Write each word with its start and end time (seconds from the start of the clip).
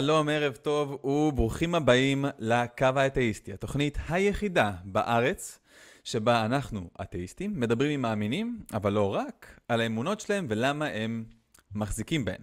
שלום, 0.00 0.28
ערב 0.28 0.56
טוב 0.56 1.04
וברוכים 1.04 1.74
הבאים 1.74 2.24
לקו 2.38 2.86
האתאיסטי, 2.96 3.52
התוכנית 3.52 3.98
היחידה 4.08 4.72
בארץ 4.84 5.58
שבה 6.04 6.44
אנחנו, 6.44 6.90
אתאיסטים, 7.02 7.60
מדברים 7.60 7.90
עם 7.90 8.02
מאמינים, 8.02 8.60
אבל 8.74 8.92
לא 8.92 9.14
רק, 9.14 9.60
על 9.68 9.80
האמונות 9.80 10.20
שלהם 10.20 10.46
ולמה 10.48 10.86
הם 10.86 11.24
מחזיקים 11.74 12.24
בהן. 12.24 12.40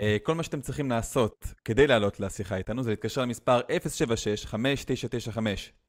אה, 0.00 0.16
כל 0.22 0.34
מה 0.34 0.42
שאתם 0.42 0.60
צריכים 0.60 0.90
לעשות 0.90 1.46
כדי 1.64 1.86
לעלות 1.86 2.20
לשיחה 2.20 2.56
איתנו 2.56 2.82
זה 2.82 2.90
להתקשר 2.90 3.22
למספר 3.22 3.60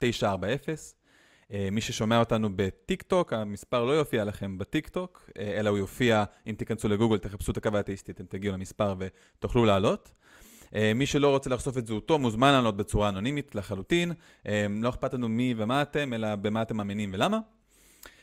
076-5995-940. 0.02 0.04
אה, 1.54 1.68
מי 1.72 1.81
ששומע 1.81 2.20
אותנו 2.20 2.49
בטיק 2.55 3.02
טוק, 3.02 3.34
המספר 3.34 3.86
לא 3.86 3.91
יופיע 3.91 4.23
לכם 4.23 4.58
בטיק 4.58 4.88
טוק, 4.90 5.30
אה, 5.38 5.59
אלא 5.59 5.70
הוא 5.70 5.77
יופיע, 5.77 6.23
אם 6.48 6.55
תיכנסו 6.58 6.88
לגוגל, 6.88 7.18
תחפשו 7.18 7.52
את 7.52 7.58
הקו 7.58 7.70
האתאיסטי, 7.73 8.12
אתם 8.12 8.26
תגיעו 8.26 8.54
למספר 8.54 8.95
ותוכלו 8.99 9.66
לעלות. 9.66 10.12
מי 10.95 11.05
שלא 11.05 11.30
רוצה 11.30 11.49
לחשוף 11.49 11.77
את 11.77 11.88
זהותו 11.88 12.20
מוזמן 12.20 12.52
לעלות 12.52 12.77
בצורה 12.77 13.09
אנונימית 13.09 13.55
לחלוטין. 13.55 14.11
לא 14.70 14.89
אכפת 14.89 15.13
לנו 15.13 15.30
מי 15.30 15.53
ומה 15.57 15.81
אתם, 15.81 16.13
אלא 16.13 16.35
במה 16.35 16.61
אתם 16.61 16.77
מאמינים 16.77 17.09
ולמה. 17.13 17.39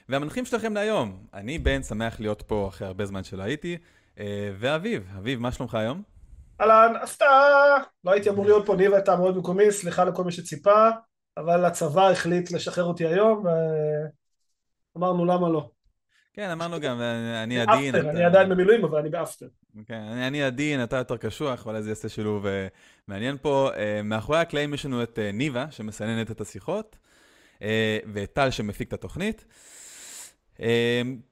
והמנחים 0.09 0.45
שלכם 0.45 0.75
להיום, 0.75 1.17
אני 1.35 1.59
בן, 1.59 1.83
שמח 1.83 2.21
להיות 2.21 2.43
פה 2.43 2.69
אחרי 2.69 2.87
הרבה 2.87 3.07
זמן 3.07 3.25
שלא 3.25 3.43
הייתי. 3.43 3.77
אה, 4.19 4.51
ואביב, 4.59 5.09
אביב, 5.19 5.41
מה 5.41 5.53
שלומך 5.53 5.75
היום? 5.75 6.03
אהלן, 6.61 6.97
הפתעה! 7.03 7.83
לא 8.05 8.11
הייתי 8.11 8.31
אמור 8.31 8.45
להיות 8.45 8.67
פה, 8.67 8.77
ניבה 8.77 8.97
הייתה 8.97 9.17
מאוד 9.17 9.37
מקומי, 9.37 9.73
סליחה 9.73 10.05
לכל 10.05 10.25
מי 10.25 10.33
שציפה, 10.33 10.89
אבל 11.37 11.65
הצבא 11.65 12.11
החליט 12.11 12.51
לשחרר 12.51 12.85
אותי 12.85 13.07
היום, 13.07 13.45
ואמרנו 14.95 15.25
למה 15.25 15.49
לא. 15.49 15.71
כן, 16.39 16.51
אמרנו 16.51 16.81
גם, 16.85 17.01
אני 17.43 17.61
עדין. 17.61 17.95
אני 17.95 18.25
עדיין 18.25 18.49
במילואים, 18.49 18.85
אבל 18.85 18.99
אני 18.99 19.09
באפטר. 19.09 19.47
כן, 19.87 20.01
אני 20.01 20.43
עדין, 20.43 20.83
אתה 20.83 20.97
יותר 20.97 21.17
קשוח, 21.17 21.67
אולי 21.67 21.83
זה 21.83 21.91
יעשה 21.91 22.09
שילוב 22.09 22.47
אה, 22.47 22.67
מעניין 23.09 23.37
פה. 23.43 23.71
אה, 23.77 24.01
מאחורי 24.05 24.39
הקלעים 24.39 24.75
יש 24.75 24.87
לנו 24.87 25.03
את 25.03 25.19
ניבה, 25.33 25.67
שמסננת 25.71 26.31
את 26.31 26.41
השיחות, 26.41 26.99
ואת 28.13 28.33
טל 28.33 28.51
שמפיק 28.51 28.89
את 28.89 28.93
התוכנית. 28.93 29.45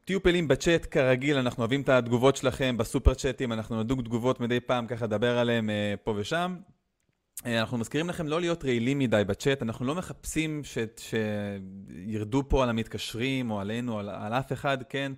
תהיו 0.04 0.22
פעילים 0.22 0.48
בצ'אט 0.48 0.86
כרגיל, 0.90 1.36
אנחנו 1.36 1.60
אוהבים 1.60 1.80
את 1.80 1.88
התגובות 1.88 2.36
שלכם 2.36 2.76
בסופר 2.76 3.14
צ'אטים, 3.14 3.52
אנחנו 3.52 3.82
נדוג 3.82 4.02
תגובות 4.02 4.40
מדי 4.40 4.60
פעם, 4.60 4.86
ככה 4.86 5.04
לדבר 5.04 5.38
עליהם 5.38 5.70
אה, 5.70 5.94
פה 6.04 6.14
ושם. 6.16 6.56
אה, 7.46 7.60
אנחנו 7.60 7.78
מזכירים 7.78 8.08
לכם 8.08 8.26
לא 8.28 8.40
להיות 8.40 8.64
רעילים 8.64 8.98
מדי 8.98 9.22
בצ'אט, 9.26 9.62
אנחנו 9.62 9.86
לא 9.86 9.94
מחפשים 9.94 10.64
ש... 10.64 10.78
שירדו 10.96 12.42
פה 12.48 12.62
על 12.62 12.68
המתקשרים 12.68 13.50
או 13.50 13.60
עלינו, 13.60 13.98
על, 13.98 14.08
על 14.08 14.32
אף 14.32 14.52
אחד, 14.52 14.78
כן? 14.88 15.12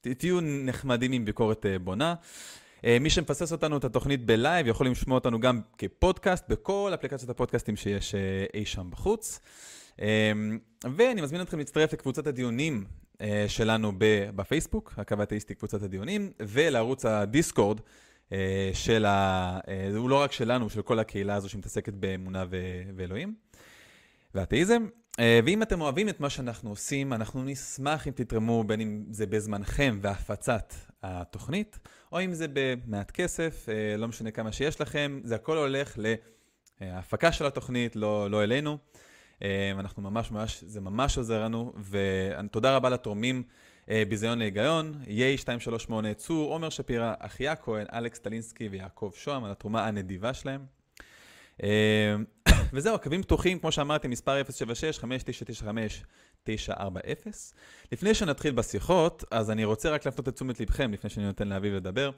תהיו 0.00 0.38
נחמדים 0.40 1.12
עם 1.12 1.24
ביקורת 1.24 1.66
אה, 1.66 1.78
בונה. 1.78 2.14
מי 3.00 3.10
שמפסס 3.10 3.52
אותנו 3.52 3.76
את 3.76 3.84
התוכנית 3.84 4.26
בלייב 4.26 4.66
יכול 4.66 4.88
לשמוע 4.88 5.14
אותנו 5.14 5.40
גם 5.40 5.60
כפודקאסט 5.78 6.44
בכל 6.48 6.90
אפליקציות 6.94 7.30
הפודקאסטים 7.30 7.76
שיש 7.76 8.14
אי 8.54 8.66
שם 8.66 8.90
בחוץ. 8.90 9.40
ואני 10.96 11.20
מזמין 11.20 11.40
אתכם 11.40 11.58
להצטרף 11.58 11.92
לקבוצת 11.92 12.26
הדיונים 12.26 12.84
אה, 13.22 13.44
שלנו 13.48 13.92
בפייסבוק, 14.36 14.94
הקו 14.96 15.14
האתאיסטי 15.18 15.54
קבוצת 15.54 15.82
הדיונים, 15.82 16.32
ולערוץ 16.40 17.04
הדיסקורד 17.04 17.78
אה, 17.80 17.84
של 18.72 19.04
ה... 19.06 19.58
אה, 19.68 19.90
הוא 19.96 20.10
לא 20.10 20.22
רק 20.22 20.32
שלנו, 20.32 20.70
של 20.70 20.82
כל 20.82 20.98
הקהילה 20.98 21.34
הזו 21.34 21.48
שמתעסקת 21.48 21.92
באמונה 21.92 22.44
ו... 22.50 22.56
ואלוהים 22.96 23.34
ואתאיזם. 24.34 24.86
ואם 25.44 25.62
אתם 25.62 25.80
אוהבים 25.80 26.08
את 26.08 26.20
מה 26.20 26.30
שאנחנו 26.30 26.70
עושים, 26.70 27.12
אנחנו 27.12 27.44
נשמח 27.44 28.08
אם 28.08 28.12
תתרמו, 28.12 28.64
בין 28.64 28.80
אם 28.80 29.04
זה 29.10 29.26
בזמנכם 29.26 29.98
והפצת 30.02 30.74
התוכנית, 31.02 31.78
או 32.12 32.24
אם 32.24 32.34
זה 32.34 32.46
במעט 32.52 33.10
כסף, 33.10 33.66
לא 33.98 34.08
משנה 34.08 34.30
כמה 34.30 34.52
שיש 34.52 34.80
לכם, 34.80 35.20
זה 35.24 35.34
הכל 35.34 35.56
הולך 35.56 35.98
להפקה 36.80 37.32
של 37.32 37.46
התוכנית, 37.46 37.96
לא, 37.96 38.30
לא 38.30 38.42
אלינו. 38.42 38.78
אה, 39.42 39.72
אנחנו 39.78 40.02
ממש 40.02 40.30
ממש, 40.30 40.64
זה 40.66 40.80
ממש 40.80 41.18
עוזר 41.18 41.44
לנו, 41.44 41.72
ותודה 41.90 42.76
רבה 42.76 42.90
לתורמים 42.90 43.36
אה, 43.36 43.61
ביזיון 43.88 44.38
להיגיון, 44.38 44.94
ייי 45.06 45.36
238, 45.36 46.14
צור, 46.14 46.52
עומר 46.52 46.68
שפירא, 46.68 47.14
אחיה 47.18 47.56
כהן, 47.56 47.86
אלכס 47.92 48.18
טלינסקי 48.18 48.68
ויעקב 48.68 49.10
שוהם, 49.14 49.44
על 49.44 49.50
התרומה 49.50 49.86
הנדיבה 49.86 50.34
שלהם. 50.34 50.64
אה, 51.62 52.16
וזהו, 52.72 52.94
הקווים 52.94 53.22
פתוחים, 53.22 53.58
כמו 53.58 53.72
שאמרתי, 53.72 54.08
מספר 54.08 54.42
076-5995-940. 56.46 56.50
לפני 57.92 58.14
שנתחיל 58.14 58.52
בשיחות, 58.52 59.24
אז 59.30 59.50
אני 59.50 59.64
רוצה 59.64 59.90
רק 59.90 60.06
להפנות 60.06 60.28
את 60.28 60.34
תשומת 60.34 60.60
לבכם, 60.60 60.92
לפני 60.92 61.10
שאני 61.10 61.26
נותן 61.26 61.48
לאביב 61.48 61.74
לדבר. 61.74 62.10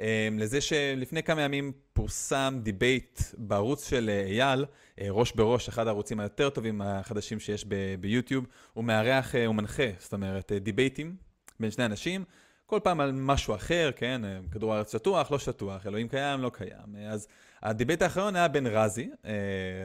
אמ, 0.00 0.38
לזה 0.38 0.60
שלפני 0.60 1.22
כמה 1.22 1.42
ימים 1.42 1.72
פורסם 1.92 2.58
debate 2.62 3.20
בערוץ 3.38 3.88
של 3.88 4.10
אה, 4.10 4.26
אייל, 4.26 4.64
אה, 5.00 5.06
ראש 5.10 5.32
בראש, 5.32 5.68
אחד 5.68 5.86
הערוצים 5.86 6.20
היותר 6.20 6.50
טובים 6.50 6.82
החדשים 6.82 7.40
שיש 7.40 7.64
ביוטיוב, 8.00 8.46
הוא 8.72 8.84
מארח, 8.84 9.34
הוא 9.34 9.54
מנחה, 9.54 9.86
זאת 9.98 10.12
אומרת, 10.12 10.52
אה, 10.52 10.58
debate 10.58 11.02
ים 11.02 11.16
בין 11.60 11.70
שני 11.70 11.84
אנשים, 11.84 12.24
כל 12.66 12.80
פעם 12.82 13.00
על 13.00 13.12
משהו 13.12 13.54
אחר, 13.54 13.90
כן, 13.96 14.22
כדור 14.50 14.74
הארץ 14.74 14.92
שטוח, 14.92 15.30
לא 15.30 15.38
שטוח, 15.38 15.86
אלוהים 15.86 16.08
קיים, 16.08 16.40
לא 16.40 16.50
קיים. 16.54 16.96
אז 17.08 17.28
ה 17.62 17.68
debate 17.68 18.02
האחרון 18.02 18.36
היה 18.36 18.48
בין 18.48 18.66
רזי, 18.66 19.10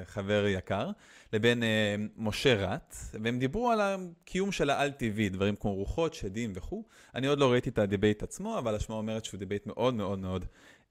חבר 0.06 0.46
יקר, 0.48 0.90
לבין 1.34 1.64
משה 2.18 2.56
רט, 2.56 2.96
והם 3.22 3.40
דיברו 3.40 3.72
על 3.72 3.80
הקיום 3.82 4.52
של 4.52 4.70
האל-טבעי, 4.70 5.30
דברים 5.30 5.56
כמו 5.56 5.74
רוחות, 5.74 6.14
שדים 6.14 6.52
וכו'. 6.56 6.84
אני 7.16 7.28
עוד 7.28 7.40
לא 7.40 7.52
ראיתי 7.52 7.70
את 7.70 7.78
ה 7.80 7.86
debate 7.86 8.24
עצמו, 8.24 8.58
אבל 8.58 8.76
השמועה 8.76 8.98
אומרת 8.98 9.26
שהוא 9.26 9.40
debate 9.40 9.68
מאוד 9.68 9.94
מאוד 9.94 10.20
מאוד 10.20 10.46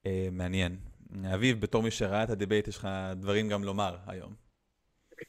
אה, 0.06 0.28
מעניין. 0.32 0.76
אביב, 1.34 1.60
בתור 1.60 1.82
מי 1.82 1.90
שראה 1.90 2.22
את 2.22 2.30
ה 2.30 2.35
debate, 2.35 2.68
יש 2.68 2.76
לך 2.76 2.88
דברים 3.16 3.48
גם 3.48 3.64
לומר 3.64 3.96
היום. 4.06 4.34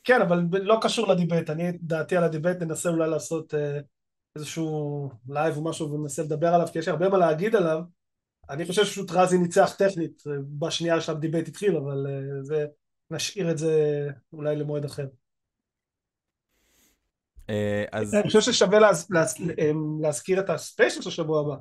כן, 0.03 0.22
אבל 0.22 0.44
לא 0.52 0.78
קשור 0.81 1.08
ל 1.07 1.13
debate. 1.13 1.50
אני, 1.50 1.72
דעתי 1.81 2.18
על 2.18 2.24
ה 2.23 2.28
debate, 2.28 2.57
ננסה 2.62 2.90
אולי 2.90 3.09
לעשות 3.09 3.53
אה, 3.53 3.80
איזשהו 4.35 5.09
live 5.29 5.57
או 5.57 5.63
משהו 5.63 5.91
וננסה 5.91 6.23
לדבר 6.23 6.47
עליו, 6.47 6.67
כי 6.72 6.79
יש 6.79 6.88
הרבה 6.88 7.09
מה 7.09 7.17
להגיד 7.17 7.56
עליו. 7.56 7.81
אני 8.50 8.66
חושב 8.66 8.85
שפשוט 8.85 9.12
רזי 9.12 9.38
ניצח 9.38 9.75
טכנית 9.78 10.23
אה, 10.28 10.31
בשנייה 10.59 11.01
שה 11.01 11.17
debate 11.17 11.47
התחיל, 11.47 11.78
אבל 11.78 12.07
אה, 12.09 12.44
זה, 12.44 12.66
נשאיר 13.12 13.51
את 13.51 13.57
זה 13.57 14.07
אולי 14.34 14.56
למועד 14.56 14.85
אחר. 14.85 15.06
אה, 17.50 17.85
אז... 17.91 18.16
אני 18.16 18.23
חושב 18.23 18.41
ששווה 18.41 18.79
להז... 18.79 19.07
להז... 19.12 19.35
להזכיר 20.01 20.40
את 20.40 20.50
ה 20.50 20.56
special 20.56 21.01
של 21.01 21.09
שבוע 21.09 21.41
הבא. 21.41 21.56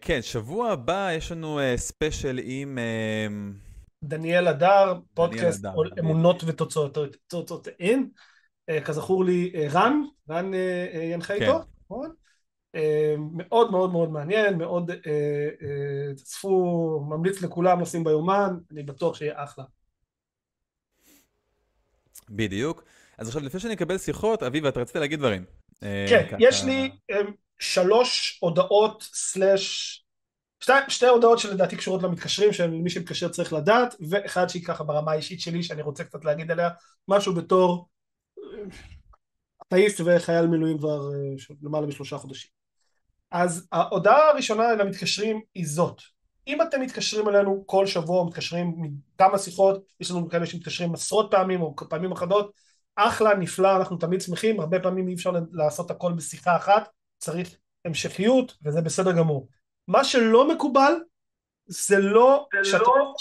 כן, 0.00 0.22
שבוע 0.22 0.70
הבא 0.70 1.10
יש 1.12 1.32
לנו 1.32 1.60
special 1.76 2.40
עם... 2.42 2.78
דניאל 4.04 4.46
הדר, 4.46 4.94
פודקאסט 5.14 5.64
אמונות 5.98 6.44
ותוצאותיהן. 6.46 8.08
כזכור 8.84 9.24
לי, 9.24 9.52
רן, 9.70 10.02
רן 10.30 10.50
ינחה 11.12 11.34
איתו, 11.34 11.58
כן. 11.58 11.64
נכון? 11.84 12.14
מאוד 13.32 13.70
מאוד 13.70 13.92
מאוד 13.92 14.10
מעניין, 14.10 14.58
מאוד 14.58 14.90
תצפו, 16.16 17.00
ממליץ 17.08 17.42
לכולם 17.42 17.80
לשים 17.80 18.04
ביומן, 18.04 18.56
אני 18.72 18.82
בטוח 18.82 19.16
שיהיה 19.16 19.44
אחלה. 19.44 19.64
בדיוק. 22.30 22.84
אז 23.18 23.28
עכשיו, 23.28 23.42
לפני 23.42 23.60
שאני 23.60 23.74
אקבל 23.74 23.98
שיחות, 23.98 24.42
אביב, 24.42 24.66
אתה 24.66 24.80
רצית 24.80 24.96
להגיד 24.96 25.18
דברים. 25.18 25.44
אה, 25.82 26.06
כן, 26.08 26.26
ככה... 26.26 26.36
יש 26.40 26.64
לי 26.64 26.90
שלוש 27.58 28.38
הודעות 28.42 29.02
סלאש... 29.12 29.96
שתי, 30.62 30.72
שתי 30.88 31.06
הודעות 31.06 31.38
שלדעתי 31.38 31.76
קשורות 31.76 32.02
למתקשרים, 32.02 32.52
שמי 32.52 32.90
שמתקשר 32.90 33.28
צריך 33.28 33.52
לדעת, 33.52 33.94
ואחד 34.10 34.46
שהיא 34.46 34.64
ככה 34.64 34.84
ברמה 34.84 35.12
האישית 35.12 35.40
שלי, 35.40 35.62
שאני 35.62 35.82
רוצה 35.82 36.04
קצת 36.04 36.24
להגיד 36.24 36.50
עליה 36.50 36.68
משהו 37.08 37.34
בתור 37.34 37.88
אתאיסט 39.62 40.00
וחייל 40.04 40.46
מילואים 40.46 40.78
כבר 40.78 41.00
למעלה 41.62 41.86
משלושה 41.86 42.18
חודשים. 42.18 42.50
אז 43.30 43.68
ההודעה 43.72 44.28
הראשונה 44.28 44.72
למתקשרים 44.72 45.40
היא 45.54 45.66
זאת, 45.66 46.00
אם 46.46 46.62
אתם 46.62 46.80
מתקשרים 46.80 47.28
אלינו 47.28 47.64
כל 47.66 47.86
שבוע, 47.86 48.26
מתקשרים 48.26 48.74
מכמה 48.78 49.38
שיחות, 49.38 49.84
יש 50.00 50.10
לנו 50.10 50.28
כאלה 50.28 50.46
שמתקשרים 50.46 50.94
עשרות 50.94 51.30
פעמים 51.30 51.62
או 51.62 51.74
פעמים 51.76 52.12
אחדות, 52.12 52.52
אחלה, 52.96 53.34
נפלא, 53.34 53.76
אנחנו 53.76 53.96
תמיד 53.96 54.20
שמחים, 54.20 54.60
הרבה 54.60 54.80
פעמים 54.80 55.08
אי 55.08 55.14
אפשר 55.14 55.32
לעשות 55.52 55.90
הכל 55.90 56.12
בשיחה 56.12 56.56
אחת, 56.56 56.88
צריך 57.18 57.56
המשכיות 57.84 58.56
וזה 58.64 58.80
בסדר 58.80 59.12
גמור. 59.12 59.48
מה 59.88 60.04
שלא 60.04 60.48
מקובל 60.48 60.92
זה 61.66 61.98
לא... 61.98 62.46
זה 62.70 62.78
לא... 62.78 63.14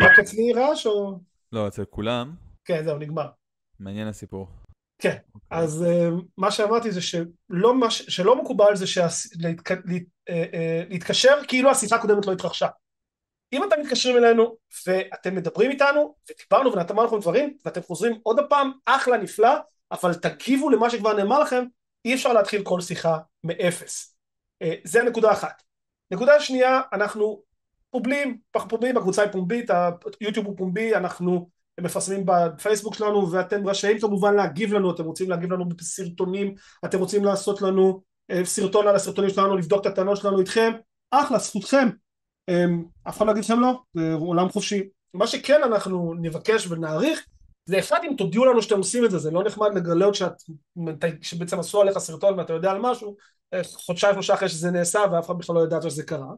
רק 0.00 0.18
אצלי 0.20 0.52
רעש 0.52 0.86
או... 0.86 1.18
לא, 1.52 1.68
אצל 1.68 1.84
כולם. 1.84 2.34
כן, 2.64 2.84
זהו, 2.84 2.98
נגמר. 2.98 3.28
מעניין 3.80 4.08
הסיפור. 4.08 4.48
כן. 4.98 5.16
אז 5.50 5.84
uh, 5.88 6.22
מה 6.36 6.50
שאמרתי 6.50 6.90
זה 6.90 7.00
שלא, 7.00 7.74
מש, 7.74 8.02
שלא 8.02 8.42
מקובל 8.42 8.76
זה 8.76 8.86
שלהתק, 8.86 9.70
לה, 9.70 9.76
uh, 9.78 10.32
uh, 10.32 10.32
להתקשר 10.88 11.34
כאילו 11.48 11.70
השיחה 11.70 11.96
הקודמת 11.96 12.26
לא 12.26 12.32
התרחשה. 12.32 12.68
אם 13.52 13.64
אתם 13.64 13.80
מתקשרים 13.80 14.16
אלינו 14.16 14.56
ואתם 14.86 15.34
מדברים 15.34 15.70
איתנו 15.70 16.14
ודיברנו 16.30 16.72
ונתנו 16.72 17.04
לכם 17.04 17.18
דברים 17.18 17.56
ואתם 17.64 17.82
חוזרים 17.82 18.18
עוד 18.22 18.38
הפעם, 18.38 18.72
אחלה, 18.86 19.16
נפלא, 19.16 19.50
אבל 19.92 20.14
תגיבו 20.14 20.70
למה 20.70 20.90
שכבר 20.90 21.12
נאמר 21.12 21.40
לכם, 21.40 21.64
אי 22.04 22.14
אפשר 22.14 22.32
להתחיל 22.32 22.62
כל 22.64 22.80
שיחה 22.80 23.18
מאפס. 23.44 24.16
אה, 24.62 24.74
זה 24.84 25.02
נקודה 25.02 25.32
אחת. 25.32 25.62
נקודה 26.10 26.40
שנייה, 26.40 26.80
אנחנו 26.92 27.42
פובלים, 27.90 28.38
אנחנו 28.54 28.70
פובלים, 28.70 28.96
הקבוצה 28.96 29.22
היא 29.22 29.32
פומבית, 29.32 29.70
היוטיוב 30.20 30.46
הוא 30.46 30.56
פומבי, 30.56 30.94
אנחנו 30.94 31.48
מפרסמים 31.80 32.22
בפייסבוק 32.26 32.94
שלנו 32.94 33.32
ואתם 33.32 33.68
רשאים 33.68 34.00
כמובן 34.00 34.34
להגיב 34.34 34.74
לנו, 34.74 34.94
אתם 34.94 35.04
רוצים 35.04 35.30
להגיב 35.30 35.52
לנו 35.52 35.68
בסרטונים, 35.68 36.54
אתם 36.84 36.98
רוצים 36.98 37.24
לעשות 37.24 37.62
לנו 37.62 38.02
אה, 38.30 38.44
סרטון 38.44 38.88
על 38.88 38.96
הסרטונים 38.96 39.30
שלנו, 39.30 39.56
לבדוק 39.56 39.80
את 39.80 39.86
הטענות 39.86 40.16
שלנו 40.16 40.40
איתכם, 40.40 40.72
אחלה, 41.10 41.38
זכותכם, 41.38 41.88
אמ, 42.48 42.84
אף 43.08 43.16
אחד 43.16 43.26
לא 43.26 43.30
יגיד 43.30 43.44
לכם 43.44 43.60
לא, 43.60 43.82
זה 43.94 44.12
עולם 44.14 44.48
חופשי. 44.48 44.82
מה 45.14 45.26
שכן 45.26 45.62
אנחנו 45.62 46.14
נבקש 46.20 46.66
ונעריך 46.66 47.26
זה 47.66 47.78
אחד 47.78 47.98
אם 48.04 48.14
תודיעו 48.18 48.44
לנו 48.44 48.62
שאתם 48.62 48.78
עושים 48.78 49.04
את 49.04 49.10
זה, 49.10 49.18
זה 49.18 49.30
לא 49.30 49.44
נחמד 49.44 49.74
לגלות 49.74 50.14
שאת, 50.14 50.32
שבעצם 51.22 51.58
עשו 51.58 51.80
עליך 51.80 51.98
סרטון 51.98 52.38
ואתה 52.38 52.52
יודע 52.52 52.70
על 52.70 52.78
משהו 52.80 53.16
חודשיים 53.64 54.14
שלושה 54.14 54.34
אחרי 54.34 54.48
שזה 54.48 54.70
נעשה 54.70 55.00
ואף 55.12 55.26
אחד 55.26 55.38
בכלל 55.38 55.56
לא 55.56 55.60
ידעת 55.60 55.82
שזה 55.82 56.02
קרה 56.02 56.32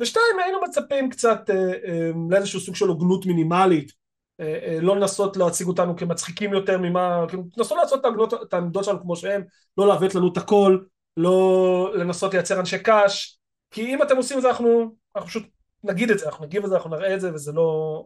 ושתיים 0.00 0.38
היינו 0.44 0.58
מצפים 0.62 1.10
קצת 1.10 1.50
אה, 1.50 1.72
אה, 1.84 2.10
לאיזשהו 2.30 2.60
סוג 2.60 2.74
של 2.74 2.86
הוגנות 2.86 3.26
מינימלית 3.26 3.92
אה, 4.40 4.78
לא 4.80 4.96
לנסות 4.96 5.36
להציג 5.36 5.66
אותנו 5.66 5.96
כמצחיקים 5.96 6.52
יותר 6.52 6.78
ממה, 6.78 7.24
לנסות 7.56 7.78
לעשות 7.78 8.04
את 8.42 8.54
העמדות 8.54 8.84
שלנו 8.84 9.00
כמו 9.00 9.16
שהן, 9.16 9.44
לא 9.78 9.88
לעוות 9.88 10.14
לנו 10.14 10.32
את 10.32 10.36
הכל, 10.36 10.78
לא 11.16 11.92
לנסות 11.94 12.34
לייצר 12.34 12.60
אנשי 12.60 12.78
קש, 12.78 13.38
כי 13.70 13.94
אם 13.94 14.02
אתם 14.02 14.16
עושים 14.16 14.36
את 14.36 14.42
זה 14.42 14.48
אנחנו, 14.48 14.96
אנחנו 15.16 15.28
פשוט 15.28 15.46
נגיד 15.84 16.10
את 16.10 16.18
זה, 16.18 16.26
אנחנו 16.26 16.44
נגיב 16.44 16.64
את 16.64 16.70
זה, 16.70 16.76
אנחנו 16.76 16.90
נראה 16.90 17.14
את 17.14 17.20
זה 17.20 17.34
וזה 17.34 17.52
לא, 17.52 18.04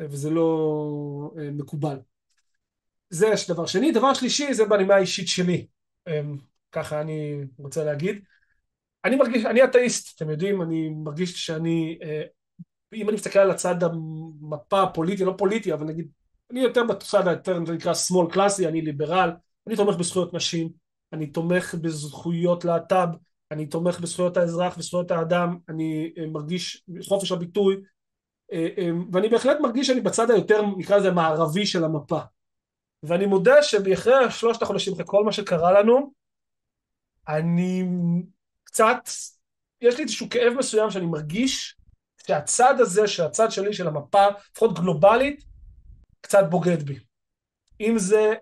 וזה 0.00 0.30
לא 0.30 1.30
מקובל. 1.36 1.96
זה 3.10 3.32
דבר 3.48 3.66
שני. 3.66 3.92
דבר 3.92 4.14
שלישי 4.14 4.54
זה 4.54 4.64
בנימה 4.64 4.94
האישית 4.94 5.28
שלי, 5.28 5.66
ככה 6.72 7.00
אני 7.00 7.44
רוצה 7.58 7.84
להגיד. 7.84 8.24
אני 9.04 9.16
מרגיש, 9.16 9.44
אני 9.44 9.64
אתאיסט, 9.64 10.16
אתם 10.16 10.30
יודעים, 10.30 10.62
אני 10.62 10.88
מרגיש 10.88 11.46
שאני 11.46 11.98
אם 12.94 13.08
אני 13.08 13.16
מסתכל 13.16 13.38
על 13.38 13.50
הצד 13.50 13.76
המפה 13.82 14.82
הפוליטי, 14.82 15.24
לא 15.24 15.34
פוליטי, 15.38 15.72
אבל 15.72 15.86
נגיד, 15.86 16.08
אני 16.50 16.60
יותר 16.60 16.84
בצד 16.84 17.28
היותר 17.28 17.58
נקרא 17.58 17.94
שמאל 17.94 18.30
קלאסי, 18.30 18.68
אני 18.68 18.80
ליברל, 18.80 19.30
אני 19.66 19.76
תומך 19.76 19.96
בזכויות 19.96 20.34
נשים, 20.34 20.68
אני 21.12 21.26
תומך 21.26 21.74
בזכויות 21.74 22.64
להט"ב, 22.64 23.08
אני 23.50 23.66
תומך 23.66 24.00
בזכויות 24.00 24.36
האזרח 24.36 24.78
וזכויות 24.78 25.10
האדם, 25.10 25.58
אני 25.68 26.12
אה, 26.18 26.26
מרגיש 26.26 26.84
חופש 27.08 27.32
הביטוי, 27.32 27.76
אה, 28.52 28.68
אה, 28.78 28.90
ואני 29.12 29.28
בהחלט 29.28 29.56
מרגיש 29.60 29.86
שאני 29.86 30.00
בצד 30.00 30.30
היותר, 30.30 30.62
נקרא 30.76 30.96
לזה 30.96 31.10
מערבי 31.10 31.66
של 31.66 31.84
המפה. 31.84 32.20
ואני 33.02 33.26
מודה 33.26 33.62
שאחרי 33.62 34.30
שלושת 34.30 34.62
החודשים, 34.62 34.92
אחרי 34.92 35.04
כל 35.06 35.24
מה 35.24 35.32
שקרה 35.32 35.80
לנו, 35.80 36.12
אני 37.28 37.84
קצת, 38.64 39.10
יש 39.80 39.96
לי 39.96 40.02
איזשהו 40.02 40.28
כאב 40.30 40.52
מסוים 40.58 40.90
שאני 40.90 41.06
מרגיש 41.06 41.76
שהצד 42.26 42.74
הזה, 42.78 43.06
שהצד 43.06 43.50
שלי 43.50 43.72
של 43.72 43.88
המפה, 43.88 44.26
לפחות 44.52 44.78
גלובלית, 44.78 45.44
קצת 46.20 46.44
בוגד 46.50 46.82
בי. 46.82 46.98
אם 47.80 47.98
זה 47.98 48.34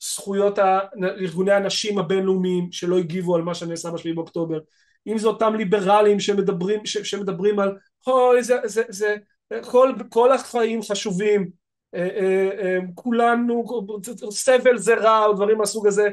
זכויות 0.00 0.58
ארגוני 1.02 1.52
הנשים 1.52 1.98
הבינלאומיים 1.98 2.72
שלא 2.72 2.98
הגיבו 2.98 3.36
על 3.36 3.42
מה 3.42 3.54
שנעשה 3.54 3.90
בשביעי 3.90 4.14
באוקטובר, 4.14 4.58
אם 5.06 5.18
זה 5.18 5.28
אותם 5.28 5.54
ליברלים 5.54 6.20
שמדברים, 6.20 6.86
ש, 6.86 6.98
שמדברים 6.98 7.58
על 7.58 7.76
אוי 8.06 8.42
זה, 8.42 8.56
זה, 8.64 8.82
זה, 8.88 9.16
כל, 9.70 9.92
כל 10.08 10.32
החיים 10.32 10.82
חשובים, 10.82 11.50
כולנו, 12.94 13.64
סבל 14.30 14.78
זה 14.78 14.94
רע 14.94 15.24
או 15.26 15.32
דברים 15.32 15.58
מהסוג 15.58 15.86
הזה, 15.86 16.08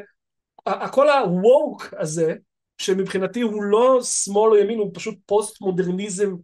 כל 0.91 1.09
ה-woke 1.09 2.01
הזה 2.01 2.35
שמבחינתי 2.77 3.41
הוא 3.41 3.63
לא 3.63 4.01
שמאל 4.01 4.51
או 4.51 4.57
ימין 4.57 4.80
הוא 4.80 4.91
פשוט 4.94 5.18
פוסט 5.25 5.62
מודרניזם 5.62 6.35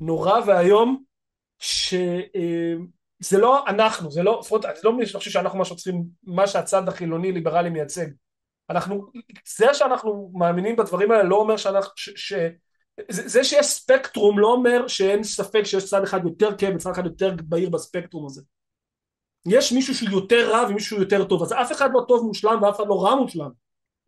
נורא 0.00 0.40
ואיום 0.46 1.02
שזה 1.58 3.38
לא 3.38 3.64
אנחנו, 3.66 4.10
זה 4.10 4.22
לא, 4.22 4.38
לפחות 4.40 4.64
אני 4.64 4.74
לא 4.84 4.92
חושב 5.14 5.30
שאנחנו 5.30 5.58
מה 5.58 5.64
שצריכים, 5.64 6.04
מה 6.22 6.46
שהצד 6.46 6.88
החילוני 6.88 7.32
ליברלי 7.32 7.70
מייצג. 7.70 8.06
אנחנו, 8.70 9.06
זה 9.56 9.74
שאנחנו 9.74 10.30
מאמינים 10.34 10.76
בדברים 10.76 11.10
האלה 11.10 11.22
לא 11.22 11.36
אומר 11.36 11.56
שאנחנו, 11.56 11.92
ש, 11.96 12.10
ש, 12.16 12.32
זה, 13.08 13.28
זה 13.28 13.44
שיש 13.44 13.66
ספקטרום 13.66 14.38
לא 14.38 14.52
אומר 14.52 14.88
שאין 14.88 15.22
ספק 15.22 15.62
שיש 15.62 15.84
צד 15.84 16.02
אחד 16.02 16.24
יותר 16.24 16.56
כן 16.58 16.74
וצד 16.76 16.90
אחד 16.90 17.04
יותר 17.04 17.34
בהיר 17.44 17.70
בספקטרום 17.70 18.26
הזה. 18.26 18.42
יש 19.50 19.72
מישהו 19.72 19.94
שהוא 19.94 20.10
יותר 20.10 20.50
רע 20.50 20.66
ומישהו 20.68 20.88
שהוא 20.88 21.00
יותר 21.00 21.24
טוב, 21.24 21.42
אז 21.42 21.52
אף 21.52 21.72
אחד 21.72 21.90
לא 21.92 22.04
טוב 22.08 22.26
מושלם 22.26 22.62
ואף 22.62 22.76
אחד 22.76 22.88
לא 22.88 23.04
רע 23.04 23.14
מושלם. 23.14 23.50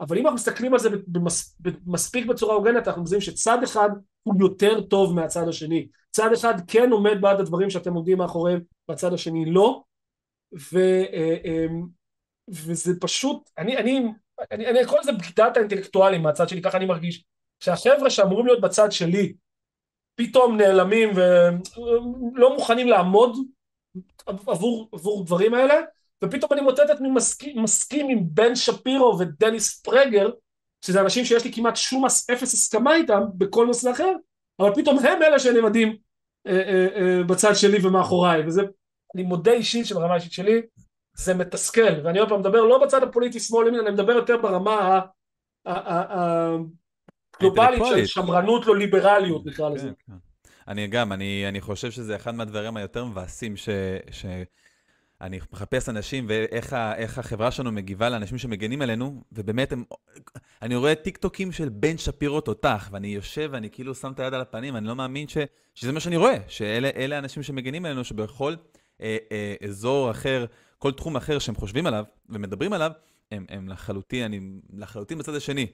אבל 0.00 0.18
אם 0.18 0.22
אנחנו 0.22 0.34
מסתכלים 0.34 0.72
על 0.72 0.78
זה 0.78 0.88
במס, 1.06 1.60
מספיק 1.86 2.26
בצורה 2.26 2.54
הוגנת, 2.54 2.88
אנחנו 2.88 3.02
מזהים 3.02 3.20
שצד 3.20 3.62
אחד 3.62 3.90
הוא 4.22 4.34
יותר 4.40 4.80
טוב 4.80 5.14
מהצד 5.14 5.48
השני. 5.48 5.88
צד 6.10 6.32
אחד 6.32 6.54
כן 6.66 6.92
עומד 6.92 7.20
בעד 7.20 7.40
הדברים 7.40 7.70
שאתם 7.70 7.94
עומדים 7.94 8.18
מאחוריהם, 8.18 8.60
והצד 8.88 9.12
השני 9.12 9.44
לא. 9.50 9.82
ו, 10.72 10.78
אה, 11.12 11.36
אמ, 11.44 11.86
וזה 12.48 13.00
פשוט, 13.00 13.50
אני, 13.58 13.76
אני, 13.76 14.04
אני, 14.52 14.66
אני 14.66 14.86
קורא 14.86 15.00
לזה 15.00 15.12
בגידת 15.12 15.56
האינטלקטואלים 15.56 16.22
מהצד 16.22 16.48
שלי, 16.48 16.62
ככה 16.62 16.76
אני 16.76 16.86
מרגיש. 16.86 17.24
שהחבר'ה 17.60 18.10
שאמורים 18.10 18.46
להיות 18.46 18.60
בצד 18.60 18.92
שלי, 18.92 19.32
פתאום 20.14 20.56
נעלמים 20.56 21.10
ולא 21.14 22.54
מוכנים 22.54 22.88
לעמוד 22.88 23.36
עבור, 24.26 24.88
עבור 24.92 25.24
דברים 25.24 25.54
האלה, 25.54 25.74
ופתאום 26.24 26.52
אני 26.52 26.60
מוצא 26.60 26.84
את 26.84 26.90
עצמי 26.90 27.10
מסכים, 27.10 27.62
מסכים 27.62 28.08
עם 28.08 28.18
בן 28.22 28.54
שפירו 28.54 29.18
ודניס 29.18 29.80
פרגר, 29.80 30.30
שזה 30.84 31.00
אנשים 31.00 31.24
שיש 31.24 31.44
לי 31.44 31.52
כמעט 31.52 31.76
שום 31.76 32.04
אפס 32.04 32.54
הסכמה 32.54 32.94
איתם 32.94 33.22
בכל 33.34 33.66
נושא 33.66 33.90
אחר, 33.90 34.12
אבל 34.60 34.74
פתאום 34.74 34.98
הם 34.98 35.22
אלה 35.22 35.38
שנעמדים 35.38 35.96
אה, 36.46 36.52
אה, 36.52 36.86
אה, 36.96 37.24
בצד 37.24 37.52
שלי 37.54 37.86
ומאחוריי, 37.86 38.46
וזה, 38.46 38.62
אני 39.14 39.22
מודה 39.22 39.52
אישית 39.52 39.86
שברמה 39.86 40.12
האישית 40.12 40.32
שלי, 40.32 40.62
זה 41.16 41.34
מתסכל, 41.34 42.00
ואני 42.04 42.18
עוד 42.18 42.28
פעם 42.28 42.40
מדבר 42.40 42.62
לא 42.62 42.84
בצד 42.84 43.02
הפוליטי 43.02 43.40
שמאל 43.40 43.68
ימין, 43.68 43.80
אני 43.80 43.90
מדבר 43.90 44.12
יותר 44.12 44.36
ברמה 44.36 45.00
הגלובלית 45.66 46.72
של 47.84 48.06
שמרנות 48.06 48.66
לא 48.66 48.76
ליברליות 48.76 49.46
נקרא 49.46 49.68
לזה. 49.68 49.90
אני 50.70 50.86
גם, 50.86 51.12
אני, 51.12 51.44
אני 51.48 51.60
חושב 51.60 51.90
שזה 51.90 52.16
אחד 52.16 52.34
מהדברים 52.34 52.76
היותר 52.76 53.04
מבאסים 53.04 53.56
ש... 53.56 53.68
ש... 54.10 54.26
אני 55.20 55.40
מחפש 55.52 55.88
אנשים 55.88 56.26
ואיך 56.28 57.18
החברה 57.18 57.50
שלנו 57.50 57.72
מגיבה 57.72 58.08
לאנשים 58.08 58.38
שמגנים 58.38 58.82
עלינו, 58.82 59.22
ובאמת 59.32 59.72
הם... 59.72 59.84
אני 60.62 60.76
רואה 60.76 60.94
טיק 60.94 61.16
טוקים 61.16 61.52
של 61.52 61.68
בן 61.68 61.98
שפירו 61.98 62.40
תותח, 62.40 62.88
ואני 62.92 63.08
יושב 63.08 63.48
ואני 63.52 63.70
כאילו 63.70 63.94
שם 63.94 64.12
את 64.12 64.20
היד 64.20 64.34
על 64.34 64.40
הפנים, 64.40 64.76
אני 64.76 64.86
לא 64.86 64.96
מאמין 64.96 65.28
ש, 65.28 65.36
שזה 65.74 65.92
מה 65.92 66.00
שאני 66.00 66.16
רואה, 66.16 66.36
שאלה 66.48 67.16
האנשים 67.16 67.42
שמגנים 67.42 67.84
עלינו, 67.84 68.04
שבכל 68.04 68.54
אה, 69.00 69.16
אה, 69.32 69.54
אזור 69.68 70.10
אחר, 70.10 70.46
כל 70.78 70.92
תחום 70.92 71.16
אחר 71.16 71.38
שהם 71.38 71.54
חושבים 71.54 71.86
עליו 71.86 72.04
ומדברים 72.28 72.72
עליו, 72.72 72.90
הם, 73.32 73.46
הם 73.48 73.68
לחלוטין, 73.68 74.24
אני 74.24 74.40
לחלוטין 74.72 75.18
בצד 75.18 75.34
השני 75.34 75.66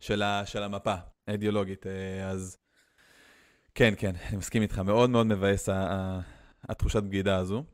של, 0.00 0.22
ה, 0.22 0.42
של 0.46 0.62
המפה 0.62 0.94
האידיאולוגית. 1.26 1.86
אה, 1.86 2.30
אז 2.30 2.56
כן, 3.76 3.94
כן, 3.98 4.12
אני 4.28 4.36
מסכים 4.36 4.62
איתך, 4.62 4.78
מאוד 4.78 5.10
מאוד 5.10 5.26
מבאס 5.26 5.68
התחושת 6.68 7.02
בגידה 7.02 7.36
הזו. 7.36 7.64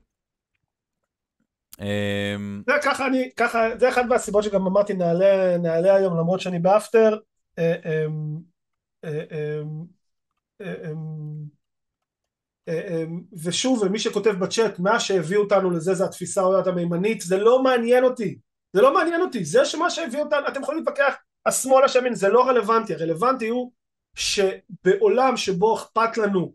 אמ, 1.81 2.63
זה 2.67 2.73
ככה 2.83 3.07
אני, 3.07 3.31
ככה, 3.37 3.59
זה 3.79 3.89
אחת 3.89 4.03
מהסיבות 4.09 4.45
שגם 4.45 4.67
אמרתי 4.67 4.95
נעלה, 4.95 5.59
נעלה 5.59 5.95
היום 5.95 6.19
למרות 6.19 6.41
שאני 6.41 6.59
באפטר. 6.59 7.19
אה, 7.59 7.75
אמ, 7.85 8.39
אה, 9.05 10.91
אמ, 12.69 13.23
ושוב 13.45 13.83
ומי 13.83 13.99
שכותב 13.99 14.31
בצ'אט 14.31 14.79
מה 14.79 15.01
שהביא 15.01 15.37
אותנו 15.37 15.71
לזה 15.71 15.95
זה 15.95 16.05
התפיסה 16.05 16.41
העולת 16.41 16.67
המימנית 16.67 17.21
זה 17.21 17.37
לא 17.37 17.63
מעניין 17.63 18.05
אותי. 18.05 18.39
זה 18.73 18.83
לא 18.83 18.95
מעניין 18.95 19.21
אותי. 19.21 19.45
זה 19.45 19.65
שמה 19.65 19.91
שהביא 19.91 20.21
אותנו 20.21 20.49
אתם 20.49 20.63
יכולים 20.63 20.85
להתווכח 20.85 21.15
השמאל 21.47 21.85
השמן 21.85 22.15
זה 22.15 22.29
לא 22.29 22.49
רלוונטי. 22.49 22.95
הרלוונטי 22.95 23.49
הוא 23.49 23.73
שבעולם 24.15 25.37
שבו 25.37 25.77
אכפת 25.77 26.17
לנו 26.17 26.53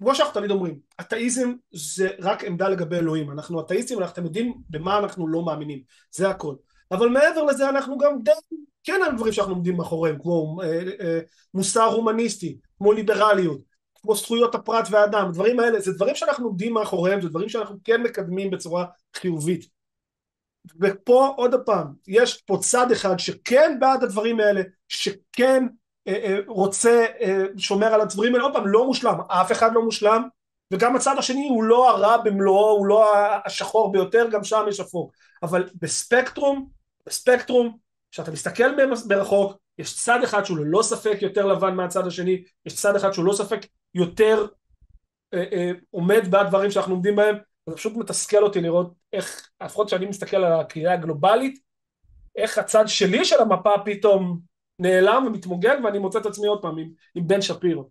כמו 0.00 0.14
שאנחנו 0.14 0.34
תמיד 0.34 0.50
אומרים, 0.50 0.78
אתאיזם 1.00 1.52
זה 1.72 2.08
רק 2.18 2.44
עמדה 2.44 2.68
לגבי 2.68 2.96
אלוהים, 2.96 3.30
אנחנו 3.30 3.60
אתאיסטים, 3.60 3.98
אנחנו 3.98 4.24
יודעים 4.24 4.54
במה 4.70 4.98
אנחנו 4.98 5.28
לא 5.28 5.44
מאמינים, 5.44 5.82
זה 6.10 6.28
הכל. 6.28 6.54
אבל 6.90 7.08
מעבר 7.08 7.44
לזה 7.44 7.68
אנחנו 7.68 7.98
גם 7.98 8.22
די 8.22 8.30
כן 8.84 9.00
על 9.06 9.16
דברים 9.16 9.32
שאנחנו 9.32 9.54
עומדים 9.54 9.76
מאחוריהם, 9.76 10.18
כמו 10.22 10.60
אה, 10.62 10.82
אה, 11.00 11.20
מוסר 11.54 11.84
הומניסטי, 11.84 12.58
כמו 12.78 12.92
ליברליות, 12.92 13.60
כמו 13.94 14.16
זכויות 14.16 14.54
הפרט 14.54 14.88
והאדם, 14.90 15.28
הדברים 15.28 15.60
האלה, 15.60 15.80
זה 15.80 15.92
דברים 15.92 16.14
שאנחנו 16.14 16.46
עומדים 16.46 16.74
מאחוריהם, 16.74 17.20
זה 17.20 17.28
דברים 17.28 17.48
שאנחנו 17.48 17.76
כן 17.84 18.02
מקדמים 18.02 18.50
בצורה 18.50 18.84
חיובית. 19.16 19.66
ופה 20.80 21.34
עוד 21.36 21.54
פעם, 21.66 21.86
יש 22.06 22.42
פה 22.42 22.58
צד 22.62 22.92
אחד 22.92 23.18
שכן 23.18 23.76
בעד 23.80 24.02
הדברים 24.02 24.40
האלה, 24.40 24.62
שכן 24.90 25.66
אה, 26.08 26.14
אה, 26.24 26.38
רוצה, 26.46 27.06
אה, 27.20 27.44
שומר 27.56 27.86
על 27.86 28.00
הדברים 28.00 28.34
האלה, 28.34 28.44
עוד 28.44 28.52
פעם, 28.52 28.66
לא 28.66 28.86
מושלם, 28.86 29.20
אף 29.28 29.52
אחד 29.52 29.72
לא 29.74 29.84
מושלם, 29.84 30.22
וגם 30.72 30.96
הצד 30.96 31.18
השני 31.18 31.48
הוא 31.48 31.64
לא 31.64 31.90
הרע 31.90 32.16
במלואו, 32.16 32.70
הוא 32.70 32.86
לא 32.86 33.14
השחור 33.44 33.92
ביותר, 33.92 34.26
גם 34.30 34.44
שם 34.44 34.64
יש 34.68 34.80
אפור. 34.80 35.10
אבל 35.42 35.68
בספקטרום, 35.74 36.68
בספקטרום, 37.06 37.76
כשאתה 38.10 38.30
מסתכל 38.30 38.76
מרחוק, 39.08 39.52
יש 39.78 39.96
צד 39.96 40.22
אחד 40.24 40.44
שהוא 40.44 40.58
ללא 40.58 40.82
ספק 40.82 41.18
יותר 41.22 41.46
לבן 41.46 41.74
מהצד 41.74 42.06
השני, 42.06 42.42
יש 42.66 42.74
צד 42.74 42.96
אחד 42.96 43.12
שהוא 43.12 43.24
לא 43.24 43.32
ספק 43.32 43.60
יותר 43.94 44.46
אה, 45.34 45.44
אה, 45.52 45.70
עומד 45.90 46.30
בדברים 46.30 46.70
שאנחנו 46.70 46.94
עומדים 46.94 47.16
בהם, 47.16 47.36
זה 47.66 47.76
פשוט 47.76 47.96
מתסכל 47.96 48.42
אותי 48.42 48.60
לראות 48.60 48.94
איך, 49.12 49.48
לפחות 49.62 49.86
כשאני 49.86 50.06
מסתכל 50.06 50.36
על 50.36 50.60
הקריאה 50.60 50.92
הגלובלית, 50.92 51.58
איך 52.36 52.58
הצד 52.58 52.84
שלי 52.86 53.24
של 53.24 53.40
המפה 53.40 53.70
פתאום 53.84 54.49
נעלם 54.80 55.24
ומתמוגג 55.26 55.76
ואני 55.84 55.98
מוצא 55.98 56.18
את 56.18 56.26
עצמי 56.26 56.46
עוד 56.46 56.62
פעם 56.62 56.78
עם, 56.78 56.88
עם 57.14 57.28
בן 57.28 57.42
שפירו. 57.42 57.90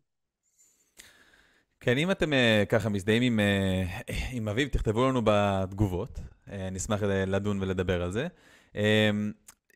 כן, 1.79 1.97
אם 1.97 2.11
אתם 2.11 2.33
uh, 2.33 2.65
ככה 2.69 2.89
מזדהים 2.89 3.21
עם, 3.21 3.39
uh, 3.39 4.11
עם 4.31 4.47
אביב, 4.47 4.67
תכתבו 4.67 5.09
לנו 5.09 5.21
בתגובות, 5.23 6.19
uh, 6.19 6.51
נשמח 6.71 7.03
לדון 7.03 7.61
ולדבר 7.61 8.03
על 8.03 8.11
זה. 8.11 8.27
Uh, 8.73 8.77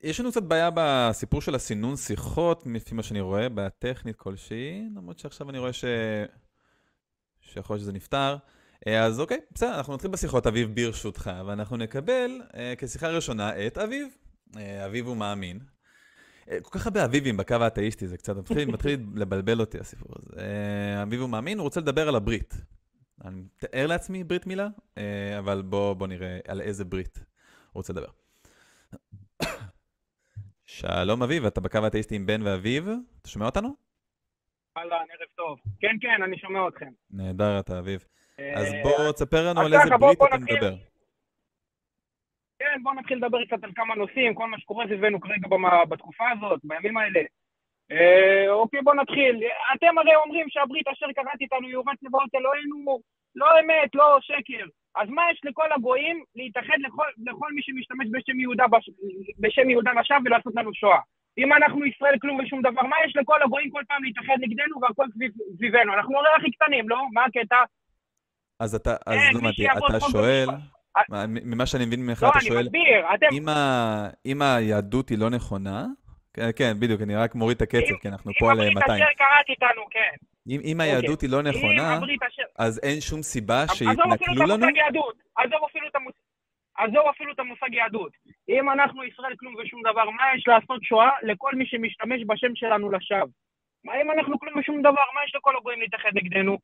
יש 0.04 0.20
לנו 0.20 0.32
קצת 0.32 0.44
בעיה 0.44 0.70
בסיפור 0.76 1.42
של 1.42 1.56
הסינון 1.56 1.98
שיחות, 1.98 2.64
לפי 2.74 2.96
מה 2.96 3.04
שאני 3.04 3.22
רואה, 3.22 3.50
בעיה 3.50 3.70
טכנית 3.70 4.16
כלשהי, 4.16 4.84
למרות 4.96 5.20
שעכשיו 5.20 5.50
אני 5.50 5.58
רואה 5.60 5.74
ש... 5.74 5.86
שיכול 7.42 7.74
להיות 7.74 7.82
שזה 7.82 7.94
נפתר. 7.94 8.38
אז 8.86 9.20
אוקיי, 9.20 9.40
בסדר, 9.54 9.78
אנחנו 9.78 9.94
נתחיל 9.94 10.12
בשיחות, 10.12 10.48
אביב 10.48 10.76
ברשותך, 10.76 11.32
ואנחנו 11.46 11.78
נקבל 11.78 12.42
uh, 12.52 12.56
כשיחה 12.78 13.08
ראשונה 13.08 13.68
את 13.68 13.78
אביב. 13.78 14.08
Uh, 14.54 14.58
אביב 14.86 15.08
הוא 15.08 15.18
מאמין, 15.18 15.60
אה, 15.60 15.73
כל 16.62 16.80
כך 16.80 16.88
הרבה 16.88 17.06
אביבים 17.06 17.38
בקו 17.38 17.56
האתאיסטי, 17.56 18.08
זה 18.08 18.18
קצת 18.18 18.38
מתחיל, 18.38 18.72
מתחיל 18.74 19.00
לבלבל 19.16 19.60
אותי 19.60 19.80
הסיפור 19.80 20.16
הזה. 20.20 20.42
אה, 20.42 21.04
אביב 21.04 21.22
הוא 21.22 21.30
מאמין, 21.30 21.58
הוא 21.58 21.64
רוצה 21.64 21.80
לדבר 21.80 22.08
על 22.08 22.16
הברית. 22.16 22.54
אני 23.26 23.42
מתאר 23.42 23.88
לעצמי 23.88 24.24
ברית 24.24 24.48
מילה, 24.48 24.68
אה, 24.98 25.40
אבל 25.40 25.62
בואו 25.62 25.96
בוא 25.96 26.08
נראה 26.08 26.40
על 26.48 26.62
איזה 26.62 26.86
ברית 26.86 27.18
הוא 27.18 27.26
רוצה 27.80 27.94
לדבר. 27.94 28.10
שלום 30.66 31.24
אביב, 31.24 31.46
אתה 31.46 31.62
בקו 31.62 31.80
האתאיסטי 31.84 32.16
עם 32.16 32.26
בן 32.26 32.42
ואביב, 32.42 32.90
אתה 33.22 33.30
שומע 33.30 33.46
אותנו? 33.46 33.76
אהלן, 34.78 34.92
ערב 34.92 35.30
טוב. 35.36 35.60
כן, 35.80 35.96
כן, 36.02 36.24
אני 36.24 36.38
שומע 36.38 36.68
אתכם. 36.68 36.92
נהדר 37.12 37.60
אתה 37.60 37.80
אביב. 37.80 38.06
אז 38.56 38.68
בוא 38.84 39.12
תספר 39.12 39.50
לנו 39.50 39.62
על 39.62 39.74
איזה 39.74 39.98
ברית 40.00 40.20
אתה 40.28 40.38
מדבר. 40.38 40.76
כן, 42.64 42.84
בואו 42.84 42.96
נתחיל 42.96 43.18
לדבר 43.18 43.46
קצת 43.46 43.64
על 43.64 43.72
כמה 43.76 43.96
נושאים, 43.96 44.36
כל 44.36 44.48
מה 44.48 44.60
שקורה 44.60 44.86
סביבנו 44.86 45.22
כרגע 45.22 45.48
בתקופה 45.90 46.24
הזאת, 46.32 46.60
בימים 46.64 46.98
האלה. 46.98 47.20
אה, 47.92 48.52
אוקיי, 48.52 48.82
בואו 48.82 48.96
נתחיל. 48.96 49.44
אתם 49.76 49.98
הרי 49.98 50.16
אומרים 50.16 50.46
שהברית 50.50 50.88
אשר 50.88 51.06
קראת 51.16 51.42
איתנו 51.42 51.70
יורת 51.70 51.98
צבאות 52.08 52.36
אלוהינו, 52.36 53.00
לא 53.36 53.48
אמת, 53.60 53.96
לא 53.96 54.18
שקר. 54.22 54.66
אז 54.96 55.10
מה 55.10 55.22
יש 55.32 55.42
לכל 55.44 55.72
הגויים 55.76 56.24
להתאחד 56.36 56.78
לכל, 56.80 57.06
לכל 57.28 57.50
מי 57.56 57.62
שמשתמש 57.62 58.08
בשם 58.12 58.40
יהודה, 58.40 58.66
בשם 59.40 59.70
יהודה 59.70 59.92
לשווא 60.00 60.18
ולעשות 60.26 60.54
לנו 60.56 60.74
שואה? 60.74 61.00
אם 61.38 61.54
אנחנו 61.54 61.86
ישראל 61.86 62.20
כלום 62.22 62.40
ושום 62.40 62.62
דבר, 62.62 62.82
מה 62.82 62.96
יש 63.06 63.16
לכל 63.16 63.42
הגויים 63.44 63.70
כל 63.70 63.82
פעם 63.88 64.04
להתאחד 64.04 64.36
נגדנו 64.40 64.82
והכל 64.82 65.06
סביב, 65.14 65.32
סביבנו? 65.58 65.94
אנחנו 65.94 66.18
הרי 66.18 66.30
הכי 66.38 66.52
קטנים, 66.52 66.90
לא? 66.90 66.98
מה 67.14 67.26
הקטע? 67.26 67.64
אז 68.60 68.76
אתה, 68.76 68.96
אז 69.06 69.18
לא 69.34 69.88
אתה 69.88 70.00
שואל... 70.12 70.48
ממה 71.28 71.66
שאני 71.66 71.86
מבין 71.86 72.06
ממך, 72.06 72.26
אתה 72.30 72.42
שואל, 72.42 72.68
אם 74.26 74.42
היהדות 74.42 75.10
היא 75.10 75.18
לא 75.18 75.30
נכונה, 75.30 75.86
כן, 76.56 76.74
בדיוק, 76.80 77.02
אני 77.02 77.16
רק 77.16 77.36
מוריד 77.36 77.56
את 77.56 77.62
הקצב, 77.62 77.96
כי 78.02 78.08
אנחנו 78.08 78.32
פה 78.40 78.52
על 78.52 78.58
200. 78.58 78.72
אם 78.72 78.78
הברית 78.78 79.02
אשר 79.02 79.14
קראת 79.18 79.50
איתנו, 79.50 79.82
כן. 79.92 80.16
אם 80.50 80.60
אוקיי. 80.60 80.92
היהדות 80.92 81.22
היא 81.22 81.30
לא 81.30 81.42
נכונה, 81.42 82.00
אז 82.58 82.80
אין 82.84 83.02
שום 83.02 83.22
סיבה 83.22 83.66
שיתנכלו 83.74 84.46
לנו? 84.46 84.66
עזוב 86.78 87.08
אפילו 87.10 87.34
את 87.34 87.40
המושג 87.40 87.74
יהדות. 87.74 88.12
אם 88.50 88.70
אנחנו 88.70 89.04
ישראל 89.04 89.36
כלום 89.40 89.56
ושום 89.56 89.82
דבר, 89.82 90.10
מה 90.10 90.24
יש 90.38 90.48
לעשות 90.48 90.84
שואה 90.84 91.10
לכל 91.24 91.52
מי 91.54 91.66
שמשתמש 91.66 92.22
בשם 92.28 92.56
שלנו 92.56 92.92
לשווא? 92.92 93.28
מה 93.84 94.02
אם 94.02 94.12
אנחנו 94.12 94.40
כלום 94.40 94.60
ושום 94.60 94.80
דבר, 94.80 95.06
מה 95.16 95.22
יש 95.26 95.36
לכל 95.36 95.58
הגויים 95.58 95.82
להתאחד 95.82 96.10
נגדנו? 96.14 96.58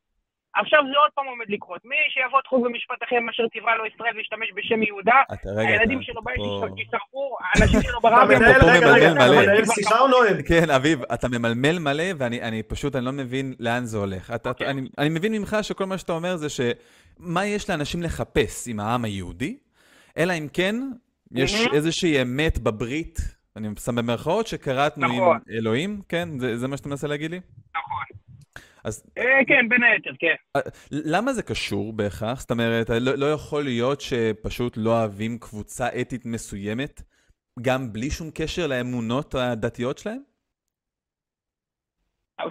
עכשיו 0.56 0.80
זה 0.92 0.98
עוד 0.98 1.12
פעם 1.16 1.26
עומד 1.26 1.46
לקרות. 1.50 1.82
מי 1.86 1.96
שיבוא 2.10 2.42
תחום 2.42 2.64
במשפט 2.64 3.04
אחר 3.04 3.16
מאשר 3.26 3.48
ציווה 3.54 3.76
לו 3.76 3.86
ישראל 3.86 4.18
וישתמש 4.18 4.50
בשם 4.56 4.84
יהודה, 4.84 5.22
הילדים 5.58 6.02
שלו 6.02 6.22
בית 6.22 6.36
ישרפו, 6.78 7.38
האנשים 7.42 7.82
שלו 7.82 8.00
ברב... 8.02 8.32
אתה 8.32 8.40
מנהל 8.40 9.66
שיחה 9.66 10.00
או 10.00 10.08
נואם? 10.08 10.44
כן, 10.48 10.70
אביב, 10.70 11.02
אתה 11.14 11.28
ממלמל 11.28 11.80
מלא, 11.80 12.04
ואני 12.18 12.64
פשוט, 12.64 12.96
אני 12.96 13.06
לא 13.06 13.12
מבין 13.12 13.54
לאן 13.60 13.86
זה 13.86 13.98
הולך. 13.98 14.34
אוקיי. 14.46 14.68
אני 14.98 15.10
מבין 15.10 15.32
ממך 15.32 15.58
שכל 15.62 15.86
מה 15.86 15.98
שאתה 15.98 16.14
אומר 16.14 16.36
זה 16.36 16.48
שמה 16.50 17.46
יש 17.46 17.70
לאנשים 17.70 18.04
לחפש 18.04 18.68
עם 18.68 18.80
העם 18.80 19.06
היהודי, 19.06 19.58
אלא 20.18 20.34
אם 20.34 20.48
כן 20.54 20.76
יש 21.32 21.68
איזושהי 21.74 22.22
אמת 22.22 22.60
בברית, 22.60 23.20
אני 23.56 23.68
שם 23.86 23.96
במרכאות, 23.96 24.48
שקראתנו 24.48 25.06
עם 25.06 25.16
נכון. 25.16 25.38
אלוהים, 25.52 26.02
כן? 26.10 26.30
זה 26.56 26.68
מה 26.68 26.78
שאתה 26.78 26.90
מנסה 26.90 27.08
להגיד 27.08 27.32
לי? 27.32 27.40
נכון. 27.76 28.19
אז... 28.84 29.12
אה, 29.18 29.46
כן, 29.48 29.70
בין 29.70 29.84
היתר, 29.84 30.12
כן. 30.20 30.36
אה, 30.56 30.62
למה 30.92 31.34
זה 31.34 31.44
קשור 31.44 31.94
בהכרח? 31.94 32.40
זאת 32.40 32.52
אומרת, 32.52 32.90
לא, 32.90 33.16
לא 33.16 33.32
יכול 33.32 33.64
להיות 33.64 34.02
שפשוט 34.02 34.78
לא 34.78 35.00
אוהבים 35.00 35.38
קבוצה 35.40 35.88
אתית 36.02 36.26
מסוימת, 36.26 37.02
גם 37.62 37.94
בלי 37.94 38.10
שום 38.10 38.28
קשר 38.34 38.68
לאמונות 38.68 39.36
הדתיות 39.36 39.98
שלהם? 39.98 40.30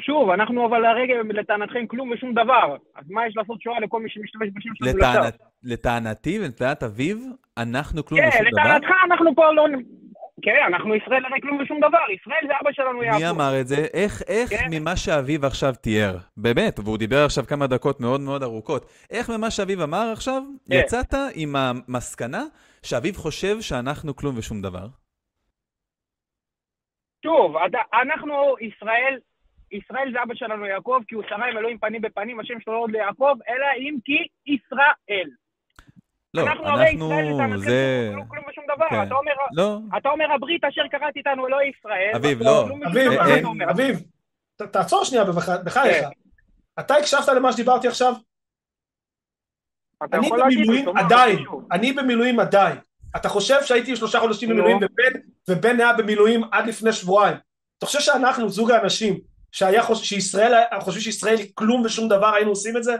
שוב, 0.00 0.30
אנחנו 0.30 0.66
אבל 0.66 0.84
הרגע 0.84 1.14
לטענתכם 1.28 1.86
כלום 1.86 2.10
ושום 2.10 2.32
דבר. 2.32 2.76
אז 2.94 3.10
מה 3.10 3.26
יש 3.26 3.36
לעשות 3.36 3.62
שואה 3.62 3.80
לכל 3.80 4.02
מי 4.02 4.10
שמשתמש 4.10 4.48
בשם 4.54 4.70
שלנו 4.74 4.98
לטענת, 4.98 5.38
לטענתי 5.62 6.38
ולטענת 6.40 6.82
אביב, 6.82 7.18
אנחנו 7.58 8.04
כלום 8.04 8.20
כן, 8.20 8.28
ושום 8.28 8.50
דבר? 8.52 8.62
כן, 8.62 8.68
לטענתך 8.68 8.90
אנחנו 9.04 9.34
פה 9.34 9.52
לא... 9.52 9.66
כן, 10.42 10.56
אנחנו 10.66 10.94
ישראל 10.94 11.24
הרי 11.24 11.40
כלום 11.40 11.58
ושום 11.60 11.78
דבר, 11.78 12.10
ישראל 12.10 12.44
זה 12.46 12.52
אבא 12.60 12.72
שלנו 12.72 13.02
יעקב. 13.02 13.18
מי 13.18 13.30
אמר 13.30 13.60
את 13.60 13.66
זה? 13.66 13.76
איך, 13.94 14.22
איך 14.28 14.50
כן. 14.50 14.66
ממה 14.70 14.96
שאביב 14.96 15.44
עכשיו 15.44 15.72
תיאר, 15.82 16.16
באמת, 16.36 16.78
והוא 16.78 16.98
דיבר 16.98 17.24
עכשיו 17.24 17.44
כמה 17.46 17.66
דקות 17.66 18.00
מאוד 18.00 18.20
מאוד 18.20 18.42
ארוכות, 18.42 18.90
איך 19.10 19.30
ממה 19.30 19.50
שאביב 19.50 19.80
אמר 19.80 20.10
עכשיו, 20.12 20.42
כן. 20.70 20.76
יצאת 20.76 21.14
עם 21.34 21.56
המסקנה 21.56 22.42
שאביב 22.82 23.16
חושב 23.16 23.60
שאנחנו 23.60 24.16
כלום 24.16 24.38
ושום 24.38 24.62
דבר? 24.62 24.86
שוב, 27.24 27.56
אנחנו 28.02 28.54
ישראל, 28.60 29.18
ישראל 29.72 30.12
זה 30.12 30.22
אבא 30.22 30.34
שלנו 30.34 30.66
יעקב, 30.66 31.00
כי 31.08 31.14
הוא 31.14 31.24
שרה 31.28 31.46
עם 31.50 31.58
אלוהים 31.58 31.78
פנים 31.78 32.02
בפנים, 32.02 32.40
השם 32.40 32.60
שלו 32.60 32.72
לא 32.72 32.78
עוד 32.78 32.90
ליעקב, 32.90 33.34
אלא 33.48 33.66
אם 33.78 33.96
כי 34.04 34.26
ישראל. 34.46 35.30
לא, 36.34 36.42
אנחנו... 36.42 36.66
אנחנו, 36.66 37.58
זה... 37.58 38.10
כלום 38.12 38.26
כלום 38.28 38.44
ושום 38.50 38.64
דבר, 38.76 38.86
כן. 38.90 39.02
אתה 39.02 39.14
אומר, 39.14 39.32
לא. 39.52 39.78
אתה 39.98 40.08
אומר 40.08 40.32
הברית 40.34 40.64
אשר 40.64 40.82
קראת 40.90 41.16
איתנו 41.16 41.46
אלוהי 41.46 41.70
ישראל. 41.78 42.12
אביב, 42.16 42.42
לא. 42.42 42.68
אביב, 42.86 43.12
אביב, 43.70 44.02
תעצור 44.56 45.04
שנייה 45.04 45.24
בחייך. 45.64 46.04
כן. 46.04 46.08
אתה 46.80 46.94
הקשבת 46.94 47.28
למה 47.28 47.52
שדיברתי 47.52 47.88
עכשיו? 47.88 48.14
אני 50.12 50.30
במילואים 50.30 50.88
עדיין, 50.96 51.38
אני 51.72 51.92
במילואים 51.92 52.40
עדיין. 52.40 52.78
אתה 53.16 53.28
חושב 53.28 53.64
שהייתי 53.64 53.96
שלושה 53.96 54.20
חודשים 54.20 54.48
במילואים 54.48 54.78
ובן 55.50 55.80
היה 55.80 55.92
במילואים 55.92 56.44
עד 56.52 56.66
לפני 56.66 56.92
שבועיים. 56.92 57.36
אתה 57.78 57.86
חושב 57.86 58.00
שאנחנו, 58.00 58.48
זוג 58.48 58.70
האנשים, 58.70 59.20
שהיה 59.52 59.82
חושב 59.82 60.04
שישראל, 60.04 60.52
חושבים 60.80 61.02
שישראל 61.02 61.38
היא 61.38 61.52
כלום 61.54 61.82
ושום 61.84 62.08
דבר, 62.08 62.34
היינו 62.34 62.50
עושים 62.50 62.76
את 62.76 62.84
זה? 62.84 62.96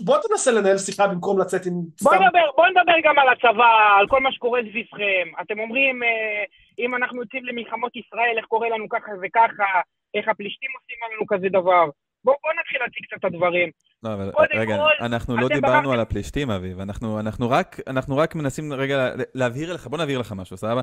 בוא 0.00 0.18
תנסה 0.28 0.52
לנהל 0.52 0.78
שיחה 0.78 1.06
במקום 1.06 1.38
לצאת 1.38 1.66
עם... 1.66 1.72
בוא 2.02 2.14
נדבר, 2.14 2.46
בוא 2.56 2.66
נדבר 2.66 2.92
גם 3.04 3.18
על 3.18 3.28
הצבא, 3.28 3.96
על 3.98 4.06
כל 4.08 4.20
מה 4.20 4.32
שקורה 4.32 4.60
סביבכם. 4.70 5.26
אתם 5.42 5.58
אומרים, 5.58 6.02
אה, 6.02 6.44
אם 6.78 6.94
אנחנו 6.94 7.22
יוצאים 7.22 7.44
למלחמות 7.44 7.96
ישראל, 7.96 8.34
איך 8.38 8.46
קורה 8.46 8.68
לנו 8.68 8.88
ככה 8.88 9.12
וככה, 9.22 9.70
איך 10.14 10.28
הפלישתים 10.28 10.70
עושים 10.80 10.96
לנו 11.04 11.26
כזה 11.26 11.48
דבר. 11.48 11.84
בואו 12.24 12.36
בוא 12.42 12.52
נתחיל 12.60 12.80
להציג 12.80 13.04
קצת 13.06 13.16
את 13.20 13.24
הדברים. 13.24 13.70
לא, 14.02 14.14
אבל 14.14 14.30
רגע, 14.54 14.76
כל, 14.76 15.04
אנחנו 15.04 15.36
לא 15.36 15.48
דיברנו 15.48 15.74
ברחתם... 15.74 15.90
על 15.90 16.00
הפלישתים, 16.00 16.50
אביב. 16.50 16.80
אנחנו, 16.80 17.20
אנחנו, 17.20 17.50
רק, 17.50 17.76
אנחנו 17.86 18.16
רק 18.16 18.34
מנסים 18.34 18.72
רגע 18.72 19.10
להבהיר 19.34 19.74
לך, 19.74 19.86
בוא 19.86 19.98
נבהיר 19.98 20.18
לך 20.18 20.32
משהו, 20.36 20.56
סבבה? 20.56 20.80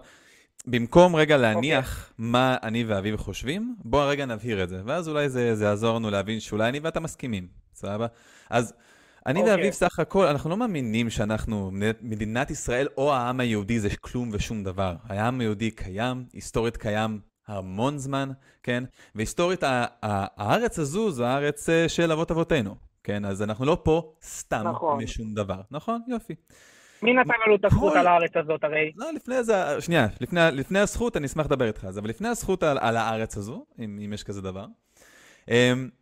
במקום 0.67 1.15
רגע 1.15 1.37
להניח 1.37 1.85
okay. 1.85 2.11
אוקיי. 2.11 2.25
מה 2.31 2.57
אני 2.63 2.83
ואביב 2.83 3.15
חושבים, 3.15 3.75
בוא 3.83 4.11
רגע 4.11 4.25
נבהיר 4.25 4.63
את 4.63 4.69
זה, 4.69 4.81
ואז 4.85 5.09
אולי 5.09 5.29
זה, 5.29 5.55
זה 5.55 5.65
יעזור 5.65 5.95
לנו 5.95 6.09
להבין 6.09 6.39
שאולי 6.39 6.69
אני 6.69 6.79
ואתה 6.79 6.99
מסכימים, 6.99 7.47
סבבה? 7.73 8.07
אז 8.49 8.73
אני 9.25 9.39
okay. 9.39 9.41
אוקיי. 9.41 9.55
ואביב 9.55 9.73
סך 9.73 9.99
הכל, 9.99 10.25
אנחנו 10.25 10.49
לא 10.49 10.57
מאמינים 10.57 11.09
שאנחנו, 11.09 11.71
מדינת 12.01 12.51
ישראל 12.51 12.87
או 12.97 13.13
העם 13.13 13.39
היהודי 13.39 13.79
זה 13.79 13.89
כלום 14.01 14.29
ושום 14.33 14.63
דבר. 14.63 14.95
העם 15.03 15.39
היהודי 15.39 15.71
קיים, 15.71 16.25
היסטורית 16.33 16.77
קיים 16.77 17.19
המון 17.47 17.97
זמן, 17.97 18.29
כן? 18.63 18.83
והיסטורית 19.15 19.63
הארץ 20.01 20.79
הזו 20.79 21.11
זו 21.11 21.25
הארץ 21.25 21.69
אה, 21.69 21.89
של 21.89 22.11
אבות 22.11 22.31
אבותינו, 22.31 22.75
כן? 23.03 23.25
אז 23.25 23.41
אנחנו 23.41 23.65
לא 23.65 23.77
פה 23.83 24.13
סתם 24.23 24.67
נכון. 24.67 25.03
משום 25.03 25.33
דבר, 25.33 25.61
נכון? 25.71 26.01
יופי. 26.07 26.35
מי 27.03 27.13
נתן 27.13 27.33
לנו 27.45 27.55
את 27.55 27.65
הזכות 27.65 27.95
על 27.95 28.07
הארץ 28.07 28.31
הזאת 28.35 28.63
הרי? 28.63 28.91
לא, 28.95 29.13
לפני 29.13 29.43
זה, 29.43 29.81
שנייה, 29.81 30.07
לפני, 30.21 30.39
לפני 30.53 30.79
הזכות 30.79 31.17
אני 31.17 31.25
אשמח 31.25 31.45
לדבר 31.45 31.67
איתך 31.67 31.85
על 31.85 31.91
זה, 31.91 31.99
אבל 31.99 32.09
לפני 32.09 32.27
הזכות 32.27 32.63
על, 32.63 32.77
על 32.81 32.97
הארץ 32.97 33.37
הזו, 33.37 33.65
אם, 33.79 33.99
אם 34.05 34.13
יש 34.13 34.23
כזה 34.23 34.41
דבר, 34.41 34.65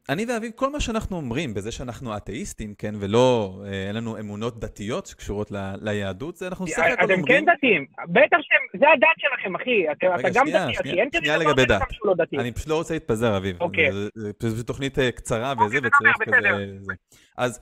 אני 0.09 0.25
ואביב, 0.25 0.51
כל 0.55 0.71
מה 0.71 0.79
שאנחנו 0.79 1.17
אומרים 1.17 1.53
בזה 1.53 1.71
שאנחנו 1.71 2.17
אתאיסטים, 2.17 2.73
כן, 2.77 2.95
ולא, 2.99 3.61
אה, 3.65 3.87
אין 3.87 3.95
לנו 3.95 4.19
אמונות 4.19 4.59
דתיות 4.59 5.05
שקשורות 5.05 5.51
ל, 5.51 5.73
ליהדות, 5.81 6.37
זה 6.37 6.47
אנחנו 6.47 6.67
סך 6.67 6.79
הכל 6.79 6.93
אתם 6.93 7.13
אומרים... 7.13 7.25
כן 7.25 7.45
דתיים, 7.57 7.85
בטח 8.07 8.37
שהם, 8.41 8.79
זה 8.79 8.85
הדת 8.93 9.07
שלכם, 9.17 9.55
אחי. 9.55 9.91
אתה 9.91 10.07
רגע, 10.07 10.29
אתה 10.29 10.39
גם 10.39 10.45
דתי, 10.49 10.79
אחי. 10.79 10.99
אין 10.99 11.09
כזה 11.09 11.43
דבר 11.43 11.53
בן 11.53 11.63
אדם. 11.63 11.79
שהוא 11.91 12.07
לא 12.07 12.13
דתי. 12.15 12.37
אני 12.37 12.51
פשוט 12.51 12.67
לא 12.67 12.75
רוצה 12.75 12.93
להתפזר, 12.93 13.37
אביב. 13.37 13.61
אוקיי. 13.61 13.89
פשוט 14.37 14.67
תוכנית 14.67 14.99
אה, 14.99 15.11
קצרה 15.11 15.53
וזה, 15.53 15.77
אוקיי, 15.77 15.79
וצריך 15.79 16.17
בסדר, 16.21 16.37
כזה... 16.37 16.93
אז 17.37 17.59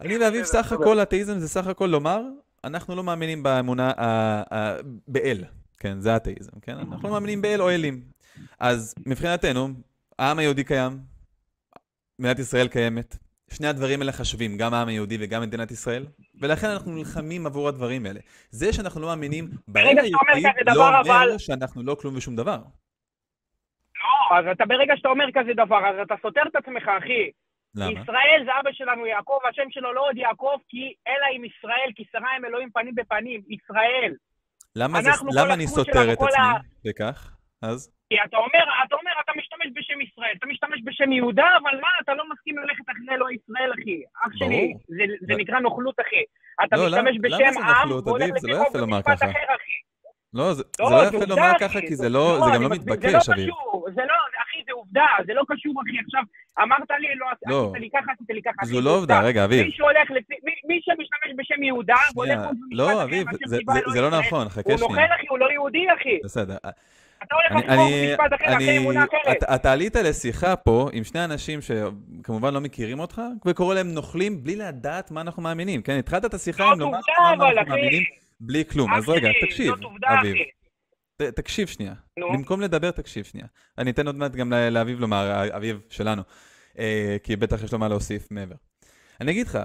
אני 0.00 0.18
ואביב, 0.18 0.44
סך. 0.44 0.72
הכל, 0.72 1.02
אתאיזם 1.02 1.38
זה 1.38 1.48
סך 1.48 1.66
הכל 1.66 1.86
לומר, 1.86 2.22
אנחנו 2.64 2.96
לא 2.96 3.04
מאמינים 3.04 3.42
באמונה, 3.42 3.92
באל, 5.08 5.44
כן, 5.78 6.00
זה 6.00 6.16
אתאיזם, 6.16 6.52
כן? 6.62 6.76
אנחנו 6.78 7.08
לא 7.08 7.10
מאמינים 7.10 7.42
באל 7.42 7.62
או 7.62 7.70
אלים. 7.70 8.00
אז 8.60 8.94
מבחינתנו, 9.06 9.68
העם 10.18 10.38
היהודי 10.38 10.64
קיים, 10.64 11.15
מדינת 12.18 12.38
ישראל 12.38 12.68
קיימת. 12.68 13.16
שני 13.50 13.66
הדברים 13.66 14.00
האלה 14.00 14.12
חשובים, 14.12 14.56
גם 14.58 14.74
העם 14.74 14.88
היהודי 14.88 15.16
וגם 15.20 15.42
מדינת 15.42 15.70
ישראל, 15.70 16.06
ולכן 16.40 16.66
אנחנו 16.66 16.92
נלחמים 16.92 17.46
עבור 17.46 17.68
הדברים 17.68 18.06
האלה. 18.06 18.20
זה 18.50 18.72
שאנחנו 18.72 19.00
לא 19.00 19.06
מאמינים 19.06 19.50
ברגע 19.68 20.02
היהודי, 20.02 20.12
לא 20.74 20.88
אומר 20.88 21.00
אבל- 21.00 21.38
שאנחנו 21.38 21.82
לא 21.82 21.96
כלום 22.00 22.16
ושום 22.16 22.36
דבר. 22.36 22.58
לא, 24.30 24.38
אז 24.38 24.44
אתה 24.52 24.66
ברגע 24.66 24.94
שאתה 24.96 25.08
אומר 25.08 25.24
כזה 25.34 25.50
דבר, 25.54 25.88
אז 25.88 25.96
אתה 26.06 26.14
סותר 26.22 26.40
את 26.50 26.56
עצמך, 26.56 26.82
אחי. 26.98 27.30
למה? 27.74 27.90
ישראל 27.92 28.40
זה 28.44 28.50
אבא 28.60 28.70
שלנו 28.72 29.06
יעקב, 29.06 29.38
השם 29.50 29.70
שלו 29.70 29.92
לא 29.92 30.08
עוד 30.08 30.16
יעקב, 30.16 30.56
כי 30.68 30.94
אלא 31.08 31.26
עם 31.36 31.44
ישראל, 31.44 31.90
כי 31.96 32.04
שרה 32.12 32.36
עם 32.36 32.44
אלוהים 32.44 32.70
פנים 32.70 32.94
בפנים. 32.94 33.40
ישראל. 33.48 34.12
למה, 34.76 35.02
זה, 35.02 35.10
למה 35.34 35.54
אני 35.54 35.66
סותר 35.66 36.12
את 36.12 36.18
עצמי 36.22 36.42
ה- 36.42 36.60
בכך? 36.84 37.36
אז? 37.62 37.95
כי 38.08 38.16
אתה 38.24 38.36
אומר, 38.36 38.64
אתה 38.86 38.94
אומר, 38.96 39.10
אתה 39.24 39.32
משתמש 39.38 39.66
בשם 39.76 40.00
ישראל, 40.00 40.34
אתה 40.38 40.46
משתמש 40.46 40.80
בשם 40.84 41.12
יהודה, 41.12 41.48
אבל 41.62 41.80
מה, 41.80 41.88
אתה 42.02 42.14
לא 42.14 42.24
מסכים 42.32 42.58
ללכת 42.58 42.84
אחרי 42.92 43.14
אלוהי 43.14 43.36
ישראל, 43.36 43.70
אחי. 43.72 44.02
אח. 44.26 44.32
שלי, 44.38 44.74
זה, 44.88 44.94
זה 45.20 45.32
לא. 45.32 45.38
נקרא 45.38 45.58
נוכלות, 45.58 45.94
אחי. 46.00 46.22
אתה 46.64 46.76
לא, 46.76 46.86
משתמש 46.86 46.98
למה- 46.98 47.28
למה 47.28 47.36
בשם 47.36 47.52
זה 47.52 47.60
עם, 47.60 47.66
אביב? 48.22 48.38
זה 48.38 48.48
לפי 48.48 48.52
לא 48.52 48.64
חוק 48.64 48.76
ככה. 49.16 49.30
אחר, 49.30 49.46
אחי. 49.56 49.76
לא, 50.34 50.54
זה, 50.54 50.62
לא, 50.80 50.88
זה 50.88 50.94
לא 50.94 51.10
זה 51.10 51.16
יפה 51.16 51.26
לומר. 51.28 51.52
ככה, 51.60 51.80
כי 51.80 51.94
זה 51.96 52.08
לא, 52.08 52.38
זה 52.40 52.44
אני 52.50 52.54
גם 52.56 52.62
לא 52.62 52.68
מתבקש, 52.68 53.06
זה 53.12 53.12
לא 53.12 53.34
אביב. 53.34 53.46
קשור, 53.50 53.86
זה 53.94 54.02
לא, 54.10 54.14
אחי, 54.42 54.58
זה 54.66 54.72
עובדה, 54.72 55.06
זה 55.26 55.34
לא 55.34 55.42
קשור, 55.48 55.72
אחי. 55.82 55.98
עכשיו, 56.04 56.22
אמרת 56.62 56.90
לי, 57.00 57.14
לא, 57.14 57.26
לא. 57.46 57.68
עשית 57.70 57.80
לי 57.82 57.88
ככה, 57.90 58.12
עשית 58.12 58.30
לי 58.30 58.42
ככה. 58.42 58.66
זו 58.66 58.74
זה 58.76 58.80
לא 58.84 58.90
עובדה, 58.96 59.20
רגע, 59.20 59.44
אביב. 59.44 59.64
מי 59.66 59.72
שהולך 59.72 60.10
לפי, 60.10 60.34
מי, 60.44 60.52
מי 60.68 60.80
שמשתמש 60.84 61.30
בשם 61.36 61.62
יהודה, 61.62 61.94
ומשפט 62.16 62.56
לא, 62.70 63.02
אביב, 63.02 63.26
זה- 63.46 63.56
זה- 63.74 63.80
זה 63.92 64.00
לא. 64.00 64.10
נכון, 64.10 64.48
חכה 64.48 64.60
הוא 64.70 64.78
שנייה. 64.78 64.88
נוכל, 64.90 65.14
אחי, 65.16 65.26
הוא 65.28 65.38
לא 65.38 65.50
יהודי, 65.52 65.86
אחי. 66.00 66.18
בסדר. 66.24 66.56
אתה 67.22 67.34
הולך 67.34 67.64
לבחור 67.64 67.86
משפט 68.12 68.40
אחר, 68.40 68.54
אחרי 68.54 68.78
אמונה 68.78 69.04
אחרת. 69.04 69.42
אתה, 69.54 69.72
עלית 69.72 69.96
לשיחה 69.96 70.56
פה 70.56 70.88
עם 70.92 71.04
שני 71.04 71.24
אנשים 71.24 71.60
שכמובן 71.60 72.54
לא 72.54 72.60
מכירים 72.60 73.00
אותך, 73.00 73.22
וקורא 73.46 73.74
להם 73.74 73.94
נוכלים 73.94 74.44
בלי 74.44 74.56
לדעת 74.56 75.10
מה 75.10 75.20
אנחנו 75.20 75.42
מאמינים, 75.42 75.82
כן? 75.82 75.98
התחלת 75.98 76.24
את 76.24 76.34
השיחה 76.34 76.64
עם 76.64 76.80
לומר 76.80 76.98
מה 77.38 77.50
אנחנו. 77.50 77.74
מאמינים 77.74 78.02
בלי 78.40 78.64
כלום. 78.64 78.94
אז 78.94 79.08
רגע, 79.08 79.28
תקשיב, 79.42 79.74
אביב. 80.06 80.36
תקשיב 81.18 81.68
שנייה. 81.68 81.94
במקום 82.18 82.60
לדבר, 82.60 82.90
תקשיב 82.90 83.24
שנייה. 83.24 83.46
אני 83.78 83.90
אתן 83.90 84.06
עוד 84.06 84.16
מעט 84.16 84.32
גם 84.32 84.52
לאביב 84.52 85.00
לומר, 85.00 85.48
אביב 85.56 85.80
שלנו, 85.90 86.22
אה, 86.78 87.16
כי 87.22 87.36
בטח 87.36 87.64
יש 87.64 87.72
לו 87.72 87.78
מה 87.78 87.88
להוסיף 87.88 88.30
מעבר. 88.30 88.54
אני 89.20 89.32
אגיד 89.32 89.46
לך, 89.46 89.58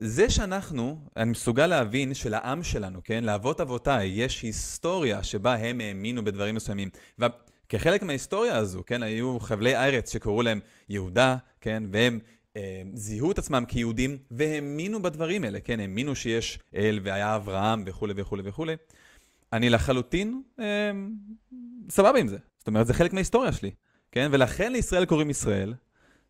זה 0.00 0.30
שאנחנו, 0.30 0.98
אני 1.16 1.30
מסוגל 1.30 1.66
להבין 1.66 2.14
שלעם 2.14 2.62
שלנו, 2.62 3.00
כן, 3.04 3.24
לאבות 3.24 3.60
אבותיי, 3.60 4.08
יש 4.08 4.42
היסטוריה 4.42 5.22
שבה 5.22 5.54
הם 5.54 5.80
האמינו 5.80 6.24
בדברים 6.24 6.54
מסוימים. 6.54 6.88
וכחלק 7.18 8.02
מההיסטוריה 8.02 8.56
הזו, 8.56 8.82
כן, 8.86 9.02
היו 9.02 9.40
חבלי 9.40 9.76
ארץ 9.76 10.12
שקראו 10.12 10.42
להם 10.42 10.60
יהודה, 10.88 11.36
כן, 11.60 11.82
והם 11.92 12.18
אה, 12.56 12.82
זיהו 12.94 13.32
את 13.32 13.38
עצמם 13.38 13.64
כיהודים 13.68 14.18
והאמינו 14.30 15.02
בדברים 15.02 15.44
האלה, 15.44 15.60
כן, 15.60 15.80
האמינו 15.80 16.14
שיש 16.14 16.58
אל 16.74 17.00
והיה 17.02 17.36
אברהם 17.36 17.82
וכולי 17.86 18.14
וכולי 18.16 18.42
וכולי. 18.44 18.76
אני 19.52 19.70
לחלוטין 19.70 20.42
אה, 20.60 20.64
סבבה 21.90 22.18
עם 22.18 22.28
זה. 22.28 22.38
זאת 22.58 22.68
אומרת, 22.68 22.86
זה 22.86 22.94
חלק 22.94 23.12
מההיסטוריה 23.12 23.52
שלי, 23.52 23.70
כן? 24.12 24.28
ולכן 24.32 24.72
לישראל 24.72 25.04
קוראים 25.04 25.30
ישראל. 25.30 25.74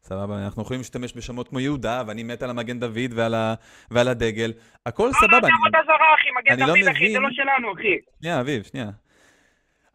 סבבה, 0.02 0.44
אנחנו 0.44 0.62
יכולים 0.62 0.80
להשתמש 0.80 1.16
בשמות 1.16 1.48
כמו 1.48 1.60
יהודה, 1.60 2.02
ואני 2.06 2.22
מת 2.22 2.42
על 2.42 2.50
המגן 2.50 2.78
דוד 2.80 3.12
ועל, 3.14 3.34
ה... 3.34 3.54
ועל 3.90 4.08
הדגל. 4.08 4.52
הכל 4.86 5.06
לא, 5.06 5.12
סבבה. 5.12 5.40
זה 5.40 5.46
אני... 5.46 5.52
עבודה 5.62 5.78
זרה, 5.86 6.14
אחי, 6.14 6.28
אני 6.50 6.56
מגן 6.56 6.66
לא 6.66 6.74
דוד, 6.74 6.88
אחי, 6.96 7.12
זה 7.12 7.18
לא 7.18 7.28
שלנו, 7.32 7.72
אחי. 7.74 7.96
שנייה, 8.20 8.40
אביב, 8.40 8.62
שנייה. 8.62 8.90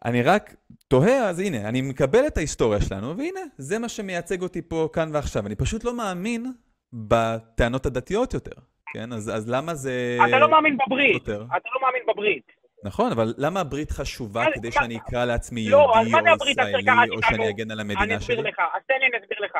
אני 0.04 0.22
רק 0.22 0.54
תוהה, 0.88 1.28
אז 1.28 1.40
הנה, 1.40 1.68
אני 1.68 1.82
מקבל 1.82 2.26
את 2.26 2.36
ההיסטוריה 2.36 2.80
שלנו, 2.80 3.16
והנה, 3.16 3.40
זה 3.58 3.78
מה 3.78 3.88
שמייצג 3.88 4.42
אותי 4.42 4.62
פה, 4.62 4.88
כאן 4.92 5.10
ועכשיו. 5.12 5.46
אני 5.46 5.54
פשוט 5.54 5.84
לא 5.84 5.96
מאמין 5.96 6.52
בטענות 6.92 7.86
הדתיות 7.86 8.34
יותר, 8.34 8.60
כן? 8.92 9.12
אז, 9.12 9.30
אז 9.36 9.48
למה 9.50 9.74
זה... 9.74 10.18
אתה 10.28 10.38
לא 10.38 10.50
מאמין 10.50 10.76
בברית. 10.86 11.14
יותר? 11.14 11.44
אתה 11.56 11.68
לא 11.74 11.80
מאמין 11.86 12.02
בברית. 12.08 12.52
נכון, 12.84 13.12
אבל 13.12 13.34
למה 13.38 13.60
הברית 13.60 13.90
חשובה 13.90 14.44
מה- 14.44 14.50
כדי 14.54 14.68
מה- 14.68 14.72
שאני 14.72 14.96
אקרא 14.96 15.24
לעצמי 15.24 15.68
לא, 15.68 15.98
אז 15.98 16.06
יהודי 16.06 16.30
או 16.30 16.44
זה 16.44 16.50
ישראלי, 16.50 17.10
או? 17.10 17.22
שאני 17.22 17.50
אגן 17.50 17.70
על 17.70 17.80
אני 17.80 17.94
המדינה 17.94 18.16
אסביר 18.18 18.36
שלי? 18.40 18.50
לך, 18.50 18.58
אז 18.74 18.82
תן 18.88 18.94
לי, 19.00 19.06
אני 19.06 19.24
אסביר 19.24 19.38
לך. 19.44 19.52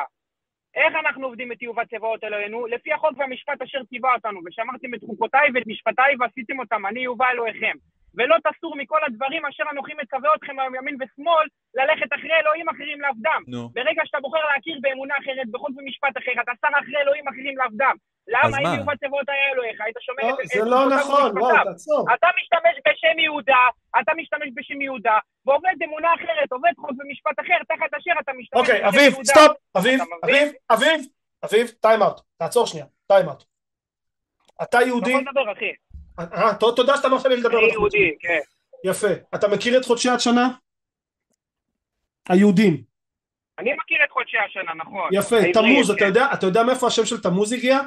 איך 0.77 0.95
אנחנו 0.95 1.25
עובדים 1.25 1.51
את 1.51 1.57
תיעובת 1.57 1.89
צבאות 1.89 2.23
אלוהינו? 2.23 2.67
לפי 2.67 2.93
החוק 2.93 3.17
והמשפט 3.17 3.61
אשר 3.61 3.83
ציווה 3.83 4.13
אותנו, 4.13 4.39
ושמרתם 4.45 4.93
את 4.93 4.99
חוקותיי 5.05 5.49
ואת 5.53 5.67
משפטיי 5.67 6.15
ועשיתם 6.19 6.59
אותם, 6.59 6.85
אני 6.85 6.99
יהובה 6.99 7.25
אלוהיכם. 7.31 7.77
ולא 8.17 8.35
תסור 8.47 8.75
מכל 8.75 8.99
הדברים 9.07 9.45
אשר 9.45 9.63
אנוכי 9.71 9.93
מצווה 10.01 10.35
אתכם 10.35 10.59
היום 10.59 10.75
ימין 10.75 10.95
ושמאל, 10.99 11.47
ללכת 11.75 12.09
אחרי 12.15 12.35
אלוהים 12.41 12.69
אחרים 12.69 13.01
לעבדם. 13.01 13.41
נו, 13.47 13.69
ברגע 13.69 14.01
שאתה 14.05 14.19
בוחר 14.19 14.43
להכיר 14.55 14.77
באמונה 14.81 15.13
אחרת, 15.21 15.47
בחוק 15.51 15.69
ומשפט 15.77 16.17
אחר, 16.17 16.41
אתה 16.41 16.51
שר 16.61 16.73
אחרי 16.83 16.97
אלוהים 17.01 17.27
אחרים 17.27 17.57
לעבדם. 17.57 17.95
אז 18.27 18.33
למה 18.33 18.61
מה? 18.63 18.69
אם 18.69 18.75
יהוה 18.75 18.97
צבאות 19.03 19.29
היה 19.29 19.51
אלוהיך, 19.53 19.81
היית 19.81 19.95
שומר 19.99 20.23
לא, 20.23 20.37
את 20.41 20.47
זה 20.47 20.65
לא 20.65 20.89
נכון, 20.97 21.31
ומשפטיו. 21.37 21.63
תעצור. 21.63 22.05
אתה 22.13 22.27
משתמש 22.41 22.75
בשם 22.87 23.19
יהודה, 23.19 23.63
אתה 24.01 24.11
משתמש 24.17 24.49
בשם 24.53 24.81
יהודה, 24.81 25.17
ועובד 25.45 25.75
אמונה 25.83 26.13
אחרת, 26.13 26.51
עובד 26.51 26.71
חוק 26.77 26.91
ומשפט 26.99 27.39
אחר, 27.39 27.57
תחת 27.67 27.93
אשר 27.97 28.11
אתה 28.19 28.31
משתמש 28.37 28.59
אוקיי, 28.59 28.77
בשם 28.77 28.87
אביב, 28.87 29.13
יהודה. 29.13 29.33
stop, 29.33 29.57
אביב, 29.77 30.01
אתה 30.01 30.27
מבין? 30.27 30.47
אביב, 30.47 30.53
אביב, 30.71 31.05
אביב, 31.45 31.67
time 31.67 32.01
out, 32.01 32.21
תעצור 32.37 32.67
שנייה, 32.67 32.85
time 33.07 33.25
out. 33.29 33.43
אתה 34.63 34.81
יהודי, 34.81 35.13
אחי. 35.57 35.71
אה, 36.19 36.55
תודה 36.55 36.97
שאתה 36.97 37.09
מרשה 37.09 37.29
לי 37.29 37.37
לדבר. 37.37 37.59
יהודי, 37.59 38.15
כן. 38.19 38.39
יפה. 38.83 39.07
אתה 39.35 39.47
מכיר 39.47 39.77
את 39.77 39.85
חודשי 39.85 40.09
השנה? 40.09 40.49
היהודים. 42.29 42.81
אני 43.59 43.73
מכיר 43.73 43.97
את 44.03 44.11
חודשי 44.11 44.37
השנה, 44.37 44.73
נכון. 44.73 45.09
יפה, 45.11 45.35
תמוז, 45.53 45.89
אתה 45.89 45.99
כן. 45.99 46.05
יודע, 46.05 46.27
אתה 46.33 46.45
יודע 46.45 46.63
מאיפה 46.63 46.87
השם 46.87 47.05
של 47.05 47.21
תמוז 47.21 47.53
הגיע? 47.53 47.79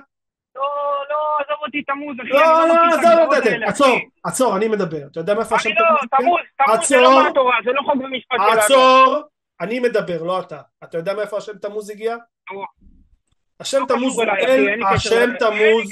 לא, 0.56 0.62
לא, 1.10 1.16
עזוב 1.40 1.56
אותי 1.66 1.82
תמוז, 1.82 2.16
אחי. 2.20 2.28
לא, 2.28 2.68
לא, 2.68 2.74
את 2.74 2.98
עזוב, 2.98 3.50
האלה, 3.50 3.68
עצור. 3.68 3.98
עצור, 4.24 4.56
אני 4.56 4.68
מדבר. 4.68 5.06
אתה 5.12 5.20
יודע 5.20 5.34
מאיפה 5.34 5.56
השם 5.56 5.70
לא, 5.70 5.74
תמוז? 5.76 6.20
תמוז, 6.20 6.40
תמוז 6.76 6.88
זה. 6.88 6.96
לא 6.96 7.22
מהתורה, 7.22 7.56
זה 7.64 7.72
לא 7.72 7.82
חוק 7.82 7.94
ומשפט 7.94 8.36
שלנו. 8.36 8.60
עצור, 8.60 9.16
אני 9.60 9.80
מדבר, 9.80 10.22
לא 10.22 10.40
אתה. 10.40 10.60
אתה 10.84 10.98
יודע 10.98 11.14
מאיפה 11.14 11.36
השם 11.36 11.58
תמוז 11.58 11.90
הגיע? 11.90 12.16
נו. 12.52 12.64
השם 13.60 13.80
לא 13.80 13.86
תמוז 13.86 14.18
הוא 14.18 14.24
אל, 14.24 14.82
השם 14.94 15.30
תמוז. 15.38 15.90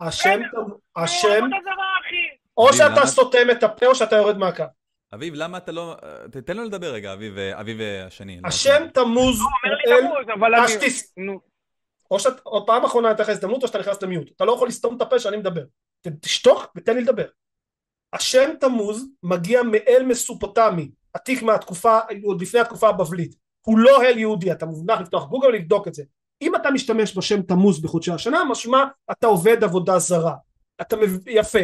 השם 0.00 0.40
נו, 0.54 0.78
השם. 0.96 1.44
או 2.56 2.72
שאתה 2.72 2.88
למה- 2.88 3.06
סותם 3.06 3.50
את 3.52 3.62
הפה 3.62 3.86
או 3.86 3.94
שאתה 3.94 4.16
יורד 4.16 4.38
מהקו. 4.38 4.64
אביב, 5.14 5.34
למה 5.34 5.58
אתה 5.58 5.72
לא... 5.72 5.96
תתן 6.32 6.56
לו 6.56 6.64
לדבר 6.64 6.92
רגע, 6.92 7.12
אביב, 7.12 7.38
אביב 7.38 7.78
השני. 8.06 8.40
לא 8.42 8.48
השם 8.48 8.86
תמוז 8.94 9.40
אל. 9.88 10.54
אשתיס. 10.64 11.14
או 12.10 12.20
שאת, 12.20 12.32
או 12.46 12.66
פעם 12.66 12.84
אחרונה 12.84 13.08
אני 13.08 13.14
אתן 13.14 13.22
לך 13.22 13.28
הזדמנות 13.28 13.62
או 13.62 13.68
שאתה 13.68 13.78
נכנס 13.78 14.02
למיוט. 14.02 14.30
אתה 14.36 14.44
לא 14.44 14.52
יכול 14.52 14.68
לסתום 14.68 14.96
את 14.96 15.02
הפה 15.02 15.18
שאני 15.18 15.36
מדבר. 15.36 15.62
ת- 16.02 16.08
תשתוק 16.20 16.72
ותן 16.76 16.94
לי 16.96 17.02
לדבר. 17.02 17.26
השם 18.12 18.50
תמוז 18.60 19.06
מגיע 19.22 19.62
מאל 19.62 20.02
מסופוטמי, 20.06 20.90
עתיק 21.14 21.42
מהתקופה, 21.42 21.98
עוד 22.24 22.42
לפני 22.42 22.60
התקופה 22.60 22.88
הבבלית. 22.88 23.34
הוא 23.66 23.78
לא 23.78 24.02
אל 24.02 24.18
יהודי, 24.18 24.52
אתה 24.52 24.66
מוזנח 24.66 25.00
לפתוח 25.00 25.24
גוגל 25.28 25.48
ולבדוק 25.48 25.88
את 25.88 25.94
זה. 25.94 26.02
אם 26.42 26.56
אתה 26.56 26.70
משתמש 26.70 27.16
בשם 27.18 27.42
תמוז 27.42 27.82
בחודשי 27.82 28.12
השנה, 28.12 28.44
משמע 28.44 28.84
אתה 29.10 29.26
עובד 29.26 29.64
עבודה 29.64 29.98
זרה. 29.98 30.34
אתה. 30.80 30.96
יפה. 31.26 31.58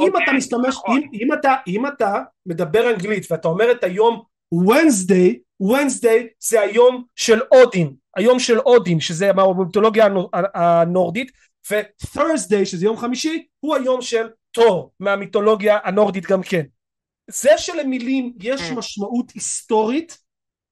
אם 0.00 0.04
אוקיי, 0.12 0.24
אתה 0.24 0.32
משתמש, 0.32 0.68
נכון. 0.74 0.96
אם, 1.02 1.08
אם, 1.22 1.32
אתה, 1.32 1.54
אם 1.66 1.86
אתה 1.86 2.14
מדבר 2.46 2.90
אנגלית 2.90 3.26
ואתה 3.32 3.48
אומר 3.48 3.70
את 3.72 3.84
היום 3.84 4.22
Wednesday, 4.54 5.34
Wednesday 5.62 6.22
זה 6.40 6.60
היום 6.60 7.04
של 7.16 7.40
אודין, 7.52 7.94
היום 8.16 8.38
של 8.38 8.58
אודין 8.58 9.00
שזה 9.00 9.32
מהמיתולוגיה 9.32 10.04
הנו- 10.04 10.28
הנורדית 10.54 11.30
ו-Thursday 11.70 12.64
שזה 12.64 12.84
יום 12.84 12.96
חמישי 12.96 13.46
הוא 13.60 13.74
היום 13.76 14.02
של 14.02 14.26
תור 14.50 14.92
מהמיתולוגיה 15.00 15.78
הנורדית 15.84 16.24
גם 16.26 16.42
כן. 16.42 16.62
זה 17.30 17.50
שלמילים 17.56 18.32
יש 18.40 18.60
Mm. 18.70 18.74
משמעות 18.74 19.30
היסטורית 19.30 20.18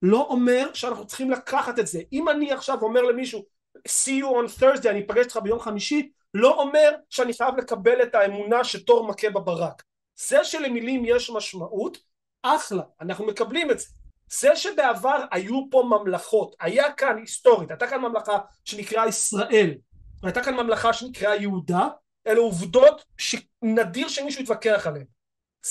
לא 0.06 0.26
אומר 0.30 0.70
שאנחנו 0.74 1.06
צריכים 1.06 1.30
לקחת 1.30 1.78
את 1.78 1.86
זה. 1.86 2.00
אם 2.12 2.28
אני 2.28 2.52
עכשיו 2.52 2.82
אומר 2.82 3.02
למישהו 3.02 3.44
see 3.88 4.22
you 4.22 4.24
on 4.24 4.60
Thursday 4.60 4.88
אני 4.88 5.04
אפגש 5.04 5.24
איתך 5.24 5.36
ביום 5.36 5.60
חמישי 5.60 6.10
לא 6.34 6.60
אומר 6.62 6.94
שאני 7.10 7.32
חייב 7.34 7.56
לקבל 7.56 8.02
את 8.02 8.14
האמונה 8.14 8.64
שתור 8.64 9.08
מכה 9.08 9.30
בברק. 9.30 9.82
זה 10.28 10.44
שלמילים 10.44 11.02
יש 11.04 11.30
משמעות 11.30 11.98
אחלה 12.42 12.82
אנחנו 13.00 13.26
מקבלים 13.26 13.70
את 13.70 13.78
זה 13.78 13.86
זה 14.30 14.56
שבעבר 14.56 15.24
היו 15.32 15.70
פה 15.70 15.82
ממלכות, 15.88 16.56
היה 16.60 16.92
כאן 16.92 17.18
היסטורית, 17.18 17.70
הייתה 17.70 17.86
כאן 17.86 18.00
ממלכה 18.00 18.38
שנקראה 18.64 19.08
ישראל, 19.08 19.74
והייתה 20.22 20.44
כאן 20.44 20.54
ממלכה 20.54 20.92
שנקראה 20.92 21.34
יהודה, 21.34 21.88
אלה 22.26 22.40
עובדות 22.40 23.04
שנדיר 23.18 24.08
שמישהו 24.08 24.42
יתווכח 24.42 24.86
עליהן. 24.86 25.06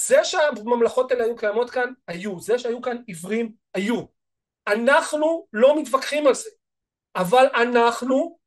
זה 0.08 0.24
שהממלכות 0.24 1.12
האלה 1.12 1.24
היו 1.24 1.36
קיימות 1.36 1.70
כאן, 1.70 1.94
היו. 2.08 2.40
זה 2.40 2.60
שהיו 2.60 2.82
כאן 2.82 2.98
עברים, 3.08 3.52
היו. 3.74 4.13
אנחנו 4.68 5.46
לא 5.54 5.82
מתווכחים 5.82 6.28
על 6.28 6.34
זה, 6.34 6.50
אבל 7.16 7.46
אנחנו 7.56 8.38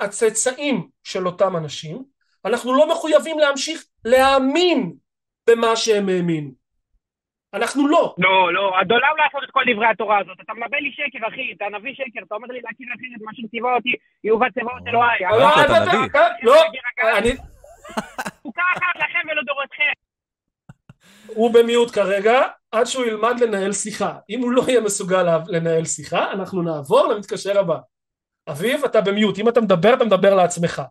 הצאצאים 0.00 0.88
של 1.04 1.26
אותם 1.26 1.56
אנשים, 1.56 2.04
אנחנו 2.44 2.74
לא 2.74 2.90
מחויבים 2.90 3.38
להמשיך 3.38 3.84
להאמין 4.04 4.92
במה 5.46 5.76
שהם 5.76 6.08
האמינו. 6.08 6.50
אנחנו 7.54 7.88
לא. 7.88 8.14
לא, 8.18 8.52
לא, 8.52 8.60
עולם 8.90 9.16
לעשות 9.18 9.44
את 9.44 9.50
כל 9.50 9.62
דברי 9.72 9.86
התורה 9.86 10.18
הזאת. 10.18 10.40
אתה 10.40 10.52
מלבה 10.52 10.78
לי 10.80 10.92
שקר, 10.92 11.28
אחי, 11.28 11.52
אתה 11.56 11.64
נביא 11.78 11.94
שקר, 11.94 12.20
אתה 12.26 12.34
אומר 12.34 12.48
לי 12.48 12.60
להכיר 12.60 12.86
אחרת 12.88 13.20
מה 13.20 13.32
שציווה 13.34 13.74
אותי, 13.74 13.94
יהיו 14.24 14.38
בצבאות 14.38 14.82
אלוהי. 14.86 15.18
לא, 15.38 15.48
אתה 15.64 15.84
נביא. 15.84 16.08
לא, 16.42 16.54
אני... 17.18 17.30
חוקה 18.42 18.62
אחת 18.76 18.96
לכם 18.96 19.28
ולדורותכם. 19.30 20.07
הוא 21.34 21.54
במיעוט 21.54 21.90
כרגע, 21.94 22.40
עד 22.70 22.84
שהוא 22.86 23.04
ילמד 23.04 23.40
לנהל 23.40 23.72
שיחה. 23.72 24.18
אם 24.30 24.40
הוא 24.42 24.50
לא 24.52 24.62
יהיה 24.68 24.80
מסוגל 24.80 25.22
לנהל 25.46 25.84
שיחה, 25.84 26.32
אנחנו 26.32 26.62
נעבור 26.62 27.06
למתקשר 27.06 27.58
הבא. 27.58 27.78
אביב, 28.50 28.84
אתה 28.84 29.00
במיעוט. 29.00 29.38
אם 29.38 29.48
אתה 29.48 29.60
מדבר, 29.60 29.94
אתה 29.94 30.04
מדבר 30.04 30.34
לעצמך. 30.34 30.82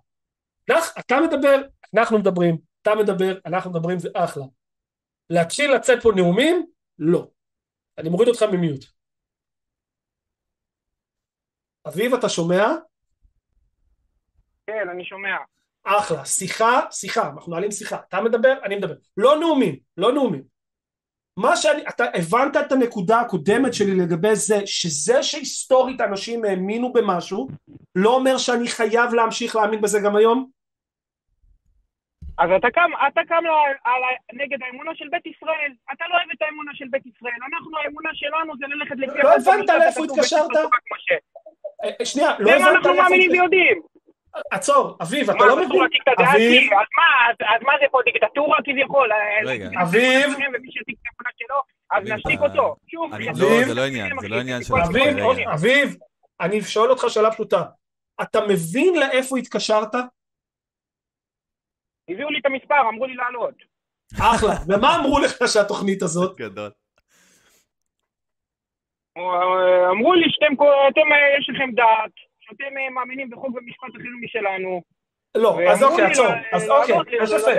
אתה 1.00 1.16
מדבר, 1.28 1.62
אנחנו 1.98 2.20
מדברים. 2.20 2.58
אתה 2.82 2.92
מדבר, 2.96 3.40
אנחנו 3.46 3.72
מדברים, 3.72 4.00
זה 4.00 4.10
אחלה. 4.14 4.44
להתחיל 5.30 5.76
לצאת 5.76 6.04
פה 6.04 6.12
נאומים? 6.16 6.66
לא. 7.00 7.28
אני 7.98 8.10
מוריד 8.10 8.28
אותך 8.28 8.44
ממיוט. 8.44 8.86
אביב, 11.88 12.14
אתה 12.14 12.30
שומע? 12.30 12.66
כן, 14.68 14.90
אני 14.92 15.06
שומע. 15.06 15.38
אחלה. 15.88 16.26
שיחה, 16.26 16.82
שיחה, 16.92 17.30
אנחנו 17.30 17.52
נועלים 17.52 17.72
שיחה. 17.72 17.98
אתה 18.10 18.22
מדבר, 18.22 18.54
אני 18.64 18.76
מדבר. 18.76 18.94
לא 19.18 19.40
נאומים, 19.40 19.76
לא 19.98 20.14
נאומים. 20.14 20.58
מה 21.38 21.56
שאני, 21.56 21.82
אתה 21.88 22.06
הבנת 22.14 22.58
את 22.58 22.72
הנקודה 22.72 23.20
הקודמת 23.20 23.74
שלי 23.74 23.96
לגבי 23.96 24.36
זה, 24.36 24.62
שזה 24.66 25.24
שהיסטורית 25.24 26.02
אנשים 26.02 26.46
האמינו 26.46 26.94
במשהו, 26.94 27.48
לא 27.96 28.16
אומר 28.16 28.38
שאני 28.38 28.68
חייב 28.68 29.14
להמשיך 29.14 29.56
להאמין 29.56 29.82
בזה 29.82 30.00
גם 30.00 30.16
היום? 30.16 30.50
אז 32.40 32.50
אתה 32.58 32.68
קם, 32.74 32.90
אתה 33.08 33.22
קם 33.28 33.36
על, 33.36 33.74
על, 33.84 34.02
נגד 34.34 34.58
האמונה 34.64 34.92
של 34.96 35.06
בית 35.12 35.26
ישראל. 35.26 35.72
אתה 35.94 36.06
לא 36.10 36.16
אוהב 36.16 36.30
את 36.36 36.42
האמונה 36.42 36.72
של 36.76 36.86
בית 36.92 37.06
ישראל. 37.06 37.40
אנחנו, 37.52 37.78
האמונה 37.78 38.10
שלנו 38.14 38.54
זה 38.60 38.66
ללכת 38.68 38.96
לפי... 38.98 39.20
לא 39.24 39.36
הבנת 39.36 39.70
לאיפה 39.70 40.04
התקשרת? 40.04 40.56
אה, 41.84 41.90
אה, 42.00 42.06
שנייה, 42.06 42.30
לא 42.40 42.52
הבנת 42.52 42.62
לאיפה... 42.62 42.70
אנחנו 42.70 42.94
מאמינים 42.94 43.32
ויודעים. 43.32 43.82
עצור, 44.52 44.98
אביב, 45.02 45.30
אתה 45.30 45.46
לא 45.46 45.56
מבין? 45.56 45.82
אביב... 46.20 46.74
אז 46.74 46.88
מה, 46.98 47.46
אז 47.56 47.62
מה 47.62 47.74
זה 47.82 47.86
פה 47.92 48.00
דיקטטורה 48.06 48.58
כביכול? 48.66 49.10
רגע. 49.46 49.70
אביב... 49.82 50.30
אז 51.92 52.04
נשתיק 52.04 52.40
אותו. 52.42 52.76
שוב, 52.88 53.12
לא, 53.14 53.66
זה 53.68 53.74
לא 53.74 53.86
עניין, 53.86 54.10
זה 54.22 54.28
לא 54.28 54.40
עניין 54.40 54.64
של... 54.64 54.74
אביב, 55.54 55.96
אני 56.42 56.62
שואל 56.62 56.90
אותך 56.90 57.04
שאלה 57.08 57.32
פשוטה. 57.32 57.64
אתה 58.22 58.40
מבין 58.50 59.00
לאיפה 59.00 59.38
התקשרת? 59.38 59.96
הביאו 62.10 62.30
לי 62.30 62.40
את 62.40 62.46
המספר, 62.46 62.90
אמרו 62.90 63.06
לי 63.06 63.16
לעלות. 63.16 63.56
אחלה, 64.14 64.54
ומה 64.68 64.96
אמרו 64.96 65.20
לך 65.20 65.48
שהתוכנית 65.48 66.02
הזאת? 66.02 66.38
גדול. 66.42 66.72
אמרו 69.92 70.14
לי 70.14 70.26
שאתם, 70.30 70.54
אתם, 70.90 71.08
יש 71.40 71.50
לכם 71.50 71.72
דעת, 71.72 72.12
שאתם 72.50 72.94
מאמינים 72.96 73.30
בחוק 73.30 73.56
ומשפט 73.56 73.90
אחרים 73.92 74.22
משלנו. 74.24 74.82
לא, 75.36 75.60
אז 75.72 75.84
אוקיי, 75.84 76.06
עצור, 76.06 76.26
אז 76.54 76.70
אוקיי, 76.70 77.22
אז 77.22 77.32
יפה. 77.32 77.52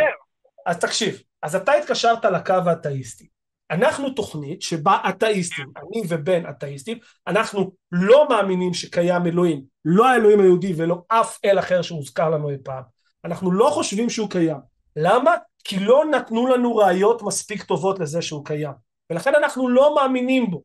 אז 0.67 0.79
תקשיב, 0.81 1.23
אז 1.43 1.57
אתה 1.57 1.73
התקשרת 1.73 2.25
לקו 2.25 2.55
האתאיסטי. 2.67 3.29
אנחנו 3.71 4.11
תוכנית 4.11 4.63
שבה 4.63 4.99
אתאיסטים, 5.09 5.67
אני 5.77 6.03
ובן 6.09 6.51
אתאיסטים, 6.51 6.99
אנחנו 7.27 7.73
לא 7.93 8.29
מאמינים 8.29 8.75
שקיים 8.75 9.27
אלוהים, 9.27 9.63
לא 9.85 10.09
האלוהים 10.09 10.41
היהודי 10.41 10.73
ולא 10.77 11.03
אף 11.09 11.39
אל 11.45 11.59
אחר 11.59 11.83
שהוזכר 11.83 12.31
לנו 12.31 12.51
אי 12.51 12.57
פעם. 12.65 12.83
אנחנו 13.25 13.53
לא 13.53 13.71
חושבים 13.71 14.11
שהוא 14.11 14.31
קיים. 14.31 14.57
למה? 14.97 15.35
כי 15.65 15.81
לא 15.81 16.05
נתנו 16.05 16.47
לנו 16.47 16.77
ראיות 16.77 17.23
מספיק 17.23 17.63
טובות 17.63 17.99
לזה 17.99 18.23
שהוא 18.23 18.45
קיים. 18.45 18.73
ולכן 19.11 19.35
אנחנו 19.35 19.69
לא 19.69 19.95
מאמינים 19.95 20.51
בו. 20.51 20.63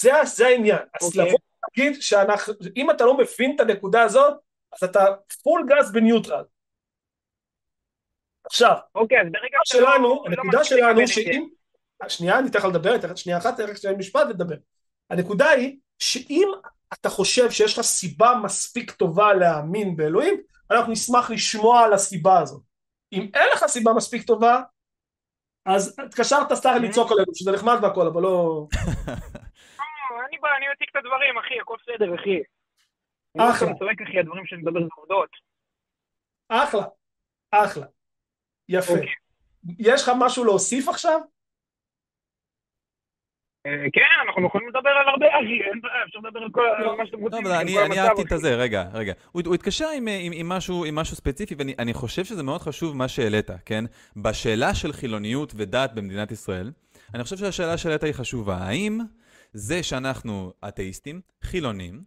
זה, 0.00 0.12
זה 0.24 0.46
העניין. 0.46 0.78
Okay. 0.78 1.06
אז 1.06 1.20
אוקיי. 1.64 1.84
לבוא 1.84 1.90
ולהגיד 1.90 2.02
שאנחנו, 2.02 2.54
אם 2.76 2.90
אתה 2.90 3.04
לא 3.04 3.18
מבין 3.18 3.52
את 3.56 3.60
הנקודה 3.60 4.02
הזאת, 4.02 4.34
אז 4.72 4.84
אתה 4.84 5.04
פול 5.42 5.66
גז 5.68 5.92
בניוטרל. 5.92 6.44
עכשיו, 8.44 8.76
אוקיי, 8.94 9.20
אז 9.20 9.26
ברגע 9.32 9.58
שלנו, 9.64 10.08
לא, 10.08 10.24
הנקודה 10.26 10.58
לא 10.58 10.64
שלנו, 10.64 11.08
שאם... 11.08 11.46
שנייה, 12.08 12.38
אני 12.38 12.48
אתן 12.48 12.58
לך 12.58 12.64
לדבר, 12.64 13.16
שנייה 13.16 13.38
אחת, 13.38 13.54
אתן 13.54 13.70
לך 13.70 13.76
שנייה 13.76 13.96
משפט 13.96 14.26
ודבר. 14.30 14.54
הנקודה 15.10 15.50
היא, 15.50 15.78
שאם 15.98 16.48
אתה 16.92 17.08
חושב 17.08 17.50
שיש 17.50 17.78
לך 17.78 17.84
סיבה 17.84 18.34
מספיק 18.42 18.90
טובה 18.90 19.34
להאמין 19.34 19.96
באלוהים, 19.96 20.34
אנחנו 20.70 20.92
נשמח 20.92 21.30
לשמוע 21.30 21.80
על 21.80 21.92
הסיבה 21.92 22.40
הזאת. 22.40 22.62
אם 23.12 23.30
אין 23.34 23.48
לך 23.52 23.66
סיבה 23.66 23.92
מספיק 23.92 24.26
טובה, 24.26 24.62
אז 25.66 25.98
התקשרת 25.98 26.52
סתם 26.52 26.82
לצעוק 26.82 27.12
עלינו, 27.12 27.34
שזה 27.34 27.52
נחמד 27.52 27.78
והכל, 27.82 28.06
אבל 28.06 28.22
לא... 28.22 28.66
אני 30.32 30.40
בא, 30.40 30.48
אני 30.56 30.66
מציג 30.72 30.88
את 30.90 30.96
הדברים, 30.96 31.38
אחי, 31.38 31.60
הכל 31.60 31.76
בסדר, 31.82 32.14
אחי. 32.14 32.38
אחלה. 33.38 33.68
אני 33.68 33.78
צועק, 33.78 34.02
אחי, 34.02 34.18
הדברים 34.18 34.46
שאני 34.46 34.62
מדבר 34.62 34.80
זה 34.80 34.88
עובדות. 34.96 35.30
אחלה, 36.48 36.82
אחלה. 37.50 37.86
יפה. 38.68 38.92
אוקיי. 38.92 39.08
יש 39.78 40.02
לך 40.02 40.10
משהו 40.18 40.44
להוסיף 40.44 40.88
עכשיו? 40.88 41.20
אה, 43.66 43.90
כן, 43.92 44.26
אנחנו 44.26 44.46
יכולים 44.46 44.68
לדבר 44.68 44.90
על 44.90 45.08
הרבה, 45.08 45.26
אחי, 45.26 45.62
אין 45.70 45.80
בעיה, 45.80 46.04
אפשר 46.04 46.18
לדבר 46.18 46.40
על 46.40 46.50
כל 46.52 46.66
לא, 46.78 46.98
מה 46.98 47.06
שאתם 47.06 47.18
רוצים. 47.18 47.44
לא, 47.44 47.60
אני 47.60 48.00
אהבתי 48.00 48.22
את 48.22 48.32
הזה, 48.32 48.54
רגע, 48.54 48.84
רגע. 48.92 49.12
הוא 49.32 49.54
התקשר 49.54 49.88
עם 49.88 50.48
משהו 50.48 51.16
ספציפי, 51.16 51.54
ואני 51.58 51.94
חושב 51.94 52.24
שזה 52.24 52.42
מאוד 52.42 52.60
חשוב 52.60 52.96
מה 52.96 53.08
שהעלית, 53.08 53.50
כן? 53.66 53.84
בשאלה 54.16 54.74
של 54.74 54.92
חילוניות 54.92 55.52
ודת 55.56 55.92
במדינת 55.92 56.30
ישראל, 56.30 56.72
אני 57.14 57.22
חושב 57.22 57.36
שהשאלה 57.36 57.78
שהעלית 57.78 58.02
היא 58.02 58.12
חשובה. 58.12 58.56
האם 58.56 59.00
זה 59.52 59.82
שאנחנו 59.82 60.52
אתאיסטים, 60.68 61.20
חילונים, 61.42 62.02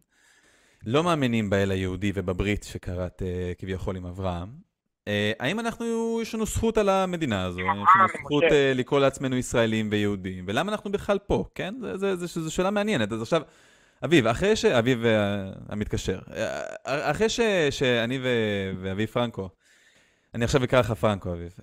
לא 0.86 1.04
מאמינים 1.04 1.50
באל 1.50 1.72
היהודי 1.72 2.12
ובברית 2.16 2.64
שקראת 2.64 3.22
אה, 3.22 3.54
כביכול 3.58 3.98
עם 3.98 4.06
אברהם, 4.06 4.66
אה, 5.08 5.32
האם 5.40 5.60
אנחנו, 5.60 6.20
יש 6.22 6.36
לנו 6.36 6.46
זכות 6.46 6.78
על 6.78 6.90
המדינה 6.90 7.44
הזו? 7.44 7.60
יש 7.60 7.66
לנו 7.70 8.08
זכות 8.24 8.44
אה, 8.52 8.72
לקרוא 8.76 9.00
לעצמנו 9.00 9.38
ישראלים 9.38 9.88
ויהודים? 9.92 10.46
ולמה 10.48 10.72
אנחנו 10.72 10.92
בכלל 10.92 11.20
פה, 11.20 11.46
כן? 11.56 11.74
זו 12.16 12.52
שאלה 12.54 12.72
מעניינת. 12.72 13.12
אז 13.12 13.22
עכשיו, 13.22 13.42
אביב, 14.06 14.28
אחרי 14.28 14.56
ש... 14.56 14.66
אביב 14.66 15.06
אה, 15.06 15.50
המתקשר. 15.70 16.20
אחרי 16.84 17.30
ש... 17.30 17.40
שאני 17.70 18.20
ואביב 18.82 19.10
פרנקו, 19.10 19.50
אני 20.36 20.44
עכשיו 20.44 20.64
אקרא 20.64 20.80
לך 20.80 20.92
פרנקו, 20.92 21.34
אביב. 21.34 21.54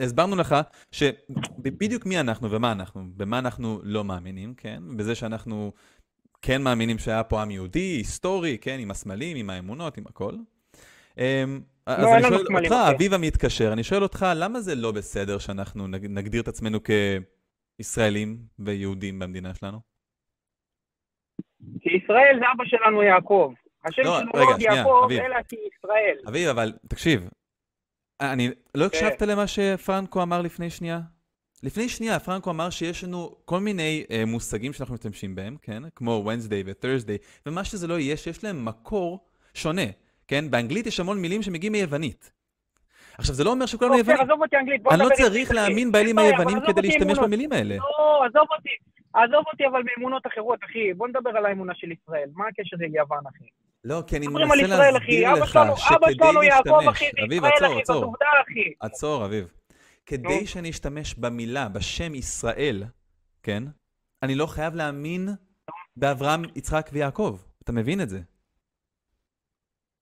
הסברנו 0.00 0.36
לך 0.36 0.56
שבדיוק 0.92 2.06
מי 2.06 2.20
אנחנו 2.20 2.50
ומה 2.50 2.72
אנחנו, 2.72 3.02
במה 3.16 3.38
אנחנו 3.38 3.80
לא 3.82 4.04
מאמינים, 4.04 4.54
כן? 4.54 4.82
בזה 4.96 5.14
שאנחנו 5.14 5.72
כן 6.42 6.62
מאמינים 6.62 6.98
שהיה 6.98 7.24
פה 7.24 7.42
עם 7.42 7.50
יהודי, 7.50 7.80
היסטורי, 7.80 8.58
כן? 8.60 8.76
עם 8.80 8.90
הסמלים, 8.90 9.36
עם 9.36 9.50
האמונות, 9.50 9.98
עם 9.98 10.04
הכל. 10.06 10.34
אמ, 11.18 11.60
לא, 11.88 11.92
אז 11.92 12.04
אני 12.04 12.22
שואל 12.22 12.56
אותך, 12.56 12.74
אביב 12.94 13.14
המתקשר, 13.14 13.72
אני 13.72 13.82
שואל 13.82 14.02
אותך, 14.02 14.26
למה 14.36 14.60
זה 14.60 14.74
לא 14.74 14.92
בסדר 14.92 15.38
שאנחנו 15.38 15.86
נגדיר 15.88 16.42
את 16.42 16.48
עצמנו 16.48 16.78
כישראלים 17.78 18.36
ויהודים 18.58 19.18
במדינה 19.18 19.54
שלנו? 19.54 19.78
כי 21.80 21.88
ישראל 21.90 22.36
זה 22.40 22.44
אבא 22.54 22.64
שלנו 22.64 23.02
יעקב. 23.02 23.52
השם 23.84 24.02
לא, 24.02 24.20
שלו 24.20 24.32
רגע, 24.34 24.54
שנייה, 24.54 24.74
יעקב, 24.74 25.00
אביב. 25.04 25.20
אלא 25.20 25.36
כישראל. 25.48 26.16
אביב, 26.28 26.48
אבל 26.48 26.72
תקשיב, 26.88 27.28
אני, 28.20 28.50
לא 28.74 28.88
כן. 28.88 29.06
הקשבת 29.06 29.22
למה 29.22 29.46
שפרנקו 29.46 30.22
אמר 30.22 30.42
לפני 30.42 30.70
שנייה? 30.70 31.00
לפני 31.62 31.88
שנייה, 31.88 32.18
פרנקו 32.18 32.50
אמר 32.50 32.70
שיש 32.70 33.04
לנו 33.04 33.36
כל 33.44 33.60
מיני 33.60 34.04
אה, 34.10 34.22
מושגים 34.26 34.72
שאנחנו 34.72 34.94
משתמשים 34.94 35.34
בהם, 35.34 35.56
כן? 35.62 35.82
כמו 35.94 36.24
Wednesday 36.26 36.62
ו-Thursday, 36.66 37.42
ומה 37.46 37.64
שזה 37.64 37.86
לא 37.86 37.98
יהיה, 37.98 38.16
שיש 38.16 38.44
להם 38.44 38.64
מקור 38.64 39.24
שונה. 39.54 39.82
כן? 40.28 40.50
באנגלית 40.50 40.86
יש 40.86 41.00
המון 41.00 41.18
מילים 41.18 41.42
שמגיעים 41.42 41.72
מיוונית. 41.72 42.32
עכשיו, 43.18 43.34
זה 43.34 43.44
לא 43.44 43.50
אומר 43.50 43.66
שכולנו 43.66 43.94
אוקיי, 43.94 44.12
יוונים. 44.14 44.30
עזוב 44.30 44.42
אותי 44.42 44.56
אנגלית, 44.56 44.82
אני 44.90 45.02
לא 45.02 45.08
צריך 45.14 45.50
להאמין 45.52 45.92
באלים 45.92 46.18
היוונים 46.18 46.58
כדי 46.66 46.82
להשתמש 46.82 47.18
במילים 47.18 47.52
האלה. 47.52 47.76
לא, 47.76 48.24
עזוב 48.24 48.46
אותי. 48.56 48.97
עזוב 49.14 49.44
אותי 49.52 49.66
אבל 49.66 49.82
באמונות 49.82 50.26
אחרות, 50.26 50.58
אחי. 50.64 50.94
בוא 50.94 51.08
נדבר 51.08 51.30
על 51.30 51.46
האמונה 51.46 51.74
של 51.74 51.92
ישראל. 51.92 52.28
מה 52.34 52.44
הקשר 52.48 52.76
ליוון, 52.80 53.26
אחי? 53.26 53.44
לא, 53.84 54.02
כי 54.06 54.16
אני 54.16 54.26
מנסה 54.26 54.90
להסביר 54.90 55.32
לך 55.32 55.48
שכדי 55.76 56.48
להשתמש... 56.48 57.02
אביב, 57.24 57.44
עצור, 57.44 57.78
עצור. 57.78 58.14
עצור, 58.80 59.24
אביב. 59.24 59.52
כדי 60.06 60.46
שאני 60.46 60.70
אשתמש 60.70 61.14
במילה, 61.14 61.68
בשם 61.68 62.14
ישראל, 62.14 62.82
כן? 63.42 63.62
אני 64.22 64.34
לא 64.34 64.46
חייב 64.46 64.74
להאמין 64.74 65.28
באברהם, 65.96 66.42
יצחק 66.56 66.90
ויעקב. 66.92 67.38
אתה 67.64 67.72
מבין 67.72 68.00
את 68.00 68.08
זה? 68.08 68.18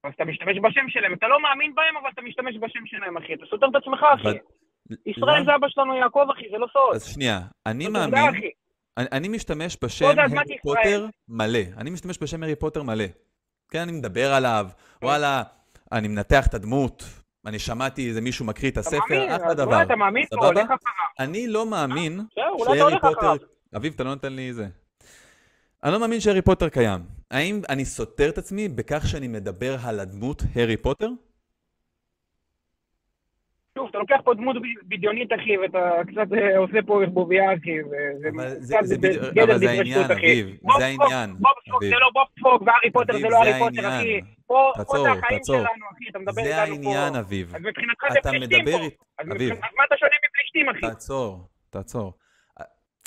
אז 0.05 0.13
אתה 0.15 0.25
משתמש 0.25 0.57
בשם 0.63 0.89
שלהם, 0.89 1.15
אתה 1.15 1.29
לא 1.29 1.43
מאמין 1.43 1.75
בהם, 1.75 1.97
אבל 1.97 2.11
אתה 2.15 2.23
משתמש 2.23 2.57
בשם 2.57 2.87
שלהם, 2.87 3.17
אחי. 3.17 3.35
אתה 3.35 3.47
סותר 3.51 3.67
את 3.67 3.75
עצמך, 3.75 4.07
אחי. 4.15 4.39
ישראל 5.07 5.45
זה 5.45 5.55
אבא 5.55 5.69
שלנו 5.69 5.97
יעקב, 5.97 6.27
אחי, 6.33 6.45
זה 6.51 6.59
לא 6.59 6.67
סוד. 6.73 6.95
אז 6.95 7.15
שנייה, 7.15 7.41
אני 7.67 7.85
זאת 7.85 7.97
עובדה, 7.97 8.11
מאמין, 8.11 8.41
אחי. 8.41 8.51
אני, 8.97 9.07
אני 9.13 9.29
משתמש 9.29 9.77
בשם 9.83 10.19
הארי. 10.19 10.59
פוטר 10.63 11.07
מלא. 11.29 11.59
אני 11.77 11.91
משתמש 11.91 12.19
בשם 12.21 12.43
הארי 12.43 12.55
פוטר 12.55 12.83
מלא. 12.83 13.05
כן, 13.71 13.79
אני 13.79 13.93
מדבר 13.93 14.33
עליו, 14.33 14.67
וואלה, 15.03 15.43
אני 15.93 16.09
מנתח 16.09 16.47
את 16.47 16.55
הדמות, 16.55 17.05
אני 17.47 17.59
שמעתי 17.59 18.09
איזה 18.09 18.21
מישהו 18.21 18.45
מקריא 18.45 18.71
את 18.71 18.77
הספר, 18.77 19.37
אחלה 19.37 19.55
דבר. 19.55 19.83
אתה 19.83 19.97
מאמין 19.97 20.27
פה? 20.27 20.47
הולך 20.47 20.65
אחריו. 20.65 20.79
אני 21.19 21.49
לא 21.49 21.67
מאמין 21.67 22.21
אתה 22.33 22.43
שהארי 22.75 23.01
פוטר... 23.01 23.33
אביב, 23.77 23.93
אתה 23.95 24.05
לא 24.05 24.11
נותן 24.11 24.33
לי 24.33 24.53
זה. 24.53 24.67
אני 25.85 25.93
לא 25.93 26.01
מאמין 26.01 26.21
שהארי 26.21 26.43
פוטר 26.43 26.69
קיים. 26.69 27.01
האם 27.31 27.61
אני 27.69 27.85
סותר 27.85 28.29
את 28.29 28.39
עצמי 28.39 28.69
בכך 28.69 29.09
שאני 29.09 29.29
מדבר 29.29 29.77
על 29.85 30.01
הדמות 30.01 30.43
הארי 30.55 30.77
פוטר? 30.77 31.09
שוב, 33.77 33.89
אתה 33.91 33.99
לוקח 33.99 34.17
פה 34.25 34.35
דמות 34.35 34.57
בדיונית, 34.89 35.33
אחי, 35.33 35.59
ואתה 35.59 35.79
קצת 36.07 36.33
אה, 36.39 36.59
עושה 36.59 36.79
פה 36.87 37.03
ערבוביה, 37.03 37.55
אחי, 37.55 37.83
וזה 37.83 38.29
זה- 38.61 38.75
קצת 38.77 38.85
זה 38.87 38.97
ב- 38.99 39.01
בדיוק- 39.07 39.25
גדר 39.25 39.45
אבל 39.45 39.59
זה 39.59 39.71
העניין, 39.71 40.01
אחי. 40.05 40.13
אביב, 40.13 40.47
בוב 40.63 40.79
זה 40.79 40.87
אביב. 40.87 41.91
זה 41.91 41.97
לא 42.01 42.11
בוב 42.15 42.27
פוק, 42.43 42.63
והארי 42.67 42.91
פוטר 42.93 43.13
זה 43.13 43.23
לא 43.23 43.31
זה 43.31 43.37
הארי 43.37 43.59
פוטר. 43.59 43.89
אחי. 43.89 44.21
פה 44.47 44.73
זה 45.03 45.11
החיים. 45.11 45.41
שלנו, 45.45 45.63
אחי, 45.93 46.05
אתה 46.11 46.19
מדבר 46.19 46.33
זה 46.33 46.41
איתנו 46.63 46.83
פה. 46.83 46.89
העניין, 46.91 47.15
אביב. 47.15 47.55
אז 47.57 47.61
מבחינתך 47.63 48.05
זה 48.13 48.19
אתה 48.19 48.31
פלישתים 48.31 48.59
מדבר 48.61 48.79
פה. 48.79 48.85
אז 49.19 49.27
מה 49.29 49.85
אתה 49.87 49.95
שונה 49.99 50.17
מפלישתים, 50.31 50.69
אחי? 50.69 50.81
תעצור, 50.81 51.49
תעצור. 51.71 52.13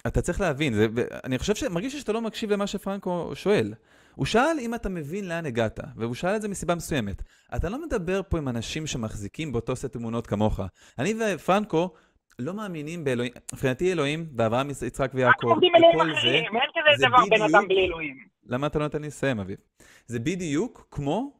אתה 0.07 0.21
צריך 0.21 0.41
להבין, 0.41 0.73
זה, 0.73 0.87
אני 1.23 1.37
חושב 1.37 1.55
ש... 1.55 1.63
מרגיש 1.63 1.95
שאתה 1.95 2.13
לא 2.13 2.21
מקשיב 2.21 2.51
למה 2.51 2.67
שפרנקו 2.67 3.31
שואל. 3.35 3.73
הוא 4.19 4.25
שאל 4.25 4.57
אם 4.59 4.75
אתה 4.75 4.89
מבין 4.89 5.27
לאן 5.27 5.45
הגעת, 5.45 5.79
והוא 5.95 6.15
שאל 6.15 6.35
את 6.35 6.41
זה 6.41 6.47
מסיבה 6.47 6.75
מסוימת. 6.75 7.21
אתה 7.55 7.69
לא 7.69 7.85
מדבר 7.85 8.21
פה 8.29 8.37
עם 8.37 8.47
אנשים 8.47 8.87
שמחזיקים 8.87 9.51
באותו 9.51 9.75
סט 9.75 9.95
אמונות 9.95 10.27
כמוך. 10.27 10.59
אני 10.99 11.13
ופרנקו 11.35 11.89
לא 12.39 12.53
מאמינים 12.53 13.03
באלוהים, 13.03 13.31
מבחינתי 13.53 13.91
אלוהים, 13.91 14.25
ואברהם, 14.37 14.69
יצחק 14.69 15.11
ויעקב, 15.13 15.47
וכל 15.47 15.59
זה, 16.23 16.27
אין 16.29 16.43
זה 16.53 16.59
כזה 16.95 17.07
דבר 17.07 17.17
בן 17.17 17.29
בדיוק- 17.35 17.49
אדם 17.55 17.67
בלי 17.67 17.85
אלוהים. 17.85 18.17
למה 18.45 18.67
אתה 18.67 18.79
לא 18.79 18.85
נותן 18.85 19.01
לי 19.01 19.07
לסיים, 19.07 19.39
אביב? 19.39 19.57
זה 20.07 20.19
בדיוק 20.19 20.87
כמו 20.91 21.33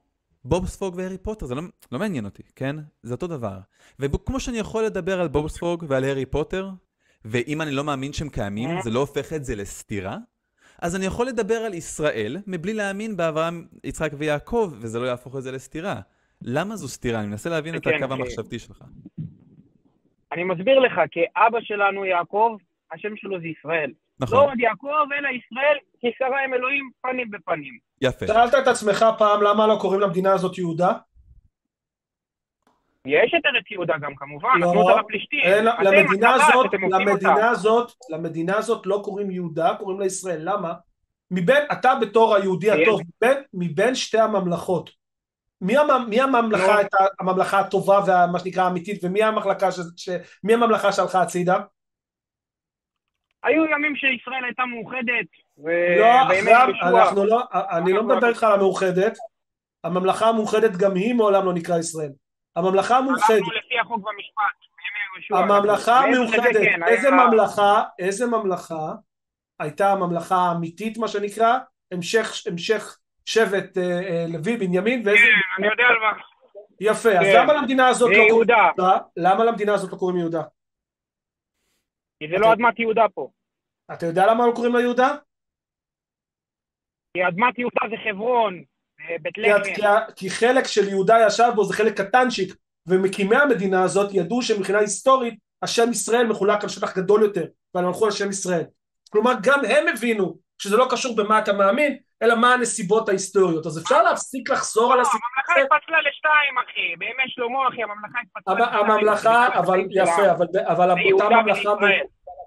בוב 0.46 0.68
ספוג 0.68 0.96
והארי 0.98 1.18
פוטר, 1.18 1.46
זה 1.46 1.56
לא, 1.56 1.62
לא 1.92 2.00
מעניין 2.00 2.26
אותי, 2.26 2.44
כן? 2.56 2.76
זה 3.04 3.14
אותו 3.14 3.28
דבר. 3.28 3.60
וכמו 4.00 4.40
שאני 4.40 4.58
יכול 4.58 4.84
לדבר 4.86 5.22
על 5.22 5.28
בוב 5.28 5.48
ספוג 5.48 5.86
ועל 5.88 6.04
הארי 6.04 6.26
פוטר, 6.26 6.70
ואם 7.26 7.62
אני 7.62 7.72
לא 7.72 7.84
מאמין 7.84 8.14
שהם 8.14 8.30
קיימים, 8.30 8.70
אה? 8.70 8.82
זה 8.84 8.90
לא 8.90 9.00
הופך 9.00 9.34
את 9.34 9.46
זה 9.46 9.56
לסתירה, 9.56 10.18
אז 10.82 10.96
אני 10.96 11.06
יכול 11.06 11.28
לדבר 11.28 11.56
על 11.56 11.74
ישראל 11.74 12.38
מבלי 12.48 12.74
להאמין 12.74 13.18
באברהם, 13.18 13.66
יצחק 13.84 14.12
ויעקב, 14.18 14.74
וזה 14.80 15.00
לא 15.00 15.06
יהפוך 15.06 15.36
את 15.36 15.44
זה 15.44 15.52
לסתירה. 15.52 15.96
למה 16.42 16.76
זו 16.76 16.88
סתירה? 16.88 17.20
אני 17.20 17.28
מנסה 17.28 17.50
להבין 17.50 17.76
את 17.76 17.84
כן, 17.84 18.04
הקו. 18.04 18.14
המחשבתי 18.14 18.60
שלך. 18.60 18.84
אני 20.32 20.44
מסביר 20.44 20.80
לך, 20.80 21.02
כי 21.12 21.20
אבא 21.38 21.60
שלנו 21.62 22.06
יעקב, 22.06 22.58
השם 22.92 23.16
שלו 23.16 23.40
זה 23.40 23.48
ישראל. 23.48 23.90
לא 23.90 23.94
נכון, 24.20 24.50
עוד 24.50 24.60
יעקב, 24.60 25.06
אלא 25.20 25.28
ישראל, 25.28 25.78
כי 26.00 26.08
שרה 26.18 26.44
עם 26.46 26.54
אלוהים 26.54 26.90
פנים 27.02 27.32
בפנים. 27.32 27.78
יפה. 28.02 28.28
שאלת 28.28 28.54
את 28.54 28.68
עצמך 28.68 29.06
פעם 29.18 29.42
למה 29.42 29.68
לא 29.68 29.78
קוראים 29.82 30.02
למדינה 30.02 30.34
הזאת 30.34 30.58
יהודה? 30.58 30.92
יש 33.06 33.34
את 33.40 33.46
ארץ 33.46 33.72
יהודה 33.72 33.94
גם 34.02 34.16
כמובן, 34.16 34.50
לא, 34.60 34.68
נתנו 34.68 34.82
אותה 34.82 35.02
לפלישתים. 35.02 35.40
למדינה 35.80 36.34
הזאת. 36.34 36.74
למדינה 36.74 37.50
הזאת, 37.50 37.92
למדינה 38.10 38.58
הזאת 38.58 38.86
לא 38.86 39.02
קוראים 39.04 39.32
יהודה, 39.32 39.76
קוראים 39.80 40.00
לה 40.00 40.06
ישראל. 40.06 40.40
למה? 40.42 40.74
מבין, 41.32 41.64
אתה 41.72 41.96
בתור 42.02 42.36
היהודי 42.36 42.68
יש. 42.68 42.82
הטוב, 42.82 43.02
מבין, 43.22 43.38
מבין 43.54 43.96
שתי 43.96 44.20
הממלכות, 44.20 44.90
מי, 45.62 45.78
המ, 45.78 46.10
מי 46.10 46.22
הממלכה 46.22 46.68
נו. 46.68 46.78
הייתה 46.78 46.98
הממלכה 47.20 47.60
הטובה 47.60 48.00
ומה 48.08 48.40
שנקרא 48.40 48.64
האמיתית, 48.64 49.04
ומי 49.04 49.24
המחלקה 49.24 49.72
ש, 49.72 49.80
ש, 49.98 50.10
מי 50.44 50.54
הממלכה 50.54 50.92
שהלכה 50.92 51.22
הצידה? 51.22 51.60
היו 53.44 53.66
ימים 53.66 53.96
שישראל 53.96 54.44
הייתה 54.46 54.66
מאוחדת, 54.66 55.28
ו- 55.58 56.00
לא, 56.00 56.34
יהושע. 56.34 56.90
אנחנו 56.90 57.26
לא, 57.26 57.44
אני 57.72 57.94
לא 57.94 58.04
מדבר 58.04 58.30
איתך 58.30 58.44
על 58.44 58.54
המאוחדת, 58.54 59.18
הממלכה 59.84 60.30
המאוחדת 60.30 60.72
גם 60.78 60.96
היא 60.96 61.16
מעולם 61.16 61.46
לא 61.46 61.54
נקרא 61.54 61.78
ישראל. 61.78 62.12
הממלכה 62.56 62.98
המאוחדת, 62.98 63.42
לפי 63.58 63.80
החוק 63.80 64.06
והמשפט. 64.06 64.70
הממלכה 65.32 66.00
המאוחדת, 66.00 66.54
כן, 66.54 66.84
איזה 66.84 67.12
ממלכה, 67.12 67.84
איזה 68.00 68.26
ממלכה 68.28 68.94
הייתה 69.60 69.92
הממלכה 69.92 70.36
האמיתית 70.36 70.98
מה 70.98 71.08
שנקרא, 71.08 71.58
המשך, 71.92 72.44
המשך 72.48 73.00
שבט 73.26 73.78
אה, 73.78 73.84
אה, 73.84 74.26
לוי 74.28 74.58
בנימין 74.58 75.02
ואיזה, 75.06 75.22
כן, 75.22 75.62
אני 75.64 75.68
יודע 75.68 75.84
על 75.84 76.00
מה. 76.00 76.22
יפה, 76.82 77.10
אז 77.10 77.26
כן. 77.26 77.42
למה 77.44 77.54
למדינה 77.54 77.88
הזאת 77.88 78.10
לא 78.10 78.16
קוראים 78.16 78.30
יהודה? 78.30 78.98
למה 79.18 79.44
למדינה 79.44 79.74
הזאת 79.74 79.92
לא 79.92 79.98
קוראים 79.98 80.18
יהודה? 80.18 80.42
כי 82.20 82.28
זה 82.30 82.38
לא 82.38 82.54
אדמת 82.54 82.80
יהודה 82.80 83.06
פה. 83.14 83.30
אתה 83.94 84.06
יודע 84.06 84.26
למה 84.28 84.48
לא 84.48 84.52
קוראים 84.56 84.74
לה 84.74 84.82
יהודה? 84.82 85.16
כי 87.14 87.28
אדמת 87.28 87.60
יהודה 87.60 87.82
זה 87.90 87.96
חברון, 88.10 88.64
בית 89.22 89.36
כי, 89.36 89.42
לחם. 89.42 89.64
כי, 89.64 89.82
כי 90.16 90.30
חלק 90.30 90.68
של 90.68 90.90
יהודה 90.90 91.18
ישב 91.28 91.52
בו 91.56 91.66
זה 91.66 91.74
חלק 91.74 92.02
קטנצ'יק 92.02 92.56
ומקימי 92.88 93.36
המדינה 93.36 93.84
הזאת 93.84 94.14
ידעו 94.14 94.42
שמבחינה 94.42 94.80
היסטורית 94.80 95.34
השם 95.62 95.92
ישראל 95.92 96.28
מחולק 96.28 96.64
על 96.64 96.70
שטח 96.70 96.98
גדול 96.98 97.22
יותר 97.22 97.46
והם 97.74 97.86
הלכו 97.86 98.06
על 98.06 98.12
שם 98.12 98.30
ישראל 98.30 98.64
כלומר 99.12 99.34
גם 99.42 99.60
הם 99.66 99.88
הבינו 99.88 100.38
שזה 100.58 100.78
לא 100.78 100.88
קשור 100.90 101.16
במה 101.16 101.40
אתה 101.40 101.54
מאמין 101.54 101.98
אלא 102.22 102.36
מה 102.36 102.54
הנסיבות 102.54 103.10
ההיסטוריות 103.10 103.66
אז 103.66 103.80
אפשר 103.80 104.04
להפסיק 104.04 104.50
לחזור 104.50 104.94
על 104.94 104.98
לא, 104.98 105.02
הסיפור 105.02 105.20
הממלכה 105.38 105.76
התפצלה 105.76 105.98
לשתיים, 106.10 106.58
אחי. 106.66 106.96
בימי 106.98 107.24
שלמה, 107.28 107.68
אחי, 107.68 107.84
הממלכה 107.84 108.20
התפצלה 108.24 108.54
לשתיים. 108.56 108.92
הממלכה 108.92 109.60
אבל. 109.60 109.80
יפה 109.92 110.32
אבל, 110.72 110.92
אותה 111.14 111.30
ממלכה 111.30 111.70
ובישראל. 111.70 112.02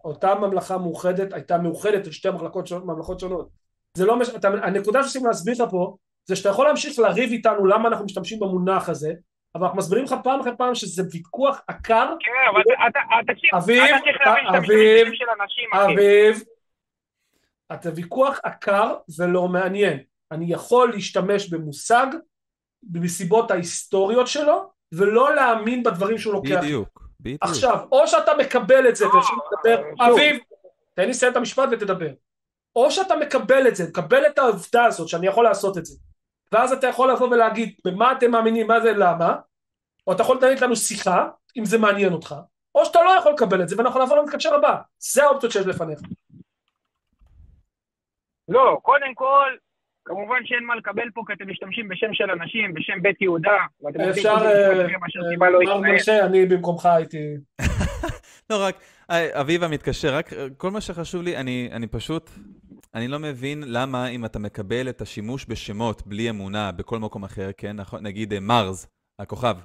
אותה 0.04 0.34
ממלכה 0.34 0.78
מאוחדת 0.78 1.32
הייתה 1.32 1.58
מאוחדת 1.58 2.06
לשתי 2.06 2.28
ממלכות 2.84 3.20
שונות. 3.20 3.48
זה 3.94 4.06
לא 4.06 4.16
מש... 4.16 4.28
הנקודה 4.62 5.02
שצריכים 5.02 5.26
להסביר 5.26 5.54
לך 5.64 5.70
פה 5.70 5.96
זה 6.24 6.36
שאתה 6.36 6.48
יכול 6.48 6.66
להמשיך 6.66 6.98
לריב 6.98 7.30
איתנו 7.30 7.66
למה 7.66 7.88
אנחנו 7.88 8.04
משתמשים 8.04 8.40
במונח 8.40 8.88
הזה 8.88 9.12
אבל 9.54 9.62
אנחנו 9.64 9.78
מסבירים 9.78 10.04
לך 10.04 10.14
פעם 10.24 10.40
אחרי 10.40 10.52
פעם 10.58 10.74
שזה 10.74 11.02
ויכוח 11.12 11.60
עקר 11.68 12.06
כן, 12.20 12.30
אבל 12.50 12.60
אתה- 12.88 12.98
צריך 13.32 14.18
להבין 14.26 14.54
אביב, 14.56 15.06
בשם 15.06 15.14
של 15.14 15.24
אנשים. 15.42 15.68
אביב 15.74 16.42
אתה 17.72 17.88
ויכוח 17.94 18.40
עקר 18.42 18.94
ולא 19.18 19.48
מעניין 19.48 19.98
אני 20.32 20.52
יכול 20.52 20.90
להשתמש 20.90 21.48
במושג 21.48 22.06
מסיבות 22.92 23.50
ההיסטוריות 23.50 24.26
שלו 24.26 24.70
ולא 24.92 25.34
להאמין 25.34 25.82
בדברים 25.82 26.18
שהוא 26.18 26.34
לוקח 26.34 26.58
בדיוק, 26.62 27.08
בדיוק. 27.20 27.42
עכשיו, 27.42 27.78
או 27.92 28.06
שאתה 28.06 28.32
מקבל 28.38 28.88
את 28.88 28.96
זה 28.96 29.06
ואפשר 29.06 29.32
לדבר, 29.52 29.82
שוב. 29.98 30.00
אביב, 30.12 30.36
תן 30.94 31.02
לי 31.02 31.10
לסיים 31.10 31.32
את 31.32 31.36
המשפט 31.36 31.68
ותדבר. 31.72 32.10
או 32.76 32.90
שאתה 32.90 33.16
מקבל 33.16 33.68
את 33.68 33.76
זה, 33.76 33.88
מקבל 33.88 34.26
את 34.26 34.38
העובדה 34.38 34.84
הזאת 34.84 35.08
שאני 35.08 35.26
יכול 35.26 35.44
לעשות 35.44 35.78
את 35.78 35.84
זה, 35.84 35.96
ואז 36.52 36.72
אתה 36.72 36.86
יכול 36.86 37.10
לבוא 37.10 37.28
ולהגיד 37.28 37.74
במה 37.84 38.12
אתם 38.12 38.30
מאמינים, 38.30 38.66
מה 38.66 38.80
זה, 38.80 38.92
למה, 38.92 39.36
או 40.06 40.12
אתה 40.12 40.22
יכול 40.22 40.36
לתת 40.36 40.60
לנו 40.60 40.76
שיחה, 40.76 41.28
אם 41.58 41.64
זה 41.64 41.78
מעניין 41.78 42.12
אותך, 42.12 42.34
או 42.74 42.84
שאתה 42.84 43.02
לא 43.02 43.10
יכול 43.10 43.32
לקבל 43.32 43.62
את 43.62 43.68
זה 43.68 43.76
ואנחנו 43.78 44.00
נעבור 44.00 44.16
למתקשר 44.16 44.54
הבא. 44.54 44.76
זה 44.98 45.24
האופציות 45.24 45.52
שיש 45.52 45.66
לפניך. 45.66 46.00
לא, 48.48 48.78
קודם 48.82 49.14
כל, 49.14 49.48
כמובן 50.04 50.36
שאין 50.44 50.64
מה 50.64 50.76
לקבל 50.76 51.10
פה, 51.14 51.22
כי 51.26 51.32
אתם 51.32 51.50
משתמשים 51.50 51.88
בשם 51.88 52.14
של 52.14 52.30
אנשים, 52.30 52.74
בשם 52.74 53.02
בית 53.02 53.22
יהודה, 53.22 53.58
ואתם 53.82 54.00
אפשר, 54.00 54.28
אה, 54.28 54.74
לא 54.74 54.98
מר 55.38 55.62
ישראל. 55.62 55.94
משה, 55.94 56.26
אני 56.26 56.46
במקומך 56.46 56.86
הייתי... 56.86 57.18
לא, 58.50 58.62
רק, 58.62 58.76
אה, 59.10 59.40
אביבה 59.40 59.68
מתקשר, 59.68 60.14
רק 60.14 60.32
אה, 60.32 60.46
כל 60.56 60.70
מה 60.70 60.80
שחשוב 60.80 61.22
לי, 61.22 61.36
אני, 61.36 61.68
אני 61.72 61.86
פשוט, 61.86 62.30
אני 62.94 63.08
לא 63.08 63.18
מבין 63.18 63.62
למה 63.66 64.06
אם 64.08 64.24
אתה 64.24 64.38
מקבל 64.38 64.88
את 64.88 65.00
השימוש 65.00 65.46
בשמות 65.48 66.06
בלי 66.06 66.30
אמונה 66.30 66.72
בכל 66.72 66.98
מקום 66.98 67.24
אחר, 67.24 67.50
כן, 67.56 67.76
נכון, 67.76 68.02
נגיד 68.02 68.32
אה, 68.32 68.40
מרז, 68.40 68.86
הכוכב, 69.18 69.56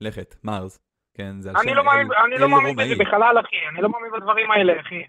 לכת, 0.00 0.34
מרז, 0.44 0.78
כן, 1.16 1.40
זה 1.40 1.50
על 1.50 1.56
שם 1.56 1.62
אני 1.68 1.74
לא 1.74 1.84
מאמין- 1.84 2.08
אני 2.26 2.38
לא 2.40 2.48
מאמין. 2.48 2.76
בזה 2.76 2.94
בכלל, 2.98 3.34
אחי, 3.40 3.56
אני 3.74 3.82
לא 3.82 3.88
מאמין 3.88 4.10
בדברים 4.20 4.50
האלה, 4.50 4.72
אחי. 4.80 5.02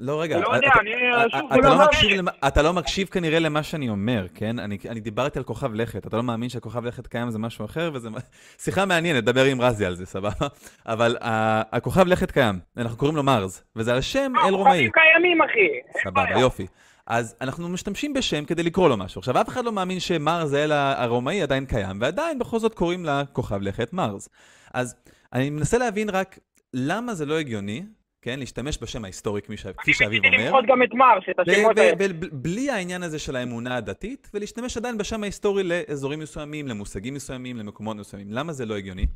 לא, 0.00 0.22
רגע, 0.22 0.38
לא 0.40 0.46
אתה- 0.46 0.56
יודע, 0.56 0.68
אתה- 0.68 0.80
אני, 0.80 0.90
אתה- 1.26 1.38
שוב, 1.38 1.52
אתה 1.52 1.62
זה 1.62 1.68
לא 1.68 1.84
מקשיב 1.84 2.28
אתה 2.46 2.62
לא 2.62 2.72
כנראה 3.10 3.38
למה 3.38 3.62
שאני 3.62 3.88
אומר, 3.88 4.26
כן? 4.34 4.58
אני 4.58 4.78
אני 4.88 5.00
דיברתי 5.00 5.38
על 5.38 5.44
כוכב 5.44 5.74
לכת, 5.74 6.06
אתה 6.06 6.16
לא 6.16 6.22
מאמין 6.22 6.48
שכוכב 6.48 6.84
לכת 6.84 7.06
קיים 7.06 7.30
זה 7.30 7.38
משהו 7.38 7.64
אחר, 7.64 7.90
וזה 7.94 8.08
שיחה 8.64 8.84
מעניינת, 8.84 9.24
דבר 9.24 9.44
עם 9.44 9.60
רזי 9.60 9.86
על 9.86 9.94
זה, 9.94 10.06
סבבה? 10.06 10.30
אבל 10.86 11.16
ה- 11.20 11.76
הכוכב 11.76 12.06
לכת 12.06 12.30
קיים, 12.30 12.58
אנחנו 12.76 12.96
קוראים 12.98 13.16
לו 13.16 13.22
מרז, 13.22 13.64
וזה 13.76 13.94
על 13.94 14.00
שם 14.00 14.32
אל 14.44 14.54
רומאי. 14.54 14.72
כוכבים 14.72 14.90
קיימים, 14.90 15.42
אחי. 15.42 16.00
סבבה. 16.04 16.40
יופי. 16.40 16.66
אז 17.12 17.36
אנחנו 17.40 17.68
משתמשים 17.68 18.12
בשם 18.12 18.44
כדי 18.44 18.62
לקרוא 18.62 18.88
לו 18.88 18.96
משהו. 18.96 19.18
עכשיו, 19.18 19.40
אף 19.40 19.48
אחד 19.48 19.64
לא 19.64 19.72
מאמין 19.72 20.00
שמרז 20.00 20.52
האל 20.52 20.72
הרומאי 20.72 21.42
עדיין 21.42 21.66
קיים, 21.66 22.00
ועדיין 22.00 22.38
בכל 22.38 22.58
זאת 22.58 22.74
קוראים 22.74 23.04
לה 23.04 23.22
כוכב 23.32 23.62
לכת 23.62 23.92
מרז. 23.92 24.28
אז 24.74 24.94
אני 25.32 25.50
מנסה 25.50 25.78
להבין 25.78 26.10
רק 26.10 26.38
למה 26.74 27.14
זה 27.14 27.26
לא 27.26 27.38
הגיוני 27.38 27.82
כן? 28.22 28.38
להשתמש 28.38 28.78
בשם 28.82 29.04
ההיסטורי, 29.04 29.40
כפי 29.42 29.94
שאביב 29.94 30.24
אומר. 30.24 30.44
למחות 30.44 30.64
גם 30.68 30.82
את 30.82 30.94
מרס, 30.94 31.22
את 31.30 31.38
השמות 31.38 31.78
האלה. 31.78 31.92
ובלי 31.98 32.70
העניין 32.70 33.02
הזה 33.02 33.18
של 33.18 33.36
האמונה 33.36 33.76
הדתית, 33.76 34.30
ולהשתמש 34.34 34.76
עדיין 34.76 34.98
בשם 34.98 35.22
ההיסטורי 35.22 35.62
לאזורים 35.62 36.18
מסוימים, 36.18 36.68
למושגים 36.68 37.14
מסוימים, 37.14 37.56
למקומות 37.56 37.96
מסוימים. 37.96 38.32
למה 38.32 38.52
זה 38.52 38.66
לא 38.66 38.74
הגיוני? 38.76 39.06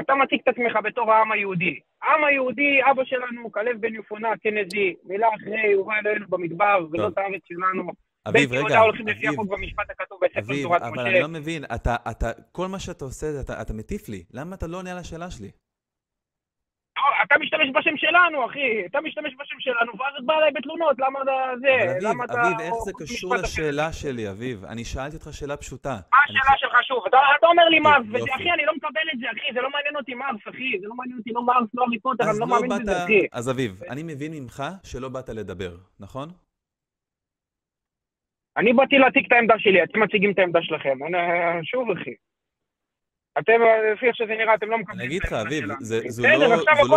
אתה 0.00 0.14
מציג 0.14 0.40
את 0.42 0.48
עצמך 0.48 0.78
בתור 0.84 1.12
העם 1.12 1.32
היהודי. 1.32 1.80
העם 2.02 2.24
היהודי, 2.24 2.80
אבא 2.90 3.04
שלנו, 3.04 3.52
כלב 3.52 3.80
בן 3.80 3.94
יפונה, 3.94 4.28
כנזי, 4.42 4.94
מילה 5.04 5.28
אחרי, 5.34 5.76
בא 5.86 6.10
אלינו 6.10 6.26
במדבר, 6.28 6.86
ולא 6.90 7.02
טוב. 7.02 7.12
את 7.12 7.18
הארץ 7.18 7.42
שלנו. 7.44 7.92
אביב, 8.28 8.52
רגע, 8.52 8.58
יהודה 8.58 8.80
הולכים 8.80 9.08
לפי 9.08 9.28
אביב, 9.28 9.40
החוק 9.40 9.52
במשפט 9.52 9.90
הכתוב 9.90 10.18
בספר 10.22 10.40
אביב, 10.40 10.72
אבל. 10.72 11.06
אני 11.06 11.20
לא 11.20 11.28
מבין, 11.28 11.64
אתה, 11.74 11.96
אתה, 12.10 12.30
כל 12.52 12.66
מה 12.66 12.78
שאתה 12.78 13.04
עושה, 13.04 13.26
אתה, 13.40 13.62
אתה 13.62 13.72
מטיף 13.72 14.08
לי. 14.08 14.24
למה 14.32 14.54
אתה 14.56 14.66
לא 14.66 14.76
עונה 14.76 14.92
על 14.92 14.98
השאלה 14.98 15.30
שלי? 15.30 15.50
אתה 17.24 17.34
משתמש 17.40 17.68
בשם 17.74 17.96
שלנו, 17.96 18.46
אחי. 18.46 18.86
אתה 18.86 19.00
משתמש 19.00 19.32
בשם 19.40 19.60
שלנו, 19.60 19.92
ואז 19.98 20.26
בא 20.26 20.34
אליי 20.38 20.50
בתלונות, 20.50 20.96
למה 20.98 21.22
אתה 21.22 21.32
זה? 21.60 21.92
אביב, 21.92 22.08
למה 22.08 22.24
אתה... 22.24 22.32
אביב, 22.32 22.60
איך 22.60 22.74
זה 22.84 22.92
קשור? 22.98 23.34
לשאלה 23.34 23.92
שלי, 23.92 24.30
אביב? 24.30 24.64
אני 24.64 24.84
שאלתי 24.84 25.16
אותך 25.16 25.28
שאלה 25.32 25.56
פשוטה. 25.56 25.96
מה 26.12 26.18
אני 26.28 26.38
השאלה 26.38 26.58
שלך 26.58 26.84
שוב? 26.84 27.02
אתה, 27.08 27.18
אתה 27.38 27.46
אומר 27.46 27.68
לי 27.68 27.76
יופי. 27.76 28.34
אחי, 28.34 28.50
אני 28.50 28.64
לא 28.64 28.72
מקבל 28.76 29.06
את 29.12 29.18
זה, 29.18 29.26
אחי, 29.30 29.54
זה 29.54 29.60
לא 29.60 29.70
מעניין 29.70 29.96
אותי 29.96 30.14
מרס, 30.14 30.42
אחי, 30.50 30.78
זה 30.80 30.86
לא 30.86 30.94
מעניין 30.94 31.18
אותי, 31.18 31.30
לא 31.32 31.42
מרס, 31.42 31.68
לא 31.74 31.86
פוטר, 32.02 32.24
אז 32.24 32.30
אני 32.30 32.40
לא 32.40 32.46
לא 32.46 32.54
מאמין 32.54 32.68
באת... 32.68 32.80
בזה, 32.80 33.04
אחי. 33.04 33.26
אז 33.32 33.50
אביב, 33.50 33.80
אני 33.90 34.02
מבין 34.02 34.32
ממך 34.34 34.62
שלא 34.84 35.08
באת 35.08 35.28
לדבר, 35.28 35.72
נכון? 36.00 36.28
אני 38.56 38.72
באתי 38.72 38.98
להציג 38.98 39.24
את 39.26 39.32
העמדה 39.32 39.54
שלי, 39.58 39.82
אתם 39.82 40.02
מציגים 40.02 40.32
את 40.32 40.38
העמדה 40.38 40.62
שלכם. 40.62 41.04
אני, 41.04 41.16
שוב, 41.64 41.90
אחי. 41.90 42.14
אתם, 43.38 43.52
לפי 43.94 44.06
איך 44.06 44.16
שזה 44.16 44.32
נראה, 44.40 44.54
אתם 44.54 44.70
לא 44.70 44.78
מקבלים 44.78 44.98
אני 45.00 45.06
אגיד 45.08 45.22
לך, 45.24 45.32
אביב. 45.32 45.64
זה- 45.80 46.00
זו 46.08 46.22
לא- 46.22 46.38
זו 46.38 46.44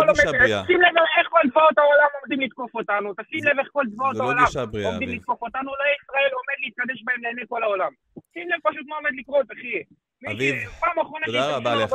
לא 0.06 0.12
גישה 0.12 0.28
עומד- 0.28 0.38
בריאה. 0.38 0.62
שים 0.66 0.80
לב 0.80 0.94
איך 1.18 1.28
כל 1.30 1.40
צבאות 1.50 1.78
העולם 1.78 2.08
עומדים 2.20 2.40
לתקוף 2.40 2.74
אותנו, 2.74 3.08
תשים 3.14 3.40
לב 3.44 3.58
איך 3.58 3.68
כל 3.72 3.84
צבאות 3.94 4.16
לא 4.16 4.24
העולם 4.24 4.44
גישה 4.44 4.60
עומדים. 4.62 5.08
לתקוף 5.08 5.42
אותנו, 5.42 5.70
לא 5.70 5.84
ישראל 5.98 6.30
עומד 6.38 6.56
להתקדש 6.64 7.02
בהם 7.06 7.20
לעיני 7.22 7.42
כל 7.48 7.62
העולם. 7.62 7.92
שים 8.34 8.48
לב 8.48 8.60
פשוט 8.70 8.86
מה 8.88 8.96
עומד 8.96 9.10
לקרות, 9.18 9.46
אחי. 9.52 9.82
אביב, 10.34 10.54
תודה 11.26 11.56
רבה 11.56 11.74
לך. 11.74 11.92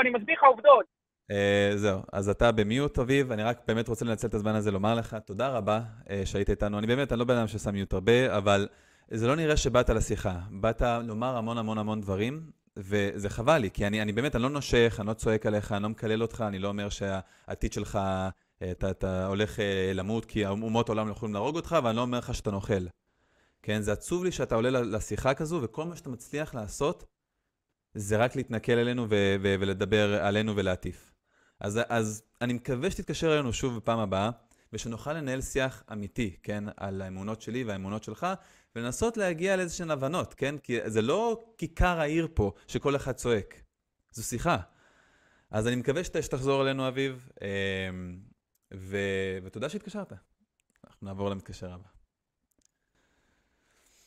אני 0.00 0.10
מסביר 0.10 0.34
לך 0.36 0.44
עובדות. 0.44 0.84
אה, 1.30 1.70
זהו, 1.74 2.00
אז 2.12 2.28
אתה 2.28 2.52
במיוט, 2.52 2.98
אביב, 2.98 3.32
אני 3.32 3.42
רק 3.42 3.58
באמת 3.68 3.88
רוצה 3.88 4.04
לנצל 4.04 4.26
את 4.26 4.34
הזמן 4.34 4.54
הזה 4.54 4.70
לומר 4.70 4.94
לך 4.94 5.14
תודה 5.26 5.48
רבה 5.48 5.80
אה, 6.10 6.22
שהיית 6.24 6.50
איתנו. 6.50 6.78
אני 6.78 6.86
באמת, 6.86 7.12
אני 7.12 7.18
לא 7.18 7.24
בן 7.24 7.36
אדם 7.36 7.46
ששם 7.48 7.72
מיוט 7.72 7.92
הרבה, 7.92 8.36
אבל 8.36 8.68
זה 9.10 9.26
לא 9.28 9.36
נראה 9.36 9.56
שבאת 9.56 9.90
לשיחה. 9.90 10.32
באת 10.50 10.82
לומר 11.06 11.36
המון 11.36 11.58
המון 11.58 11.78
המון 11.78 12.00
דברים, 12.00 12.40
וזה 12.76 13.28
חבל 13.28 13.58
לי, 13.58 13.70
כי 13.70 13.86
אני, 13.86 14.02
אני 14.02 14.12
באמת, 14.12 14.34
אני 14.34 14.42
לא 14.42 14.50
נושך, 14.50 14.96
אני 14.98 15.06
לא 15.06 15.12
צועק 15.12 15.46
עליך, 15.46 15.72
אני 15.72 15.82
לא 15.82 15.88
מקלל 15.88 16.22
אותך, 16.22 16.44
אני 16.48 16.58
לא 16.58 16.68
אומר 16.68 16.88
שהעתיד 16.88 17.72
שלך, 17.72 17.96
אה, 17.96 18.70
אתה, 18.70 18.90
אתה 18.90 19.26
הולך 19.26 19.60
אה, 19.60 19.92
למות 19.94 20.24
כי 20.24 20.46
אומות 20.46 20.88
העולם 20.88 21.06
לא 21.06 21.12
יכולים 21.12 21.34
להרוג 21.34 21.56
אותך, 21.56 21.76
ואני 21.84 21.96
לא 21.96 22.02
אומר 22.02 22.18
לך 22.18 22.34
שאתה 22.34 22.50
נוכל. 22.50 22.86
כן, 23.62 23.80
זה 23.82 23.92
עצוב 23.92 24.24
לי 24.24 24.32
שאתה 24.32 24.54
עולה 24.54 24.70
לשיחה 24.70 25.34
כזו, 25.34 25.60
וכל 25.62 25.84
מה 25.84 25.96
שאתה 25.96 26.10
מצליח 26.10 26.54
לעשות, 26.54 27.04
זה 27.94 28.16
רק 28.16 28.36
להתנכל 28.36 28.72
אלינו 28.72 29.06
ו- 29.10 29.36
ו- 29.42 29.54
ולדבר 29.60 30.24
עלינו 30.24 30.56
ולהטיף. 30.56 31.12
אז, 31.60 31.80
אז 31.88 32.22
אני 32.40 32.52
מקווה 32.52 32.90
שתתקשר 32.90 33.34
אלינו 33.34 33.52
שוב 33.52 33.76
בפעם 33.76 33.98
הבאה, 33.98 34.30
ושנוכל 34.72 35.12
לנהל 35.12 35.40
שיח 35.40 35.82
אמיתי, 35.92 36.36
כן, 36.42 36.64
על 36.76 37.02
האמונות 37.02 37.42
שלי 37.42 37.64
והאמונות 37.64 38.04
שלך, 38.04 38.26
ולנסות 38.76 39.16
להגיע 39.16 39.56
לאיזשהן 39.56 39.90
הבנות, 39.90 40.34
כן? 40.34 40.58
כי 40.58 40.78
זה 40.86 41.02
לא 41.02 41.44
כיכר 41.58 42.00
העיר 42.00 42.28
פה, 42.34 42.52
שכל 42.66 42.96
אחד 42.96 43.12
צועק. 43.12 43.62
זו 44.12 44.24
שיחה. 44.24 44.56
אז 45.50 45.66
אני 45.66 45.76
מקווה 45.76 46.04
שת, 46.04 46.22
שתחזור 46.22 46.62
אלינו, 46.62 46.88
אביב, 46.88 47.28
אמ, 47.42 48.18
ו, 48.74 48.96
ותודה 49.44 49.68
שהתקשרת. 49.68 50.12
אנחנו 50.86 51.06
נעבור 51.06 51.30
למתקשר 51.30 51.72
הבא. 51.72 51.88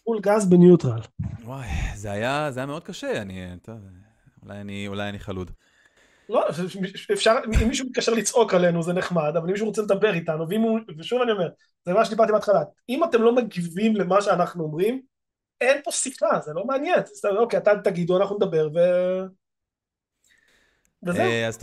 פול 0.03 0.19
גז 0.21 0.49
בניוטרל. 0.49 0.99
וואי, 1.43 1.67
זה 1.95 2.11
היה, 2.11 2.51
זה 2.51 2.59
היה 2.59 2.67
מאוד 2.67 2.83
קשה, 2.83 3.21
אני, 3.21 3.59
טוב, 3.61 3.75
אולי 4.43 4.61
אני, 4.61 4.87
אולי 4.87 5.09
אני 5.09 5.19
חלוד. 5.19 5.51
לא, 6.29 6.45
אפשר, 7.13 7.35
אם 7.63 7.67
מישהו 7.67 7.87
מתקשר 7.87 8.13
לצעוק 8.13 8.53
עלינו 8.53 8.83
זה 8.83 8.93
נחמד, 8.93 9.31
אבל 9.37 9.45
אם 9.47 9.51
מישהו 9.51 9.67
רוצה 9.67 9.81
לדבר 9.81 10.13
איתנו, 10.13 10.49
ואם 10.49 10.61
הוא, 10.61 10.79
ושוב 10.97 11.21
אני 11.21 11.31
אומר, 11.31 11.49
זה 11.85 11.93
מה 11.93 12.05
שדיברתי 12.05 12.31
בהתחלה, 12.31 12.59
אם 12.89 13.03
אתם 13.03 13.21
לא 13.21 13.35
מגיבים 13.35 13.95
למה 13.95 14.21
שאנחנו 14.21 14.63
אומרים, 14.63 15.01
אין 15.61 15.81
פה 15.83 15.91
שיחה, 15.91 16.39
זה 16.45 16.53
לא 16.53 16.65
מעניין, 16.65 16.99
זה 17.05 17.15
סתם, 17.15 17.29
אוקיי, 17.37 17.59
אתה 17.59 17.71
תגידו, 17.83 18.17
אנחנו 18.17 18.35
נדבר, 18.35 18.69
ו... 18.75 18.77
וזהו. 21.03 21.21
אה, 21.21 21.47
אז 21.47 21.57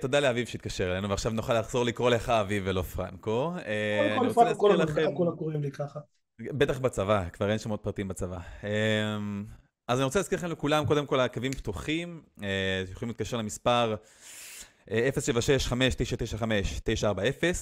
תודה, 0.00 0.20
לאביב 0.20 0.46
שהתקשר 0.46 0.92
אלינו, 0.92 1.10
ועכשיו 1.10 1.32
נוכל 1.32 1.58
לחזור 1.58 1.84
לקרוא 1.84 2.10
לך 2.10 2.28
אביב 2.28 2.62
ולא 2.66 2.82
פרנקו. 2.82 3.52
אה, 3.66 4.08
קודם 4.08 4.24
אני 4.24 4.34
כל, 4.34 4.40
רוצה 4.40 4.40
לפעמים 4.40 4.56
כולם- 4.58 4.78
להזכיר 4.78 5.04
לכם... 5.04 5.14
כולם 5.14 5.36
קוראים 5.36 5.62
לי 5.62 5.70
ככה. 5.70 6.00
בטח 6.38 6.78
בצבא, 6.78 7.28
כבר 7.32 7.50
אין 7.50 7.58
שמות 7.58 7.80
פרטים 7.82 8.08
בצבא. 8.08 8.38
אז 9.92 9.98
אני 9.98 10.04
רוצה 10.04 10.18
להזכיר 10.18 10.38
לכם 10.38 10.50
לכולם, 10.50 10.86
קודם 10.86 11.06
כל 11.06 11.20
הקווים 11.20 11.52
פתוחים, 11.52 12.22
אה, 12.42 12.84
יכולים 12.92 13.08
להתקשר 13.08 13.36
למספר 13.36 13.94
אה, 14.90 15.08
076-5995-940. 15.72 15.74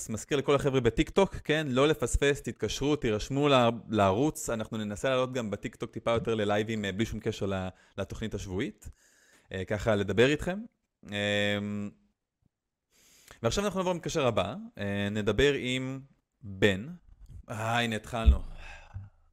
מזכיר 0.09 0.39
לכל 0.39 0.55
החבר'ה 0.55 0.81
בטיקטוק, 0.81 1.35
כן? 1.35 1.67
לא 1.71 1.89
לפספס, 1.89 2.43
תתקשרו, 2.43 2.97
תירשמו 2.97 3.49
לערוץ, 3.89 4.51
אנחנו 4.51 4.77
ננסה 4.77 5.11
לעלות 5.11 5.33
גם 5.33 5.51
בטיקטוק 5.51 5.91
טיפה 5.91 6.11
יותר 6.11 6.35
ללייבים 6.35 6.85
אה, 6.85 6.93
בלי 6.93 7.07
שום 7.07 7.21
קשר 7.21 7.53
לתוכנית 7.99 8.35
השבועית. 8.35 8.89
אה, 9.53 9.65
ככה 9.65 9.95
לדבר 9.95 10.27
איתכם. 10.27 10.59
אמ, 11.11 11.91
ועכשיו 13.43 13.65
אנחנו 13.65 13.79
נעבור 13.79 13.93
למתקשר 13.93 14.27
הבא, 14.27 14.55
אה, 14.79 15.09
נדבר 15.11 15.53
עם 15.59 16.01
בן. 16.43 16.87
אה, 17.51 17.81
הנה 17.81 17.97
התחלנו. 17.97 18.43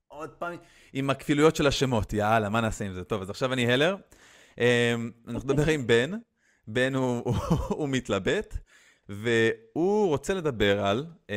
עוד 0.08 0.30
פעם, 0.30 0.58
עם 0.98 1.10
הכפילויות 1.10 1.56
של 1.56 1.68
השמות, 1.68 2.14
יאללה, 2.14 2.50
מה 2.50 2.62
נעשה 2.62 2.86
עם 2.86 2.94
זה? 2.94 3.04
טוב, 3.04 3.22
אז 3.22 3.30
עכשיו 3.30 3.54
אני 3.54 3.74
הלר. 3.74 3.96
אמ, 4.58 5.12
אנחנו 5.28 5.54
נדבר 5.54 5.72
עם 5.72 5.88
בן. 5.88 6.12
בן 6.68 6.96
הוא, 6.96 7.22
הוא, 7.26 7.36
הוא 7.70 7.90
מתלבט, 7.90 8.58
והוא 9.10 10.08
רוצה 10.08 10.34
לדבר 10.34 10.86
על 10.86 11.06
uh, 11.28 11.32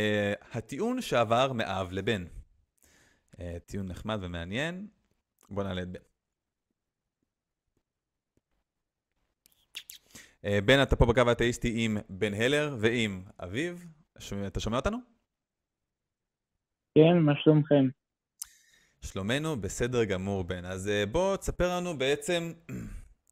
הטיעון 0.53 1.01
שעבר 1.01 1.53
מאב 1.53 1.93
לבן. 1.93 2.25
Uh, 3.33 3.39
טיעון 3.67 3.89
נחמד 3.89 4.19
ומעניין. 4.23 4.87
בוא 5.51 5.63
נעלה 5.63 5.83
את 5.83 5.89
בן. 5.89 6.01
Uh, 10.47 10.49
בן, 10.65 10.83
אתה 10.83 10.97
פה 10.97 11.07
בקו 11.07 11.21
האתאיסטי 11.29 11.73
עם 11.77 11.99
בן 12.09 12.35
הלר 12.35 12.77
ועם 12.81 13.23
אביב. 13.43 13.87
אתה 14.47 14.61
שומע 14.61 14.77
אותנו? 14.77 14.99
כן, 16.95 17.19
מה 17.19 17.33
שלומכם? 17.37 18.00
שלומנו 19.05 19.57
בסדר 19.57 20.05
גמור, 20.05 20.45
בן. 20.45 20.65
אז 20.65 20.89
אה, 20.89 21.05
בוא 21.13 21.37
תספר 21.37 21.77
לנו 21.77 21.99
בעצם 21.99 22.53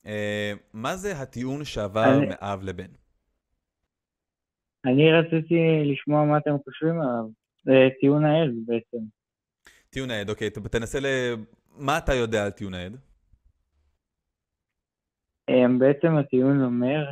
אה, 0.07 0.53
מה 0.73 0.97
זה 0.97 1.13
הטיעון 1.21 1.65
שעבר 1.65 2.05
אני- 2.19 2.27
מאב 2.27 2.63
לבן. 2.63 2.91
אני 4.85 5.13
רציתי 5.13 5.55
לשמוע 5.93 6.25
מה 6.25 6.39
אתם 6.39 6.51
חושבים 6.65 7.01
עליו. 7.01 7.25
זה 7.65 7.73
טיעון 8.01 8.25
העד 8.25 8.51
בעצם. 8.67 9.05
טיעון 9.91 10.11
העד, 10.11 10.31
אוקיי, 10.31 10.51
תנסה 10.51 11.01
ל... 11.01 11.07
מה 11.77 11.99
אתה 11.99 12.15
יודע 12.15 12.45
על 12.45 12.51
טיעון 12.51 12.75
העד? 12.75 12.97
אמ, 15.51 15.79
בעצם 15.79 16.17
הטיעון 16.17 16.63
אומר 16.65 17.05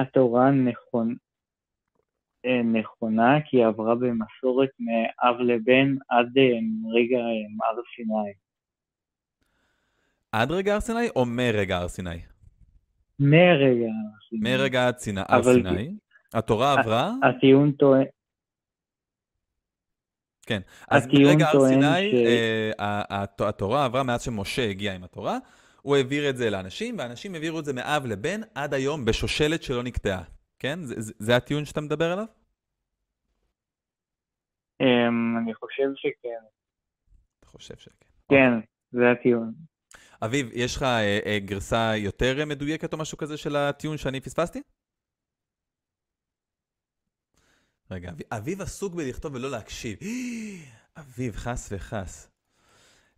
שהתורה 0.00 0.50
נכון, 0.50 1.16
נכונה 2.46 3.38
כי 3.46 3.56
היא 3.56 3.66
עברה 3.66 3.94
במסורת 3.94 4.68
מאב 4.80 5.40
לבן 5.40 5.94
עד 6.08 6.38
אמ, 6.38 6.90
רגע 6.94 7.18
הר 7.68 7.76
סיני. 7.96 8.32
עד 10.32 10.50
רגע 10.50 10.74
הר 10.74 10.80
סיני 10.80 11.08
או 11.16 11.24
מרגע 11.26 11.76
הר 11.78 11.88
סיני? 11.88 12.10
מרגע 13.20 13.86
הר 13.86 14.20
סיני. 14.28 14.40
מרגע 14.42 14.86
עד 14.88 14.98
סיני- 14.98 15.20
הר 15.28 15.38
אבל- 15.40 15.52
סיני. 15.54 15.92
התורה 16.34 16.72
עברה, 16.80 17.12
הטיעון 17.22 17.72
טוען, 17.72 18.04
אז 20.88 21.06
הטיעון 21.06 21.24
מרגע 21.32 21.46
הר 21.48 21.68
סיני, 21.68 22.10
ש- 22.12 22.14
אה, 22.80 23.02
הת- 23.08 23.40
התורה 23.40 23.84
עברה 23.84 24.02
מאז 24.02 24.22
שמשה 24.22 24.62
הגיע 24.70 24.94
עם 24.94 25.04
התורה, 25.04 25.38
הוא 25.82 25.96
העביר 25.96 26.30
את 26.30 26.36
זה 26.36 26.50
לאנשים, 26.50 26.94
ואנשים 26.98 27.34
העבירו 27.34 27.60
את 27.60 27.64
זה 27.64 27.72
מאב 27.72 28.06
לבן 28.06 28.40
עד 28.54 28.74
היום 28.74 29.04
בשושלת 29.04 29.62
שלא 29.62 29.82
נקטעה. 29.82 30.22
כן? 30.58 30.84
זה- 30.84 31.00
זה- 31.00 31.12
זה 31.18 31.36
הטיעון 31.36 31.64
שאתה 31.64 31.80
מדבר 31.80 32.12
עליו? 32.12 32.24
אמ, 34.80 35.36
אני 35.42 35.54
חושב 35.54 35.88
שכן. 35.96 36.44
אתה 37.40 37.46
חושב 37.46 37.76
שכן. 37.76 38.06
כן, 38.30 38.60
זה 38.92 39.10
הטיעון. 39.12 39.54
אביב, 40.24 40.50
יש 40.52 40.76
לך 40.76 40.82
אה, 40.82 41.18
אה, 41.26 41.38
גרסה 41.38 41.92
יותר 41.96 42.40
אה, 42.40 42.44
מדויקת 42.44 42.92
או 42.92 42.98
משהו 42.98 43.18
כזה 43.18 43.36
של 43.36 43.56
הטיעון 43.56 43.96
שאני 43.98 44.20
פספסתי? 44.20 44.62
רגע, 47.90 48.10
אביב, 48.10 48.26
אביב 48.32 48.60
עסוק 48.60 48.94
בלכתוב 48.94 49.34
ולא 49.34 49.50
להקשיב. 49.50 49.98
אביב, 51.00 51.36
חס 51.36 51.68
וחס. 51.72 52.30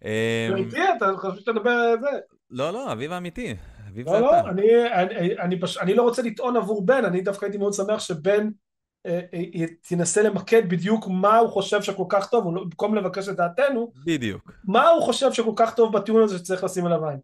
אמ, 0.04 0.08
אתה 0.52 0.56
איתי? 0.56 0.76
אתה 0.96 1.06
חושב 1.16 1.40
שאתה 1.40 1.52
מדבר 1.52 1.70
על 1.70 2.00
זה? 2.00 2.08
לא, 2.50 2.70
לא, 2.72 2.92
אביב 2.92 3.12
האמיתי. 3.12 3.54
אביב 3.90 4.06
לא, 4.06 4.12
זה 4.12 4.20
לא, 4.20 4.40
אתה. 4.40 4.50
אני, 4.50 4.62
אני, 4.92 5.38
אני, 5.38 5.60
פש... 5.60 5.78
אני 5.78 5.94
לא 5.94 6.02
רוצה 6.02 6.22
לטעון 6.22 6.56
עבור 6.56 6.86
בן, 6.86 7.04
אני 7.04 7.20
דווקא 7.20 7.44
הייתי 7.46 7.58
מאוד 7.58 7.72
שמח 7.72 8.00
שבן 8.00 8.48
אה, 9.06 9.20
אה, 9.34 9.66
תנסה 9.88 10.22
למקד 10.22 10.68
בדיוק 10.68 11.08
מה 11.08 11.38
הוא 11.38 11.48
חושב 11.48 11.82
שכל 11.82 12.04
כך 12.08 12.30
טוב, 12.30 12.44
הוא 12.44 12.54
לא- 12.54 12.64
במקום 12.64 12.94
לבקש 12.94 13.28
את 13.28 13.36
דעתנו, 13.36 13.92
בדיוק, 14.06 14.52
מה 14.64 14.88
הוא 14.88 15.02
חושב 15.02 15.32
שכל 15.32 15.52
כך 15.56 15.74
טוב 15.74 15.92
בטיעון 15.96 16.22
הזה 16.22 16.38
שצריך 16.38 16.64
לשים 16.64 16.86
עליו 16.86 17.08
עין. 17.08 17.18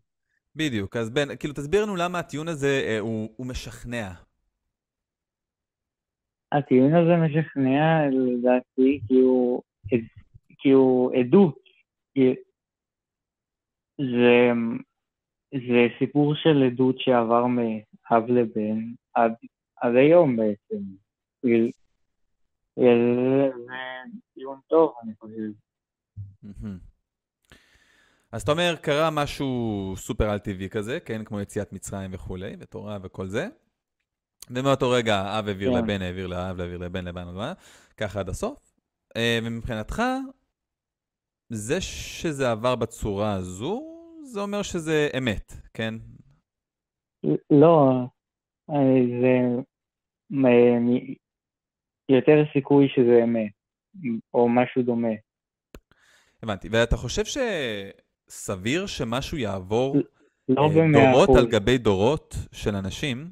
בדיוק. 0.56 0.96
אז 0.96 1.10
בן, 1.10 1.36
כאילו, 1.36 1.54
תסביר 1.54 1.82
לנו 1.82 1.96
למה 1.96 2.18
הטיעון 2.18 2.48
הזה 2.48 2.82
אה, 2.86 2.98
הוא 2.98 3.28
הוא 3.36 3.46
משכנע. 3.46 4.10
הטיעון 6.52 6.94
הזה 6.94 7.16
משכנע 7.16 8.06
לדעתי 8.10 9.00
כי 9.08 9.14
הוא, 9.14 9.62
כי 10.58 10.70
הוא 10.70 11.12
עדות. 11.14 11.58
כי 12.14 12.34
זה, 13.98 14.50
זה 15.68 15.86
סיפור 15.98 16.34
של 16.34 16.62
עדות 16.62 16.98
שעבר 16.98 17.46
מאב 17.46 18.28
לבן 18.28 18.92
עד, 19.14 19.32
עד 19.76 19.96
היום 19.96 20.36
בעצם. 20.36 20.82
זה 21.42 21.48
טיעון 24.34 24.58
טוב, 24.66 24.94
אני 25.02 25.12
חושב. 25.18 25.52
אז 28.32 28.42
אתה 28.42 28.52
אומר, 28.52 28.74
קרה 28.80 29.10
משהו 29.10 29.92
סופר 29.96 30.30
על-טבעי 30.30 30.68
כזה, 30.68 31.00
כן? 31.00 31.24
כמו 31.24 31.40
יציאת 31.40 31.72
מצרים 31.72 32.10
וכולי, 32.14 32.56
ותורה 32.58 32.98
וכל 33.02 33.26
זה. 33.26 33.48
ומאותו 34.50 34.90
רגע 34.90 35.16
האב 35.16 35.48
העביר 35.48 35.72
כן. 35.72 35.78
לבן, 35.78 36.02
העביר 36.02 36.26
לאב, 36.26 36.60
העביר 36.60 36.78
לבן, 36.78 37.04
לבן, 37.04 37.28
לבן, 37.28 37.52
ככה 37.96 38.20
עד 38.20 38.28
הסוף. 38.28 38.72
אה, 39.16 39.38
ומבחינתך, 39.42 40.02
זה 41.48 41.80
שזה 41.80 42.50
עבר 42.50 42.74
בצורה 42.74 43.32
הזו, 43.32 43.95
זה 44.26 44.40
אומר 44.40 44.62
שזה 44.62 45.08
אמת, 45.18 45.52
כן? 45.74 45.94
לא, 47.50 47.90
אה, 48.70 48.76
זה 49.22 49.62
מ- 50.30 51.14
יותר 52.08 52.44
סיכוי 52.52 52.88
שזה 52.94 53.20
אמת, 53.24 53.52
או 54.34 54.48
משהו 54.48 54.82
דומה. 54.82 55.08
הבנתי. 56.42 56.68
ואתה 56.70 56.96
חושב 56.96 57.22
שסביר 57.24 58.86
שמשהו 58.86 59.38
יעבור 59.38 59.96
לא 60.48 60.62
אה, 60.62 61.12
דורות. 61.12 61.28
על 61.38 61.46
גבי 61.46 61.78
דורות 61.78 62.34
של 62.52 62.74
אנשים, 62.74 63.30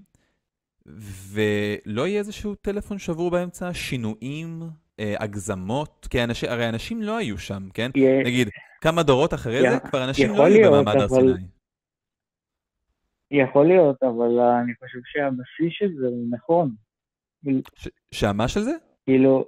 ולא 1.33 2.07
יהיה 2.07 2.19
איזשהו 2.19 2.55
טלפון 2.55 2.99
שבור 2.99 3.31
באמצע, 3.31 3.75
שינויים, 3.75 4.63
אה, 5.01 5.15
הגזמות, 5.19 6.07
כי 6.11 6.25
אנשים, 6.25 6.49
הרי 6.51 6.69
אנשים 6.69 7.03
לא 7.03 7.17
היו 7.17 7.39
שם, 7.39 7.69
כן? 7.75 7.91
נגיד, 8.25 8.49
כמה 8.85 9.03
דורות 9.03 9.35
אחרי 9.35 9.61
זה, 9.61 9.81
כבר 9.89 10.05
אנשים 10.05 10.31
לא 10.31 10.45
היו 10.45 10.71
במעמד 10.71 11.01
הר 11.01 11.09
סיני. 11.09 11.33
יכול 13.31 13.67
להיות, 13.67 14.03
אבל 14.03 14.41
אני 14.41 14.75
חושב 14.75 14.99
שהבסיס 15.05 15.73
של 15.79 15.91
זה 16.01 16.07
הוא 16.07 16.27
נכון. 16.31 16.75
שהמה 18.11 18.49
של 18.49 18.61
זה? 18.61 18.73
כאילו, 19.05 19.45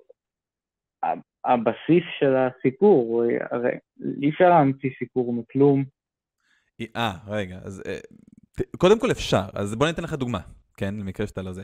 הבסיס 1.44 2.04
של 2.18 2.34
הסיפור, 2.36 3.22
הרי 3.50 3.70
אי 4.22 4.30
אפשר 4.30 4.48
להמציא 4.48 4.90
סיפור 4.98 5.32
מכלום. 5.32 5.84
אה, 6.96 7.12
רגע, 7.26 7.58
אז 7.64 7.82
אה, 7.86 7.98
קודם 8.78 9.00
כל 9.00 9.10
אפשר, 9.10 9.44
אז 9.54 9.74
בוא 9.74 9.86
ניתן 9.86 10.02
לך 10.02 10.12
דוגמה, 10.12 10.40
כן? 10.76 10.94
למקרה 10.94 11.26
שאתה 11.26 11.42
לא 11.42 11.52
זה. 11.52 11.62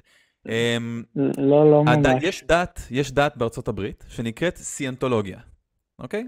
אמ, 0.49 1.03
לא, 1.37 1.71
לא 1.71 1.85
ממש. 1.85 2.23
יש 2.23 2.45
דת, 2.45 2.81
יש 2.91 3.13
דת 3.13 3.37
בארצות 3.37 3.69
הברית 3.69 4.05
שנקראת 4.09 4.57
סיאנטולוגיה, 4.57 5.41
אוקיי? 5.99 6.25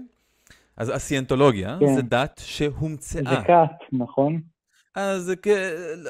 אז 0.77 0.89
הסיאנטולוגיה 0.89 1.77
כן. 1.79 1.95
זה 1.95 2.01
דת 2.01 2.37
זה 2.37 2.45
שהומצאה. 2.45 3.43
כת, 3.43 3.93
נכון? 3.93 4.41
אז 4.95 5.21
זה 5.23 5.35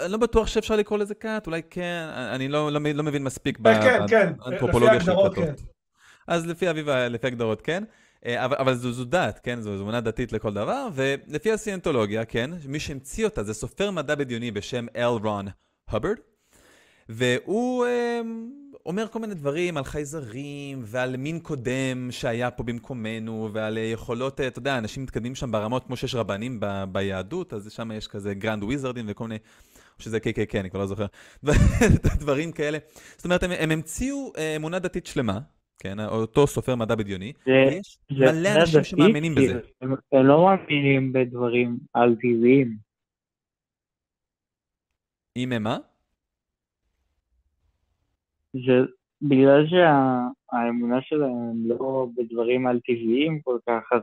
אני 0.04 0.12
לא 0.12 0.18
בטוח 0.18 0.48
שאפשר 0.48 0.76
לקרוא 0.76 1.00
לזה 1.00 1.16
כת, 1.16 1.44
אולי 1.48 1.62
כן, 1.70 2.08
אני 2.16 2.48
לא, 2.48 2.72
לא, 2.72 2.80
לא 2.94 3.04
מבין 3.04 3.24
מספיק 3.24 3.58
כן, 3.64 4.08
כן, 4.08 4.34
באנתרופולוגיה 4.38 4.96
לפי 4.96 5.06
של 5.06 5.12
כתות. 5.12 5.62
אז 6.28 6.48
לפי 6.48 6.70
אביבה, 6.70 7.08
לפי 7.08 7.28
הגדרות, 7.28 7.62
כן. 7.62 7.84
אה, 8.26 8.46
אבל, 8.46 8.56
אבל 8.60 8.76
זו, 8.76 8.92
זו 8.92 9.06
דת, 9.06 9.40
כן? 9.44 9.62
זו 9.62 9.82
אמונה 9.82 10.02
דתית 10.02 10.34
לכל 10.34 10.54
דבר, 10.54 10.88
ולפי 10.94 11.52
הסיאנטולוגיה, 11.52 12.26
כן, 12.26 12.52
מי 12.68 12.80
שהמציא 12.80 13.26
אותה 13.26 13.44
זה 13.44 13.54
סופר 13.54 13.92
מדע 13.92 14.16
בדיוני 14.16 14.52
בשם 14.52 14.86
אל 14.96 15.04
רון 15.04 15.46
הברד, 15.90 16.18
והוא 17.10 17.86
אה, 17.86 18.22
אומר 18.86 19.08
כל 19.08 19.20
מיני 19.20 19.34
דברים 19.34 19.78
על 19.78 19.84
חייזרים 19.84 20.80
ועל 20.84 21.18
מין 21.18 21.40
קודם 21.40 22.08
שהיה 22.12 22.52
פה 22.52 22.64
במקומנו, 22.64 23.50
ועל 23.54 23.78
אה, 23.78 23.84
יכולות, 23.84 24.42
אה, 24.42 24.48
אתה 24.48 24.60
יודע, 24.60 24.78
אנשים 24.78 25.04
מתקדמים 25.04 25.36
שם 25.36 25.52
ברמות 25.52 25.84
כמו 25.84 25.96
שיש 25.96 26.16
רבנים 26.16 26.60
ב, 26.60 26.84
ביהדות, 26.92 27.54
אז 27.54 27.72
שם 27.72 27.92
יש 27.92 28.08
כזה 28.08 28.34
grand 28.34 28.64
wizard 28.64 28.95
ים 28.95 29.06
וכל 29.08 29.24
מיני, 29.24 29.40
או 29.98 30.04
שזה 30.04 30.18
KKK, 30.18 30.60
אני 30.60 30.70
כבר 30.70 30.80
לא 30.80 30.86
זוכר, 30.86 31.06
דברים 32.22 32.52
כאלה. 32.52 32.78
זאת 33.16 33.26
אומרת, 33.26 33.44
הם, 33.44 33.52
הם 33.52 33.72
המציאו 33.72 34.34
אה, 34.38 34.56
אמונה 34.56 34.80
דתית 34.80 35.06
שלמה, 35.06 35.40
כן, 35.80 36.00
אותו 36.00 36.48
סופר 36.48 36.76
מדע 36.76 36.96
בדיוני, 36.96 37.34
זה, 37.46 37.52
ויש 37.52 37.98
זה 38.10 38.26
מלא 38.26 38.50
אמונה 38.50 38.62
אנשים 38.62 38.80
דתית, 38.80 38.86
שמאמינים 38.86 39.36
כי 39.36 39.42
בזה. 39.42 39.60
הם, 39.82 39.94
הם 40.12 40.26
לא 40.26 40.46
מאמינים 40.46 41.14
בדברים 41.14 41.78
על-טבעיים. 41.94 42.78
אם 45.38 45.52
הם 45.52 45.64
מה? 45.64 45.78
זה 48.68 48.86
בגלל 49.22 49.66
שהאמונה 49.68 50.98
שלהם 51.02 51.68
לא 51.68 52.08
בדברים 52.18 52.68
על-טבעיים 52.68 53.40
כל 53.44 53.58
כך, 53.70 53.82
אז 53.92 54.02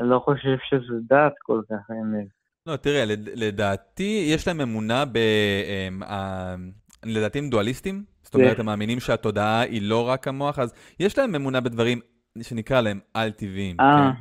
אני 0.00 0.08
לא 0.08 0.18
חושב 0.18 0.56
שזה 0.68 0.94
דת 1.08 1.34
כל 1.42 1.60
כך, 1.70 1.90
האמת. 1.90 2.26
לא, 2.66 2.76
תראה, 2.76 3.04
לד- 3.04 3.28
לדעתי, 3.34 4.26
יש 4.34 4.48
להם 4.48 4.60
אמונה 4.60 5.04
ב... 5.04 5.18
אמ, 5.88 6.70
לדעתי 7.04 7.38
הם 7.38 7.50
דואליסטים, 7.50 8.04
זאת 8.22 8.34
אומרת, 8.34 8.58
הם 8.58 8.66
מאמינים 8.66 9.00
שהתודעה 9.00 9.60
היא 9.60 9.82
לא 9.82 10.08
רק 10.08 10.28
המוח, 10.28 10.58
אז 10.58 10.74
יש 11.00 11.18
להם 11.18 11.34
אמונה 11.34 11.60
בדברים 11.60 12.00
שנקרא 12.42 12.80
להם 12.80 13.00
על-טבעיים. 13.14 13.76
אה, 13.80 14.12
כן? 14.14 14.20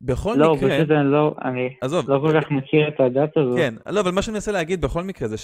בכל 0.00 0.34
לא, 0.38 0.54
מקרה, 0.54 0.70
פשוט 0.78 0.90
אני 0.90 1.12
לא, 1.12 1.34
אני 1.44 1.76
עזוב, 1.80 2.10
לא 2.10 2.18
כל 2.18 2.40
כך 2.40 2.50
מכיר 2.50 2.88
את 2.88 3.00
הדת 3.00 3.36
הזאת. 3.36 3.56
כן, 3.58 3.74
לא, 3.90 4.00
אבל 4.00 4.10
מה 4.10 4.22
שאני 4.22 4.34
מנסה 4.34 4.52
להגיד 4.52 4.80
בכל 4.80 5.02
מקרה 5.02 5.28
זה 5.28 5.38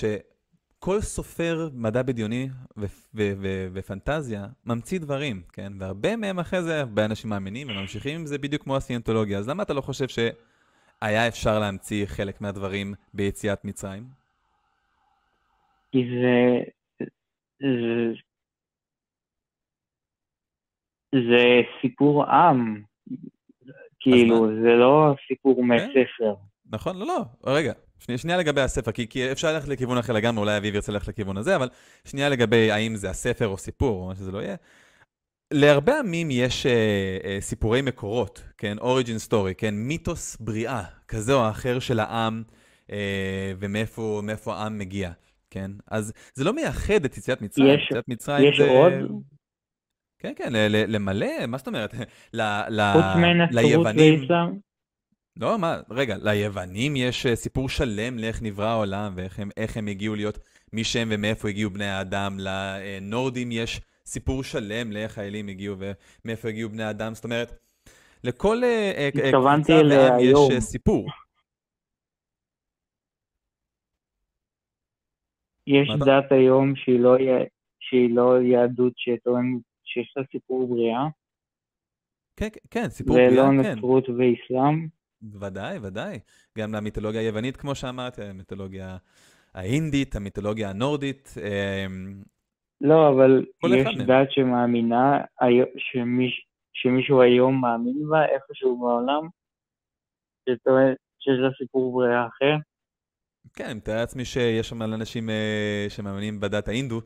שכל 0.87 1.01
סופר 1.01 1.68
מדע 1.74 2.03
בדיוני 2.03 2.49
ו- 2.76 2.87
ו- 3.14 3.32
ו- 3.43 3.68
ופנטזיה 3.72 4.47
ממציא 4.66 4.99
דברים, 4.99 5.43
כן? 5.53 5.72
והרבה 5.78 6.16
מהם 6.16 6.39
אחרי 6.39 6.62
זה, 6.62 6.80
הרבה 6.80 7.05
אנשים 7.05 7.30
מאמינים 7.30 7.68
וממשיכים 7.70 8.20
עם 8.20 8.26
זה 8.26 8.39
בדיוק 8.39 8.62
כמו 8.62 8.76
הסיאנטולוגיה. 8.76 9.39
אז 9.39 9.49
למה 9.49 9.62
אתה 9.62 9.74
לא 9.74 9.80
חושב 9.80 10.07
שהיה 10.09 11.28
אפשר 11.28 11.59
להמציא 11.59 12.07
חלק 12.07 12.41
מהדברים 12.41 12.95
ביציאת 13.14 13.64
מצרים? 13.64 14.05
כי 15.93 16.05
זה... 16.11 16.59
זה, 17.61 18.12
זה 21.14 21.61
סיפור 21.80 22.24
עם. 22.24 22.82
כאילו, 24.01 24.47
זה 24.62 24.68
לא 24.68 25.14
סיפור 25.28 25.64
מספר. 25.64 26.34
נכון? 26.72 26.97
לא, 26.99 27.07
לא, 27.07 27.24
רגע. 27.47 27.72
שנייה, 27.99 28.18
שנייה 28.18 28.38
לגבי 28.38 28.61
הספר, 28.61 28.92
כי, 28.92 29.09
כי 29.09 29.32
אפשר 29.32 29.53
ללכת 29.53 29.68
לכיוון 29.68 29.99
אחר 29.99 30.12
לגמרי, 30.12 30.40
אולי 30.40 30.57
אביב 30.57 30.74
ירצה 30.74 30.92
ללכת 30.92 31.09
לכיוון 31.09 31.36
הזה, 31.36 31.57
אבל 31.57 31.68
שנייה 32.05 32.28
לגבי 32.28 32.70
האם 32.70 32.97
זה 32.97 33.11
הספר 33.11 33.47
או 33.49 33.59
סיפור, 33.59 34.03
או 34.03 34.07
מה 34.07 34.14
שזה 34.14 34.32
לא 34.32 34.38
יהיה. 34.38 34.57
להרבה 35.53 35.99
עמים 35.99 36.28
יש 36.30 36.66
אה, 36.66 36.72
אה, 37.24 37.36
סיפורי 37.40 37.82
מקורות, 37.82 38.42
כן? 38.59 38.78
אוריג'ין 38.78 39.18
סטורי, 39.18 39.55
כן? 39.55 39.74
מיתוס 39.74 40.36
בריאה, 40.40 40.82
כזה 41.09 41.32
או 41.34 41.51
אחר 41.51 41.78
של 41.78 42.01
העם, 42.01 42.42
אה, 42.92 43.53
ומאיפה 43.59 44.20
מאיפה 44.24 44.55
העם 44.55 44.78
מגיע, 44.78 45.11
כן? 45.51 45.70
אז 45.90 46.12
זה 46.34 46.44
לא 46.44 46.53
מייחד 46.53 47.05
את 47.05 47.16
יציאת 47.18 47.42
מצרים, 47.42 47.74
יש- 47.78 47.86
יציאת 47.90 48.09
מצרים 48.09 48.53
יש 48.53 48.59
זה... 48.61 48.68
עוד? 48.68 48.92
כן, 50.18 50.32
כן, 50.36 50.53
למלא, 50.68 51.47
מה 51.49 51.59
זאת 51.59 51.66
אומרת? 51.66 51.94
ל- 52.34 52.42
ל- 52.68 52.92
חוץ 52.92 53.05
מנצרות 53.16 53.64
ליוונים... 53.64 54.20
ואסלאם? 54.20 54.65
לא, 55.41 55.59
מה, 55.59 55.80
רגע, 55.91 56.16
ליוונים 56.22 56.97
יש 56.97 57.26
אה, 57.26 57.37
סיפור 57.37 57.68
שלם 57.68 58.18
לאיך 58.18 58.43
נברא 58.43 58.66
העולם 58.66 59.12
ואיך 59.16 59.39
הם, 59.39 59.49
הם 59.76 59.89
הגיעו 59.89 60.14
להיות 60.14 60.39
מי 60.72 60.84
שהם 60.84 61.09
ומאיפה 61.11 61.49
הגיעו 61.49 61.70
בני 61.70 61.84
האדם. 61.84 62.37
לנורדים 62.41 63.53
יש 63.53 63.80
סיפור 64.07 64.43
שלם 64.43 64.93
לאיך 64.93 65.18
האלים 65.18 65.49
הגיעו 65.49 65.76
ומאיפה 65.78 66.49
הגיעו 66.49 66.70
בני 66.70 66.82
האדם. 66.82 67.14
זאת 67.14 67.24
אומרת, 67.24 67.53
לכל 68.24 68.64
אה, 68.64 68.93
אה, 68.97 69.05
אה, 69.24 69.32
קבוצה 69.32 69.72
ועם 69.72 70.20
יש. 70.20 70.55
אה, 70.55 70.61
סיפור. 70.61 71.07
יש 75.66 75.89
מה 75.89 76.05
דת 76.05 76.32
היום 76.32 76.76
שהיא 76.76 77.01
לא, 77.01 77.16
שהיא 77.80 78.14
לא 78.14 78.43
יהדות 78.43 78.93
שטוענת 78.97 79.62
שיש 79.84 80.14
לה 80.16 80.22
סיפור 80.32 80.68
בריאה, 80.68 81.07
כן, 82.37 82.49
כן, 82.53 82.61
כן, 82.70 82.89
סיפור 82.89 83.16
בריאה, 83.16 83.32
ולא 83.32 83.62
כן. 83.62 83.72
נצרות 83.72 84.09
ואסלאם. 84.09 84.95
ודאי, 85.40 85.78
ודאי. 85.82 86.18
גם 86.58 86.74
למיתולוגיה 86.74 87.20
היוונית, 87.20 87.56
כמו 87.56 87.74
שאמרתי, 87.74 88.22
המיתולוגיה 88.22 88.96
ההינדית, 89.54 90.16
המיתולוגיה 90.16 90.70
הנורדית. 90.70 91.34
אה, 91.42 91.86
לא, 92.80 93.08
אבל 93.08 93.44
יש. 93.66 93.96
דת 94.06 94.30
שמאמינה, 94.30 95.18
שמיש, 95.78 96.46
שמישהו 96.72 97.22
היום 97.22 97.60
מאמין 97.60 98.08
בה 98.10 98.24
איפשהו 98.24 98.78
בעולם, 98.78 99.28
שטוען 100.48 100.94
שיש 101.18 101.38
לה 101.38 101.48
סיפור 101.58 101.92
בריאה 101.92 102.26
אחר. 102.26 102.56
כן, 103.54 103.64
אני 103.64 103.74
מתאר 103.74 103.96
לעצמי 103.96 104.24
שיש 104.24 104.68
שם 104.68 104.82
אנשים 104.82 105.30
אה, 105.30 105.86
שמאמינים 105.88 106.40
בדת 106.40 106.68
ההינדו, 106.68 107.00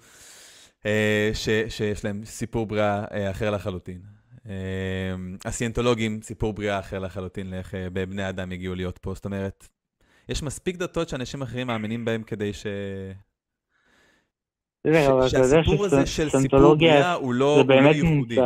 אה, 0.86 1.30
ש, 1.34 1.48
שיש 1.68 2.04
להם 2.04 2.24
סיפור 2.24 2.66
בריאה 2.66 3.04
אה, 3.12 3.30
אחר 3.30 3.50
לחלוטין. 3.50 4.19
אה, 4.46 5.14
הסיינטולוגים, 5.44 6.22
סיפור 6.22 6.52
בריאה 6.52 6.78
אחר 6.78 6.98
לחלוטין 6.98 7.50
לאיך 7.50 7.74
אה, 7.74 7.90
בני 7.90 8.28
אדם 8.28 8.52
הגיעו 8.52 8.74
להיות 8.74 8.98
פה. 8.98 9.14
זאת 9.14 9.24
אומרת, 9.24 9.68
יש 10.28 10.42
מספיק 10.42 10.76
דתות 10.76 11.08
שאנשים 11.08 11.42
אחרים 11.42 11.66
מאמינים 11.66 12.04
בהם 12.04 12.22
כדי 12.22 12.52
ש... 12.52 12.66
שהסיפור 15.28 15.84
הזה 15.84 16.06
של 16.06 16.28
סיפור 16.30 16.74
בריאה 16.74 17.12
הוא 17.12 17.34
לא, 17.34 17.64
לא 17.68 17.74
ייחודי. 17.74 18.36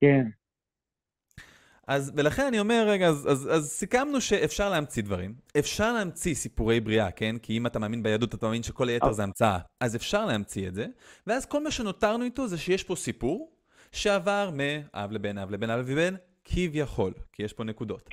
כן. 0.00 0.39
אז, 1.90 2.12
ולכן 2.16 2.46
אני 2.46 2.60
אומר, 2.60 2.84
רגע, 2.88 3.06
אז, 3.08 3.28
אז, 3.30 3.48
אז 3.52 3.70
סיכמנו 3.70 4.20
שאפשר 4.20 4.70
להמציא 4.70 5.02
דברים. 5.02 5.34
אפשר 5.58 5.92
להמציא 5.92 6.34
סיפורי 6.34 6.80
בריאה, 6.80 7.10
כן? 7.10 7.38
כי 7.38 7.56
אם 7.56 7.66
אתה 7.66 7.78
מאמין 7.78 8.02
ביהדות, 8.02 8.34
אתה 8.34 8.46
מאמין 8.46 8.62
שכל 8.62 8.88
היתר 8.88 9.12
זה 9.12 9.22
המצאה. 9.22 9.58
אז 9.80 9.96
אפשר 9.96 10.26
להמציא 10.26 10.68
את 10.68 10.74
זה, 10.74 10.86
ואז 11.26 11.46
כל 11.46 11.64
מה 11.64 11.70
שנותרנו 11.70 12.24
איתו 12.24 12.48
זה 12.48 12.58
שיש 12.58 12.84
פה 12.84 12.96
סיפור 12.96 13.52
שעבר 13.92 14.50
מאב 14.52 15.12
לבן, 15.12 15.38
אב 15.38 15.50
לבן, 15.50 15.70
אב 15.70 15.90
לבן, 15.90 16.14
כביכול, 16.44 17.12
כי 17.32 17.42
יש 17.42 17.52
פה 17.52 17.64
נקודות. 17.64 18.08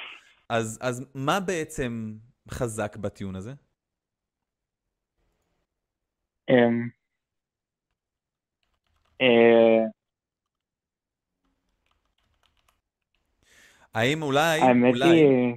אז, 0.50 0.80
אז 0.82 1.06
מה 1.16 1.40
בעצם 1.40 2.16
חזק 2.52 2.98
בטיעון 2.98 3.36
הזה? 3.36 3.54
אמ, 6.50 6.90
אה, 9.22 9.97
האם 13.98 14.22
אולי, 14.22 14.62
האמת 14.62 14.96
אולי, 14.96 15.10
היא, 15.10 15.56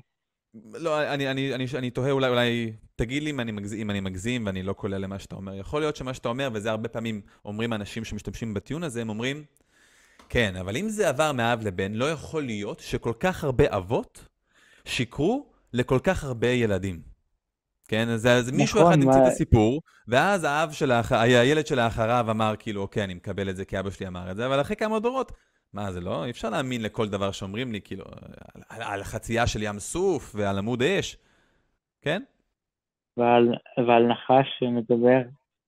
לא, 0.75 1.13
אני, 1.15 1.31
אני, 1.31 1.55
אני, 1.55 1.67
אני 1.75 1.91
תוהה 1.91 2.11
אולי, 2.11 2.29
אולי, 2.29 2.73
תגיד 2.97 3.23
לי 3.23 3.31
אם 3.31 3.41
אני, 3.41 3.53
מגזים, 3.53 3.81
אם 3.81 3.91
אני 3.91 4.01
מגזים 4.01 4.47
ואני 4.47 4.63
לא 4.63 4.75
כולל 4.77 4.99
למה 4.99 5.19
שאתה 5.19 5.35
אומר. 5.37 5.55
יכול 5.55 5.81
להיות 5.81 5.97
שמה 5.97 6.15
שאתה 6.15 6.29
אומר, 6.29 6.49
וזה 6.53 6.71
הרבה 6.71 6.89
פעמים 6.89 7.21
אומרים 7.45 7.73
אנשים 7.73 8.05
שמשתמשים 8.05 8.55
בטיעון 8.55 8.83
הזה, 8.83 9.01
הם 9.01 9.09
אומרים, 9.09 9.45
כן, 10.29 10.57
אבל 10.57 10.77
אם 10.77 10.89
זה 10.89 11.09
עבר 11.09 11.33
מאב 11.33 11.67
לבן, 11.67 11.93
לא 11.93 12.11
יכול 12.11 12.43
להיות 12.43 12.81
שכל 12.81 13.13
כך 13.21 13.45
הרבה 13.45 13.65
אבות 13.77 14.25
שיקרו 14.85 15.47
לכל 15.73 15.99
כך 16.03 16.25
הרבה 16.25 16.49
ילדים. 16.49 17.01
כן, 17.89 18.09
אז, 18.09 18.27
אז 18.27 18.51
מישהו 18.51 18.81
נכון, 18.81 18.93
אחד 18.93 19.03
המציא 19.03 19.21
מה- 19.21 19.27
את 19.27 19.33
הסיפור, 19.33 19.83
ואז 20.09 20.45
האב 20.45 20.73
של 20.73 20.91
האח... 20.91 21.13
הילד 21.13 21.67
שלאחריו 21.67 22.27
אמר, 22.31 22.55
כאילו, 22.59 22.83
אוקיי, 22.83 23.05
אני 23.05 23.15
מקבל 23.15 23.51
את 23.51 23.57
זה 23.57 23.65
כי 23.65 23.81
אבא 23.81 23.91
שלי 23.91 24.07
אמר 24.07 24.31
את 24.31 24.37
זה, 24.37 24.47
אבל 24.47 24.61
אחרי 24.61 24.77
כמה 24.77 24.99
דורות, 24.99 25.33
מה 25.73 25.93
זה 25.93 26.01
לא? 26.01 26.25
אי 26.25 26.31
אפשר 26.31 26.51
להאמין 26.51 26.83
לכל 26.83 27.09
דבר 27.09 27.33
שאומרים 27.33 27.73
לי, 27.73 27.81
כאילו, 27.81 28.05
על, 28.55 28.63
על, 28.69 28.83
על 28.83 29.05
חצייה 29.05 29.47
של 29.47 29.63
ים 29.63 29.79
סוף 29.79 30.33
ועל 30.35 30.59
עמוד 30.59 30.83
אש, 30.83 31.17
כן? 32.03 32.23
ועל 33.17 33.49
ועל 33.87 34.07
נחש 34.07 34.47
שמדבר. 34.59 35.21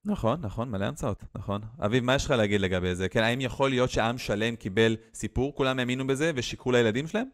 נכון, 0.05 0.41
נכון, 0.41 0.71
מלא 0.71 0.85
המצאות, 0.85 1.23
נכון. 1.35 1.61
אביב, 1.85 2.03
מה 2.03 2.15
יש 2.15 2.25
לך 2.25 2.31
להגיד 2.31 2.61
לגבי 2.61 2.95
זה? 2.95 3.09
כן, 3.09 3.23
האם 3.23 3.41
יכול 3.41 3.69
להיות 3.69 3.89
שעם 3.89 4.17
שלם 4.17 4.55
קיבל 4.55 4.95
סיפור, 5.13 5.55
כולם 5.55 5.79
האמינו 5.79 6.07
בזה 6.07 6.31
ושיקרו 6.35 6.71
לילדים 6.71 7.07
שלהם? 7.07 7.27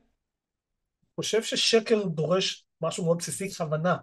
חושב 1.15 1.43
ששקר 1.43 2.03
דורש 2.03 2.65
משהו 2.81 3.05
מאוד 3.05 3.17
בסיסי, 3.17 3.55
כוונה. 3.55 3.97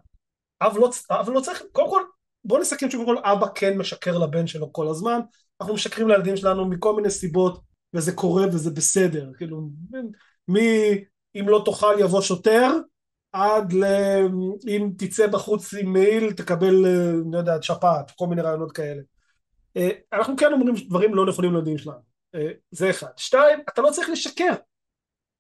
אב 0.63 0.77
לא, 0.77 0.91
אב 1.11 1.31
לא 1.31 1.41
צריך, 1.41 1.63
קודם 1.73 1.91
כל, 1.91 2.03
בוא 2.45 2.59
נסכם 2.59 2.91
שקודם 2.91 3.07
כל 3.07 3.19
אבא 3.19 3.47
כן 3.55 3.79
משקר 3.79 4.19
לבן 4.19 4.47
שלו 4.47 4.73
כל 4.73 4.89
הזמן, 4.89 5.21
אנחנו 5.61 5.75
משקרים 5.75 6.09
לילדים 6.09 6.37
שלנו 6.37 6.69
מכל 6.69 6.97
מיני 6.97 7.11
סיבות, 7.11 7.61
וזה 7.97 8.13
קורה 8.13 8.47
וזה 8.47 8.71
בסדר, 8.71 9.31
כאילו, 9.37 9.69
מי 10.49 11.05
אם 11.41 11.49
לא 11.49 11.63
תאכל 11.65 11.95
יבוא 11.99 12.21
שוטר, 12.21 12.71
עד 13.33 13.73
ל... 13.73 13.85
אם 14.69 14.91
תצא 14.99 15.27
בחוץ 15.27 15.75
עם 15.75 15.93
מעיל 15.93 16.33
תקבל, 16.33 16.87
אה, 16.87 17.11
אני 17.11 17.33
לא 17.33 17.39
יודע, 17.39 17.57
שפעת, 17.63 18.11
כל 18.11 18.27
מיני 18.27 18.43
רעיונות 18.43 18.73
כאלה. 18.73 19.03
אה, 19.77 19.89
אנחנו 20.13 20.37
כן 20.37 20.53
אומרים 20.53 20.75
דברים 20.89 21.15
לא 21.15 21.27
נכונים 21.27 21.53
לילדים 21.53 21.79
שלנו, 21.79 21.99
אה, 22.35 22.49
זה 22.71 22.91
אחד. 22.91 23.09
שתיים, 23.17 23.59
אתה 23.69 23.83
לא 23.83 23.91
צריך 23.91 24.11
לשקר. 24.11 24.53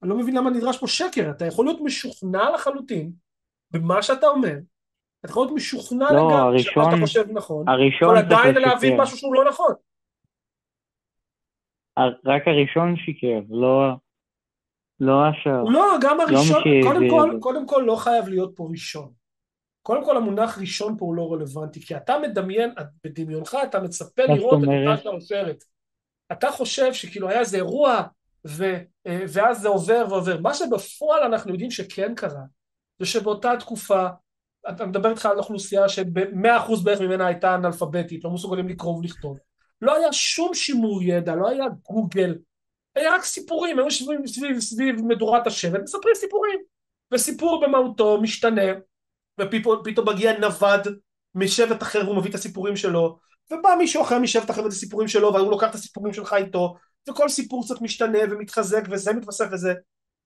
אני 0.02 0.10
לא 0.10 0.16
מבין 0.16 0.36
למה 0.36 0.50
נדרש 0.50 0.78
פה 0.78 0.86
שקר, 0.86 1.30
אתה 1.30 1.46
יכול 1.46 1.64
להיות 1.64 1.80
משוכנע 1.80 2.50
לחלוטין 2.54 3.10
במה 3.70 4.02
שאתה 4.02 4.26
אומר, 4.26 4.54
אתה 5.20 5.30
יכול 5.30 5.42
להיות 5.46 5.56
משוכנע 5.56 6.12
לא, 6.12 6.16
לגמרי 6.16 6.34
הראשון- 6.34 6.72
שמה 6.74 6.88
אתה 6.88 7.00
חושב 7.00 7.24
נכון, 7.30 7.68
הראשון 7.68 8.08
אבל 8.08 8.18
עדיין 8.18 8.54
להבין. 8.54 9.00
משהו 9.00 9.18
שהוא 9.18 9.34
לא 9.34 9.44
נכון. 9.48 9.74
רק 12.26 12.42
הראשון 12.48 12.96
שיקר, 12.96 13.40
לא 13.50 13.92
לא 15.00 15.24
השאר. 15.26 15.62
לא, 15.62 15.96
גם 16.00 16.20
הראשון, 16.20 16.62
מי 16.66 16.82
קודם 16.82 17.10
כל. 17.10 17.38
קודם 17.40 17.66
כל 17.66 17.82
לא 17.86 17.96
חייב 17.96 18.28
להיות 18.28 18.52
פה 18.56 18.68
ראשון. 18.70 19.12
קודם 19.82 20.04
כל 20.04 20.16
המונח 20.16 20.58
ראשון 20.58 20.96
פה 20.98 21.04
הוא 21.04 21.14
לא 21.14 21.32
רלוונטי, 21.32 21.80
כי 21.80 21.96
אתה 21.96 22.18
מדמיין, 22.18 22.74
בדמיונך 23.04 23.56
אתה 23.64 23.80
מצפה 23.80 24.22
לראות 24.22 24.64
את? 24.64 24.68
אותה 24.68 25.02
שרשרת. 25.02 25.64
אתה 26.32 26.50
חושב 26.50 26.92
שכאילו 26.92 27.28
היה 27.28 27.40
איזה 27.40 27.56
אירוע, 27.56 28.02
ו, 28.46 28.64
אה, 29.06 29.24
ואז 29.28 29.60
זה 29.60 29.68
עובר 29.68 30.06
ועובר. 30.10 30.40
מה 30.40 30.54
שבפועל 30.54 31.22
אנחנו 31.22 31.52
יודעים 31.52 31.70
שכן 31.70 32.14
קרה, 32.14 32.42
זה 32.98 33.06
שבאותה 33.06 33.52
תקופה, 33.58 34.06
אתה 34.68 34.86
מדבר 34.86 35.10
איתך 35.10 35.26
על 35.26 35.38
אוכלוסייה 35.38 35.88
שבמאה 35.88 36.56
אחוז 36.56 36.84
בערך 36.84 37.00
ממנה 37.00 37.26
הייתה 37.26 37.54
אנאלפביתית, 37.54 38.24
לא 38.24 38.30
מסוגלים 38.30 38.68
לקרוא 38.68 38.98
ולכתוב. 38.98 39.38
לא 39.82 39.96
היה 39.96 40.12
שום 40.12 40.54
שימור 40.54 41.02
ידע, 41.02 41.34
לא 41.34 41.48
היה 41.48 41.64
גוגל, 41.82 42.34
היה 42.94 43.14
רק 43.14 43.24
סיפורים, 43.24 43.78
היו 43.78 43.90
סביב, 43.90 44.26
סביב, 44.26 44.60
סביב 44.60 44.96
מדורת 45.04 45.46
השבט, 45.46 45.80
מספרים 45.82 46.14
סיפורים. 46.14 46.58
וסיפור 47.12 47.62
במהותו 47.66 48.20
משתנה, 48.20 48.72
ופתאום 49.40 50.08
מגיע 50.08 50.38
נווד 50.38 50.88
משבט 51.34 51.82
אחר 51.82 52.02
והוא 52.04 52.16
מביא 52.16 52.30
את 52.30 52.34
הסיפורים 52.34 52.76
שלו, 52.76 53.18
ובא 53.50 53.74
מישהו 53.78 54.02
אחר 54.02 54.18
משבט 54.18 54.50
אחר 54.50 54.62
ואת 54.62 54.72
הסיפורים 54.72 55.08
שלו, 55.08 55.34
והוא 55.34 55.50
לוקח 55.50 55.70
את 55.70 55.74
הסיפורים 55.74 56.12
שלך 56.12 56.32
איתו, 56.32 56.74
וכל 57.08 57.28
סיפור 57.28 57.64
קצת 57.64 57.80
משתנה 57.80 58.18
ומתחזק 58.30 58.82
וזה 58.90 59.12
מתווסף 59.12 59.46
וזה. 59.52 59.74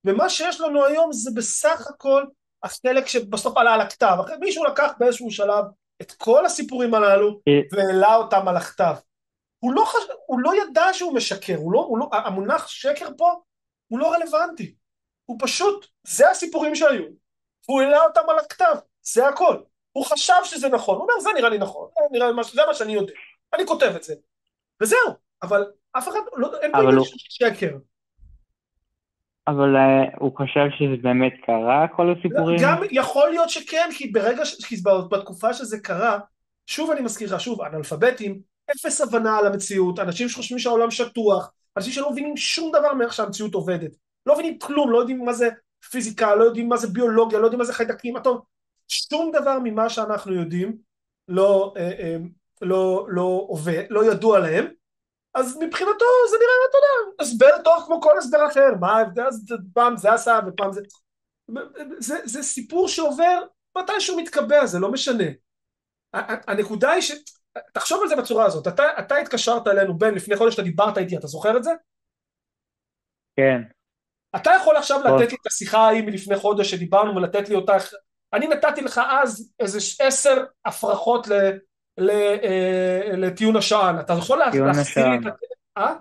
ומה 0.05 0.29
שיש 0.29 0.61
לנו 0.61 0.85
היום 0.85 1.13
זה 1.13 1.31
בסך 1.35 1.87
הכל 1.91 2.25
החלק 2.63 3.07
שבסוף 3.07 3.57
עלה 3.57 3.75
על 3.75 3.81
הכתב. 3.81 4.17
אחרי 4.21 4.37
מישהו 4.41 4.65
לקח 4.65 4.93
באיזשהו 4.99 5.31
שלב 5.31 5.65
את 6.03 6.13
כל 6.13 6.47
הסיפורים 6.47 6.95
הללו 6.95 7.41
אה. 7.49 7.61
והעלה 7.73 8.17
אותם 8.17 8.49
על 8.49 8.57
הכתב. 8.57 8.95
הוא 9.61 9.73
לא, 9.75 9.85
חש... 9.87 10.03
הוא 10.27 10.41
לא 10.41 10.53
ידע 10.63 10.85
שהוא 10.93 11.15
משקר, 11.15 11.57
הוא 11.57 11.73
לא, 11.73 11.81
הוא 11.81 11.99
לא, 11.99 12.09
המונח 12.13 12.69
שקר 12.69 13.09
פה 13.19 13.33
הוא 13.89 13.99
לא 13.99 14.13
רלוונטי. 14.15 14.75
הוא 15.25 15.37
פשוט, 15.41 15.87
זה 16.03 16.31
הסיפורים 16.31 16.75
שהיו, 16.75 17.05
והוא 17.69 17.81
העלה 17.83 18.03
אותם 18.05 18.21
על 18.29 18.39
הכתב, 18.39 18.75
זה 19.03 19.29
הכל. 19.29 19.57
הוא 19.93 20.05
חשב 20.05 20.35
שזה 20.45 20.69
נכון, 20.69 20.95
הוא 20.97 21.03
אומר 21.03 21.21
זה 21.21 21.31
נראה 21.35 21.49
לי 21.49 21.59
נכון, 21.59 21.89
זה, 21.99 22.19
נראה 22.19 22.33
מה, 22.33 22.43
זה 22.43 22.63
מה 22.67 22.75
שאני 22.75 22.93
יודע, 22.93 23.13
אני 23.55 23.67
כותב 23.67 23.93
את 23.97 24.03
זה. 24.03 24.15
וזהו, 24.83 24.99
אבל 25.43 25.65
אף 25.93 26.09
אחד, 26.09 26.19
לא, 26.37 26.61
אין 26.61 26.73
פה 26.73 26.79
עניין 26.79 26.95
הוא- 26.95 27.05
של 27.05 27.17
שקר. 27.31 27.77
אבל 29.47 29.77
אה, 29.77 30.17
הוא 30.19 30.37
חשב 30.37 30.67
שזה 30.79 31.03
באמת 31.03 31.33
קרה, 31.47 31.87
כל 31.97 32.15
הסיפורים? 32.19 32.59
גם 32.63 32.83
יכול 32.91 33.31
להיות 33.31 33.51
שכן, 33.51 33.89
כי 33.99 34.07
ברגע, 34.11 34.45
ש... 34.45 34.65
כי 34.65 34.77
בתקופה 35.11 35.55
שזה 35.55 35.81
קרה, 35.81 36.19
שוב 36.67 36.91
אני 36.91 37.01
מזכיר 37.01 37.35
לך, 37.35 37.41
שוב, 37.41 37.63
אנאלפביתים, 37.63 38.41
אפס 38.77 39.01
הבנה 39.01 39.39
על 39.39 39.47
המציאות, 39.47 39.99
אנשים 39.99 40.29
שחושבים 40.29 40.59
שהעולם 40.59 40.91
שטוח, 40.91 41.51
אנשים 41.77 41.93
שלא 41.93 42.11
מבינים 42.11 42.37
שום 42.37 42.73
דבר 42.73 42.95
מאיך 42.95 43.13
שהמציאות 43.13 43.55
עובדת, 43.55 43.91
לא 44.27 44.35
מבינים 44.35 44.59
כלום, 44.59 44.91
לא 44.91 44.99
יודעים 44.99 45.25
מה 45.25 45.33
זה 45.33 45.49
פיזיקה, 45.91 46.35
לא 46.35 46.45
יודעים 46.45 46.69
מה 46.69 46.77
זה 46.77 46.87
ביולוגיה, 46.87 47.39
לא 47.39 47.45
יודעים 47.45 47.59
מה 47.59 47.65
זה 47.65 47.73
חיידקים, 47.73 48.17
אתה... 48.17 48.31
שום 48.89 49.33
דבר 49.33 49.59
ממה 49.65 49.89
שאנחנו 49.89 50.35
יודעים 50.35 50.77
לא, 51.29 51.75
אה, 51.77 51.83
אה, 51.83 52.17
לא, 52.63 53.07
לא 53.09 53.45
עובד, 53.49 53.83
לא 53.91 54.05
ידוע 54.05 54.39
להם, 54.39 54.67
אז 55.35 55.57
מבחינתו 55.57 56.05
זה 56.31 56.37
נראה, 56.37 56.69
אתה 56.71 56.79
יודע, 56.79 57.23
הסבר 57.23 57.63
טוב 57.65 57.83
כמו 57.87 58.01
כל 58.01 58.19
הסבר 58.19 58.47
אחר, 58.51 58.75
מה 58.81 58.93
ההבדל, 58.93 59.25
פעם 59.75 59.97
זה 59.97 60.13
עשה 60.13 60.41
ופעם 60.47 60.73
זה... 60.73 60.81
זה, 61.99 62.21
זה 62.25 62.43
סיפור 62.43 62.89
שעובר 62.89 63.43
מתישהו 63.79 64.17
מתקבע, 64.17 64.67
זה 64.67 64.79
לא 64.79 64.93
משנה. 64.93 65.25
הנקודה 66.13 66.91
היא 66.91 67.03
ש... 67.03 67.13
תחשוב 67.73 68.03
על 68.03 68.09
זה 68.09 68.17
בצורה 68.17 68.45
הזאת, 68.45 68.69
אתה, 68.69 68.85
אתה 68.99 69.17
התקשרת 69.17 69.67
אלינו 69.67 69.99
בן 69.99 70.15
לפני 70.15 70.37
חודש, 70.37 70.55
אתה 70.55 70.63
דיברת 70.63 70.99
איתי, 70.99 71.17
אתה 71.17 71.27
זוכר 71.27 71.57
את 71.57 71.65
זה? 71.65 71.71
כן. 73.37 73.63
אתה 74.37 74.51
יכול 74.61 74.77
עכשיו 74.77 75.01
טוב. 75.03 75.21
לתת 75.21 75.33
לי 75.33 75.39
את 75.43 75.47
השיחה 75.47 75.79
ההיא 75.79 76.03
מלפני 76.03 76.37
חודש 76.37 76.71
שדיברנו 76.71 77.17
ולתת 77.17 77.49
לי 77.49 77.55
אותה, 77.55 77.77
אני 78.33 78.49
נתתי 78.49 78.81
לך 78.81 79.01
אז 79.11 79.53
איזה 79.61 79.79
עשר 80.01 80.45
הפרחות 80.65 81.29
ל, 81.29 81.33
ל, 81.99 82.11
אה, 82.11 83.11
לטיעון 83.17 83.57
השען, 83.57 84.01
אתה 84.01 84.13
יכול 84.13 84.39
להחזיר 84.39 85.09
לי 85.09 85.17
את. 85.17 85.27
ה... 85.27 85.81
אה? 85.81 85.95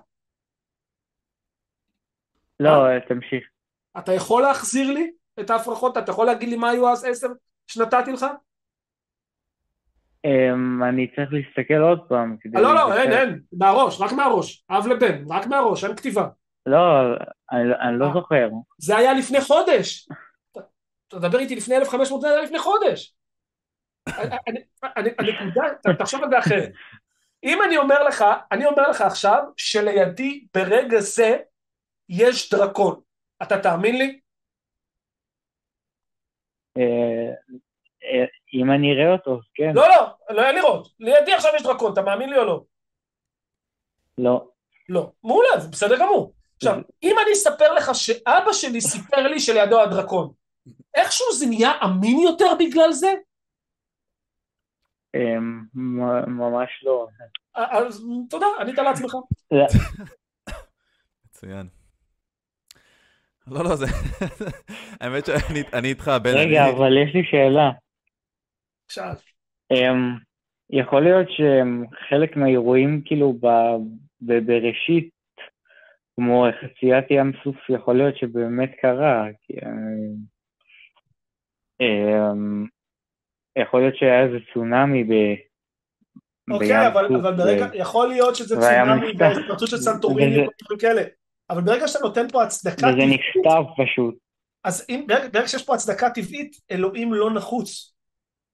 לא, 2.60 2.88
אה, 2.88 3.00
תמשיך. 3.08 3.44
אתה 3.98 4.14
יכול 4.14 4.42
להחזיר 4.42 4.92
לי 4.92 5.12
את 5.40 5.50
ההפרחות? 5.50 5.98
אתה 5.98 6.12
יכול 6.12 6.26
להגיד 6.26 6.50
לי 6.50 6.56
מה 6.56 6.70
היו 6.70 6.90
אז 6.90 7.06
עשר 7.06 7.28
שנתתי 7.68 8.12
לך? 8.12 8.26
אמ, 10.26 10.84
אני 10.84 11.08
צריך 11.16 11.30
להסתכל 11.34 11.82
עוד 11.82 12.00
פעם. 12.10 12.38
לא, 12.54 12.76
לא, 12.76 12.98
אין. 12.98 13.12
אין, 13.12 13.42
מהראש, 13.52 14.02
רק 14.02 14.12
מהראש, 14.12 14.66
אב 14.70 14.88
לבן, 14.88 15.24
רק 15.30 15.48
מהראש, 15.48 15.84
אין 15.84 15.96
כתיבה. 15.96 16.28
לא, 16.66 16.80
אני 17.52 17.62
אני 17.82 18.00
לא 18.00 18.06
אה. 18.06 18.14
זוכר. 18.14 18.50
זה 18.78 18.98
היה 18.98 19.14
לפני 19.14 19.42
חודש. 19.42 20.10
אתה 21.08 21.18
מדבר 21.18 21.40
איתי 21.40 21.56
לפני 21.56 21.78
1500 21.78 22.22
שנה, 22.22 22.42
לפני 22.42 22.60
חודש. 22.60 23.16
הנקודה, 24.84 25.94
תחשוב 26.00 26.24
על 26.24 26.30
זה 26.30 26.40
אחרת. 26.40 26.72
אם 27.44 27.60
אני 27.68 27.78
אומר 27.78 28.04
לך, 28.04 28.26
אני 28.52 28.66
אומר 28.66 28.90
לך 28.90 29.02
עכשיו, 29.02 29.44
שלידי 29.58 30.48
ברגע 30.54 31.00
זה 31.00 31.38
יש 32.10 32.54
דרקון, 32.54 33.02
אתה 33.44 33.62
תאמין 33.62 33.98
לי? 33.98 34.20
אם 38.54 38.72
אני 38.72 38.94
אראה 38.94 39.14
אותו, 39.14 39.40
כן. 39.54 39.72
לא, 39.76 39.88
לא, 39.88 40.36
לא 40.36 40.42
היה 40.42 40.52
לראות. 40.52 40.88
לידי 41.00 41.34
עכשיו 41.34 41.52
יש 41.56 41.64
דרקון, 41.64 41.94
אתה 41.94 42.02
מאמין 42.02 42.30
לי 42.30 42.38
או 42.38 42.46
לא? 42.46 42.64
לא. 44.18 44.48
לא. 44.90 45.12
מעולה, 45.24 45.60
זה 45.60 45.68
בסדר 45.68 46.00
גמור. 46.00 46.34
עכשיו, 46.56 46.76
אם 47.04 47.16
אני 47.24 47.34
אספר 47.34 47.74
לך 47.74 47.96
שאבא 47.96 48.54
שלי 48.54 48.82
סיפר 48.82 49.28
לי 49.28 49.40
שלידו 49.40 49.82
הדרקון, 49.82 50.32
איכשהו 50.96 51.34
זה 51.34 51.46
נהיה 51.46 51.72
אמין 51.84 52.20
יותר 52.20 52.54
בגלל 52.60 52.92
זה? 52.92 53.14
אמ, 55.16 55.62
ממש 56.28 56.70
לא. 56.84 57.08
אז 57.56 58.06
תודה, 58.30 58.46
ענית 58.60 58.78
לעצמך. 58.78 59.16
מצוין. 61.26 61.68
לא, 63.48 63.64
לא, 63.64 63.76
זה... 63.76 63.86
האמת 65.02 65.26
שאני 65.26 65.90
איתך, 65.90 66.12
בן... 66.24 66.34
רגע, 66.36 66.70
אבל 66.70 66.98
יש 66.98 67.16
לי 67.16 67.22
שאלה. 67.32 67.72
שאל. 68.92 69.14
אמ, 69.72 70.16
יכול 70.70 71.04
להיות 71.04 71.28
שחלק 71.30 72.38
מהאירועים 72.38 73.02
כאילו 73.06 73.34
בראשית, 74.22 75.10
כמו 76.16 76.48
חציית 76.62 77.06
ים 77.12 77.32
סוף, 77.44 77.56
יכול 77.70 77.98
להיות 77.98 78.18
שבאמת 78.18 78.72
קרה. 78.82 79.26
אמ, 81.82 82.66
יכול 83.58 83.82
להיות 83.82 83.96
שהיה 83.96 84.24
איזה 84.24 84.38
צונאמי 84.54 85.04
ב... 85.04 85.14
אוקיי, 86.52 86.88
אבל, 86.88 87.06
אבל 87.16 87.34
ברגע, 87.34 87.66
ו... 87.72 87.78
יכול 87.78 88.08
להיות 88.08 88.36
שזה 88.36 88.56
צונאמי 88.56 89.14
בהתפרצות 89.14 89.70
של 89.70 89.78
סנטוריני 89.78 90.42
וזה... 90.42 90.76
כאלה, 90.80 91.02
אבל 91.50 91.62
ברגע 91.62 91.88
שאתה 91.88 92.00
נותן 92.04 92.28
פה 92.32 92.44
הצדקה 92.44 92.88
וזה. 92.88 93.06
נכתב 93.06 93.64
פשוט. 93.78 94.16
אז 94.64 94.86
אם, 94.90 95.06
ברגע, 95.08 95.28
ברגע 95.34 95.48
שיש 95.48 95.66
פה 95.66 95.76
הצדקה 95.76 96.10
טבעית, 96.10 96.56
אלוהים 96.72 97.14
לא 97.14 97.34
נחוץ. 97.34 97.99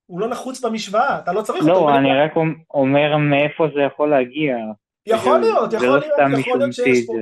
הוא 0.06 0.20
לא 0.20 0.28
נחוץ 0.28 0.62
במשוואה, 0.62 1.20
אתה 1.20 1.34
לא 1.34 1.42
צריך 1.42 1.66
לא, 1.66 1.74
אותו. 1.74 1.90
לא, 1.90 1.98
אני 1.98 2.10
רק 2.18 2.32
אומר 2.74 3.18
מאיפה 3.18 3.68
זה 3.76 3.82
יכול 3.82 4.10
להגיע. 4.10 4.56
יכול 5.06 5.40
להיות, 5.40 5.74
יכול 5.74 5.88
לא 5.88 6.00
להיות, 6.00 6.40
יכול 6.40 6.58
להיות 6.60 6.74
שיש 6.74 7.06
פה... 7.08 7.14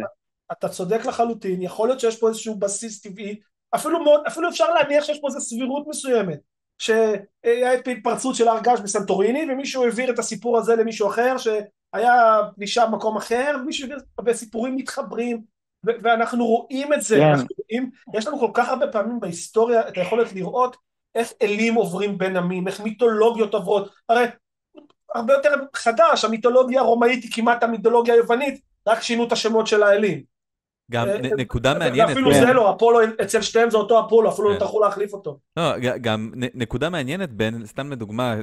אתה 0.52 0.70
צודק 0.70 1.06
לחלוטין, 1.06 1.62
יכול 1.62 1.88
להיות 1.88 2.00
שיש 2.00 2.20
פה 2.20 2.28
איזשהו 2.28 2.56
בסיס 2.56 3.02
טבעי, 3.02 3.40
אפילו, 3.76 4.04
מאוד, 4.04 4.22
אפילו 4.28 4.50
אפשר 4.50 4.74
להניח 4.74 5.04
שיש 5.04 5.20
פה 5.22 5.28
איזו 5.28 5.42
סבירות 5.42 5.88
מסוימת. 5.88 6.40
שהיה 6.78 7.72
התפרצות 7.72 8.36
של 8.36 8.48
הר 8.48 8.60
געש 8.62 8.80
בסנטוריני 8.80 9.46
ומישהו 9.52 9.84
העביר 9.84 10.12
את 10.12 10.20
הסיפור 10.20 10.58
הזה 10.58 10.76
למישהו 10.76 11.08
אחר 11.08 11.36
שהיה 11.38 12.40
פלישה 12.56 12.86
במקום 12.86 13.18
אחר 13.18 13.56
ומישהו 13.62 13.88
העביר 13.90 14.34
וסיפורים 14.34 14.76
מתחברים 14.76 15.42
ואנחנו 15.84 16.46
רואים 16.46 16.94
את 16.94 17.02
זה, 17.02 17.18
yeah. 17.18 17.24
אנחנו 17.24 17.48
רואים, 17.58 17.92
יש 18.14 18.28
לנו 18.28 18.40
כל 18.40 18.52
כך 18.54 18.70
הרבה 18.70 18.88
פעמים 18.88 19.20
בהיסטוריה 19.20 19.88
את 19.88 19.98
היכולת 19.98 20.34
לראות 20.34 20.78
איך 21.16 21.34
אלים 21.42 21.74
עוברים 21.74 22.18
בין 22.18 22.38
עמים, 22.38 22.68
איך 22.68 22.80
מיתולוגיות 22.80 23.54
עוברות, 23.54 23.90
הרי 24.10 24.26
הרבה 25.16 25.34
יותר 25.34 25.50
חדש, 25.74 26.26
המיתולוגיה 26.26 26.82
הרומאית 26.82 27.24
היא 27.24 27.32
כמעט 27.32 27.64
המיתולוגיה 27.64 28.14
היוונית, 28.14 28.62
רק 28.88 29.02
שינו 29.02 29.24
את 29.24 29.32
השמות 29.32 29.68
של 29.68 29.84
האלים. 29.84 30.34
גם 30.92 31.08
אה, 31.08 31.18
נקודה 31.38 31.74
מעניינת. 31.74 32.10
ואפילו 32.10 32.32
כן. 32.32 32.40
זה 32.40 32.54
לא, 32.54 32.76
אפולו, 32.76 33.00
אצל 33.22 33.42
שתיהם 33.42 33.70
זה 33.70 33.78
אותו 33.78 34.06
אפולו, 34.06 34.30
אפילו 34.30 34.50
לא 34.50 34.54
כן. 34.54 34.60
טרחו 34.60 34.80
להחליף 34.80 35.14
אותו. 35.14 35.40
לא, 35.58 35.80
גם 36.02 36.32
נקודה 36.36 36.90
מעניינת 36.90 37.34
בין, 37.34 37.66
סתם 37.66 37.92
לדוגמה, 37.92 38.36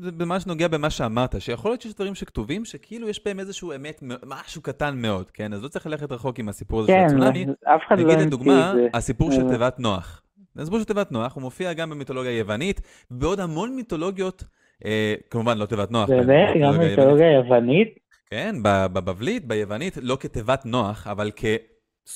זה 0.00 0.10
ממש 0.18 0.46
נוגע 0.46 0.68
במה 0.68 0.90
שאמרת, 0.90 1.40
שיכול 1.40 1.70
להיות 1.70 1.80
שיש 1.80 1.94
דברים 1.94 2.14
שכתובים, 2.14 2.64
שכאילו 2.64 3.08
יש 3.08 3.20
בהם 3.24 3.40
איזשהו 3.40 3.72
אמת, 3.74 4.02
משהו 4.26 4.62
קטן 4.62 4.96
מאוד, 4.96 5.30
כן? 5.30 5.52
אז 5.52 5.62
לא 5.62 5.68
צריך 5.68 5.86
ללכת 5.86 6.12
רחוק 6.12 6.38
עם 6.38 6.48
הסיפור 6.48 6.80
הזה 6.80 6.88
של 6.88 6.94
כן, 6.94 7.04
הצונאמי. 7.06 7.46
אף 7.64 7.80
אחד 7.88 7.98
לא 7.98 8.04
נגיד 8.04 8.26
לדוגמה, 8.26 8.74
הסיפור 8.94 9.32
של 9.32 9.48
תיבת 9.48 9.78
נוח. 9.78 10.22
הסיפור 10.58 10.78
של 10.78 10.84
תיבת 10.84 11.12
נוח, 11.12 11.34
הוא 11.34 11.42
מופיע 11.42 11.72
גם 11.72 11.90
במיתולוגיה 11.90 12.30
היוונית, 12.30 12.80
ובעוד 13.10 13.40
המון 13.40 13.76
מיתולוגיות, 13.76 14.44
אה, 14.84 15.14
כמובן 15.30 15.58
לא 15.58 15.66
תיבת 15.66 15.90
נוח. 15.90 16.08
באמת? 16.08 16.48
גם 16.62 16.78
מיתולוגיה 16.78 17.32
יוונית? 17.32 17.98
כן, 18.30 18.56
בבבלית, 18.62 19.44
ביוונית, 19.44 19.96
לא 20.02 20.16
כתיבת 20.20 20.66
נוח, 20.66 21.06
אבל 21.06 21.30
כ... 21.36 21.44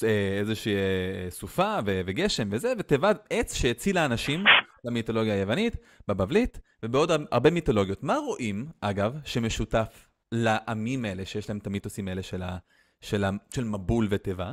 אה, 0.05 0.43
אה, 0.66 1.30
סופה 1.30 1.78
וגשם 1.84 2.49
וזה, 2.51 2.72
ותיבת 2.78 3.26
עץ 3.30 3.55
שהצילה 3.55 4.05
אנשים 4.05 4.45
במיתולוגיה 4.84 5.34
היוונית, 5.34 5.76
בבבלית, 6.09 6.61
ובעוד 6.82 7.11
הרבה 7.30 7.51
מיתולוגיות. 7.51 8.03
מה 8.03 8.16
רואים, 8.16 8.66
אגב, 8.80 9.18
שמשותף 9.24 10.09
לעמים 10.32 11.05
האלה, 11.05 11.24
שיש 11.24 11.49
להם 11.49 11.59
את 11.59 11.66
המיתוסים 11.66 12.09
האלה 12.09 12.22
של, 12.22 12.43
ה, 12.43 12.57
של, 13.01 13.24
ה, 13.24 13.30
של 13.55 13.64
מבול 13.64 14.07
ותיבה? 14.11 14.53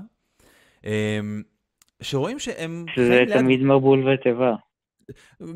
שרואים 2.01 2.39
שהם... 2.39 2.85
שזה 2.95 3.23
תמיד 3.33 3.59
ליד... 3.59 3.67
מבול 3.67 4.07
ותיבה. 4.07 4.55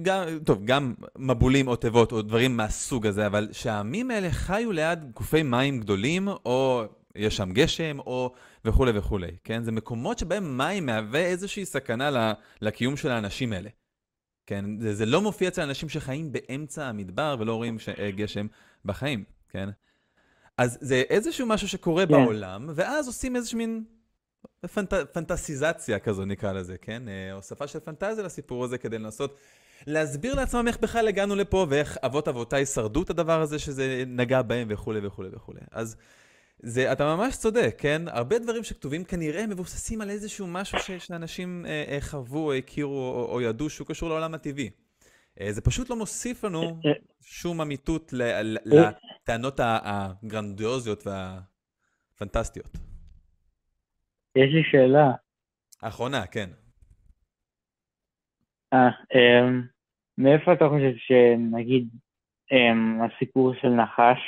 גם, 0.02 0.24
טוב, 0.46 0.66
גם 0.66 0.94
מבולים 1.18 1.68
או 1.68 1.76
תיבות 1.76 2.12
או 2.12 2.22
דברים 2.22 2.58
מהסוג 2.58 3.08
הזה, 3.08 3.28
אבל 3.28 3.48
שהעמים 3.52 4.12
האלה 4.12 4.32
חיו 4.32 4.72
ליד 4.72 5.12
גופי 5.14 5.44
מים 5.44 5.80
גדולים, 5.80 6.28
או 6.28 6.84
יש 7.16 7.38
שם 7.38 7.52
גשם, 7.52 8.00
או 8.00 8.34
וכולי 8.66 8.92
וכולי, 8.96 9.32
כן? 9.44 9.64
זה 9.64 9.72
מקומות 9.72 10.20
שבהם 10.20 10.58
מים 10.58 10.86
מהווה 10.86 11.26
איזושהי 11.26 11.66
סכנה 11.66 12.34
לקיום 12.62 12.98
של 12.98 13.12
האנשים 13.12 13.54
האלה. 13.54 13.70
כן? 14.46 14.66
זה, 14.80 14.94
זה 14.94 15.06
לא 15.06 15.22
מופיע 15.22 15.48
אצל 15.48 15.62
אנשים 15.62 15.90
שחיים 15.90 16.32
באמצע 16.32 16.86
המדבר 16.86 17.36
ולא 17.40 17.56
רואים 17.56 17.80
ש... 17.80 17.90
אה, 17.90 18.12
גשם 18.12 18.48
בחיים, 18.86 19.24
כן? 19.50 19.70
אז 20.58 20.78
זה 20.82 21.04
איזשהו 21.10 21.48
משהו 21.48 21.68
שקורה 21.68 22.06
כן. 22.06 22.12
בעולם, 22.12 22.70
ואז 22.76 23.08
עושים 23.08 23.36
איזושהי 23.36 23.58
מין 23.58 23.84
פנט... 24.74 24.94
פנטסיזציה 24.94 26.00
כזו 26.00 26.26
נקרא 26.26 26.54
לזה, 26.54 26.78
כן? 26.78 27.04
אה, 27.08 27.32
הוספה 27.34 27.68
של 27.68 27.80
פנטזיה 27.80 28.24
לסיפור 28.24 28.64
הזה 28.64 28.78
כדי 28.78 28.98
לנסות 29.00 29.38
להסביר 29.88 30.36
לעצמם 30.36 30.68
איך 30.68 30.78
בכלל 30.78 31.08
הגענו 31.08 31.36
לפה 31.36 31.66
ואיך 31.70 31.98
אבות 32.06 32.28
אבותיי 32.28 32.66
שרדו 32.66 33.04
את 33.04 33.10
הדבר 33.10 33.42
הזה 33.42 33.60
שזה 33.60 34.04
נגע 34.08 34.42
בהם 34.42 34.68
וכולי 34.72 35.08
וכולי 35.08 35.30
וכולי. 35.34 35.60
אז 35.72 35.96
זה, 36.60 36.92
אתה 36.92 37.16
ממש 37.16 37.38
צודק, 37.38 37.76
כן? 37.78 38.02
הרבה 38.08 38.40
דברים 38.40 38.64
שכתובים 38.64 39.04
כנראה 39.04 39.48
מבוססים 39.48 40.02
על 40.02 40.10
איזשהו 40.10 40.48
משהו 40.48 40.80
ש, 40.80 40.92
שאנשים 40.92 41.66
אה, 41.66 41.84
אה, 41.88 42.02
חוו, 42.02 42.38
או 42.38 42.54
הכירו, 42.54 43.12
או, 43.12 43.34
או 43.34 43.42
ידעו 43.42 43.70
שהוא 43.70 43.88
קשור 43.88 44.10
לעולם 44.10 44.34
הטבעי. 44.34 44.70
אה, 45.42 45.54
זה 45.54 45.62
פשוט 45.62 45.90
לא 45.90 45.96
מוסיף 45.96 46.44
לנו 46.44 46.62
אה, 46.62 46.68
אה. 46.68 46.94
שום 47.22 47.62
אמיתות 47.62 48.14
לטענות 48.66 49.60
הגרנדיוזיות 49.64 51.08
והפנטסטיות. 51.08 52.78
יש 54.36 54.50
לי 54.54 54.64
שאלה. 54.72 55.12
אחרונה, 55.82 56.28
כן. 56.28 56.50
אה, 58.74 58.90
אמ, 59.14 59.62
מאיפה 60.18 60.54
אתה 60.54 60.66
חושב 60.70 60.94
שנגיד 60.98 61.88
אמ, 62.52 63.02
הסיפור 63.02 63.54
של 63.62 63.68
נחש 63.70 64.20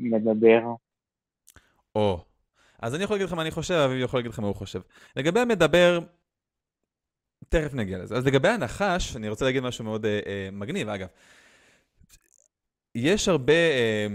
מדבר 0.00 0.60
או. 1.94 2.24
אז 2.82 2.94
אני 2.94 3.04
יכול 3.04 3.14
להגיד 3.14 3.26
לך 3.26 3.32
מה 3.32 3.42
אני 3.42 3.50
חושב, 3.50 3.74
אביב 3.74 4.04
יכול 4.04 4.18
להגיד 4.18 4.32
לך 4.32 4.38
מה 4.38 4.46
הוא 4.46 4.56
חושב. 4.56 4.80
לגבי 5.16 5.40
המדבר, 5.40 5.98
תכף 7.48 7.74
נגיע 7.74 7.98
לזה. 7.98 8.16
אז 8.16 8.26
לגבי 8.26 8.48
הנחש, 8.48 9.16
אני 9.16 9.28
רוצה 9.28 9.44
להגיד 9.44 9.62
משהו 9.62 9.84
מאוד 9.84 10.06
אה, 10.06 10.20
אה, 10.26 10.48
מגניב, 10.52 10.88
אגב. 10.88 11.08
יש 12.94 13.28
הרבה 13.28 13.52
אה, 13.52 14.06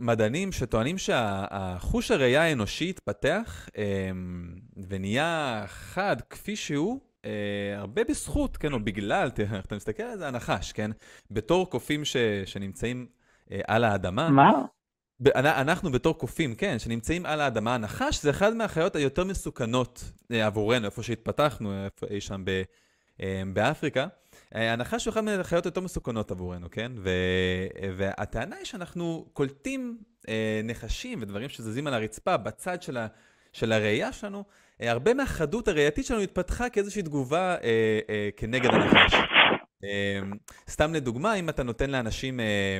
מדענים 0.00 0.52
שטוענים 0.52 0.98
שהחוש 0.98 2.10
הראייה 2.10 2.42
האנושי 2.42 2.90
התפתח 2.90 3.68
אה, 3.78 4.10
ונהיה 4.88 5.64
חד 5.66 6.16
כפי 6.30 6.56
שהוא, 6.56 7.00
אה, 7.24 7.30
הרבה 7.76 8.04
בזכות, 8.04 8.56
כן, 8.56 8.72
או 8.72 8.80
בגלל, 8.80 9.30
אתה 9.66 9.76
מסתכל 9.76 10.02
על 10.02 10.18
זה, 10.18 10.28
הנחש, 10.28 10.72
כן? 10.72 10.90
בתור 11.30 11.70
קופים 11.70 12.04
ש, 12.04 12.16
שנמצאים 12.44 13.06
אה, 13.52 13.60
על 13.66 13.84
האדמה. 13.84 14.28
מה? 14.28 14.50
אנחנו 15.36 15.92
בתור 15.92 16.18
קופים, 16.18 16.54
כן, 16.54 16.78
שנמצאים 16.78 17.26
על 17.26 17.40
האדמה, 17.40 17.74
הנחש 17.74 18.22
זה 18.22 18.30
אחד 18.30 18.54
מהחיות 18.54 18.96
היותר 18.96 19.24
מסוכנות 19.24 20.12
אה, 20.32 20.46
עבורנו, 20.46 20.86
איפה 20.86 21.02
שהתפתחנו, 21.02 21.84
איפה 21.84 22.06
אי 22.10 22.20
שם 22.20 22.42
ב, 22.44 22.62
אה, 23.22 23.42
באפריקה. 23.52 24.06
אה, 24.54 24.72
הנחש 24.72 25.06
הוא 25.06 25.12
אחד 25.12 25.20
מהחיות 25.20 25.66
היותר 25.66 25.80
מסוכנות 25.80 26.30
עבורנו, 26.30 26.70
כן? 26.70 26.92
ו, 26.96 27.10
והטענה 27.96 28.56
היא 28.56 28.64
שאנחנו 28.64 29.28
קולטים 29.32 29.98
נחשים 30.64 31.18
ודברים 31.22 31.48
שזזים 31.48 31.86
על 31.86 31.94
הרצפה 31.94 32.36
בצד 32.36 32.82
של, 32.82 32.96
ה, 32.96 33.06
של 33.52 33.72
הראייה 33.72 34.12
שלנו, 34.12 34.44
הרבה 34.88 35.14
מהחדות 35.14 35.68
הראייתית 35.68 36.06
שלנו 36.06 36.20
התפתחה 36.20 36.68
כאיזושהי 36.68 37.02
תגובה 37.02 37.56
אה, 37.62 38.00
אה, 38.10 38.28
כנגד 38.36 38.70
הנחש. 38.74 39.14
אה, 39.84 40.20
סתם 40.68 40.94
לדוגמה, 40.94 41.34
אם 41.34 41.48
אתה 41.48 41.62
נותן 41.62 41.90
לאנשים... 41.90 42.40
אה, 42.40 42.78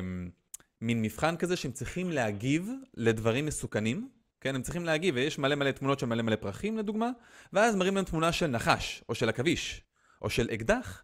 מין 0.81 1.01
מבחן 1.01 1.37
כזה 1.37 1.55
שהם 1.55 1.71
צריכים 1.71 2.11
להגיב 2.11 2.69
לדברים 2.97 3.45
מסוכנים, 3.45 4.09
כן, 4.41 4.55
הם 4.55 4.61
צריכים 4.61 4.85
להגיב, 4.85 5.15
ויש 5.15 5.39
מלא 5.39 5.55
מלא 5.55 5.71
תמונות 5.71 5.99
של 5.99 6.05
מלא 6.05 6.21
מלא 6.21 6.35
פרחים 6.35 6.77
לדוגמה, 6.77 7.09
ואז 7.53 7.75
מראים 7.75 7.95
להם 7.95 8.05
תמונה 8.05 8.31
של 8.31 8.47
נחש, 8.47 9.03
או 9.09 9.15
של 9.15 9.29
עכביש, 9.29 9.81
או 10.21 10.29
של 10.29 10.49
אקדח, 10.53 11.03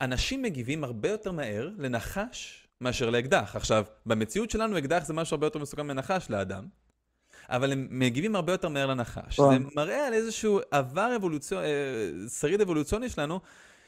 אנשים 0.00 0.42
מגיבים 0.42 0.84
הרבה 0.84 1.08
יותר 1.08 1.32
מהר 1.32 1.70
לנחש 1.78 2.68
מאשר 2.80 3.10
לאקדח. 3.10 3.56
עכשיו, 3.56 3.84
במציאות 4.06 4.50
שלנו 4.50 4.78
אקדח 4.78 5.04
זה 5.04 5.14
משהו 5.14 5.34
הרבה 5.34 5.46
יותר 5.46 5.58
מסוכן 5.58 5.86
מנחש 5.86 6.30
לאדם, 6.30 6.66
אבל 7.48 7.72
הם 7.72 7.86
מגיבים 7.90 8.36
הרבה 8.36 8.52
יותר 8.52 8.68
מהר 8.68 8.86
לנחש. 8.86 9.38
וואו. 9.38 9.52
זה 9.52 9.58
מראה 9.76 10.06
על 10.06 10.12
איזשהו 10.12 10.60
עבר 10.70 11.12
אבולוציוני, 11.16 11.66
שריד 12.28 12.60
אבולוציוני 12.60 13.08
שלנו, 13.08 13.40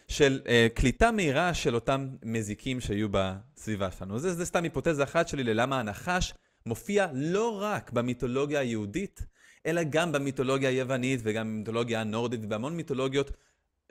של 0.09 0.41
אה, 0.49 0.67
קליטה 0.75 1.11
מהירה 1.11 1.55
של 1.55 1.75
אותם 1.75 2.09
מזיקים 2.25 2.81
שהיו 2.81 3.09
בסביבה 3.11 3.91
שלנו. 3.91 4.19
זה, 4.19 4.33
זה 4.33 4.47
סתם 4.47 4.63
היפותזה 4.63 5.03
אחת 5.03 5.29
שלי 5.29 5.45
ללמה 5.45 5.81
הנחש 5.81 6.35
מופיע 6.67 7.07
לא 7.13 7.59
רק 7.63 7.93
במיתולוגיה 7.93 8.61
היהודית, 8.61 9.27
אלא 9.67 9.83
גם 9.91 10.13
במיתולוגיה 10.13 10.69
היוונית 10.69 11.21
וגם 11.23 11.47
במיתולוגיה 11.47 12.01
הנורדית 12.01 12.41
ובהמון 12.45 12.77
מיתולוגיות 12.77 13.31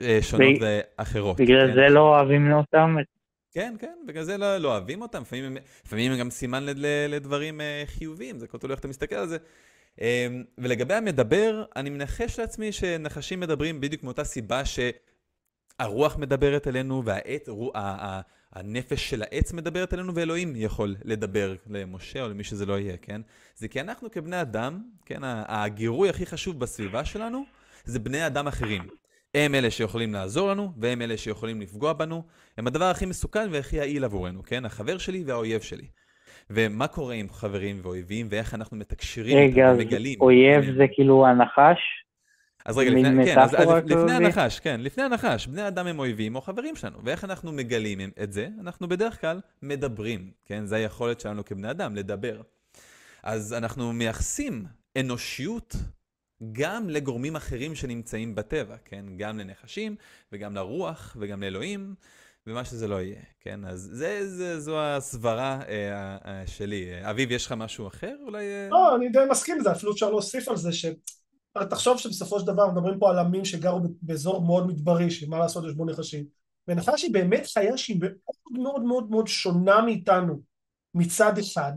אה, 0.02 0.18
שונות 0.22 0.54
ב- 0.60 0.80
ואחרות. 0.98 1.40
בגלל 1.40 1.68
כן? 1.68 1.74
זה 1.74 1.94
לא 1.94 2.00
אוהבים 2.00 2.52
אותם? 2.52 2.96
כן, 3.54 3.74
כן, 3.78 3.94
בגלל 4.06 4.24
זה 4.24 4.36
לא, 4.38 4.58
לא 4.58 4.68
אוהבים 4.68 5.02
אותם, 5.02 5.22
לפעמים 5.22 5.44
הם, 5.44 5.56
לפעמים 5.86 6.12
הם 6.12 6.18
גם 6.18 6.30
סימן 6.30 6.64
לד- 6.64 6.78
לדברים 7.08 7.60
אה, 7.60 7.82
חיוביים, 7.86 8.38
זה 8.38 8.46
כל 8.46 8.58
תלוי 8.58 8.72
איך 8.72 8.80
אתה 8.80 8.88
מסתכל 8.88 9.14
על 9.14 9.28
זה. 9.28 9.36
אה, 10.00 10.26
ולגבי 10.58 10.94
המדבר, 10.94 11.64
אני 11.76 11.90
מנחש 11.90 12.38
לעצמי 12.40 12.72
שנחשים 12.72 13.40
מדברים 13.40 13.80
בדיוק 13.80 14.02
מאותה 14.02 14.24
סיבה 14.24 14.62
שהרוח 14.64 16.16
מדברת 16.16 16.68
אלינו, 16.68 17.02
והעץ, 17.04 17.48
רו- 17.48 17.72
ה- 17.74 17.80
ה- 18.06 18.20
הנפש 18.52 19.10
של 19.10 19.22
העץ 19.22 19.52
מדברת 19.52 19.94
אלינו, 19.94 20.14
ואלוהים 20.14 20.52
יכול 20.56 20.96
לדבר 21.04 21.54
למשה 21.70 22.22
או 22.22 22.28
למי 22.28 22.44
שזה 22.44 22.66
לא 22.66 22.78
יהיה, 22.78 22.96
כן? 22.96 23.20
זה 23.56 23.68
כי 23.68 23.80
אנחנו 23.80 24.10
כבני 24.10 24.40
אדם, 24.40 24.82
כן, 25.06 25.20
הגירוי 25.24 26.08
הכי 26.08 26.26
חשוב 26.26 26.60
בסביבה 26.60 27.04
שלנו, 27.04 27.44
זה 27.84 27.98
בני 27.98 28.26
אדם 28.26 28.46
אחרים. 28.46 28.88
הם 29.34 29.54
אלה 29.54 29.70
שיכולים 29.70 30.12
לעזור 30.12 30.50
לנו, 30.50 30.72
והם 30.76 31.02
אלה 31.02 31.16
שיכולים 31.16 31.60
לפגוע 31.60 31.92
בנו. 31.92 32.22
הם 32.58 32.66
הדבר 32.66 32.84
הכי 32.84 33.06
מסוכן 33.06 33.48
והכי 33.50 33.76
יעיל 33.76 34.04
עבורנו, 34.04 34.42
כן? 34.42 34.64
החבר 34.64 34.98
שלי 34.98 35.24
והאויב 35.26 35.60
שלי. 35.60 35.86
ומה 36.50 36.86
קורה 36.86 37.14
עם 37.14 37.28
חברים 37.28 37.80
ואויבים, 37.82 38.26
ואיך 38.30 38.54
אנחנו 38.54 38.76
מתקשרים 38.76 39.38
רגע, 39.38 39.72
ומגלים. 39.74 40.20
אויב 40.20 40.64
כן. 40.64 40.74
זה 40.76 40.84
כאילו 40.94 41.26
הנחש? 41.26 41.78
אז 42.64 42.78
רגע, 42.78 42.90
לפני, 42.90 43.24
כן, 43.24 43.38
אז, 43.38 43.54
אז 43.54 43.68
לפני? 43.84 44.12
הנחש, 44.12 44.60
כן, 44.60 44.80
לפני 44.80 45.04
הנחש, 45.04 45.46
בני 45.46 45.68
אדם 45.68 45.86
הם 45.86 45.98
אויבים 45.98 46.34
או 46.34 46.40
חברים 46.40 46.76
שלנו, 46.76 46.98
ואיך 47.04 47.24
אנחנו 47.24 47.52
מגלים 47.52 48.00
את 48.22 48.32
זה? 48.32 48.48
אנחנו 48.60 48.88
בדרך 48.88 49.20
כלל 49.20 49.40
מדברים, 49.62 50.30
כן? 50.44 50.66
זה 50.66 50.76
היכולת 50.76 51.20
שלנו 51.20 51.44
כבני 51.44 51.70
אדם, 51.70 51.96
לדבר. 51.96 52.40
אז 53.22 53.52
אנחנו 53.52 53.92
מייחסים 53.92 54.64
אנושיות 54.98 55.76
גם 56.52 56.90
לגורמים 56.90 57.36
אחרים 57.36 57.74
שנמצאים 57.74 58.34
בטבע, 58.34 58.76
כן? 58.84 59.04
גם 59.16 59.38
לנחשים, 59.38 59.96
וגם 60.32 60.54
לרוח, 60.54 61.16
וגם 61.20 61.42
לאלוהים, 61.42 61.94
ומה 62.46 62.64
שזה 62.64 62.88
לא 62.88 63.00
יהיה, 63.00 63.22
כן? 63.40 63.64
אז 63.64 63.90
זה, 63.92 64.28
זה, 64.28 64.60
זו 64.60 64.80
הסברה 64.80 65.60
אה, 65.68 66.16
אה, 66.26 66.46
שלי. 66.46 67.10
אביב, 67.10 67.30
יש 67.30 67.46
לך 67.46 67.52
משהו 67.52 67.86
אחר? 67.86 68.16
אולי... 68.22 68.44
אה? 68.44 68.68
לא, 68.68 68.96
אני 68.96 69.08
די 69.08 69.18
מסכים 69.30 69.58
לזה, 69.58 69.72
אפילו 69.72 69.92
אפשר 69.92 70.10
להוסיף 70.10 70.48
על 70.48 70.56
זה 70.56 70.72
ש... 70.72 70.86
תחשוב 71.70 71.98
שבסופו 71.98 72.40
של 72.40 72.46
דבר 72.46 72.70
מדברים 72.70 72.98
פה 72.98 73.10
על 73.10 73.18
עמים 73.18 73.44
שגרו 73.44 73.80
באזור 74.02 74.42
מאוד 74.46 74.66
מדברי, 74.66 75.10
שמה 75.10 75.38
לעשות 75.38 75.64
יש 75.68 75.74
בו 75.74 75.84
נחשים. 75.84 76.24
ונחש 76.68 77.02
היא 77.02 77.12
באמת 77.12 77.46
חיה 77.54 77.76
שהיא 77.76 78.00
מאוד 78.00 78.62
מאוד 78.62 78.82
מאוד 78.82 79.10
מאוד 79.10 79.26
שונה 79.26 79.82
מאיתנו 79.82 80.40
מצד 80.94 81.38
אחד, 81.38 81.72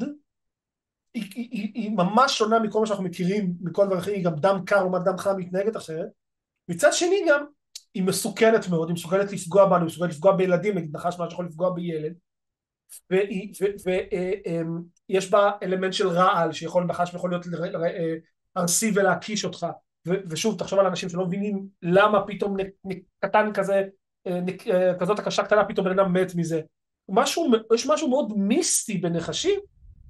היא, 1.21 1.49
היא, 1.51 1.71
היא, 1.73 1.91
ממש 1.91 2.37
שונה 2.37 2.59
מכל 2.59 2.79
מה 2.79 2.85
שאנחנו 2.85 3.03
מכירים, 3.03 3.53
מכל 3.61 3.85
דבר 3.85 3.97
אחר, 3.97 4.11
היא 4.11 4.25
גם 4.25 4.35
דם 4.35 4.59
קר 4.65 4.79
לעומת 4.81 5.03
דם 5.05 5.17
חם 5.17 5.37
מתנהגת 5.37 5.77
אחרת. 5.77 6.07
מצד 6.69 6.93
שני 6.93 7.25
גם, 7.29 7.45
היא 7.93 8.03
מסוכנת 8.03 8.69
מאוד, 8.69 8.87
היא 8.87 8.93
מסוגלת 8.95 9.31
לפגוע 9.31 9.65
בנו, 9.65 9.77
היא 9.77 9.85
מסוגלת 9.85 10.09
לפגוע 10.09 10.35
בילדים, 10.35 10.77
נגיד 10.77 10.95
נחש 10.95 11.19
מה 11.19 11.29
שיכול 11.29 11.45
לפגוע 11.45 11.73
בילד. 11.73 12.13
ויש 15.09 15.31
בה 15.31 15.51
אלמנט 15.63 15.93
של 15.93 16.07
רעל, 16.07 16.51
שיכול, 16.51 16.83
נחש 16.83 17.13
יכול 17.13 17.29
להיות 17.29 17.45
אה, 17.83 18.15
ארסי 18.57 18.91
ולהקיש 18.95 19.45
אותך. 19.45 19.67
ושוב, 20.05 20.59
תחשוב 20.59 20.79
על 20.79 20.85
אנשים 20.85 21.09
שלא 21.09 21.25
מבינים 21.25 21.67
למה 21.81 22.27
פתאום 22.27 22.57
קטן 23.19 23.53
כזה, 23.53 23.83
אה, 24.27 24.39
אה, 24.71 24.93
כזאת 24.99 25.19
הקשה 25.19 25.43
קטנה, 25.43 25.65
פתאום 25.65 25.87
בן 25.87 25.99
אדם 25.99 26.13
מת 26.13 26.35
מזה. 26.35 26.61
משהו, 27.09 27.47
יש 27.73 27.87
משהו 27.87 28.09
מאוד 28.09 28.37
מיסטי 28.37 28.97
בנחשים, 28.97 29.59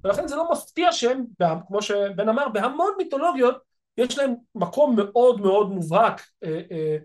ולכן 0.03 0.27
זה 0.27 0.35
לא 0.35 0.51
מפתיע 0.51 0.91
שהם, 0.91 1.23
כמו 1.67 1.81
שבן 1.81 2.29
אמר, 2.29 2.49
בהמון 2.49 2.91
מיתולוגיות 2.97 3.61
יש 3.97 4.17
להם 4.17 4.33
מקום 4.55 4.95
מאוד 4.95 5.41
מאוד 5.41 5.69
מובהק 5.71 6.21
אה, 6.43 6.61
אה, 6.71 6.97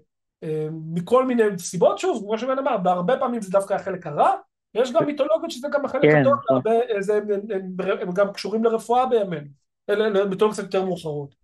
אה, 0.43 0.69
מכל 0.95 1.27
מיני 1.27 1.43
סיבות, 1.59 1.99
שוב, 1.99 2.23
כמו 2.25 2.39
שבן 2.39 2.59
אמר, 2.59 2.77
בהרבה 2.77 3.19
פעמים 3.19 3.41
זה 3.41 3.51
דווקא 3.51 3.75
החלק 3.75 4.07
הרע, 4.07 4.31
יש 4.75 4.93
גם 4.93 5.07
מיתולוגיות 5.07 5.51
שזה 5.51 5.69
גם 5.73 5.85
החלק 5.85 6.03
כן, 6.03 6.21
הטוב, 6.21 6.33
נכון. 6.35 6.57
הרבה, 6.57 6.71
אה, 6.71 7.03
זה- 7.03 7.17
הם, 7.17 7.31
הם, 7.31 7.99
הם, 8.01 8.11
גם 8.15 8.33
קשורים 8.33 8.65
לרפואה 8.65 9.07
בימינו, 9.07 9.47
אלה 9.91 10.09
מיתולוגיות 10.11 10.53
קצת 10.53 10.63
יותר 10.63 10.85
מאוחרות. 10.85 11.35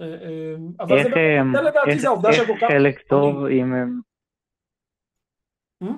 אה, 0.00 0.06
אה, 0.06 0.54
אבל 0.80 0.98
איך 0.98 1.06
זה 1.14 1.20
הם- 1.40 1.52
זה 1.56 1.62
לדעתי 1.62 1.90
איך- 1.90 2.00
זה 2.00 2.08
העובדה 2.08 2.32
שכל 2.32 2.52
כך... 2.60 2.66
חלק 2.68 3.00
טוב 3.08 3.44
אם 3.44 3.74
הם... 3.74 4.00
Hmm? 5.84 5.96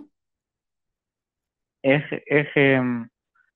איך 1.84 2.02
איך 2.30 2.46
הם... 2.56 3.04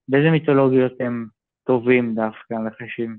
באיזה 0.09 0.31
מיתולוגיות 0.31 0.93
הם 1.01 1.27
טובים 1.67 2.15
דווקא, 2.15 2.55
נחשים? 2.55 3.19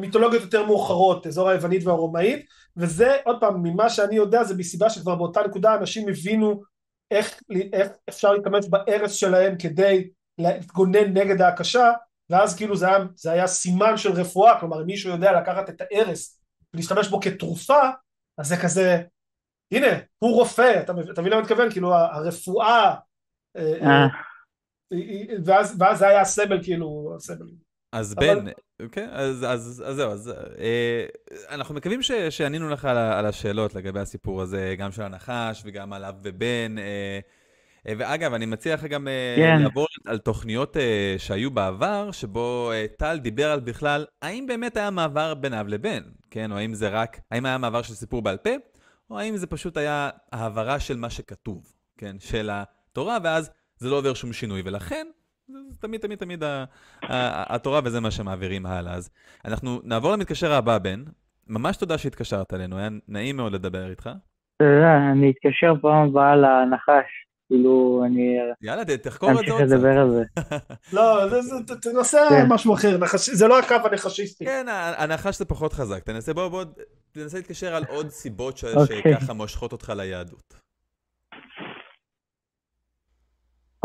מיתולוגיות 0.00 0.42
יותר 0.42 0.66
מאוחרות, 0.66 1.26
אזור 1.26 1.48
היוונית 1.48 1.84
והרומאית, 1.84 2.46
וזה 2.76 3.16
עוד 3.24 3.40
פעם, 3.40 3.62
ממה 3.62 3.90
שאני 3.90 4.16
יודע 4.16 4.44
זה 4.44 4.56
מסיבה 4.56 4.90
שכבר 4.90 5.14
באותה 5.14 5.40
נקודה 5.48 5.74
אנשים 5.74 6.08
הבינו 6.08 6.62
איך, 7.10 7.40
איך 7.72 7.88
אפשר 8.08 8.32
להשתמש 8.32 8.68
בארץ 8.68 9.12
שלהם 9.12 9.54
כדי 9.58 10.08
להתגונן 10.38 11.12
נגד 11.12 11.40
ההקשה, 11.40 11.92
ואז 12.30 12.56
כאילו 12.56 12.76
זה 12.76 12.86
היה, 12.88 12.98
זה 13.14 13.32
היה 13.32 13.46
סימן 13.46 13.96
של 13.96 14.12
רפואה, 14.12 14.60
כלומר 14.60 14.80
אם 14.82 14.86
מישהו 14.86 15.10
יודע 15.10 15.40
לקחת 15.40 15.68
את 15.68 15.80
הארס 15.80 16.40
ולהשתמש 16.74 17.08
בו 17.08 17.20
כתרופה, 17.20 17.80
אז 18.38 18.48
זה 18.48 18.56
כזה, 18.62 19.02
הנה, 19.72 19.86
הוא 20.18 20.34
רופא, 20.34 20.80
אתה, 20.80 20.92
מבין- 20.92 21.12
אתה 21.12 21.20
מבין 21.20 21.32
למה 21.32 21.40
אני 21.40 21.48
מתכוון? 21.48 21.70
כאילו 21.70 21.94
הרפואה, 21.94 22.94
אה, 23.56 23.74
אה, 23.82 23.86
אה, 23.86 24.06
ואז, 25.44 25.76
ואז 25.78 25.98
זה 25.98 26.08
היה 26.08 26.20
הסמל 26.20 26.62
כאילו, 26.62 27.12
הסמל. 27.16 27.46
אז 27.92 28.14
אבל- 28.18 28.40
בן, 28.40 28.50
אוקיי, 28.82 29.08
אז, 29.10 29.44
אז, 29.48 29.82
אז 29.86 29.96
זהו, 29.96 30.10
אז 30.10 30.32
אה, 30.58 31.06
אנחנו 31.50 31.74
מקווים 31.74 32.02
ש, 32.02 32.10
שענינו 32.12 32.68
לך 32.68 32.84
על, 32.84 32.96
על 32.96 33.26
השאלות 33.26 33.74
לגבי 33.74 34.00
הסיפור 34.00 34.42
הזה, 34.42 34.74
גם 34.78 34.92
של 34.92 35.02
הנחש 35.02 35.62
וגם 35.64 35.92
על 35.92 36.04
אב 36.04 36.14
ובן. 36.22 36.78
אה, 36.78 37.18
אה, 37.88 37.92
ואגב, 37.98 38.34
אני 38.34 38.46
מציע 38.46 38.74
לך 38.74 38.84
גם 38.84 39.08
אה, 39.08 39.34
כן. 39.36 39.62
לעבור 39.62 39.86
על 40.06 40.18
תוכניות 40.18 40.76
אה, 40.76 41.14
שהיו 41.18 41.50
בעבר, 41.50 42.10
שבו 42.12 42.70
אה, 42.72 42.86
טל 42.98 43.18
דיבר 43.18 43.50
על 43.50 43.60
בכלל, 43.60 44.04
האם 44.22 44.46
באמת 44.46 44.76
היה 44.76 44.90
מעבר 44.90 45.34
בין 45.34 45.54
אב 45.54 45.68
לבן, 45.68 46.02
כן? 46.30 46.52
או 46.52 46.56
האם 46.56 46.74
זה 46.74 46.88
רק, 46.88 47.20
האם 47.30 47.46
היה 47.46 47.58
מעבר 47.58 47.82
של 47.82 47.94
סיפור 47.94 48.22
בעל 48.22 48.36
פה, 48.36 48.50
או 49.10 49.18
האם 49.18 49.36
זה 49.36 49.46
פשוט 49.46 49.76
היה 49.76 50.10
העברה 50.32 50.80
של 50.80 50.96
מה 50.96 51.10
שכתוב, 51.10 51.72
כן? 51.98 52.16
של 52.20 52.50
התורה, 52.52 53.18
ואז 53.24 53.50
זה 53.76 53.88
לא 53.90 53.98
עובר 53.98 54.14
שום 54.14 54.32
שינוי, 54.32 54.62
ולכן... 54.64 55.06
זה 55.48 55.78
תמיד 55.80 56.00
תמיד 56.00 56.18
תמיד 56.18 56.42
התורה 57.02 57.80
וזה 57.84 58.00
מה 58.00 58.10
שמעבירים 58.10 58.66
הלאה. 58.66 58.94
אז 58.94 59.10
אנחנו 59.44 59.80
נעבור 59.84 60.12
למתקשר 60.12 60.52
הבא, 60.52 60.78
בן. 60.78 61.04
ממש 61.46 61.76
תודה 61.76 61.98
שהתקשרת 61.98 62.54
אלינו, 62.54 62.78
היה 62.78 62.88
נעים 63.08 63.36
מאוד 63.36 63.52
לדבר 63.52 63.90
איתך. 63.90 64.10
יודע, 64.62 64.96
אני 65.12 65.30
אתקשר 65.30 65.72
פעם 65.82 66.08
הבאה 66.08 66.36
לנחש, 66.36 67.10
כאילו, 67.48 68.02
אני 68.06 68.36
יאללה, 68.62 68.84
תחקור 68.96 69.30
את 69.30 69.34
זה 69.34 69.40
אמשיך 69.40 69.54
עוד 69.54 69.62
קצת. 69.62 69.72
לדבר 69.74 69.98
על 69.98 70.10
זה. 70.10 70.22
לא, 70.96 71.28
זה, 71.28 71.40
זה, 71.42 71.54
ת- 71.66 71.82
תנסה 71.82 72.18
כן. 72.30 72.46
משהו 72.48 72.74
אחר, 72.74 72.98
זה 73.16 73.48
לא 73.48 73.58
הקו 73.58 73.74
הנחשיסטי. 73.84 74.44
כן, 74.44 74.66
הנחש 74.96 75.38
זה 75.38 75.44
פחות 75.44 75.72
חזק. 75.72 76.02
תנסה, 76.02 76.34
בוא, 76.34 76.48
בוא, 76.48 76.64
תנסה 77.12 77.36
להתקשר 77.36 77.74
על 77.74 77.84
עוד 77.88 78.08
סיבות 78.08 78.56
ש- 78.56 78.64
אוקיי. 78.64 79.02
שככה 79.14 79.32
מושכות 79.32 79.72
אותך 79.72 79.92
ליהדות. 79.96 80.54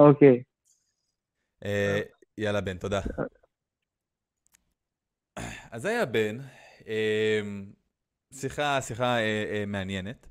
אוקיי, 0.09 0.43
אה, 1.65 2.01
יאללה, 2.37 2.61
בן, 2.61 2.77
תודה. 2.77 3.01
אז 5.71 5.85
היה 5.85 6.05
בן. 6.05 6.37
אה, 6.87 7.41
שיחה, 8.33 8.81
שיחה 8.81 9.17
אה, 9.17 9.43
אה, 9.51 9.63
מעניינת. 9.67 10.27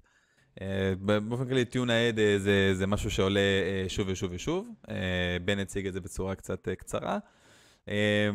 באופן 1.01 1.49
כללי, 1.49 1.65
טיעון 1.65 1.91
העד 1.91 2.17
זה, 2.39 2.75
זה 2.75 2.87
משהו 2.87 3.11
שעולה 3.11 3.41
שוב 3.89 4.09
ושוב 4.09 4.33
ושוב. 4.33 4.69
בן 5.45 5.59
הציג 5.59 5.87
את 5.87 5.93
זה 5.93 6.01
בצורה 6.01 6.35
קצת 6.35 6.69
קצרה. 6.69 7.19
אה, 7.89 8.31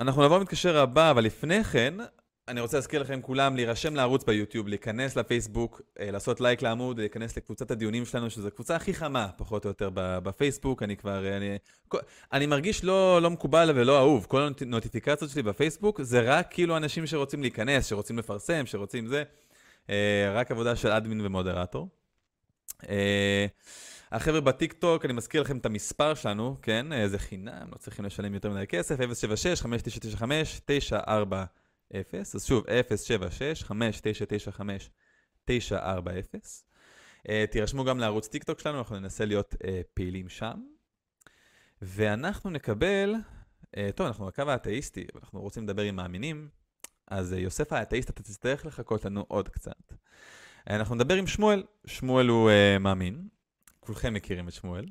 אנחנו 0.00 0.22
נעבור 0.22 0.38
למתקשר 0.38 0.78
הבא, 0.78 1.10
אבל 1.10 1.24
לפני 1.24 1.64
כן, 1.64 1.94
אני 2.50 2.60
רוצה 2.60 2.76
להזכיר 2.76 3.02
לכם 3.02 3.20
כולם 3.22 3.56
להירשם 3.56 3.94
לערוץ 3.94 4.24
ביוטיוב, 4.24 4.68
להיכנס 4.68 5.16
לפייסבוק, 5.16 5.80
אה, 6.00 6.10
לעשות 6.10 6.40
לייק 6.40 6.62
לעמוד, 6.62 6.98
להיכנס 6.98 7.36
לקבוצת 7.36 7.70
הדיונים 7.70 8.04
שלנו, 8.04 8.30
שזו 8.30 8.48
הקבוצה 8.48 8.76
הכי 8.76 8.94
חמה, 8.94 9.28
פחות 9.36 9.64
או 9.64 9.70
יותר, 9.70 9.90
בפייסבוק. 9.94 10.82
אני 10.82 10.96
כבר, 10.96 11.26
אה, 11.26 11.36
אני, 11.36 11.58
אני 12.32 12.46
מרגיש 12.46 12.84
לא, 12.84 13.22
לא 13.22 13.30
מקובל 13.30 13.70
ולא 13.74 13.98
אהוב. 13.98 14.26
כל 14.28 14.48
הנוטיפיקציות 14.60 15.30
שלי 15.30 15.42
בפייסבוק 15.42 16.02
זה 16.02 16.20
רק 16.20 16.46
כאילו 16.50 16.76
אנשים 16.76 17.06
שרוצים 17.06 17.42
להיכנס, 17.42 17.86
שרוצים 17.86 18.18
לפרסם, 18.18 18.66
שרוצים 18.66 19.06
זה. 19.06 19.22
אה, 19.90 20.32
רק 20.34 20.50
עבודה 20.50 20.76
של 20.76 20.88
admin 20.88 21.20
ו 21.26 21.32
moderator. 21.32 21.88
החבר'ה 24.12 24.40
בטיק 24.40 24.72
טוק, 24.72 25.04
אני 25.04 25.12
מזכיר 25.12 25.42
לכם 25.42 25.56
את 25.56 25.66
המספר 25.66 26.14
שלנו, 26.14 26.56
כן? 26.62 26.86
זה 27.06 27.18
חינם, 27.18 27.68
לא 27.72 27.76
צריכים 27.78 28.04
לשלם 28.04 28.34
יותר 28.34 28.50
מדי 28.50 28.66
כסף, 28.66 29.00
076-5995-940. 31.92 31.94
אז 32.34 32.46
שוב, 32.46 32.64
076-5995-940. 35.48 35.50
תירשמו 37.50 37.84
גם 37.84 37.98
לערוץ 37.98 38.28
טיק 38.28 38.44
טוק 38.44 38.60
שלנו, 38.60 38.78
אנחנו 38.78 38.98
ננסה 38.98 39.24
להיות 39.24 39.54
פעילים 39.94 40.28
שם. 40.28 40.62
ואנחנו 41.82 42.50
נקבל, 42.50 43.14
טוב, 43.94 44.06
אנחנו 44.06 44.26
בקו 44.26 44.42
האתאיסטי, 44.42 45.06
אנחנו 45.22 45.40
רוצים 45.40 45.62
לדבר 45.64 45.82
עם 45.82 45.96
מאמינים, 45.96 46.48
אז 47.06 47.32
יוסף 47.32 47.72
האתאיסט, 47.72 48.10
אתה 48.10 48.22
תצטרך 48.22 48.66
לחכות 48.66 49.04
לנו 49.04 49.24
עוד 49.28 49.48
קצת. 49.48 49.92
אנחנו 50.70 50.94
נדבר 50.94 51.14
עם 51.14 51.26
שמואל, 51.26 51.62
שמואל 51.86 52.28
הוא 52.28 52.50
uh, 52.50 52.78
מאמין, 52.78 53.28
כולכם 53.80 54.14
מכירים 54.14 54.48
את 54.48 54.52
שמואל, 54.52 54.86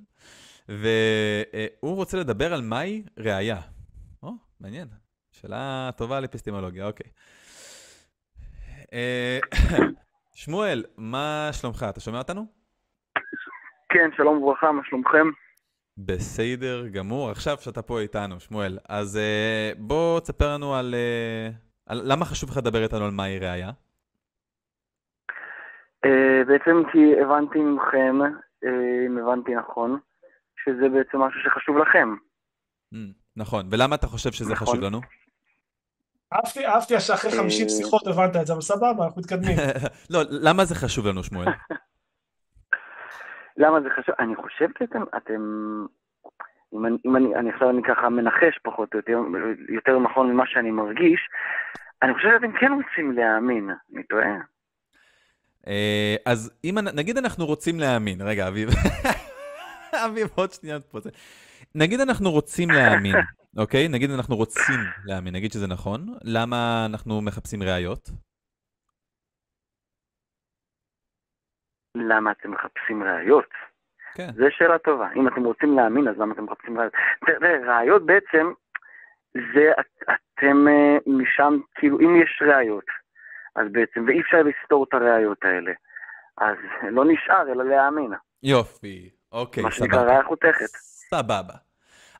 והוא 0.69 1.95
רוצה 1.95 2.17
לדבר 2.17 2.53
על 2.53 2.61
מהי 2.61 3.03
ראייה. 3.17 3.61
או, 4.23 4.31
מעניין, 4.59 4.87
שאלה 5.41 5.89
טובה 5.97 6.19
לאפיסטימולוגיה, 6.19 6.87
אוקיי. 6.87 7.11
Uh, 8.81 9.85
שמואל, 10.35 10.83
מה 10.97 11.49
שלומך? 11.51 11.85
אתה 11.89 11.99
שומע 11.99 12.17
אותנו? 12.17 12.45
כן, 13.89 14.09
שלום 14.17 14.43
וברכה, 14.43 14.71
מה 14.71 14.81
שלומכם? 14.85 15.27
בסדר 15.97 16.87
גמור, 16.87 17.29
עכשיו 17.29 17.57
שאתה 17.59 17.81
פה 17.81 17.99
איתנו, 17.99 18.39
שמואל, 18.39 18.77
אז 18.89 19.19
uh, 19.19 19.79
בוא 19.79 20.19
תספר 20.19 20.53
לנו 20.53 20.75
על, 20.75 20.95
uh, 20.95 21.55
על... 21.85 22.01
למה 22.05 22.25
חשוב 22.25 22.49
לך 22.49 22.57
לדבר 22.57 22.83
איתנו 22.83 23.05
על 23.05 23.11
מהי 23.11 23.39
ראייה? 23.39 23.71
בעצם 26.47 26.89
כי 26.91 27.21
הבנתי 27.21 27.59
מכם, 27.59 28.15
אם 29.07 29.17
הבנתי 29.17 29.55
נכון, 29.55 29.99
שזה 30.63 30.89
בעצם 30.89 31.17
משהו 31.17 31.39
שחשוב 31.43 31.77
לכם. 31.77 32.15
Mm, 32.93 32.97
נכון, 33.35 33.67
ולמה 33.71 33.95
אתה 33.95 34.07
חושב 34.07 34.31
שזה 34.31 34.53
נכון. 34.53 34.67
חשוב 34.67 34.81
לנו? 34.81 35.01
אהבתי, 36.33 36.65
אהבתי 36.65 36.99
שאחרי 36.99 37.31
50 37.31 37.65
אה, 37.65 37.69
שיחות 37.69 38.07
הבנת 38.07 38.35
את 38.35 38.47
זה, 38.47 38.53
אבל 38.53 38.61
סבבה, 38.61 39.05
אנחנו 39.05 39.21
מתקדמים. 39.21 39.57
לא, 40.13 40.19
למה 40.29 40.65
זה 40.65 40.75
חשוב 40.75 41.07
לנו, 41.07 41.23
שמואל? 41.23 41.47
למה 43.61 43.81
זה 43.81 43.89
חשוב? 43.89 44.15
אני 44.19 44.35
חושב 44.35 44.67
שאתם, 44.79 45.03
אתם, 45.17 45.41
אם 46.73 46.85
אני, 46.85 46.97
אם 47.05 47.15
אני, 47.15 47.35
אני 47.35 47.49
עכשיו 47.49 47.69
אני 47.69 47.81
ככה 47.83 48.09
מנחש 48.09 48.59
פחות 48.63 48.93
או 48.93 48.99
יותר, 48.99 49.19
יותר 49.69 49.99
נכון 49.99 50.31
ממה 50.31 50.43
שאני 50.47 50.71
מרגיש, 50.71 51.19
אני 52.03 52.13
חושב 52.13 52.27
שאתם 52.35 52.51
כן 52.59 52.71
רוצים 52.71 53.11
להאמין, 53.11 53.69
אני 53.93 54.03
טועה. 54.03 54.35
אה, 55.67 56.15
אז 56.25 56.51
אם, 56.63 56.77
נגיד 56.93 57.17
אנחנו 57.17 57.45
רוצים 57.45 57.79
להאמין, 57.79 58.21
רגע, 58.21 58.47
אביב, 58.47 58.69
אביב, 60.05 60.27
עוד 60.35 60.51
שנייה 60.51 60.79
פה. 60.79 60.99
נגיד 61.75 61.99
אנחנו 61.99 62.31
רוצים 62.31 62.69
להאמין, 62.69 63.15
אוקיי? 63.57 63.87
נגיד 63.87 64.09
אנחנו 64.11 64.35
רוצים 64.35 64.79
להאמין, 65.05 65.35
נגיד 65.35 65.51
שזה 65.51 65.67
נכון, 65.67 66.05
למה 66.23 66.85
אנחנו 66.89 67.21
מחפשים 67.21 67.63
ראיות? 67.63 68.09
למה 71.95 72.31
אתם 72.31 72.51
מחפשים 72.51 73.03
ראיות? 73.03 73.49
כן. 74.13 74.31
זו 74.35 74.45
שאלה 74.49 74.77
טובה. 74.77 75.07
אם 75.15 75.27
אתם 75.27 75.43
רוצים 75.43 75.75
להאמין, 75.75 76.07
אז 76.07 76.15
למה 76.17 76.33
אתם 76.33 76.43
מחפשים 76.45 76.77
ראיות? 76.77 76.93
תראה, 77.25 77.77
ראיות 77.77 78.05
בעצם, 78.05 78.51
זה 79.33 79.71
אתם 80.03 80.67
אה, 80.67 80.97
משם, 81.07 81.59
כאילו, 81.75 81.99
אם 81.99 82.21
יש 82.23 82.41
ראיות, 82.41 82.85
אז 83.55 83.65
בעצם, 83.71 84.05
ואי 84.07 84.21
אפשר 84.21 84.37
לסתור 84.43 84.85
את 84.89 84.93
הראיות 84.93 85.43
האלה. 85.43 85.71
אז 86.37 86.57
לא 86.91 87.05
נשאר 87.05 87.51
אלא 87.51 87.65
להאמין. 87.65 88.11
יופי, 88.43 89.09
אוקיי, 89.31 89.63
סבבה. 89.63 89.69
מה 89.69 89.71
שנקרא 89.71 90.01
ראיה 90.01 90.23
חותכת. 90.23 90.67
סבבה. 91.09 91.53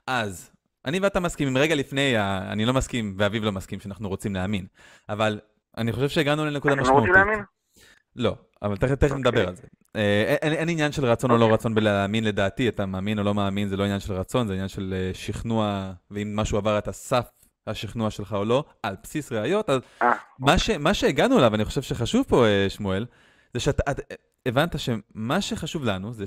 אז, 0.08 0.52
אני 0.86 1.00
ואתה 1.00 1.20
מסכימים, 1.20 1.58
רגע 1.58 1.76
לפני, 1.76 2.14
אני 2.20 2.66
לא 2.66 2.74
מסכים, 2.74 3.16
ואביב 3.18 3.44
לא 3.44 3.52
מסכים 3.52 3.80
שאנחנו 3.80 4.10
רוצים 4.10 4.36
להאמין, 4.36 4.66
אבל 5.10 5.40
אני 5.78 5.92
חושב 5.92 6.10
שהגענו 6.10 6.46
לנקודה 6.46 6.76
משמעותית. 6.76 6.90
אנחנו 6.90 7.00
רוצים 7.00 7.14
להאמין? 7.14 7.46
לא, 8.16 8.36
אבל 8.62 8.78
תכף, 8.78 8.96
תכף 8.96 9.12
okay. 9.12 9.18
נדבר 9.18 9.30
אוקיי. 9.30 9.48
על 9.48 9.56
זה. 9.56 9.64
אה, 9.96 10.36
אין, 10.42 10.54
אין 10.54 10.70
עניין 10.70 10.92
של 10.92 11.06
רצון 11.06 11.30
okay. 11.30 11.34
או 11.34 11.38
לא 11.38 11.44
אוקיי. 11.46 11.54
רצון 11.54 11.76
בלהאמין 11.76 12.24
לדעתי, 12.24 12.70
אתה 12.70 12.86
מאמין 12.86 13.20
או 13.20 13.24
לא 13.24 13.34
מאמין, 13.34 13.68
זה 13.68 13.78
לא 13.78 13.84
עניין 13.84 14.00
של 14.00 14.14
רצון, 14.14 14.48
זה 14.48 14.54
עניין 14.54 14.68
של 14.68 14.94
אה, 14.98 15.12
שכנוע, 15.14 15.92
ואם 16.12 16.36
משהו 16.36 16.58
עבר 16.58 16.78
את 16.78 16.88
הסף 16.88 17.30
השכנוע 17.68 18.10
שלך 18.10 18.34
או 18.34 18.46
לא, 18.46 18.64
על 18.84 18.96
בסיס 19.04 19.32
ראיות. 19.32 19.70
אז 19.70 19.82
אה, 20.02 20.12
מה, 20.40 20.58
ש, 20.58 20.70
מה 20.70 20.94
שהגענו 20.94 21.38
אליו, 21.38 21.56
אני 21.56 21.66
חושב 21.66 21.82
שחשוב 21.82 22.26
פה, 22.28 22.46
שמואל, 22.70 23.06
זה 23.54 23.60
שאתה 23.60 23.92
הבנת 24.46 24.80
שמה 24.80 25.42
שחשוב 25.42 25.84
לנו 25.84 26.14
זה 26.14 26.26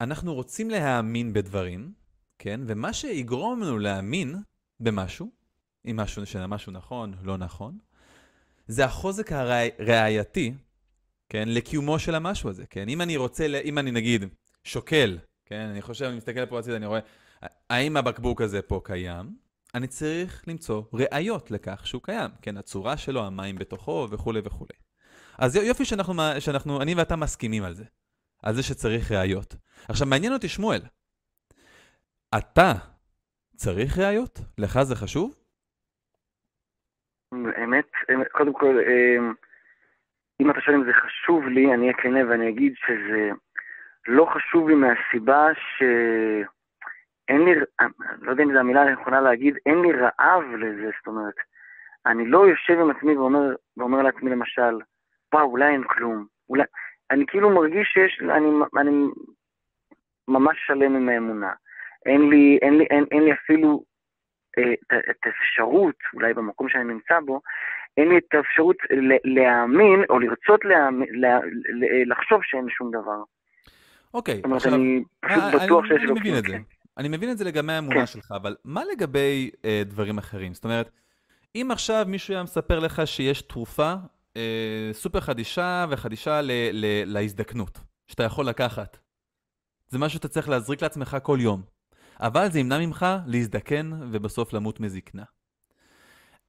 שאנחנו 0.00 0.34
רוצים 0.34 0.70
להאמין 0.70 1.32
בדברים, 1.32 1.92
כן? 2.38 2.60
ומה 2.66 2.92
שיגרום 2.92 3.62
לנו 3.62 3.78
להאמין 3.78 4.36
במשהו, 4.80 5.30
אם 5.86 5.96
משהו, 5.96 6.22
משהו 6.48 6.72
נכון, 6.72 7.14
לא 7.22 7.36
נכון, 7.36 7.78
זה 8.68 8.84
החוזק 8.84 9.32
הראייתי, 9.32 10.54
כן? 11.28 11.48
לקיומו 11.48 11.98
של 11.98 12.14
המשהו 12.14 12.50
הזה, 12.50 12.66
כן? 12.66 12.88
אם 12.88 13.00
אני 13.00 13.16
רוצה, 13.16 13.46
אם 13.64 13.78
אני 13.78 13.90
נגיד 13.90 14.24
שוקל, 14.64 15.18
כן? 15.46 15.68
אני 15.70 15.82
חושב, 15.82 16.04
אני 16.04 16.16
מסתכל 16.16 16.46
פה 16.46 16.58
הצידה, 16.58 16.76
אני 16.76 16.86
רואה, 16.86 17.00
האם 17.70 17.96
הבקבוק 17.96 18.40
הזה 18.40 18.62
פה 18.62 18.80
קיים? 18.84 19.36
אני 19.74 19.86
צריך 19.86 20.44
למצוא 20.48 20.82
ראיות 20.92 21.50
לכך 21.50 21.86
שהוא 21.86 22.02
קיים, 22.02 22.30
כן, 22.42 22.56
הצורה 22.56 22.96
שלו, 22.96 23.26
המים 23.26 23.56
בתוכו 23.56 24.08
וכולי 24.10 24.40
וכולי. 24.44 24.74
אז 25.38 25.56
יופי 25.56 25.84
שאנחנו, 25.84 26.22
שאנחנו, 26.38 26.82
אני 26.82 26.94
ואתה 26.94 27.16
מסכימים 27.16 27.64
על 27.64 27.74
זה, 27.74 27.84
על 28.42 28.54
זה 28.54 28.62
שצריך 28.62 29.12
ראיות. 29.12 29.56
עכשיו, 29.88 30.06
מעניין 30.06 30.32
אותי 30.32 30.48
שמואל, 30.48 30.80
אתה 32.34 32.72
צריך 33.56 33.98
ראיות? 33.98 34.38
לך 34.58 34.82
זה 34.82 34.94
חשוב? 34.94 35.34
האמת, 37.32 37.84
קודם 38.32 38.52
כל, 38.52 38.78
אמ, 38.80 39.34
אם 40.40 40.50
אתה 40.50 40.60
שואל 40.60 40.76
אם 40.76 40.84
זה 40.84 40.92
חשוב 40.92 41.44
לי, 41.44 41.74
אני 41.74 41.82
אהיה 41.82 41.92
כנה 41.92 42.18
ואני 42.28 42.48
אגיד 42.48 42.74
שזה 42.76 43.30
לא 44.08 44.26
חשוב 44.34 44.68
לי 44.68 44.74
מהסיבה 44.74 45.48
ש... 45.54 45.82
אין 47.28 47.44
לי, 47.44 47.50
לא 48.20 48.30
יודע 48.30 48.42
אם 48.42 48.52
זו 48.52 48.58
המילה 48.58 48.82
הנכונה 48.82 49.20
להגיד, 49.20 49.56
אין 49.66 49.82
לי 49.82 49.92
רעב 49.92 50.42
לזה, 50.58 50.90
זאת 50.98 51.06
אומרת, 51.06 51.34
אני 52.06 52.26
לא 52.26 52.46
יושב 52.46 52.80
עם 52.80 52.90
עצמי 52.90 53.16
ואומר, 53.16 53.54
ואומר 53.76 54.02
לעצמי 54.02 54.30
למשל, 54.30 54.78
וואו, 55.34 55.50
אולי 55.50 55.72
אין 55.72 55.84
כלום, 55.84 56.26
אולי, 56.48 56.64
אני 57.10 57.26
כאילו 57.26 57.50
מרגיש 57.50 57.88
שיש, 57.88 58.20
אני, 58.22 58.48
אני 58.80 59.06
ממש 60.28 60.56
שלם 60.66 60.96
עם 60.96 61.08
האמונה. 61.08 61.52
אין 62.08 62.30
לי, 62.30 62.58
אין 62.62 62.78
לי, 62.78 62.84
אין, 62.90 63.04
אין 63.10 63.22
לי 63.22 63.32
אפילו 63.32 63.84
אה, 64.58 64.72
את 65.10 65.16
האפשרות, 65.24 65.94
אולי 66.14 66.34
במקום 66.34 66.68
שאני 66.68 66.84
נמצא 66.84 67.20
בו, 67.26 67.40
אין 67.96 68.08
לי 68.08 68.18
את 68.18 68.34
האפשרות 68.34 68.76
להאמין, 69.24 70.04
או 70.10 70.18
לרצות 70.18 70.64
להאמין, 70.64 71.08
לה, 71.12 71.38
לחשוב 72.06 72.40
שאין 72.42 72.66
שום 72.68 72.90
דבר. 72.90 73.22
אוקיי, 74.14 74.36
זאת 74.36 74.44
אומרת, 74.44 74.56
עכשיו, 74.56 74.74
אני 74.74 75.04
פשוט 75.20 75.42
אה, 75.42 75.66
בטוח 75.66 75.84
שיש... 75.84 76.02
אני 76.02 76.20
מבין 76.20 76.38
את 76.38 76.44
זה. 76.44 76.56
אני 76.98 77.08
מבין 77.08 77.30
את 77.30 77.38
זה 77.38 77.44
לגבי 77.44 77.72
האמונה 77.72 78.00
כן. 78.00 78.06
שלך, 78.06 78.32
אבל 78.32 78.56
מה 78.64 78.82
לגבי 78.92 79.50
אה, 79.64 79.82
דברים 79.84 80.18
אחרים? 80.18 80.54
זאת 80.54 80.64
אומרת, 80.64 80.90
אם 81.54 81.68
עכשיו 81.72 82.04
מישהו 82.08 82.34
היה 82.34 82.42
מספר 82.42 82.78
לך 82.78 83.02
שיש 83.06 83.42
תרופה 83.42 83.94
אה, 84.36 84.90
סופר 84.92 85.20
חדישה 85.20 85.86
וחדישה 85.90 86.40
ל, 86.40 86.50
ל, 86.72 86.86
להזדקנות, 87.06 87.78
שאתה 88.06 88.22
יכול 88.22 88.46
לקחת, 88.46 88.98
זה 89.88 89.98
משהו 89.98 90.16
שאתה 90.16 90.28
צריך 90.28 90.48
להזריק 90.48 90.82
לעצמך 90.82 91.16
כל 91.22 91.38
יום, 91.40 91.62
אבל 92.20 92.48
זה 92.50 92.60
ימנע 92.60 92.78
ממך 92.78 93.06
להזדקן 93.26 93.90
ובסוף 94.12 94.52
למות 94.52 94.80
מזקנה. 94.80 95.24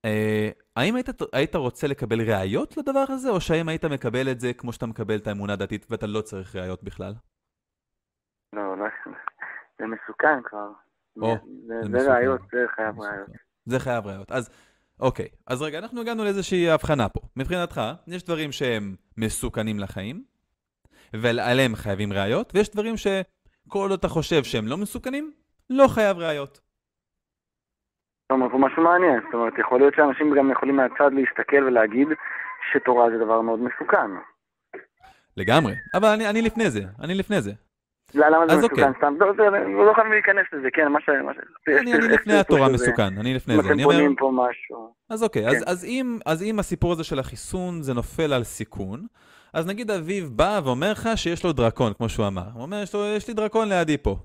אה, 0.05 0.49
האם 0.75 0.95
היית, 0.95 1.09
היית 1.33 1.55
רוצה 1.55 1.87
לקבל 1.87 2.21
ראיות 2.31 2.77
לדבר 2.77 3.05
הזה, 3.09 3.29
או 3.29 3.41
שהאם 3.41 3.69
היית 3.69 3.85
מקבל 3.85 4.31
את 4.31 4.39
זה 4.39 4.53
כמו 4.53 4.73
שאתה 4.73 4.85
מקבל 4.85 5.15
את 5.15 5.27
האמונה 5.27 5.53
הדתית 5.53 5.85
ואתה 5.89 6.07
לא 6.07 6.21
צריך 6.21 6.55
ראיות 6.55 6.83
בכלל? 6.83 7.13
לא, 8.53 8.77
לא. 8.77 8.85
זה 9.79 9.85
מסוכן 9.85 10.41
כבר. 10.43 10.71
או, 11.21 11.35
זה, 11.67 11.73
זה, 11.91 11.99
זה 11.99 12.13
ראיות, 12.13 12.41
זה 12.51 12.65
חייב 12.75 12.99
ראיות. 12.99 13.29
זה 13.65 13.79
חייב 13.79 14.07
ראיות. 14.07 14.31
אז, 14.31 14.49
אוקיי. 14.99 15.27
אז 15.47 15.61
רגע, 15.61 15.79
אנחנו 15.79 16.01
הגענו 16.01 16.23
לאיזושהי 16.23 16.69
הבחנה 16.69 17.09
פה. 17.09 17.19
מבחינתך, 17.35 17.81
יש 18.07 18.23
דברים 18.23 18.51
שהם 18.51 18.95
מסוכנים 19.17 19.79
לחיים, 19.79 20.23
ועליהם 21.13 21.75
חייבים 21.75 22.13
ראיות, 22.13 22.51
ויש 22.55 22.69
דברים 22.69 22.97
שכל 22.97 23.89
עוד 23.89 23.91
אתה 23.91 24.07
חושב 24.07 24.43
שהם 24.43 24.67
לא 24.67 24.77
מסוכנים, 24.77 25.31
לא 25.69 25.87
חייב 25.87 26.17
ראיות. 26.17 26.69
זאת 28.21 28.31
אומרת, 28.31 28.51
הוא 28.51 28.61
משהו 28.61 28.83
מעניין. 28.83 29.19
זאת 29.25 29.33
אומרת, 29.33 29.53
יכול 29.59 29.79
להיות 29.79 29.93
שאנשים 29.95 30.33
גם 30.35 30.51
יכולים 30.51 30.75
מהצד 30.75 31.11
להסתכל 31.13 31.63
ולהגיד 31.63 32.07
שתורה 32.71 33.09
זה 33.09 33.17
דבר 33.17 33.41
מאוד 33.41 33.59
מסוכן. 33.59 34.11
לגמרי. 35.37 35.73
אבל 35.93 36.07
אני, 36.07 36.29
אני 36.29 36.41
לפני 36.41 36.69
זה, 36.69 36.81
אני 37.03 37.15
לפני 37.15 37.41
זה. 37.41 37.51
למה 38.13 38.47
זה 38.47 38.57
מסוכן 38.57 38.63
אוקיי. 38.63 38.93
סתם? 38.97 39.15
לא, 39.19 39.85
לא 39.85 39.93
חייבים 39.93 40.11
להיכנס 40.11 40.45
לזה, 40.53 40.67
כן, 40.73 40.87
מה 40.87 40.99
ש... 41.01 41.09
אני 41.81 41.93
לפני 41.93 42.33
התורה 42.33 42.69
מסוכן, 42.69 43.17
אני 43.19 43.33
לפני 43.33 43.55
זה. 43.55 43.61
אתם 43.61 43.83
בונים 43.83 44.15
פה 44.15 44.31
משהו. 44.35 44.93
אז 45.09 45.23
אוקיי, 45.23 45.43
כן. 45.43 45.57
אז 46.25 46.43
אם 46.43 46.59
הסיפור 46.59 46.91
הזה 46.91 47.03
של 47.03 47.19
החיסון 47.19 47.81
זה 47.81 47.93
נופל 47.93 48.33
על 48.33 48.43
סיכון, 48.43 49.05
אז 49.53 49.67
נגיד 49.67 49.91
אביב 49.91 50.29
בא 50.35 50.61
ואומר 50.63 50.91
לך 50.91 51.09
שיש 51.15 51.43
לו 51.43 51.53
דרקון, 51.53 51.93
כמו 51.93 52.09
שהוא 52.09 52.27
אמר. 52.27 52.47
הוא 52.53 52.61
אומר, 52.61 52.81
יש, 52.83 52.95
לו, 52.95 53.05
יש 53.05 53.27
לי 53.27 53.33
דרקון 53.33 53.69
לידי 53.69 53.97
פה. 53.97 54.15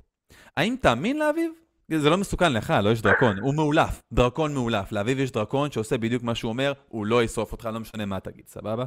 האם 0.57 0.77
תאמין 0.81 1.19
לאביב? 1.19 1.53
זה 1.89 2.11
לא 2.11 2.17
מסוכן 2.17 2.53
לך, 2.53 2.73
לא 2.85 2.91
יש 2.91 3.03
דרקון, 3.03 3.39
הוא 3.39 3.55
מאולף, 3.55 4.03
דרקון 4.13 4.55
מאולף. 4.55 4.93
לאביב 4.93 5.19
יש 5.19 5.33
דרקון 5.33 5.71
שעושה 5.71 5.99
בדיוק 5.99 6.23
מה 6.23 6.35
שהוא 6.35 6.49
אומר, 6.49 6.73
הוא 6.89 7.07
לא 7.07 7.23
ישרוף 7.23 7.53
אותך, 7.53 7.69
לא 7.73 7.81
משנה 7.81 8.07
מה 8.07 8.21
תגיד, 8.21 8.47
סבבה? 8.47 8.85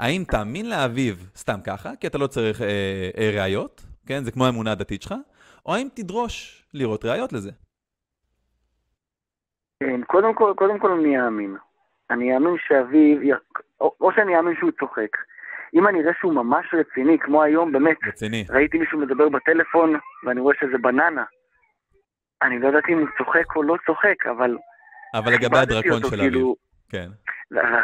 האם 0.00 0.24
תאמין 0.30 0.70
לאביב 0.70 1.30
סתם 1.36 1.60
ככה, 1.66 1.96
כי 1.96 2.06
אתה 2.06 2.18
לא 2.18 2.26
צריך 2.26 2.62
אה, 2.62 3.10
אה, 3.18 3.30
ראיות, 3.34 3.86
כן? 4.06 4.24
זה 4.24 4.32
כמו 4.32 4.46
האמונה 4.46 4.72
הדתית 4.72 5.02
שלך, 5.02 5.14
או 5.66 5.74
האם 5.74 5.88
תדרוש 5.94 6.64
לראות 6.74 7.04
ראיות 7.04 7.32
לזה? 7.32 7.50
כן, 9.80 10.00
קודם 10.06 10.34
כל, 10.34 10.52
קודם 10.56 10.78
כל 10.78 10.90
אני 10.90 11.20
אאמין. 11.20 11.56
אני 12.10 12.34
אאמין 12.34 12.54
שאביב, 12.68 13.18
או, 13.80 14.10
שאני 14.16 14.36
אאמין 14.36 14.54
שהוא 14.58 14.70
צוחק. 14.80 15.16
אם 15.74 15.88
אני 15.88 16.00
אראה 16.00 16.12
שהוא 16.20 16.32
ממש 16.34 16.66
רציני, 16.74 17.18
כמו 17.18 17.42
היום, 17.42 17.72
באמת, 17.72 17.96
רציני. 18.08 18.44
ראיתי 18.50 18.78
מישהו 18.78 18.98
מדבר 18.98 19.28
בטלפון, 19.28 19.94
ואני 20.24 20.40
רואה 20.40 20.54
שזה 20.60 20.78
בננה. 20.78 21.24
אני 22.42 22.58
לא 22.58 22.66
יודעת 22.66 22.84
אם 22.88 22.98
הוא 22.98 23.08
צוחק 23.18 23.56
או 23.56 23.62
לא 23.62 23.76
צוחק, 23.86 24.26
אבל... 24.26 24.56
אבל 25.14 25.32
לגבי 25.32 25.58
הדרקון 25.58 26.00
של 26.00 26.06
אביב, 26.06 26.20
כאילו, 26.20 26.56
כן. 26.88 27.08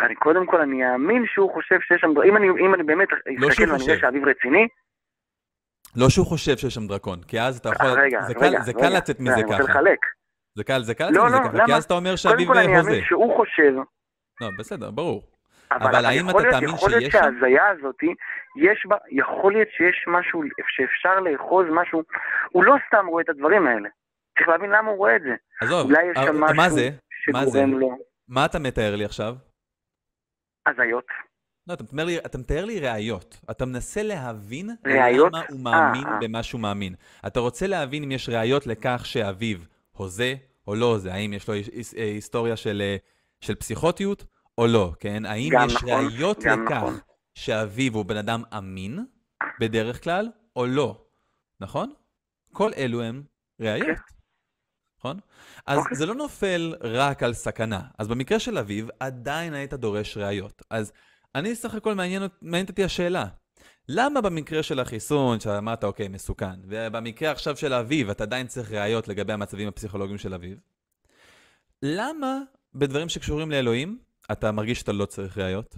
אני, 0.06 0.14
קודם 0.14 0.46
כל, 0.46 0.60
אני 0.60 0.92
אאמין 0.92 1.24
שהוא 1.26 1.52
חושב 1.54 1.80
שיש 1.80 2.00
שם... 2.00 2.10
אם 2.28 2.36
אני, 2.36 2.46
אם 2.48 2.74
אני 2.74 2.82
באמת 2.82 3.08
לא 3.38 3.48
אסתכל 3.48 3.62
ואני. 3.62 3.82
רואה 3.82 3.98
שאביב 4.00 4.28
רציני, 4.28 4.68
לא 5.96 6.08
שהוא 6.08 6.26
חושב 6.26 6.56
שיש 6.56 6.74
שם 6.74 6.86
דרקון, 6.86 7.18
כי 7.28 7.40
אז 7.40 7.58
אתה 7.58 7.68
יכול... 7.68 7.86
רגע, 7.88 8.20
זה 8.22 8.32
רגע, 8.32 8.40
קל, 8.40 8.62
זה 8.62 8.72
רגע, 8.72 8.80
קל 8.80 8.96
לצאת 8.96 9.20
מזה 9.20 9.34
אני 9.34 9.42
רוצה 9.42 9.58
ככה. 9.58 9.72
לחלק. 9.72 9.98
זה 10.54 10.64
קל, 10.64 10.82
זה 10.82 10.94
קל 10.94 11.10
לא, 11.10 11.10
לצאת 11.10 11.24
מזה 11.26 11.38
לא, 11.38 11.48
ככה, 11.48 11.50
כי 11.50 11.70
למה? 11.70 11.76
אז 11.76 11.84
אתה 11.84 11.94
אומר 11.94 12.10
קודם 12.10 12.16
שאביב 12.16 12.48
כל 12.48 12.58
אני 12.58 12.76
הוזה. 12.76 12.90
אאמין 12.90 13.04
שהוא 13.04 13.36
חושב, 13.36 13.72
לא, 14.40 14.48
בסדר, 14.58 14.90
ברור. 14.90 15.22
אבל, 15.72 15.86
אבל 15.96 16.04
האם 16.04 16.28
יכול 16.28 16.40
אתה 16.40 16.48
להיות- 16.48 16.60
תאמין 16.60 16.74
יכול 16.74 16.90
להיות 16.90 17.02
שיש 17.02 17.12
שם? 17.12 17.18
שההזיה 17.18 17.68
הזאת, 17.68 17.96
יש 18.56 18.86
בה, 18.88 18.96
יכול 19.10 19.52
להיות 19.52 19.68
שיש 19.76 20.04
משהו 20.08 20.42
שאפשר 20.76 21.20
לאחוז 21.20 21.66
משהו, 21.70 22.02
הוא 22.50 22.64
לא 22.64 22.74
סתם 22.88 23.06
רואה 23.06 23.22
את 23.22 23.28
הדברים 23.28 23.66
האלה. 23.66 23.88
צריך 24.38 24.48
להבין 24.48 24.70
למה 24.70 24.88
הוא 24.90 24.96
רואה 24.98 25.16
את 25.16 25.22
זה. 25.22 25.34
עזוב, 25.60 25.86
אולי 25.90 26.02
יש 26.10 26.16
אה, 26.16 26.22
שם 26.26 26.36
מה 26.40 26.46
משהו 26.56 26.74
זה? 26.74 26.90
מה 27.32 27.44
זה? 27.44 27.50
שגורם 27.50 27.78
לו 27.78 27.98
מה 28.28 28.44
אתה 28.44 28.58
מתאר 28.58 28.96
לי 28.96 29.04
עכשיו? 29.04 29.34
הזיות. 30.66 31.06
לא, 31.66 31.74
אתה 31.74 31.82
מתאר 31.82 32.04
לי, 32.04 32.18
אתה 32.18 32.38
מתאר 32.38 32.64
לי 32.64 32.80
ראיות. 32.80 33.40
אתה 33.50 33.66
מנסה 33.66 34.02
להבין 34.02 34.70
ראיות? 34.86 35.32
למה 35.32 35.42
הוא 35.50 35.60
מאמין 35.60 36.06
אה, 36.06 36.12
אה. 36.12 36.18
במה 36.20 36.42
שהוא 36.42 36.60
מאמין. 36.60 36.94
אתה 37.26 37.40
רוצה 37.40 37.66
להבין 37.66 38.02
אם 38.02 38.12
יש 38.12 38.28
ראיות 38.28 38.66
לכך 38.66 39.02
שאביו 39.04 39.58
הוזה 39.92 40.34
או 40.66 40.74
לא 40.74 40.86
הוזה. 40.86 41.12
האם 41.14 41.32
יש 41.32 41.48
לו 41.48 41.54
היס- 41.54 41.68
היס- 41.72 41.94
אה, 41.96 42.02
היסטוריה 42.04 42.56
של, 42.56 42.82
אה, 42.84 42.96
של 43.40 43.54
פסיכוטיות 43.54 44.24
או 44.60 44.66
לא, 44.66 44.92
כן? 45.00 45.26
האם 45.26 45.52
יש 45.64 45.74
נכון, 45.74 45.88
ראיות 45.88 46.38
לכך 46.38 46.72
נכון. 46.76 46.98
שאביו 47.34 47.94
הוא 47.94 48.04
בן 48.04 48.16
אדם 48.16 48.42
אמין, 48.58 49.04
בדרך 49.60 50.04
כלל, 50.04 50.28
או 50.56 50.66
לא, 50.66 51.04
נכון? 51.60 51.92
כל 52.52 52.70
אלו 52.76 53.02
הם 53.02 53.22
ראיות. 53.60 53.98
נכון? 54.98 55.20
אז 55.66 55.78
אוקיי. 55.78 55.96
זה 55.96 56.06
לא 56.06 56.14
נופל 56.14 56.74
רק 56.80 57.22
על 57.22 57.32
סכנה. 57.32 57.80
אז 57.98 58.08
במקרה 58.08 58.38
של 58.38 58.58
אביב, 58.58 58.88
עדיין 59.00 59.54
היית 59.54 59.74
דורש 59.74 60.16
ראיות. 60.16 60.62
אז 60.70 60.92
אני 61.34 61.54
סך 61.54 61.74
הכל 61.74 61.94
מעניין, 61.94 62.22
מעניינת 62.42 62.70
אותי 62.70 62.84
השאלה. 62.84 63.26
למה 63.88 64.20
במקרה 64.20 64.62
של 64.62 64.80
החיסון, 64.80 65.40
שאמרת, 65.40 65.84
אוקיי, 65.84 66.08
מסוכן, 66.08 66.60
ובמקרה 66.64 67.30
עכשיו 67.30 67.56
של 67.56 67.72
אביב, 67.72 68.10
אתה 68.10 68.24
עדיין 68.24 68.46
צריך 68.46 68.72
ראיות 68.72 69.08
לגבי 69.08 69.32
המצבים 69.32 69.68
הפסיכולוגיים 69.68 70.18
של 70.18 70.34
אביב, 70.34 70.58
למה 71.82 72.38
בדברים 72.74 73.08
שקשורים 73.08 73.50
לאלוהים, 73.50 74.09
אתה 74.32 74.52
מרגיש 74.52 74.80
שאתה 74.80 74.92
לא 74.92 75.06
צריך 75.06 75.38
ראיות? 75.38 75.76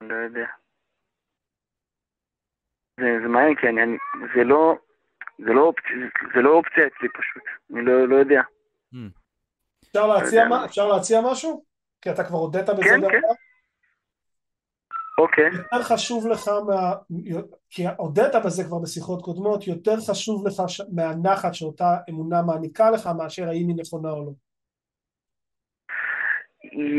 לא 0.00 0.14
יודע. 0.14 0.46
זה, 3.00 3.06
זה 3.22 3.28
מעניין, 3.28 3.54
כי 3.60 3.68
אני, 3.68 3.82
אני, 3.82 3.96
זה 4.36 4.44
לא, 4.44 4.74
זה 5.38 5.52
לא 5.52 5.60
אופציה, 5.60 5.90
זה 6.34 6.40
לא 6.42 6.50
אופציה 6.50 6.86
אצלי 6.86 7.08
פשוט. 7.08 7.42
אני 7.70 7.84
לא, 7.84 8.08
לא 8.08 8.16
יודע. 8.16 8.42
אפשר 9.84 10.06
להציע, 10.06 10.38
יודע 10.38 10.48
מה, 10.48 10.58
מה. 10.58 10.64
אפשר 10.64 10.86
להציע 10.86 11.20
משהו? 11.24 11.64
כי 12.02 12.10
אתה 12.10 12.24
כבר 12.24 12.38
הודית 12.38 12.68
בזה 12.68 12.82
כן, 12.82 13.00
בעבר. 13.00 13.12
כן. 13.12 13.20
אוקיי. 15.18 15.44
יותר 15.44 15.82
חשוב 15.82 16.26
לך 16.26 16.48
מה... 16.66 16.94
כי 17.70 17.82
הודית 17.98 18.34
בזה 18.44 18.64
כבר 18.64 18.78
בשיחות 18.78 19.22
קודמות, 19.22 19.66
יותר 19.66 19.96
חשוב 20.10 20.46
לך 20.46 20.62
ש... 20.68 20.80
מהנחת 20.92 21.54
שאותה 21.54 21.96
אמונה 22.10 22.42
מעניקה 22.42 22.90
לך 22.90 23.06
מאשר 23.18 23.48
האם 23.48 23.68
היא 23.68 23.76
נכונה 23.76 24.10
או 24.10 24.24
לא. 24.24 24.32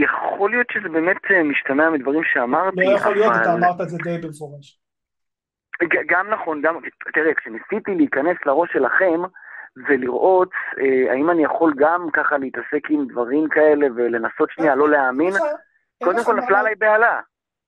יכול 0.03 0.51
להיות 0.51 0.67
שזה 0.73 0.89
באמת 0.89 1.17
אה, 1.31 1.43
משתמע 1.43 1.89
מדברים 1.89 2.21
שאמרתי, 2.33 2.85
לא 2.85 2.91
יכול 2.91 3.13
להיות, 3.13 3.33
אתה 3.41 3.53
אמרת 3.53 3.81
את 3.81 3.89
זה 3.89 3.97
די 4.03 4.17
במפורש. 4.17 4.79
גם 6.09 6.29
נכון, 6.29 6.61
גם, 6.61 6.79
תראה, 7.13 7.33
כשניסיתי 7.33 7.95
להיכנס 7.95 8.37
לראש 8.45 8.69
שלכם 8.73 9.21
ולראות 9.87 10.49
אה, 10.79 11.11
האם 11.11 11.29
אני 11.29 11.43
יכול 11.43 11.73
גם 11.77 12.07
ככה 12.13 12.37
להתעסק 12.37 12.89
עם 12.89 13.07
דברים 13.07 13.49
כאלה 13.49 13.87
ולנסות 13.95 14.49
שנייה 14.51 14.75
לא 14.75 14.89
להאמין, 14.89 15.33
קודם 16.03 16.23
כל 16.25 16.35
נפלה 16.35 16.59
עליי 16.59 16.75
בהלה. 16.75 17.21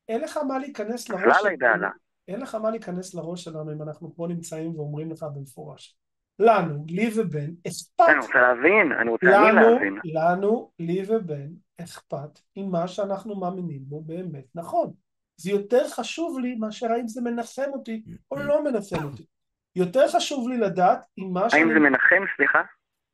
אין 0.09 0.21
לך 0.21 0.39
מה 0.47 0.59
להיכנס 0.59 1.11
נפלה 1.11 1.25
לראש 1.25 1.39
עליי 1.39 1.57
בהלה. 1.57 1.89
אין 2.27 2.41
לך 2.41 2.55
מה 2.55 2.71
להיכנס 2.71 3.15
לראש 3.15 3.43
שלנו 3.43 3.71
אם 3.73 3.81
אנחנו 3.81 4.13
פה 4.15 4.27
נמצאים 4.29 4.75
ואומרים 4.75 5.11
לך 5.11 5.25
במפורש. 5.35 5.97
לנו, 6.39 6.85
לי 6.87 7.09
ובן, 7.15 7.49
אכפת. 7.67 8.09
אני 8.09 8.19
רוצה 8.19 8.41
להבין, 8.41 8.91
אני 8.91 9.09
רוצה 9.09 9.25
לנו, 9.25 9.69
להבין. 9.69 9.99
לנו, 10.03 10.71
לי 10.79 11.03
ובן, 11.07 11.47
אכפת 11.81 12.39
אם 12.57 12.69
מה 12.71 12.87
שאנחנו 12.87 13.35
מאמינים 13.35 13.81
בו 13.81 14.01
באמת 14.01 14.45
נכון. 14.55 14.93
זה 15.37 15.51
יותר 15.51 15.87
חשוב 15.89 16.39
לי 16.39 16.55
מאשר 16.55 16.91
האם 16.91 17.07
זה 17.07 17.21
מנחם 17.21 17.69
אותי 17.73 18.03
או 18.31 18.37
לא 18.37 18.63
מנחם 18.63 19.03
אותי. 19.03 19.25
יותר 19.75 20.07
חשוב 20.07 20.49
לי 20.49 20.57
לדעת 20.57 21.05
אם 21.17 21.33
מה 21.33 21.41
האם 21.41 21.49
שאני... 21.49 21.73
זה 21.73 21.79
מנחם, 21.79 22.23
סליחה? 22.35 22.61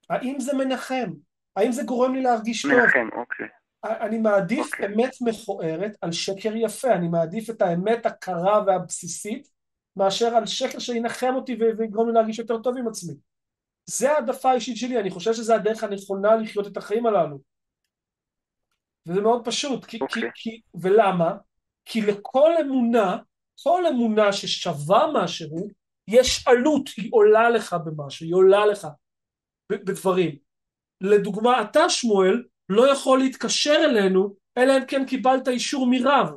האם 0.09 0.39
זה 0.39 0.53
מנחם? 0.57 1.11
האם 1.55 1.71
זה 1.71 1.83
גורם 1.83 2.13
לי 2.13 2.21
להרגיש 2.21 2.61
טוב? 2.61 2.71
מנחם, 2.71 3.09
אוקיי. 3.15 3.47
אני 3.83 4.17
מעדיף 4.17 4.65
אוקיי. 4.65 4.85
אמת 4.85 5.15
מכוערת 5.21 5.97
על 6.01 6.11
שקר 6.11 6.55
יפה, 6.55 6.93
אני 6.93 7.07
מעדיף 7.07 7.49
את 7.49 7.61
האמת 7.61 8.05
הקרה 8.05 8.63
והבסיסית 8.67 9.47
מאשר 9.95 10.35
על 10.35 10.45
שקר 10.45 10.79
שינחם 10.79 11.33
אותי 11.35 11.57
ויגרום 11.77 12.07
לי 12.07 12.13
להרגיש 12.13 12.39
יותר 12.39 12.57
טוב 12.57 12.77
עם 12.77 12.87
עצמי. 12.87 13.13
זה 13.85 14.11
העדפה 14.11 14.51
האישית 14.51 14.77
שלי, 14.77 14.99
אני 14.99 15.09
חושב 15.09 15.33
שזו 15.33 15.53
הדרך 15.53 15.83
הנכונה 15.83 16.35
לחיות 16.35 16.67
את 16.67 16.77
החיים 16.77 17.05
הללו. 17.05 17.39
וזה 19.05 19.21
מאוד 19.21 19.45
פשוט, 19.45 19.85
כי, 19.85 19.97
כי, 19.97 20.03
אוקיי. 20.03 20.29
כי, 20.35 20.61
ולמה? 20.81 21.35
כי 21.85 22.01
לכל 22.01 22.51
אמונה, 22.61 23.17
כל 23.63 23.83
אמונה 23.89 24.33
ששווה 24.33 25.07
משהו, 25.13 25.67
יש 26.07 26.47
עלות, 26.47 26.89
היא 26.97 27.09
עולה 27.11 27.49
לך 27.49 27.75
במשהו, 27.85 28.25
היא 28.25 28.35
עולה 28.35 28.65
לך 28.65 28.87
בדברים. 29.71 30.35
לדוגמה, 31.01 31.61
אתה 31.61 31.89
שמואל 31.89 32.43
לא 32.69 32.91
יכול 32.91 33.19
להתקשר 33.19 33.75
אלינו, 33.85 34.35
אלא 34.57 34.77
אם 34.77 34.85
כן 34.87 35.05
קיבלת 35.05 35.47
אישור 35.47 35.87
מרב. 35.89 36.29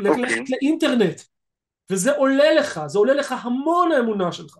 אוקיי. 0.00 0.22
ללכת 0.22 0.50
לאינטרנט, 0.50 1.20
וזה 1.90 2.16
עולה 2.16 2.54
לך, 2.54 2.80
זה 2.86 2.98
עולה 2.98 3.14
לך 3.14 3.34
המון 3.42 3.92
האמונה 3.92 4.32
שלך. 4.32 4.58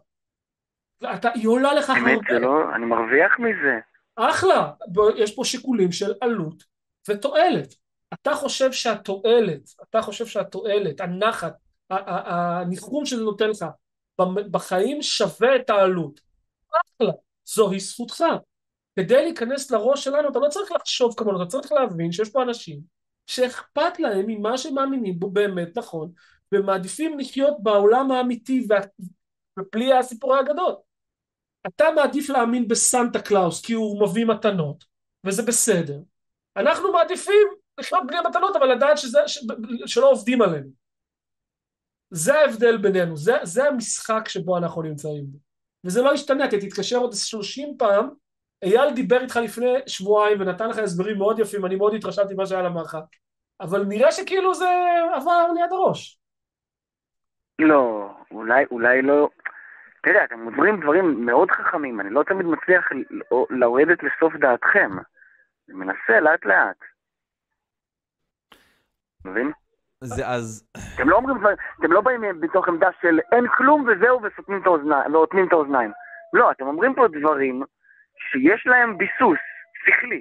אתה, 1.14 1.30
היא 1.34 1.48
עולה 1.48 1.74
לך 1.74 1.90
הרבה. 1.90 2.10
זה 2.30 2.38
לא, 2.38 2.74
אני 2.74 2.86
מרוויח 2.86 3.38
מזה. 3.38 3.78
אחלה, 4.16 4.70
יש 5.16 5.34
פה 5.34 5.44
שיקולים 5.44 5.92
של 5.92 6.12
עלות 6.20 6.64
ותועלת. 7.08 7.74
אתה 8.14 8.34
חושב 8.34 8.72
שהתועלת, 8.72 9.70
אתה 9.90 10.02
חושב 10.02 10.26
שהתועלת, 10.26 11.00
הנחת, 11.00 11.54
הניחום 11.90 13.06
שזה 13.06 13.22
נותן 13.22 13.50
לך 13.50 13.64
בחיים 14.50 15.02
שווה 15.02 15.56
את 15.56 15.70
העלות. 15.70 16.20
אחלה, 16.70 17.12
זוהי 17.44 17.80
זכותך. 17.80 18.24
כדי 18.98 19.24
להיכנס 19.24 19.70
לראש 19.70 20.04
שלנו 20.04 20.28
אתה 20.28 20.38
לא 20.38 20.48
צריך 20.48 20.72
לחשוב 20.72 21.14
כמונו, 21.16 21.42
אתה 21.42 21.50
צריך 21.50 21.72
להבין 21.72 22.12
שיש 22.12 22.30
פה 22.30 22.42
אנשים 22.42 22.80
שאכפת 23.26 23.98
להם 23.98 24.24
ממה 24.26 24.58
שהם 24.58 24.74
מאמינים 24.74 25.20
בו 25.20 25.30
באמת 25.30 25.78
נכון, 25.78 26.12
ומעדיפים 26.52 27.18
לחיות 27.18 27.56
בעולם 27.62 28.10
האמיתי 28.10 28.66
וה- 28.68 29.06
ובלי 29.58 29.92
הסיפורי 29.92 30.38
האגדות. 30.38 30.82
אתה 31.66 31.84
מעדיף 31.96 32.30
להאמין 32.30 32.68
בסנטה 32.68 33.22
קלאוס 33.22 33.62
כי 33.62 33.72
הוא 33.72 34.02
מביא 34.02 34.24
מתנות, 34.26 34.84
וזה 35.26 35.42
בסדר. 35.42 35.98
אנחנו 36.56 36.92
מעדיפים 36.92 37.48
לחיות 37.80 38.02
בלי 38.06 38.16
המתנות, 38.18 38.56
אבל 38.56 38.72
לדעת 38.72 38.98
שזה, 38.98 39.18
ש, 39.26 39.46
שלא 39.86 40.10
עובדים 40.10 40.42
עלינו. 40.42 40.70
זה 42.10 42.34
ההבדל 42.34 42.76
בינינו, 42.76 43.16
זה, 43.16 43.32
זה 43.42 43.64
המשחק 43.64 44.28
שבו 44.28 44.58
אנחנו 44.58 44.82
נמצאים 44.82 45.24
בו. 45.26 45.38
וזה 45.84 46.02
לא 46.02 46.14
ישתנה, 46.14 46.50
כי 46.50 46.68
תתקשר 46.68 46.96
עוד 46.96 47.14
30 47.14 47.74
פעם, 47.78 48.08
אייל 48.62 48.94
דיבר 48.94 49.20
איתך 49.20 49.36
לפני 49.36 49.74
שבועיים 49.86 50.40
ונתן 50.40 50.68
לך 50.68 50.78
הסברים 50.78 51.18
מאוד 51.18 51.38
יפים, 51.38 51.66
אני 51.66 51.76
מאוד 51.76 51.94
התרשמתי 51.94 52.34
ממה 52.34 52.46
שהיה 52.46 52.62
לך, 52.62 52.96
אבל 53.60 53.84
נראה 53.88 54.12
שכאילו 54.12 54.54
זה 54.54 54.68
עבר 55.14 55.52
ליד 55.54 55.72
הראש. 55.72 56.18
לא, 57.58 58.10
אולי, 58.30 58.64
אולי 58.70 59.02
לא... 59.02 59.28
אתה 60.00 60.10
יודע, 60.10 60.24
אתם 60.24 60.46
אומרים 60.46 60.80
דברים 60.80 61.26
מאוד 61.26 61.50
חכמים, 61.50 62.00
אני 62.00 62.10
לא 62.10 62.22
תמיד 62.22 62.46
מצליח 62.46 62.84
לרדת 63.50 63.98
לסוף 64.02 64.34
דעתכם. 64.40 64.90
אני 65.68 65.76
מנסה 65.76 66.20
לאט 66.20 66.44
לאט. 66.44 66.76
מבין? 69.24 69.52
זה 70.00 70.28
אז... 70.28 70.66
אתם 70.94 71.08
לא 71.08 71.16
אומרים, 71.16 71.38
דברים- 71.38 71.56
אתם 71.80 71.92
לא 71.92 72.00
באים 72.00 72.40
מתוך 72.40 72.68
עמדה 72.68 72.88
של 73.02 73.20
אין 73.32 73.44
כלום 73.56 73.86
וזהו 73.88 74.22
וסותמים 74.22 74.62
את 74.62 74.66
האוזניים, 74.66 75.14
ואוטמים 75.14 75.48
את 75.48 75.52
האוזניים. 75.52 75.92
לא, 76.32 76.50
אתם 76.50 76.66
אומרים 76.66 76.94
פה 76.94 77.06
דברים 77.20 77.62
שיש 78.32 78.66
להם 78.66 78.98
ביסוס 78.98 79.38
שכלי. 79.86 80.20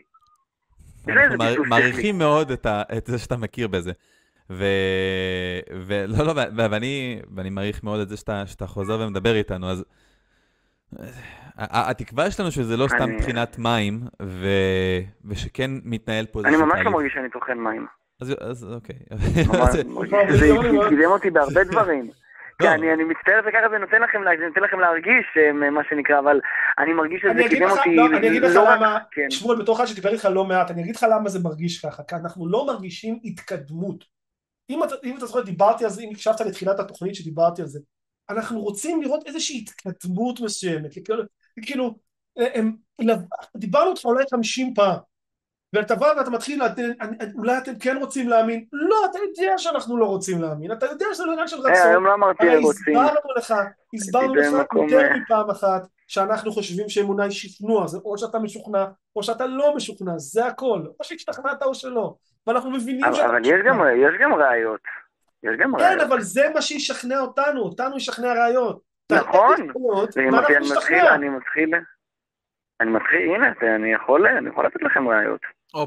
אנחנו 1.08 1.22
איזה 1.22 1.60
מעריכים 1.70 2.18
מאוד 2.18 2.52
את, 2.52 2.66
ה, 2.66 2.82
את 2.98 3.06
זה 3.08 3.18
שאתה 3.20 3.38
מכיר 3.38 3.68
בזה. 3.68 3.92
ו... 4.50 4.66
ולא, 5.88 6.26
לא, 6.26 6.32
ו- 6.32 6.70
ואני, 6.72 7.20
ואני 7.36 7.50
מעריך 7.50 7.84
מאוד 7.84 8.00
את 8.00 8.10
זה 8.10 8.18
שאתה, 8.18 8.48
שאתה 8.48 8.68
חוזר 8.68 9.00
ומדבר 9.00 9.36
איתנו, 9.36 9.70
אז... 9.70 9.84
ה- 11.58 11.90
התקווה 11.90 12.32
שלנו 12.32 12.52
שזה 12.52 12.78
לא 12.78 12.88
סתם 12.88 13.04
אני- 13.04 13.18
טחינת 13.18 13.60
מים, 13.60 14.02
ו... 14.22 14.48
ושכן 15.26 15.72
מתנהל 15.84 16.26
פה 16.26 16.40
אני 16.40 16.48
איזשהו 16.50 16.66
ממש 16.68 16.80
לא. 16.86 16.92
מרגיש 16.92 17.14
שאני 17.14 17.30
טוחן 17.30 17.58
מים. 17.58 17.88
אז, 18.22 18.36
אז 18.42 18.68
אוקיי. 18.74 18.96
זה 20.40 20.48
קידם 20.90 21.10
אותי 21.10 21.30
בהרבה 21.30 21.64
דברים. 21.64 22.12
לא. 22.64 22.74
אני, 22.74 22.94
אני 22.94 23.04
מצטער 23.04 23.40
וככה 23.46 23.70
זה 23.72 23.78
נותן 23.78 24.02
לכם, 24.02 24.20
זה 24.40 24.48
נותן 24.48 24.62
לכם 24.62 24.80
להרגיש 24.80 25.26
אה, 25.38 25.70
מה 25.72 25.82
שנקרא, 25.90 26.20
אבל 26.20 26.40
אני 26.80 26.94
מרגיש 26.94 27.22
שזה 27.22 27.50
קידם 27.50 27.70
אותי 27.70 27.96
לא, 27.96 28.06
אני 28.06 28.28
אגיד 28.28 28.42
לך 28.42 28.56
לא 28.56 28.76
למה, 28.76 29.00
כן, 29.12 29.32
שמואל, 29.32 29.62
בתור 29.62 29.76
אחד 29.76 29.86
שדיבר 29.86 30.10
איתך 30.10 30.26
לא 30.26 30.46
מעט, 30.46 30.72
אני 30.72 30.82
אגיד 30.82 30.96
לך 30.96 31.06
למה 31.12 31.30
זה 31.30 31.40
מרגיש 31.40 31.86
ככה, 31.86 32.04
כי 32.04 32.16
אנחנו 32.16 32.48
לא 32.48 32.66
מרגישים 32.66 33.20
התקדמות. 33.24 34.06
אם 34.70 34.84
אתה, 34.84 34.96
אם 35.04 35.18
אתה 35.18 35.26
זוכר, 35.26 35.42
דיברתי 35.42 35.84
על 35.84 35.90
זה, 35.90 36.02
אם 36.02 36.10
הקשבת 36.12 36.42
לתחילת 36.42 36.80
התוכנית 36.80 37.16
שדיברתי 37.16 37.62
על 37.62 37.68
זה, 37.68 37.80
אנחנו 38.30 38.62
רוצים 38.62 39.02
לראות 39.02 39.24
איזושהי 39.28 39.66
התקדמות 39.66 40.40
מסוימת, 40.40 40.94
כאילו, 41.06 41.24
כאילו 41.62 41.96
הם, 42.38 42.76
דיברנו 43.58 43.92
איתך 43.92 44.06
אולי 44.06 44.24
50 44.32 44.74
פעם, 44.74 45.00
ואתה 45.74 45.96
בא 45.96 46.14
ואתה 46.18 46.30
מתחיל, 46.30 46.64
את- 46.66 46.80
אולי 47.36 47.58
אתם 47.58 47.72
כן 47.80 47.98
רוצים 47.98 48.30
להאמין, 48.30 48.66
לא, 48.74 48.96
אתה 49.12 49.20
יודע 49.20 49.58
שאנחנו 49.58 49.98
לא 49.98 50.06
רוצים 50.06 50.42
להאמין, 50.42 50.72
אתה 50.72 50.86
יודע 50.86 51.06
שזה 51.14 51.26
לא 51.26 51.32
עניין 51.32 51.48
של 51.48 51.56
אה, 51.66 51.72
רצון, 51.72 51.90
היום 51.90 52.06
לא 52.06 52.14
אמרתי 52.14 52.56
רוצים, 52.58 52.98
הסברנו 52.98 53.30
לך, 53.38 53.54
הסברנו 53.94 54.36
לך 54.36 54.54
יותר 54.76 55.02
אה, 55.02 55.18
מפעם 55.18 55.50
אחת 55.50 55.88
שאנחנו 56.08 56.52
חושבים 56.52 56.90
שאמונה 56.90 57.24
היא 57.24 57.32
שכנוע, 57.32 57.88
זה 57.88 57.98
או 58.06 58.18
שאתה 58.18 58.40
משוכנע 58.40 58.86
או 59.16 59.24
שאתה 59.24 59.46
לא 59.46 59.76
משוכנע, 59.76 60.18
זה 60.18 60.46
הכל, 60.46 60.82
או 61.00 61.04
שהשתכנעת 61.06 61.64
או 61.64 61.76
שלא, 61.76 62.14
ואנחנו 62.48 62.72
מבינים 62.72 63.06
אבל 63.06 63.22
אבל 63.22 63.46
יש 63.46 63.52
גם, 63.66 63.76
משוכנע. 63.76 63.92
יש 63.94 64.14
גם 64.22 64.34
ראיות, 64.34 64.82
יש 65.44 65.52
גם 65.60 65.76
כן, 65.78 65.84
ראיות, 65.84 66.02
אבל 66.02 66.22
זה 66.22 66.42
מה 66.54 66.62
שישכנע 66.62 67.20
אותנו, 67.20 67.62
אותנו 67.62 67.98
ישכנע 67.98 68.34
ראיות. 68.34 68.80
נכון. 69.12 69.56
אני 70.18 70.30
מתחיל. 70.72 71.08
אני 71.08 71.30
מתחיל, 71.30 71.72
אני 72.84 72.92
מתחיל, 72.92 73.36
הנה, 73.36 73.48
זה- 73.62 73.76
אני 73.76 73.94
יכול, 73.94 74.28
אני 74.28 74.50
יכול 74.50 74.66
לתת 74.66 74.82
לכם 74.82 75.08
ראיות. 75.08 75.42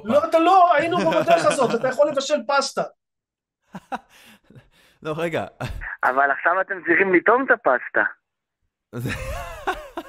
לא, 0.05 0.24
אתה 0.24 0.38
לא, 0.38 0.74
היינו 0.74 0.97
בדרך 0.99 1.44
הזאת, 1.47 1.74
אתה 1.80 1.88
יכול 1.88 2.09
לבשל 2.09 2.38
פסטה. 2.49 2.82
לא, 5.03 5.14
רגע. 5.16 5.44
אבל 6.05 6.30
עכשיו 6.30 6.61
אתם 6.61 6.74
צריכים 6.86 7.14
לטעום 7.14 7.44
את 7.47 7.51
הפסטה. 7.51 8.03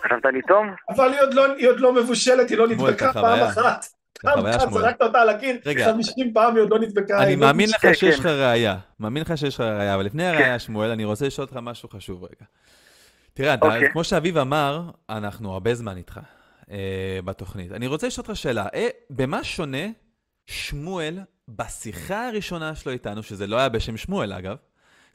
חשבת 0.05 0.25
לטעום? 0.33 0.73
אבל 0.95 1.11
היא 1.13 1.21
עוד 1.21 1.33
לא- 1.33 1.53
היא 1.57 1.67
עוד 1.69 1.79
לא 1.79 1.93
מבושלת, 1.93 2.49
היא 2.49 2.57
לא 2.57 2.67
נדבקה 2.67 3.13
פעם. 3.13 3.39
אחת. 3.39 3.85
פעם 4.21 4.45
אחת. 4.45 4.71
זרקת 4.71 5.01
אותה 5.01 5.21
על 5.21 5.29
הקיר, 5.29 5.59
רגע. 5.65 5.85
50 5.85 6.33
פעם 6.33 6.55
היא 6.55 6.63
עוד 6.63 6.69
לא 6.69 6.79
נדבקה. 6.79 7.23
אני 7.23 7.35
לא 7.35 7.41
מאמין 7.47 7.69
לך 7.69 7.81
כן, 7.81 7.93
שיש 7.93 8.15
כן. 8.15 8.19
לך 8.21 8.25
ראייה. 8.25 8.77
מאמין 8.99 9.21
לך 9.23 9.37
שיש 9.37 9.55
לך 9.55 9.61
ראייה, 9.61 9.95
אבל 9.95 10.05
לפני 10.05 10.27
הראייה, 10.27 10.59
שמואל, 10.59 10.89
אני 10.89 11.05
רוצה 11.05 11.25
לשאול 11.25 11.45
אותך 11.45 11.57
משהו 11.61 11.89
חשוב 11.89 12.23
רגע. 12.23 12.45
תראה, 13.33 13.55
אוקיי. 13.61 13.91
כמו 13.91 14.03
שאביב 14.03 14.37
אמר, 14.37 14.81
אנחנו 15.09 15.53
הרבה 15.53 15.73
זמן 15.73 15.97
איתך 15.97 16.19
אה, 16.71 17.19
בתוכנית. 17.25 17.71
אני 17.71 17.87
רוצה 17.87 18.07
לשאול 18.07 18.25
אותך 18.27 18.35
שאלה, 18.35 18.67
אה, 18.73 18.87
במה 19.09 19.43
שונה 19.43 19.87
שמואל 20.45 21.19
בשיחה 21.47 22.27
הראשונה 22.27 22.75
שלו 22.75 22.91
איתנו, 22.91 23.23
שזה 23.23 23.47
לא 23.47 23.57
היה 23.57 23.69
בשם 23.69 23.97
שמואל 23.97 24.33
אגב, 24.33 24.55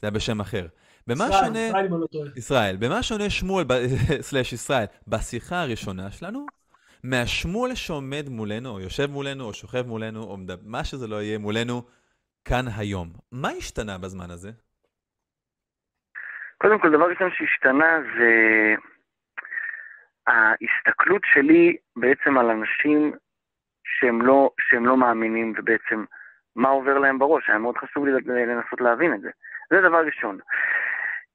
זה 0.00 0.06
היה 0.06 0.10
בשם 0.10 0.40
אחר. 0.40 0.66
במה 1.06 1.24
ישראל, 1.24 1.44
שונה... 1.44 1.66
ישראל, 1.68 1.86
אם 1.86 1.94
אני 1.94 2.00
לא 2.00 2.06
טועה. 2.06 2.28
ישראל, 2.36 2.76
במה 2.76 3.02
שונה 3.02 3.30
שמואל, 3.30 3.64
ב- 3.64 3.86
סלאש 4.28 4.52
ישראל, 4.52 4.84
בשיחה 5.08 5.62
הראשונה 5.62 6.10
שלנו, 6.10 6.46
מהשמואל 7.04 7.74
שעומד 7.74 8.28
מולנו, 8.28 8.70
או 8.70 8.80
יושב 8.80 9.06
מולנו, 9.10 9.44
או 9.44 9.54
שוכב 9.54 9.86
מולנו, 9.86 10.22
או 10.22 10.36
מדבר, 10.36 10.62
מה 10.64 10.84
שזה 10.84 11.06
לא 11.06 11.22
יהיה 11.22 11.38
מולנו, 11.38 11.82
כאן 12.44 12.64
היום. 12.76 13.12
מה 13.32 13.48
השתנה 13.48 13.98
בזמן 13.98 14.30
הזה? 14.30 14.50
קודם 16.58 16.80
כל, 16.80 16.88
דבר 16.88 17.04
ראשון 17.10 17.30
שהשתנה 17.38 17.98
זה 18.18 18.30
ההסתכלות 20.26 21.22
שלי 21.24 21.76
בעצם 21.96 22.38
על 22.38 22.50
אנשים 22.50 23.12
שהם 23.84 24.22
לא, 24.22 24.50
שהם 24.60 24.86
לא 24.86 24.96
מאמינים 24.96 25.52
ובעצם 25.56 26.04
מה 26.56 26.68
עובר 26.68 26.98
להם 26.98 27.18
בראש. 27.18 27.48
היה 27.48 27.58
מאוד 27.58 27.78
חשוב 27.78 28.06
לי 28.06 28.12
לנסות 28.46 28.80
להבין 28.80 29.14
את 29.14 29.20
זה. 29.20 29.30
זה 29.70 29.80
דבר 29.80 30.06
ראשון. 30.06 30.38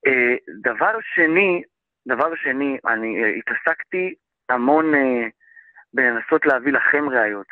אה, 0.08 0.36
דבר 0.62 0.98
שני, 1.02 1.64
דבר 2.08 2.36
שני, 2.36 2.78
אני 2.86 3.24
אה, 3.24 3.30
התעסקתי 3.30 4.16
המון 4.50 4.96
אה, 4.96 5.28
בלנסות 5.94 6.46
להביא 6.46 6.74
לכם 6.74 7.10
ראיות. 7.10 7.48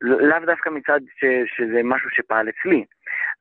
לאו 0.00 0.38
דווקא 0.46 0.70
מצד 0.70 1.00
ש, 1.18 1.24
שזה 1.56 1.80
משהו 1.84 2.10
שפעל 2.10 2.48
אצלי. 2.48 2.84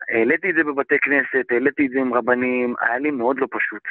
העליתי 0.09 0.49
את 0.49 0.55
זה 0.55 0.63
בבתי 0.63 0.99
כנסת, 0.99 1.51
העליתי 1.51 1.85
את 1.85 1.91
זה 1.91 1.99
עם 1.99 2.13
רבנים, 2.13 2.75
היה 2.81 2.97
לי 2.97 3.11
מאוד 3.11 3.39
לא 3.39 3.47
פשוט. 3.51 3.83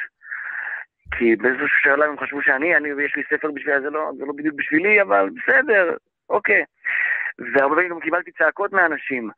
כי 1.17 1.35
באיזשהו 1.35 1.67
שלב 1.83 2.09
הם 2.09 2.19
חשבו 2.19 2.41
שאני, 2.41 2.77
אני, 2.77 2.89
יש 3.05 3.15
לי 3.15 3.23
ספר 3.33 3.51
בשביל 3.51 3.81
זה, 3.81 3.89
לא, 3.89 4.11
זה 4.17 4.25
לא 4.25 4.33
בדיוק 4.37 4.55
בשבילי, 4.55 5.01
אבל 5.01 5.29
בסדר, 5.29 5.97
אוקיי. 6.29 6.63
והרבה 7.53 7.75
פעמים 7.75 7.89
גם 7.91 7.99
קיבלתי 7.99 8.31
צעקות 8.31 8.71
מאנשים. 8.73 9.29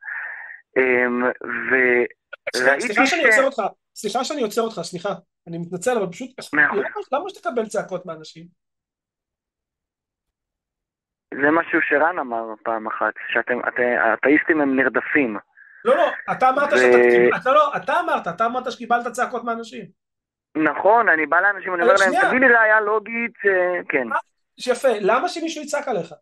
אמ, 0.76 1.22
וראיתי 1.70 2.86
סליחה 2.86 3.06
ש... 3.06 3.10
שאני 3.10 3.24
עוצר 3.24 3.44
אותך, 3.44 3.62
סליחה 3.94 4.24
שאני 4.24 4.42
עוצר 4.42 4.60
אותך, 4.62 4.80
סליחה, 4.82 5.08
אני 5.48 5.58
מתנצל, 5.58 5.90
אבל 5.98 6.12
פשוט. 6.12 6.30
למה- 7.12 7.28
שתקבל 7.30 7.66
צעקות 7.66 8.06
מאנשים? 8.06 8.46
זה 11.34 11.50
משהו 11.50 11.78
שרן 11.88 12.18
אמר 12.18 12.44
פעם 12.64 12.86
אחת, 12.86 13.14
שאתם, 13.32 13.58
אתם, 13.68 13.82
האתאיסטים 13.82 14.60
הם 14.60 14.76
נרדפים. 14.76 15.38
לא, 15.84 15.96
לא, 15.96 16.10
אתה 16.32 16.48
אמרת 16.48 16.70
שאתה, 16.70 17.36
אתה 17.40 17.50
לא, 17.52 17.76
אתה 17.76 18.00
אמרת, 18.00 18.28
אתה 18.28 18.46
אמרת 18.46 18.72
שקיבלת 18.72 19.06
צעקות 19.12 19.44
מאנשים. 19.44 19.84
נכון, 20.56 21.08
אני 21.08 21.26
בא 21.26 21.40
לאנשים, 21.40 21.74
אני 21.74 21.82
אומר 21.82 21.94
להם. 21.94 22.12
תביא 22.28 22.40
לי 22.40 22.46
ראייה 22.54 22.80
לוגית, 22.80 23.34
אה, 23.46 23.80
כן. 23.88 24.06
יפה, 24.66 24.88
למה 25.00 25.28
שמישהו 25.28 25.62
יצעק 25.62 25.88
עליך? 25.88 26.14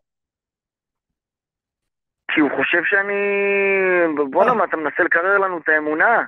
כי 2.35 2.41
הוא 2.41 2.49
חושב 2.49 2.81
שאני... 2.85 3.19
בואנה, 4.31 4.53
מה, 4.53 4.63
אתה 4.65 4.77
מנסה 4.77 5.03
לקרר 5.03 5.37
לנו 5.37 5.57
את 5.57 5.69
האמונה? 5.69 6.23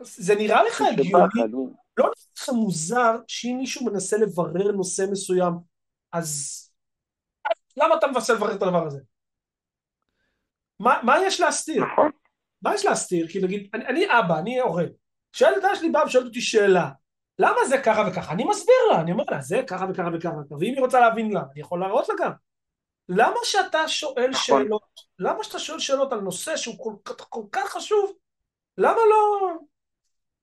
זה 0.00 0.34
נראה 0.34 0.62
לך 0.62 0.80
הגיוני, 0.92 1.24
הוא- 1.52 1.74
לא 1.98 2.04
נראה 2.04 2.10
לך 2.38 2.48
מוזר 2.48 3.16
שאם 3.28 3.56
מישהו 3.58 3.86
מנסה 3.86 4.16
לברר 4.16 4.72
נושא 4.72 5.02
מסוים, 5.12 5.52
אז 6.12 6.56
למה 7.76 7.94
אתה 7.94 8.06
מנסה 8.06 8.32
לברר 8.32 8.56
את 8.56 8.62
הדבר 8.62 8.86
הזה? 8.86 9.00
מה, 10.80 11.00
מה 11.02 11.14
יש 11.26 11.40
להסתיר? 11.40 11.84
נכון. 11.84 12.10
מה 12.62 12.74
יש 12.74 12.84
להסתיר? 12.84 13.28
כי 13.28 13.40
נגיד, 13.42 13.70
אני, 13.74 13.86
אני 13.86 14.04
אבא, 14.06 14.38
אני 14.38 14.60
הורה. 14.60 14.84
שהילדה 15.32 15.76
שלי 15.76 15.90
באה 15.90 16.04
ושואלת 16.06 16.26
אותי 16.26 16.40
שאלה, 16.40 16.88
למה 17.38 17.64
זה 17.68 17.78
ככה 17.78 18.02
וככה? 18.10 18.32
אני 18.32 18.44
מסביר 18.44 18.74
לה, 18.90 19.00
אני 19.00 19.12
אומר 19.12 19.24
לה, 19.30 19.40
זה 19.40 19.62
ככה 19.66 19.86
וככה 19.90 20.08
וככה, 20.14 20.36
ואם 20.60 20.72
היא 20.74 20.80
רוצה 20.80 21.00
להבין 21.00 21.30
למה, 21.30 21.40
אני 21.52 21.60
יכול 21.60 21.80
להראות 21.80 22.08
לה 22.08 22.14
גם. 22.20 22.30
למה 23.08 23.36
שאתה 23.44 23.88
שואל 23.88 24.30
נכון. 24.30 24.62
שאלות, 24.62 24.82
למה 25.18 25.44
שאתה 25.44 25.58
שואל 25.58 25.78
שאלות 25.78 26.12
על 26.12 26.20
נושא 26.20 26.56
שהוא 26.56 26.74
כל, 26.78 26.92
כך- 27.04 27.26
כל 27.28 27.42
כך 27.52 27.70
חשוב, 27.72 28.12
למה 28.78 28.96
לא, 29.10 29.50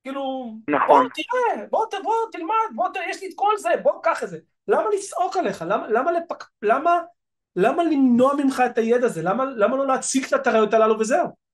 כאילו, 0.04 0.54
נכון. 0.70 1.04
בוא 1.04 1.10
תראה, 1.16 1.66
בוא, 1.70 1.86
ת- 1.86 2.04
בוא 2.04 2.14
תלמד, 2.32 2.76
בוא, 2.76 2.90
ת- 2.90 2.98
יש 3.10 3.22
לי 3.22 3.28
את 3.28 3.34
כל 3.36 3.58
זה, 3.58 3.70
בוא 3.84 3.92
קח 4.04 4.24
את 4.24 4.30
זה. 4.30 4.38
למה 4.68 4.84
לצעוק 4.96 5.38
עליך? 5.38 5.62
למה, 5.68 5.88
למה 5.88 6.12
לפק... 6.12 6.44
למה, 6.62 7.00
למה 7.56 7.84
למנוע 7.84 8.34
ממך 8.36 8.64
את 8.66 8.78
הידע 8.78 9.06
הזה? 9.06 9.22
למה, 9.24 9.46
למה 9.46 9.78
לא 9.78 9.88
להציג 9.88 10.34
את 10.34 10.48
הראיות 10.48 10.74
הללו 10.74 11.00
וזהו? 11.00 11.47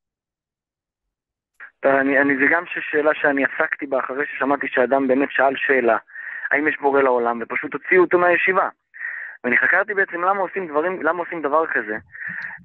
אני, 1.86 2.22
אני, 2.22 2.38
זה 2.38 2.46
גם 2.52 2.64
שאלה 2.92 3.12
שאני 3.14 3.46
עסקתי 3.46 3.86
בה 3.86 4.00
אחרי 4.00 4.26
ששמעתי 4.26 4.68
שאדם 4.68 5.08
באמת 5.08 5.30
שאל 5.32 5.54
שאלה, 5.56 5.98
האם 6.52 6.68
יש 6.68 6.78
בורא 6.82 7.02
לעולם, 7.02 7.40
ופשוט 7.42 7.74
הוציאו 7.74 8.02
אותו 8.02 8.20
מהישיבה. 8.20 8.70
ואני 9.44 9.58
חקרתי 9.58 9.94
בעצם 9.94 10.22
למה 10.22 10.42
עושים 10.42 10.68
דברים, 10.68 11.04
למה 11.04 11.20
עושים 11.20 11.42
דבר 11.42 11.68
כזה, 11.68 11.98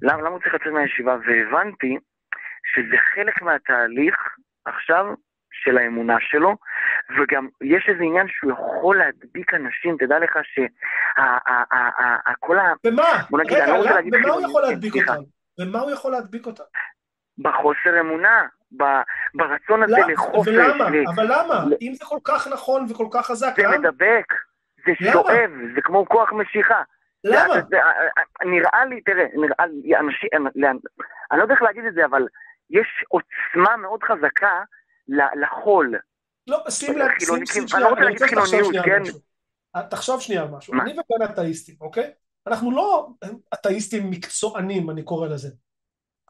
למה, 0.01 0.21
למה 0.21 0.29
הוא 0.29 0.39
צריך 0.39 0.53
לצאת 0.53 0.67
מהישיבה, 0.67 1.17
והבנתי 1.25 1.97
שזה 2.73 2.97
חלק 3.15 3.41
מהתהליך 3.41 4.15
עכשיו 4.65 5.05
של 5.51 5.77
האמונה 5.77 6.17
שלו, 6.19 6.55
וגם 7.17 7.47
יש 7.61 7.89
איזה 7.89 8.03
עניין 8.03 8.27
שהוא 8.29 8.51
יכול 8.51 8.97
להדביק 8.97 9.53
אנשים, 9.53 9.97
תדע 9.99 10.19
לך 10.19 10.37
שכל 10.43 12.59
ה... 12.59 12.73
במה? 12.83 13.03
בוא 13.29 13.39
נגיד, 13.39 13.53
רגע, 13.53 13.63
אני 13.63 13.73
לא 13.73 13.77
רוצה 13.77 13.93
להגיד 13.93 14.13
במה 14.13 14.33
הוא 14.33 14.41
יכול 14.41 14.61
להדביק. 14.61 14.95
אותם? 14.95 15.21
במה 15.59 15.79
הוא 15.79 15.91
יכול 15.91 16.11
להדביק 16.11 16.45
אותם? 16.45 16.63
בחוסר 17.37 17.99
אמונה, 17.99 18.47
ברצון 18.71 19.83
הזה? 19.83 19.95
לחופש, 20.13 20.47
ולמה? 20.47 20.89
ל- 20.89 21.03
אבל 21.15 21.23
למה? 21.23 21.65
ל- 21.69 21.77
אם 21.81 21.93
זה 21.93 22.05
כל 22.05 22.19
כך 22.23 22.47
נכון 22.47 22.85
וכל 22.89 23.07
כך 23.11 23.25
חזק, 23.25 23.53
זה 23.57 23.63
למה? 23.63 23.77
מדבק, 23.77 24.33
זה 24.85 24.91
למה? 25.01 25.11
שואב, 25.13 25.51
זה 25.75 25.81
כמו 25.81 26.05
כוח 26.05 26.31
משיכה. 26.33 26.81
למה? 27.23 27.53
זה- 27.53 27.61
זה- 27.69 27.77
נראה 28.45 28.85
לי, 28.85 29.01
תראה, 29.01 29.25
נראה 29.33 29.65
לי, 29.65 29.95
אנשים, 29.97 30.29
אני 31.31 31.37
לא 31.37 31.43
יודע 31.43 31.53
איך 31.53 31.61
להגיד 31.61 31.85
את 31.85 31.93
זה, 31.93 32.05
אבל 32.05 32.27
יש 32.69 32.87
עוצמה 33.07 33.77
מאוד 33.77 34.03
חזקה 34.03 34.63
לחול. 35.41 35.95
לא, 36.47 36.63
שים 36.69 36.97
לב, 36.97 37.07
שים, 37.19 37.35
אני 37.35 37.45
שנייה, 37.45 37.85
לא 37.85 37.89
רוצה 37.89 38.01
אני 38.01 38.05
להגיד 38.05 38.21
רוצה 38.21 38.27
שתחשוב 38.27 38.45
חילוניות, 38.45 38.83
שנייה 38.83 38.99
כן? 38.99 39.03
אה, 39.75 39.83
תחשוב 39.83 40.21
שנייה 40.21 40.45
משהו. 40.51 40.73
אני 40.73 40.91
ובן 40.91 41.25
אתאיסטים, 41.25 41.75
אוקיי? 41.81 42.11
אנחנו 42.47 42.71
לא 42.71 43.09
אתאיסטים 43.53 44.09
מקצוענים, 44.09 44.89
אני 44.89 45.03
קורא 45.03 45.27
לזה. 45.27 45.49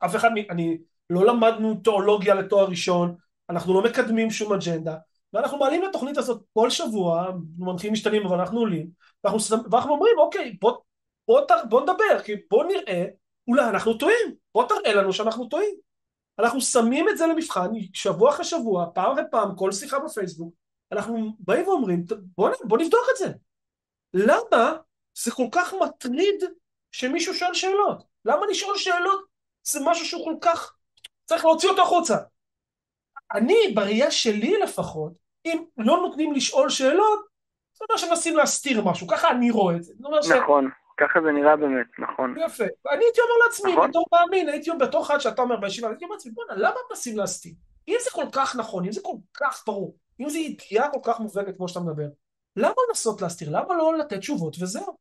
אף 0.05 0.15
אחד, 0.15 0.29
אני, 0.49 0.81
לא 1.10 1.26
למדנו 1.26 1.76
תיאולוגיה 1.84 2.36
לתואר 2.36 2.65
ראשון, 2.65 3.15
אנחנו 3.49 3.73
לא 3.73 3.84
מקדמים 3.90 4.31
שום 4.31 4.53
אג'נדה, 4.53 4.95
ואנחנו 5.34 5.57
מעלים 5.57 5.84
לתוכנית 5.84 6.18
הזאת 6.18 6.44
כל 6.53 6.69
שבוע, 6.69 7.31
מנחים 7.57 7.94
משתנים 7.94 8.26
אבל 8.26 8.40
אנחנו 8.40 8.60
עולים, 8.60 8.90
ואנחנו, 9.23 9.40
ואנחנו 9.72 9.91
אומרים 9.91 10.19
אוקיי 10.19 10.57
בוא, 10.61 10.77
בוא, 11.27 11.41
ת- 11.41 11.69
בוא 11.69 11.81
נדבר, 11.81 12.22
כי 12.26 12.34
בוא 12.52 12.64
נראה, 12.64 13.06
אולי 13.48 13.69
אנחנו 13.69 13.94
טועים, 13.94 14.36
בוא 14.53 14.68
תראה 14.68 14.94
לנו 14.94 15.14
שאנחנו 15.14 15.48
טועים. 15.48 15.76
אנחנו 16.40 16.61
שמים 16.61 17.10
את 17.10 17.18
זה 17.18 17.27
למבחן 17.27 17.69
שבוע 17.94 18.30
אחרי 18.30 18.45
שבוע, 18.45 18.86
פעם 18.94 19.11
אחרי 19.11 19.23
פעם, 19.31 19.56
כל 19.56 19.72
שיחה 19.72 19.99
בפייסבוק, 19.99 20.53
אנחנו 20.91 21.36
באים 21.40 21.68
ואומרים 21.68 22.06
בוא, 22.38 22.49
בוא 22.64 22.77
נבדוק 22.77 23.06
את 23.11 23.18
זה. 23.18 23.31
למה 24.14 24.73
זה 25.23 25.31
כל 25.31 25.48
כך 25.52 25.73
מטריד 25.84 26.44
שמישהו 26.91 27.34
שואל 27.34 27.53
שאלות? 27.53 28.03
למה 28.26 28.45
לשאול 28.52 28.77
שאלות 28.77 29.26
זה 29.64 29.80
משהו 29.84 30.06
שהוא 30.06 30.26
כל 30.26 30.36
כך 30.41 30.73
צריך 31.30 31.45
להוציא 31.45 31.69
אותו 31.69 31.81
החוצה. 31.81 32.18
אני, 33.34 33.72
בראייה 33.76 34.11
שלי 34.11 34.60
לפחות, 34.60 35.14
אם 35.45 35.64
לא 35.77 35.97
נותנים 35.97 36.34
לשאול 36.34 36.69
שאלות, 36.69 37.19
זה 37.73 37.85
אומר 37.89 37.97
שמנסים 37.97 38.38
להסתיר 38.38 38.85
משהו, 38.85 39.07
ככה 39.07 39.31
אני 39.31 39.51
רואה 39.51 39.76
את 39.76 39.84
זה. 39.84 39.93
אומר 40.03 40.22
ש... 40.22 40.31
נכון, 40.31 40.69
ככה 40.99 41.19
זה 41.22 41.31
נראה 41.31 41.56
באמת, 41.56 41.85
נכון. 41.99 42.35
יפה. 42.45 42.64
אני 42.91 43.06
הייתי 43.06 43.22
אומר 43.22 43.45
לעצמי, 43.45 43.72
נכון. 43.72 43.89
בתור 43.89 44.06
מאמין, 44.11 44.49
הייתי 44.49 44.69
אומר, 44.69 44.85
בתור 44.85 45.01
אחד 45.01 45.19
שאתה 45.19 45.41
אומר 45.41 45.57
בישיבה, 45.57 45.88
הייתי 45.88 46.06
אומר 46.06 46.15
לעצמי, 46.15 46.31
בוא'נה, 46.31 46.53
למה 46.56 46.76
מנסים 46.89 47.18
להסתיר? 47.18 47.53
אם 47.88 47.97
זה 48.03 48.11
כל 48.11 48.26
כך 48.31 48.56
נכון, 48.56 48.85
אם 48.85 48.91
זה 48.91 49.01
כל 49.03 49.15
כך 49.34 49.64
ברור, 49.65 49.95
אם 50.22 50.30
זו 50.30 50.38
ידיעה 50.38 50.89
כל 50.91 50.99
כך 51.03 51.19
מובהקת 51.19 51.57
כמו 51.57 51.68
שאתה 51.68 51.80
מדבר, 51.80 52.07
למה 52.56 52.73
לנסות 52.89 53.22
להסתיר? 53.22 53.49
למה 53.51 53.76
לא 53.77 53.97
לתת 53.97 54.18
תשובות 54.18 54.56
וזהו? 54.61 54.97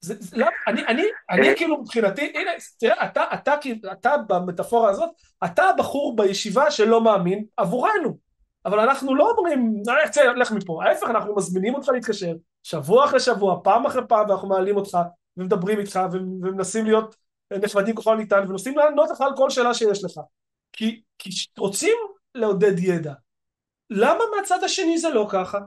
זה, 0.00 0.14
זה, 0.18 0.36
למה, 0.36 0.50
אני, 0.66 0.86
אני, 0.86 1.02
אני 1.30 1.48
אה. 1.48 1.54
כאילו 1.56 1.80
מבחינתי, 1.80 2.32
הנה, 2.34 2.50
תראה, 2.80 3.06
אתה, 3.06 3.24
אתה, 3.34 3.54
כאילו, 3.60 3.92
אתה 3.92 4.14
במטאפורה 4.28 4.90
הזאת, 4.90 5.10
אתה 5.44 5.64
הבחור 5.64 6.16
בישיבה 6.16 6.70
שלא 6.70 7.00
מאמין 7.00 7.44
עבורנו, 7.56 8.18
אבל 8.66 8.80
אנחנו 8.80 9.14
לא 9.14 9.30
אומרים, 9.30 9.82
"אה, 9.88 10.08
צא, 10.08 10.22
לך 10.22 10.52
מפה, 10.52 10.84
ההפך, 10.84 11.06
אנחנו 11.10 11.36
מזמינים 11.36 11.74
אותך 11.74 11.88
להתקשר, 11.88 12.32
שבוע 12.62 13.04
אחרי 13.04 13.20
שבוע, 13.20 13.60
פעם 13.64 13.86
אחרי 13.86 14.02
פעם, 14.08 14.28
ואנחנו 14.28 14.48
מעלים 14.48 14.76
אותך, 14.76 14.98
ומדברים 15.36 15.78
איתך, 15.78 16.00
ומנסים 16.12 16.84
להיות 16.84 17.16
נחמדים 17.62 17.96
ככל 17.96 18.12
הניתן, 18.12 18.44
ומנסים 18.48 18.78
לענות 18.78 19.10
לך 19.10 19.20
על 19.20 19.36
כל 19.36 19.50
שאלה 19.50 19.74
שיש 19.74 20.04
לך. 20.04 20.20
כי, 20.72 21.02
כי 21.18 21.30
רוצים 21.58 21.96
לעודד 22.34 22.78
ידע. 22.78 23.12
למה 23.90 24.24
מהצד 24.36 24.64
השני 24.64 24.98
זה 24.98 25.08
לא 25.08 25.28
ככה? 25.32 25.58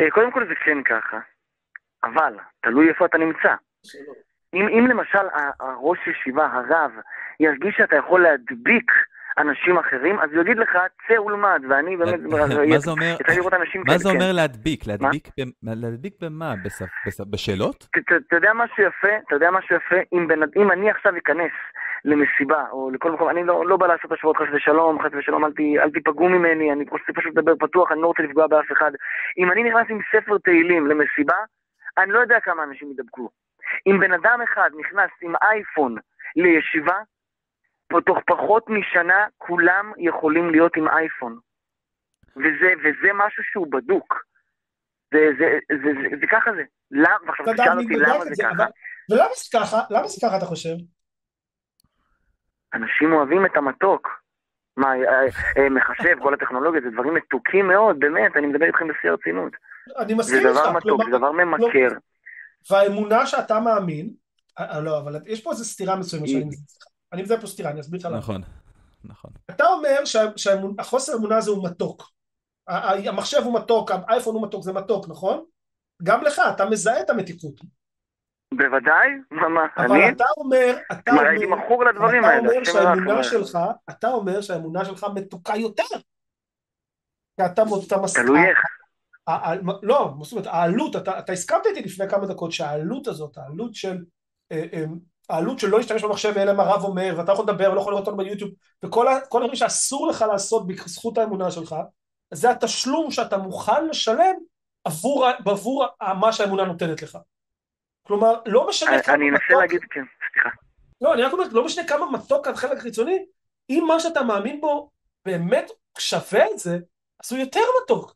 אה, 0.00 0.10
קודם 0.14 0.32
כל 0.32 0.46
זה 0.48 0.54
כן 0.64 0.82
ככה, 0.82 1.33
אבל 2.04 2.36
תלוי 2.60 2.88
איפה 2.88 3.06
אתה 3.06 3.18
נמצא. 3.18 3.54
אם, 4.54 4.68
אם 4.68 4.86
למשל 4.86 5.26
הראש 5.60 5.98
ישיבה, 6.06 6.46
הרב, 6.46 6.90
ירגיש 7.40 7.74
שאתה 7.76 7.96
יכול 7.96 8.22
להדביק 8.22 8.90
אנשים 9.38 9.78
אחרים, 9.78 10.18
אז 10.20 10.30
הוא 10.32 10.40
יגיד 10.40 10.56
לך, 10.58 10.70
צא 11.08 11.20
ולמד, 11.20 11.62
ואני 11.68 11.96
באמת... 11.96 12.20
מה 12.20 12.78
זה 12.78 12.90
אומר, 12.90 13.16
יצא 13.20 13.32
לראות 13.32 13.54
אנשים 13.54 13.80
מה 13.80 13.86
כאלה, 13.86 13.98
זה 13.98 14.08
כן. 14.08 14.14
אומר 14.16 14.32
להדביק? 14.32 14.86
להדביק 14.86 15.28
להדביק 15.62 16.14
במה? 16.20 16.54
בשאלות? 17.30 17.86
אתה 18.28 18.36
יודע 18.36 18.52
משהו 18.54 18.82
יפה? 18.82 19.16
אתה 19.26 19.34
יודע 19.34 19.50
משהו 19.50 19.76
יפה? 19.76 19.96
אם 20.56 20.70
אני 20.70 20.90
עכשיו 20.90 21.12
אכנס 21.16 21.52
למסיבה, 22.04 22.64
או 22.72 22.90
לכל 22.90 23.12
מקום, 23.12 23.28
אני 23.30 23.44
לא, 23.44 23.66
לא 23.66 23.76
בא 23.76 23.86
לעשות 23.86 24.12
השוואות 24.12 24.36
חס 24.36 24.46
ושלום, 24.54 25.02
חס 25.02 25.10
ושלום, 25.18 25.44
אל, 25.44 25.52
ת, 25.52 25.60
אל 25.82 25.90
תיפגעו 25.90 26.28
ממני, 26.28 26.72
אני 26.72 26.84
רוצה 26.90 27.12
פשוט 27.14 27.36
לדבר 27.36 27.56
פתוח, 27.56 27.92
אני 27.92 28.00
לא 28.02 28.06
רוצה 28.06 28.22
לפגוע 28.22 28.46
באף 28.46 28.72
אחד. 28.72 28.90
אם 29.38 29.52
אני 29.52 29.62
נכנס 29.62 29.86
עם 29.88 29.98
ספר 30.12 30.38
תהילים 30.38 30.86
למסיבה, 30.86 31.36
אני 31.98 32.10
לא 32.12 32.18
יודע 32.18 32.40
כמה 32.40 32.62
אנשים 32.64 32.90
ידבקו. 32.90 33.30
אם 33.86 34.00
בן 34.00 34.12
אדם 34.12 34.38
אחד 34.52 34.70
נכנס 34.78 35.10
עם 35.22 35.34
אייפון 35.42 35.96
לישיבה, 36.36 36.98
תוך 38.06 38.18
פחות 38.26 38.64
משנה 38.68 39.26
כולם 39.38 39.92
יכולים 39.98 40.50
להיות 40.50 40.76
עם 40.76 40.88
אייפון. 40.88 41.38
וזה, 42.36 42.72
וזה 42.84 43.08
משהו 43.14 43.42
שהוא 43.44 43.72
בדוק. 43.72 44.24
זה, 45.14 45.20
זה, 45.38 45.44
זה, 45.68 45.76
זה, 45.84 46.00
זה, 46.10 46.16
זה 46.20 46.26
ככה 46.30 46.50
זה. 46.56 46.62
למה, 46.90 47.16
ועכשיו 47.26 47.46
תשאל 47.54 47.78
אותי 47.78 47.94
למה 47.96 48.24
זה 48.24 48.30
זה, 48.34 48.42
ככה. 48.42 48.52
אבל- 48.52 48.70
ולמה 49.10 49.28
זה 49.34 49.58
ככה? 49.58 49.76
למה 49.90 50.06
זה 50.06 50.26
ככה 50.28 50.36
אתה 50.36 50.44
חושב? 50.46 50.74
אנשים 52.74 53.12
אוהבים 53.12 53.46
את 53.46 53.56
המתוק. 53.56 54.08
מה, 54.76 54.88
אה, 54.88 55.62
אה, 55.62 55.68
מחשב, 55.70 56.16
כל 56.22 56.34
הטכנולוגיה, 56.34 56.80
זה 56.84 56.90
דברים 56.90 57.14
מתוקים 57.14 57.68
מאוד, 57.68 57.96
באמת, 57.98 58.36
אני 58.36 58.46
מדבר 58.46 58.66
איתכם 58.66 58.88
בשיא 58.88 59.10
הרצינות. 59.10 59.52
אני 59.98 60.08
זה 60.08 60.14
מסכים 60.14 60.38
איתך, 60.38 60.50
דבר 60.50 60.72
מתוק, 60.72 61.00
זה 61.04 61.18
דבר 61.18 61.32
ממכר. 61.32 61.88
והאמונה 62.70 63.26
שאתה 63.26 63.60
מאמין, 63.60 64.10
אה, 64.58 64.74
אה, 64.74 64.80
לא, 64.80 64.98
אבל 64.98 65.16
יש 65.26 65.42
פה 65.42 65.50
איזו 65.50 65.64
סתירה 65.64 65.96
מסוימת 65.96 66.28
שאני 66.28 66.44
מזהה. 66.44 66.64
אני 67.12 67.22
מזהה 67.22 67.40
פה 67.40 67.46
סתירה, 67.46 67.70
אני 67.70 67.80
אסביר 67.80 68.00
לך 68.00 68.06
למה. 68.06 68.18
נכון, 68.18 68.42
נכון. 69.04 69.30
אתה 69.50 69.66
אומר 69.66 70.04
שהחוסר 70.36 71.16
אמונה 71.16 71.36
הזה 71.36 71.50
הוא 71.50 71.68
מתוק. 71.68 72.10
המחשב 72.68 73.40
הוא 73.44 73.54
מתוק, 73.54 73.90
האייפון 73.90 74.34
הוא 74.34 74.46
מתוק, 74.46 74.62
זה 74.62 74.72
מתוק, 74.72 75.08
נכון? 75.08 75.44
גם 76.02 76.22
לך, 76.22 76.40
אתה 76.54 76.70
מזהה 76.70 77.00
את 77.00 77.10
המתיקות. 77.10 77.54
בוודאי, 78.54 79.08
מה, 79.30 79.66
אבל 79.76 79.92
אני? 79.92 80.10
אתה 80.10 80.24
אומר, 80.36 80.76
אתה 80.92 81.10
אומר, 81.10 81.26
הייתי 81.26 81.46
מכור 81.46 81.84
לדברים 81.84 82.24
אתה 82.24 82.28
האלה. 82.32 82.40
אומר 82.48 82.60
השם 82.60 82.72
שהאמונה. 82.72 83.22
שלך, 83.24 83.58
אתה 83.90 84.08
אומר 84.08 84.40
שהאמונה 84.40 84.84
שלך 84.84 85.06
מתוקה 85.14 85.56
יותר. 85.56 85.84
כי 87.36 87.46
אתה, 87.46 87.62
אתה 87.86 87.96
מס... 87.98 88.12
תלוי 88.14 88.40
איך. 88.48 88.58
לא, 89.82 90.14
זאת 90.22 90.32
אומרת, 90.32 90.46
העלות, 90.46 90.96
אתה, 90.96 91.18
אתה 91.18 91.32
הסכמת 91.32 91.66
איתי 91.66 91.82
לפני 91.82 92.08
כמה 92.08 92.26
דקות 92.26 92.52
שהעלות 92.52 93.06
הזאת, 93.06 93.38
העלות 93.38 93.74
של, 93.74 94.04
אה, 94.52 94.64
אה, 94.72 94.84
העלות 95.30 95.58
של 95.58 95.68
לא 95.68 95.78
להשתמש 95.78 96.04
במחשב 96.04 96.32
ואלה 96.36 96.52
מה 96.52 96.62
הרב 96.62 96.84
אומר, 96.84 97.14
ואתה 97.18 97.32
יכול 97.32 97.44
לדבר 97.44 97.72
ולא 97.72 97.80
יכול 97.80 97.92
לראות 97.92 98.08
אותנו 98.08 98.24
ביוטיוב, 98.24 98.50
וכל 98.84 99.06
הדברים 99.08 99.54
שאסור 99.54 100.08
לך 100.08 100.24
לעשות 100.32 100.66
בזכות 100.66 101.18
האמונה 101.18 101.50
שלך, 101.50 101.74
זה 102.34 102.50
התשלום 102.50 103.10
שאתה 103.10 103.36
מוכן 103.38 103.86
לשלם 103.88 104.34
עבור, 104.84 105.26
ה- 106.00 106.14
מה 106.14 106.32
שהאמונה 106.32 106.64
נותנת 106.64 107.02
לך. 107.02 107.18
כלומר, 108.06 108.40
לא 108.46 108.68
משנה 108.68 109.02
כמה 109.02 109.14
אני 109.14 109.30
אנסה 109.30 109.54
להגיד, 109.60 109.80
כן, 109.90 110.04
סליחה. 110.32 110.48
לא, 111.00 111.14
אני 111.14 111.22
רק 111.22 111.32
אומר, 111.32 111.44
לא 111.52 111.64
משנה 111.64 111.88
כמה 111.88 112.10
מתוק 112.10 112.46
החלק 112.48 112.78
החיצוני, 112.78 113.26
אם 113.70 113.84
מה 113.88 114.00
שאתה 114.00 114.22
מאמין 114.22 114.60
בו 114.60 114.90
באמת 115.24 115.70
שווה 115.98 116.50
את 116.50 116.58
זה, 116.58 116.78
אז 117.24 117.32
הוא 117.32 117.40
יותר 117.40 117.60
מתוק. 117.82 118.14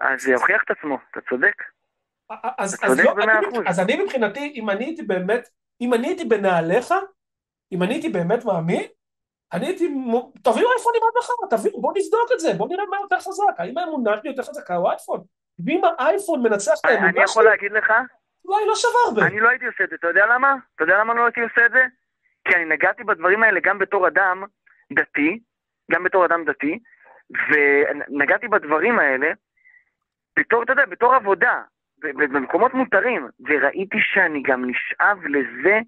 אז 0.00 0.22
זה 0.22 0.30
יוכיח 0.30 0.62
את 0.64 0.70
עצמו, 0.70 0.98
אתה 1.10 1.20
צודק. 1.28 1.54
אז, 2.58 2.74
אתה 2.74 2.86
צודק 2.86 3.04
לא, 3.04 3.14
במאה 3.14 3.38
אני, 3.38 3.48
אחוז. 3.48 3.60
אז 3.66 3.80
אני 3.80 4.02
מבחינתי, 4.02 4.52
אם 4.56 4.70
אני 4.70 4.84
הייתי 4.84 5.02
באמת, 5.02 5.48
אם 5.80 5.94
אני 5.94 6.06
הייתי 6.06 6.24
בנעליך, 6.24 6.94
אם 7.72 7.82
אני 7.82 7.94
הייתי 7.94 8.08
באמת 8.08 8.44
מאמין, 8.44 8.82
אני 9.52 9.66
הייתי, 9.66 9.84
תביאו 10.42 10.70
אייפונים 10.72 11.02
עד 11.02 11.18
מחר, 11.18 11.56
תביאו, 11.56 11.80
בואו 11.80 11.92
נבדוק 11.96 12.30
את 12.34 12.40
זה, 12.40 12.54
בואו 12.54 12.68
נראה 12.68 12.84
מה 12.90 12.96
יותר 13.02 13.20
חזק, 13.20 13.54
האם 13.58 13.78
האמונה 13.78 14.16
שלי 14.16 14.30
יותר 14.30 14.42
חזקה 14.42 14.76
או 14.76 14.88
האייפון? 14.88 15.24
ואם 15.66 15.80
האייפון 15.98 16.42
מנצח 16.42 16.72
את 16.80 16.84
אני 16.84 16.94
האמונה 16.94 17.22
יכול 17.24 17.42
שלי, 17.42 17.44
להגיד 17.44 17.72
לך, 17.72 17.92
אולי 18.48 18.66
לא 18.66 18.74
שווה 18.74 19.00
הרבה. 19.06 19.26
אני 19.26 19.40
לא 19.40 19.48
הייתי 19.48 19.66
עושה 19.66 19.84
את 19.84 19.90
זה, 19.90 19.96
אתה 19.96 20.08
יודע 20.08 20.26
למה? 20.26 20.54
אתה 20.74 20.84
יודע 20.84 20.98
למה 20.98 21.14
לא 21.14 21.24
הייתי 21.24 21.40
עושה 21.40 21.66
את 21.66 21.70
זה? 21.70 21.84
כי 22.48 22.56
אני 22.56 22.64
נגעתי 22.64 23.04
בדברים 23.04 23.42
האלה 23.42 23.60
גם 23.60 23.78
בתור 23.78 24.08
אדם 24.08 24.44
דתי, 24.92 25.38
גם 25.90 26.04
בתור 26.04 26.24
אדם 26.24 26.44
דתי, 26.44 26.78
ונגעתי 27.50 28.48
בדברים 28.48 28.98
האלה 28.98 29.32
בתור, 30.38 30.62
אתה 30.62 30.72
יודע, 30.72 30.86
בתור 30.86 31.14
עבודה, 31.14 31.62
במקומות 31.98 32.74
מותרים, 32.74 33.28
וראיתי 33.40 33.98
שאני 34.00 34.42
גם 34.42 34.70
נשאב 34.70 35.26
לזה, 35.26 35.78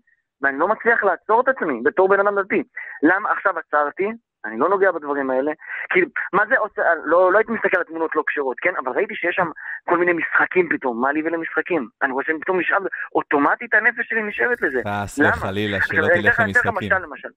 ואני 0.41 0.59
לא 0.59 0.69
מצליח 0.69 1.05
לעצור 1.05 1.41
את 1.41 1.49
עצמי 1.49 1.81
בתור 1.85 2.09
בן 2.09 2.21
אדם 2.21 2.39
דתי. 2.41 2.63
למה 3.03 3.33
עכשיו 3.33 3.59
עצרתי? 3.59 4.09
אני 4.45 4.59
לא 4.59 4.69
נוגע 4.69 4.91
בדברים 4.93 5.31
האלה. 5.31 5.53
כי 5.93 6.01
מה 6.33 6.43
זה 6.49 6.59
עושה, 6.59 6.83
לא, 7.05 7.33
לא 7.33 7.39
הייתי 7.39 7.53
מסתכל 7.53 7.77
על 7.79 7.85
תמונות 7.85 8.11
לא 8.17 8.23
כשרות, 8.27 8.57
כן? 8.61 8.73
אבל 8.79 8.93
ראיתי 8.93 9.15
שיש 9.15 9.35
שם 9.37 9.49
כל 9.89 9.99
מיני 9.99 10.13
משחקים 10.13 10.69
פתאום, 10.73 11.01
מה 11.01 11.13
לי 11.13 11.23
ולמשחקים? 11.23 11.89
אני 12.03 12.13
רואה 12.13 12.25
שאני 12.27 12.41
פתאום 12.41 12.61
נשאב, 12.61 12.83
אוטומטית 13.15 13.75
הנפש 13.75 14.07
שלי 14.09 14.23
נשאבת 14.23 14.63
לזה. 14.63 14.81
חס? 15.05 15.19
וחלילה 15.29 15.77
עכשיו, 15.77 15.97
שלא 15.97 16.07
תלך 16.09 16.19
אתן 16.19 16.29
לך- 16.29 16.41
אני 16.41 16.53
אתן 16.53 16.61
לך 16.61 16.67
למשחקים. 16.67 16.89
משל 16.89 17.05
למשל. 17.05 17.29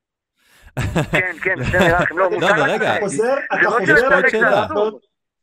כן, 1.11 1.31
כן, 1.43 1.55
בסדר, 1.59 1.79
נראה 1.79 2.01
לכם, 2.03 2.17
לא, 2.17 2.23
לא, 2.31 2.35
מותר 2.35 2.47
לך 2.47 2.69
רגע, 2.69 2.75
לשחק. 2.75 2.91
אתה 2.97 2.99
חוזר, 2.99 3.33
אתה 3.53 3.61
לא 3.61 3.85
זה 3.85 4.07
לנקודה. 4.09 4.63
הזאת, 4.65 4.93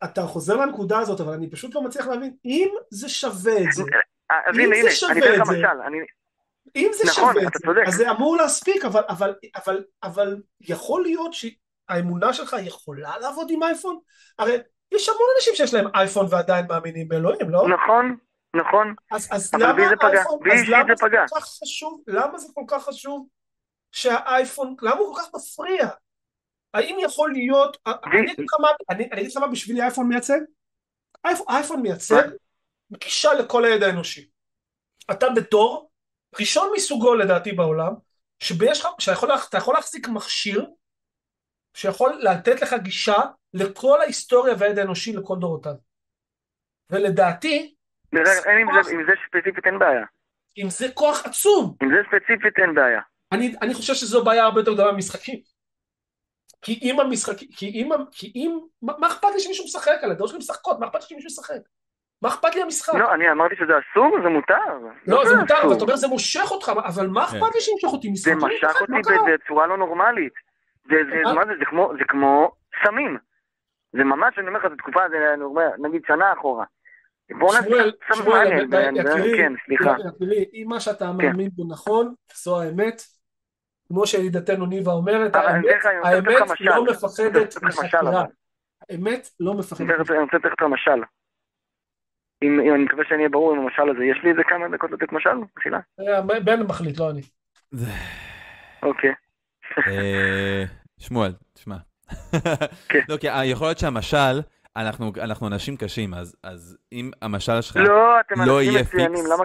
אתה 0.04 0.20
חוזר 0.22 0.56
לנקודה 0.56 0.98
הזאת, 0.98 1.20
אבל 1.20 1.32
אני 1.32 1.50
פשוט 1.50 1.74
לא 1.74 1.82
מצליח 1.82 2.06
להבין, 2.06 2.32
אם 2.44 2.68
זה 2.90 3.08
שווה 3.08 3.58
את 3.58 3.72
זה, 3.72 3.82
אה, 4.30 4.36
אם 4.50 4.82
זה 4.82 4.90
שווה 4.90 5.12
אני 5.12 5.20
אתן 5.20 5.32
את 5.34 5.38
לך 5.38 5.44
זה, 5.46 5.52
משל, 5.52 5.82
אני... 5.86 5.98
אם 6.76 6.90
זה 6.92 7.04
נכון, 7.06 7.34
שווה 7.34 7.42
את 7.42 7.48
אתה 7.48 7.58
צודק. 7.66 7.82
אז 7.86 7.94
זה 7.94 8.10
אמור 8.10 8.36
להספיק, 8.36 8.84
אבל, 8.84 9.02
אבל, 9.08 9.34
אבל, 9.56 9.84
אבל 10.02 10.36
יכול 10.60 11.02
להיות 11.02 11.30
שהאמונה 11.34 12.32
שלך 12.32 12.56
יכולה 12.60 13.18
לעבוד 13.18 13.50
עם 13.50 13.62
אייפון? 13.62 13.98
הרי 14.38 14.56
יש 14.94 15.08
המון 15.08 15.26
אנשים 15.36 15.54
שיש 15.54 15.74
להם 15.74 15.86
אייפון 15.94 16.26
ועדיין 16.30 16.66
מאמינים 16.68 17.08
באלוהים, 17.08 17.50
לא? 17.50 17.68
נכון, 17.68 18.16
נכון. 18.56 18.94
אז, 19.12 19.28
אז 19.30 19.54
למה 19.54 19.72
בי 19.72 19.88
זה 19.88 19.96
פגע, 19.96 20.08
האייפון, 20.08 20.38
בי 20.42 20.52
אז 20.52 20.68
למה 20.68 20.84
זה 20.88 20.94
זה 20.96 21.06
פגע. 21.06 21.24
כל 21.28 21.40
כך 21.40 21.46
חשוב, 21.46 22.02
למה 22.06 22.38
זה 22.38 22.48
כל 22.54 22.64
כך 22.68 22.84
חשוב 22.84 23.28
שהאייפון, 23.92 24.76
למה 24.82 24.96
הוא 24.96 25.14
כל 25.14 25.20
כך 25.20 25.28
מפריע? 25.34 25.88
האם 26.74 26.96
יכול 27.00 27.32
להיות, 27.32 27.76
אני 27.86 28.20
אגיד 28.20 28.40
לך 28.40 28.60
מה, 28.60 28.68
אני 28.90 29.08
אגיד 29.12 29.30
לך 29.30 29.36
מה 29.36 29.46
בשבילי 29.46 29.82
אייפון 29.82 30.08
מייצג? 30.08 30.40
אייפון 31.48 31.82
מייצג 31.82 32.22
גישה 32.92 33.34
לכל 33.34 33.64
הידע 33.64 33.86
האנושי. 33.86 34.28
אתה 35.10 35.26
בתור, 35.36 35.90
ראשון 36.40 36.70
מסוגו 36.76 37.14
לדעתי 37.14 37.52
בעולם, 37.52 37.92
שאתה 38.38 39.56
יכול 39.58 39.74
להחזיק 39.74 40.08
מכשיר 40.08 40.66
שיכול 41.74 42.18
לתת 42.22 42.62
לך 42.62 42.74
גישה 42.82 43.16
לכל 43.54 44.00
ההיסטוריה 44.00 44.54
והידע 44.58 44.80
האנושי 44.80 45.12
לכל 45.12 45.36
דורותיו. 45.40 45.74
ולדעתי... 46.90 47.74
עם 48.92 49.06
זה 49.06 49.12
ספציפית 49.26 49.66
אין 49.66 49.78
בעיה. 49.78 50.04
עם 50.56 50.70
זה 50.70 50.86
כוח 50.94 51.26
עצום. 51.26 51.76
עם 51.82 51.88
זה 51.88 51.96
ספציפית 52.06 52.58
אין 52.58 52.74
בעיה. 52.74 53.00
אני, 53.32 53.54
אני 53.62 53.74
חושב 53.74 53.94
שזו 53.94 54.24
בעיה 54.24 54.44
הרבה 54.44 54.60
יותר 54.60 54.72
גדולה 54.72 54.92
במשחקים. 54.92 55.40
כי 56.62 56.78
אם 56.82 57.00
המשחקים, 57.00 57.48
כי 57.56 57.66
אם, 57.66 57.88
כי 58.12 58.32
אם, 58.34 58.58
מה, 58.82 58.92
מה 58.98 59.06
אכפת 59.06 59.28
לי 59.34 59.40
שמישהו 59.40 59.64
משחק 59.64 59.98
על 60.02 60.10
הדעות 60.10 60.30
שלי 60.30 60.38
משחקות, 60.38 60.78
מה 60.80 60.86
אכפת 60.86 61.00
לי 61.00 61.06
שמישהו 61.08 61.26
משחק? 61.26 61.60
מה 62.22 62.28
אכפת 62.28 62.54
לי 62.54 62.62
המשחק? 62.62 62.94
לא, 62.94 63.14
אני 63.14 63.30
אמרתי 63.30 63.56
שזה 63.56 63.72
אסור, 63.78 64.16
זה 64.22 64.28
מותר. 64.28 64.54
לא, 65.06 65.24
זה 65.28 65.36
מותר, 65.36 65.62
אבל 65.62 65.72
אתה 65.72 65.82
אומר 65.82 65.96
זה 65.96 66.08
מושך 66.08 66.50
אותך, 66.50 66.72
אבל 66.84 67.06
מה 67.06 67.24
אכפת 67.24 67.54
לי 67.54 67.60
שימשוך 67.60 67.92
אותי? 67.92 68.16
זה 68.16 68.34
משך 68.34 68.74
אותי 68.80 68.92
בצורה 69.26 69.66
לא 69.66 69.78
נורמלית. 69.78 70.32
זה, 70.90 70.96
זה, 71.10 71.34
מה 71.34 71.44
זה, 71.44 71.52
זה 71.58 71.64
כמו, 71.64 71.92
זה 71.98 72.04
כמו 72.08 72.52
סמים. 72.84 73.18
זה 73.92 74.04
ממש, 74.04 74.38
אני 74.38 74.48
אומר 74.48 74.58
לך, 74.58 74.68
זו 74.68 74.76
תקופה, 74.76 75.00
נגיד 75.78 76.02
שנה 76.06 76.32
אחורה. 76.32 76.64
בוא 77.38 77.52
שמואל, 77.52 77.92
שמואל, 78.14 78.46
יקירי, 78.96 79.36
כן, 79.36 79.52
סליחה. 79.66 79.94
יקירי, 80.08 80.44
אם 80.54 80.66
מה 80.68 80.80
שאתה 80.80 81.12
מאמין 81.12 81.48
בו 81.52 81.64
נכון, 81.68 82.14
זו 82.34 82.60
האמת. 82.60 83.02
כמו 83.88 84.06
שידידתנו 84.06 84.66
ניבה 84.66 84.92
אומרת, 84.92 85.36
האמת 85.36 86.44
לא 86.60 86.84
מפחדת 86.84 87.62
מחקירה. 87.62 88.24
האמת 88.90 89.28
לא 89.40 89.54
מפחדת. 89.54 90.10
אני 90.10 90.18
רוצה 90.18 90.36
לתת 90.36 90.44
לך 90.44 90.62
משל. 90.62 91.02
אם 92.42 92.60
אני 92.74 92.84
מקווה 92.84 93.04
שאני 93.08 93.18
אהיה 93.18 93.28
ברור 93.28 93.52
עם 93.52 93.58
המשל 93.58 93.90
הזה, 93.90 94.04
יש 94.04 94.18
לי 94.24 94.30
איזה 94.30 94.42
כמה 94.48 94.68
דקות 94.68 94.90
לתת 94.90 95.12
משל? 95.12 95.30
מחילה? 95.56 95.78
בן 96.44 96.62
מחליט, 96.62 96.98
לא 96.98 97.10
אני. 97.10 97.20
אוקיי. 98.82 99.12
אה, 99.78 100.64
שמואל, 100.98 101.32
תשמע. 101.54 101.76
כן. 102.88 103.00
לא, 103.08 103.16
כי 103.16 103.26
יכול 103.44 103.66
להיות 103.66 103.78
שהמשל... 103.78 104.40
אנחנו, 104.76 105.12
אנחנו 105.22 105.46
אנשים 105.46 105.76
קשים, 105.76 106.14
אז, 106.14 106.36
אז 106.44 106.78
אם 106.92 107.10
המשל 107.22 107.60
שלך 107.60 107.76
לא, 107.76 108.20
אתם 108.20 108.42
לא 108.42 108.62
יהיה 108.62 108.84
פיקס, 108.84 109.04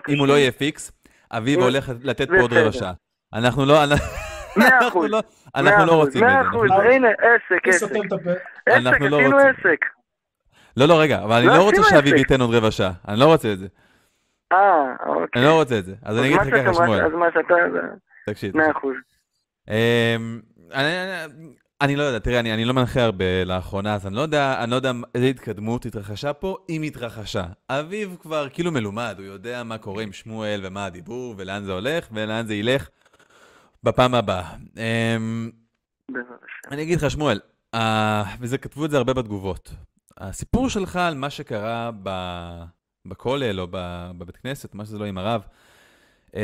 אם 0.09 0.19
הוא 0.19 0.27
לא 0.27 0.33
יהיה 0.33 0.51
פיקס, 0.51 0.91
אביב 1.31 1.59
הולך 1.59 1.91
לתת 2.03 2.27
פה 2.27 2.39
עוד 2.41 2.53
רבע 2.53 2.71
שעה. 2.71 2.93
אנחנו 3.33 3.65
לא... 3.65 3.75
מאה 4.57 4.87
אחוז. 4.87 5.11
אנחנו 5.55 5.85
לא 5.85 5.91
רוצים 5.91 6.23
את 6.23 6.29
זה. 6.29 6.35
מאה 6.35 6.49
אחוז, 6.49 6.69
הנה, 6.71 7.07
עסק, 7.07 7.67
עסק. 7.67 7.89
עסק, 8.65 9.01
לא 9.01 9.17
עשינו 9.17 9.37
עסק. 9.37 9.85
לא, 10.77 10.85
לא, 10.85 11.01
רגע, 11.01 11.23
אבל 11.23 11.35
אני 11.35 11.47
לא 11.47 11.63
רוצה 11.63 11.83
שאביב 11.89 12.13
ייתן 12.13 12.41
עוד 12.41 12.55
רבע 12.55 12.71
שעה. 12.71 12.91
אני 13.07 13.19
לא 13.19 13.25
רוצה 13.25 13.53
את 13.53 13.59
זה. 13.59 13.67
אה, 14.51 14.95
אוקיי. 15.05 15.41
אני 15.41 15.43
לא 15.43 15.53
רוצה 15.53 15.79
את 15.79 15.85
זה. 15.85 15.95
אז 16.01 16.17
אני 16.17 16.27
אגיד 16.27 16.41
לך 16.41 16.63
ככה, 16.63 16.73
שמואל. 16.73 17.05
אז 17.05 17.11
מה 17.11 17.25
שאתה... 17.33 17.53
תקשיב. 18.25 18.57
מאה 18.57 18.71
אחוז. 18.71 18.93
אמ, 19.69 20.39
אני 21.81 21.95
לא 21.95 22.03
יודע, 22.03 22.19
תראה, 22.19 22.39
אני, 22.39 22.53
אני 22.53 22.65
לא 22.65 22.73
מנחה 22.73 23.01
הרבה 23.01 23.43
לאחרונה, 23.45 23.93
אז 23.95 24.07
אני 24.07 24.15
לא 24.15 24.21
יודע, 24.21 24.63
אני 24.63 24.71
לא 24.71 24.75
יודע 24.75 24.91
איזה 25.15 25.27
התקדמות 25.27 25.85
התרחשה 25.85 26.33
פה, 26.33 26.57
אם 26.69 26.81
התרחשה. 26.81 27.43
אביב 27.69 28.17
כבר 28.21 28.49
כאילו 28.49 28.71
מלומד, 28.71 29.15
הוא 29.17 29.25
יודע 29.25 29.63
מה 29.63 29.77
קורה 29.77 30.03
עם 30.03 30.11
שמואל 30.11 30.61
ומה 30.63 30.85
הדיבור, 30.85 31.35
ולאן 31.37 31.63
זה 31.63 31.73
הולך, 31.73 32.07
ולאן 32.11 32.45
זה 32.47 32.53
ילך 32.53 32.89
בפעם 33.83 34.15
הבאה. 34.15 34.55
אמ, 34.77 35.49
אני 36.71 36.83
אגיד 36.83 36.97
לך, 36.97 37.11
שמואל, 37.11 37.39
uh, 37.75 37.79
וזה, 38.39 38.57
כתבו 38.57 38.85
את 38.85 38.91
זה 38.91 38.97
הרבה 38.97 39.13
בתגובות. 39.13 39.71
הסיפור 40.17 40.69
שלך 40.69 40.95
על 40.95 41.15
מה 41.15 41.29
שקרה 41.29 41.91
בכולל 43.05 43.59
או 43.59 43.67
בבית 43.71 44.37
כנסת, 44.37 44.75
מה 44.75 44.85
שזה 44.85 44.97
לא 44.97 45.05
עם 45.05 45.17
הרב, 45.17 45.43
um, 46.31 46.35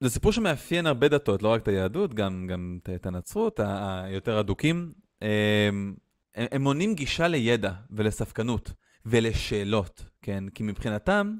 זה 0.00 0.10
סיפור 0.10 0.32
שמאפיין 0.32 0.86
הרבה 0.86 1.08
דתות, 1.08 1.42
לא 1.42 1.48
רק 1.48 1.62
את 1.62 1.68
היהדות, 1.68 2.14
גם, 2.14 2.46
גם 2.46 2.78
את 2.94 3.06
הנצרות, 3.06 3.60
היותר 4.04 4.40
אדוקים. 4.40 4.92
הם, 5.22 5.94
הם 6.34 6.62
מונים 6.62 6.94
גישה 6.94 7.28
לידע 7.28 7.72
ולספקנות 7.90 8.72
ולשאלות, 9.06 10.04
כן? 10.22 10.44
כי 10.48 10.62
מבחינתם, 10.62 11.36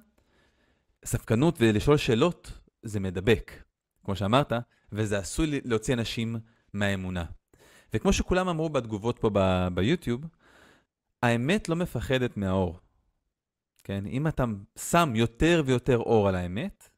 ספקנות 1.04 1.56
ולשאול 1.60 1.96
שאלות 1.96 2.52
זה 2.82 3.00
מדבק, 3.00 3.62
כמו 4.04 4.16
שאמרת, 4.16 4.52
וזה 4.92 5.18
עשוי 5.18 5.60
להוציא 5.64 5.94
אנשים 5.94 6.36
מהאמונה. 6.72 7.24
וכמו 7.94 8.12
שכולם 8.12 8.48
אמרו 8.48 8.68
בתגובות 8.68 9.18
פה 9.18 9.30
ב- 9.32 9.68
ביוטיוב, 9.74 10.20
האמת 11.22 11.68
לא 11.68 11.76
מפחדת 11.76 12.36
מהאור. 12.36 12.80
כן? 13.84 14.06
אם 14.06 14.26
אתה 14.26 14.44
שם 14.78 15.12
יותר 15.16 15.62
ויותר 15.66 15.98
אור 15.98 16.28
על 16.28 16.34
האמת, 16.34 16.90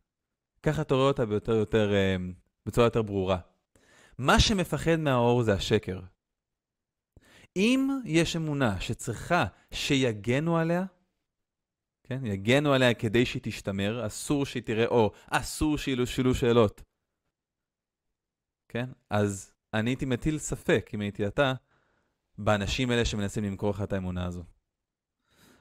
ככה 0.63 0.83
אתה 0.83 0.95
רואה 0.95 1.09
אותה 1.09 1.27
ביותר 1.27 1.53
יותר, 1.53 1.93
אה, 1.93 2.17
בצורה 2.67 2.87
יותר 2.87 3.03
ברורה. 3.03 3.39
מה 4.19 4.41
שמפחד 4.41 4.97
מהאור 4.97 5.43
זה 5.43 5.55
השקר. 5.55 6.01
אם 7.57 7.89
יש 8.05 8.37
אמונה 8.37 8.81
שצריכה 8.81 9.47
שיגנו 9.73 10.59
עליה, 10.59 10.85
כן, 12.03 12.27
יגנו 12.27 12.73
עליה 12.73 12.95
כדי 12.95 13.27
שהיא 13.27 13.43
תשתמר, 13.45 14.07
אסור 14.07 14.47
שהיא 14.47 14.63
תראה 14.63 14.87
אור, 14.87 15.13
אסור 15.31 15.79
שישאלו 15.79 16.35
שאלות. 16.35 16.83
כן? 18.69 18.91
אז 19.11 19.53
אני 19.75 19.91
הייתי 19.91 20.05
מטיל 20.05 20.39
ספק, 20.39 20.91
אם 20.95 21.01
הייתי 21.01 21.27
אתה, 21.27 21.55
באנשים 22.45 22.91
האלה 22.91 23.05
שמנסים 23.05 23.45
למכור 23.45 23.71
לך 23.71 23.83
את 23.83 23.93
האמונה 23.93 24.27
הזו. 24.27 24.43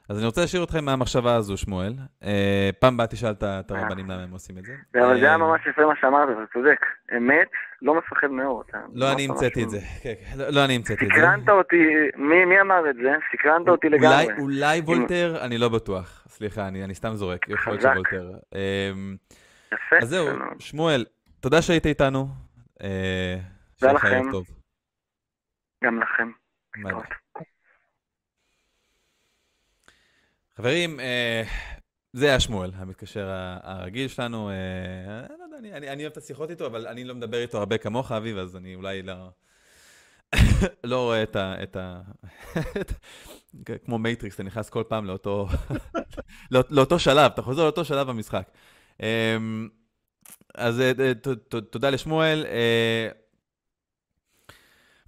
אז 0.08 0.18
אני 0.18 0.26
רוצה 0.26 0.40
להשאיר 0.40 0.64
אתכם 0.64 0.84
מהמחשבה 0.84 1.34
הזו, 1.36 1.56
שמואל. 1.56 1.92
אה, 2.24 2.70
פעם 2.78 2.94
הבאה 2.94 3.06
תשאל 3.06 3.32
את 3.40 3.70
הרבנים 3.70 4.10
למה 4.10 4.22
הם 4.22 4.30
עושים 4.30 4.58
את 4.58 4.64
זה. 4.64 4.72
אבל 4.94 5.20
זה 5.20 5.24
היה 5.24 5.32
אה, 5.32 5.36
ממש 5.36 5.60
יפה 5.66 5.86
מה 5.86 5.92
שאמרת, 6.00 6.28
אתה 6.28 6.52
צודק. 6.52 6.80
אמת, 7.16 7.48
לא 7.82 7.94
מפחד 7.98 8.26
מאור. 8.26 8.64
לא 8.94 9.12
אני 9.12 9.24
המצאתי 9.24 9.64
את 9.64 9.70
זה. 9.70 9.78
כן, 10.02 10.12
כן. 10.20 10.38
לא, 10.38 10.48
לא 10.48 10.64
אני 10.64 10.76
המצאתי 10.76 11.04
את 11.06 11.10
זה. 11.14 11.20
סקרנת 11.20 11.48
אותי, 11.48 11.84
מי 12.16 12.60
אמר 12.60 12.90
את 12.90 12.96
זה? 12.96 13.12
סקרנת 13.32 13.68
אותי 13.68 13.88
לגמרי. 13.88 14.26
אולי 14.38 14.80
וולטר, 14.80 15.36
אני 15.44 15.58
לא 15.58 15.68
בטוח. 15.68 16.26
סליחה, 16.28 16.68
אני 16.68 16.94
סתם 16.94 17.14
זורק. 17.14 17.48
יכול 17.48 17.72
להיות 17.72 17.82
שוולטר. 17.82 18.30
אמ, 18.54 19.16
יפה. 19.74 19.96
אז 20.02 20.08
זהו, 20.08 20.26
שמואל, 20.58 21.04
תודה 21.40 21.62
שהיית 21.62 21.86
איתנו. 21.86 22.28
אה, 22.82 23.36
תודה 23.78 23.92
לכם. 23.92 24.22
גם 25.84 26.00
לכם. 26.00 26.39
חברים, 30.56 31.00
אה, 31.00 31.42
זה 32.12 32.26
היה 32.26 32.40
שמואל, 32.40 32.70
המתקשר 32.74 33.28
הרגיל 33.62 34.08
שלנו. 34.08 34.50
אה, 34.50 34.54
לא 35.28 35.58
אני, 35.58 35.72
אני, 35.72 35.88
אני 35.88 36.02
אוהב 36.02 36.12
את 36.12 36.16
השיחות 36.16 36.50
איתו, 36.50 36.66
אבל 36.66 36.86
אני 36.86 37.04
לא 37.04 37.14
מדבר 37.14 37.38
איתו 37.38 37.58
הרבה 37.58 37.78
כמוך, 37.78 38.12
אביב, 38.12 38.38
אז 38.38 38.56
אני 38.56 38.74
אולי 38.74 39.02
לא... 39.02 39.14
לא 40.84 41.04
רואה 41.04 41.22
את 41.22 41.36
ה... 41.36 41.62
את 41.62 41.76
ה... 41.76 42.00
כמו 43.84 43.98
מטריקס, 43.98 44.34
אתה 44.34 44.42
נכנס 44.42 44.70
כל 44.70 44.84
פעם 44.88 45.06
לאותו, 45.06 45.48
לא, 46.50 46.64
לאותו 46.70 46.98
שלב, 46.98 47.30
אתה 47.34 47.42
חוזר 47.42 47.62
לאותו 47.62 47.84
שלב 47.84 48.06
במשחק. 48.06 48.50
אמ, 49.02 49.68
אז 50.54 50.80
אה, 50.80 51.14
תודה 51.70 51.90
לשמואל. 51.90 52.46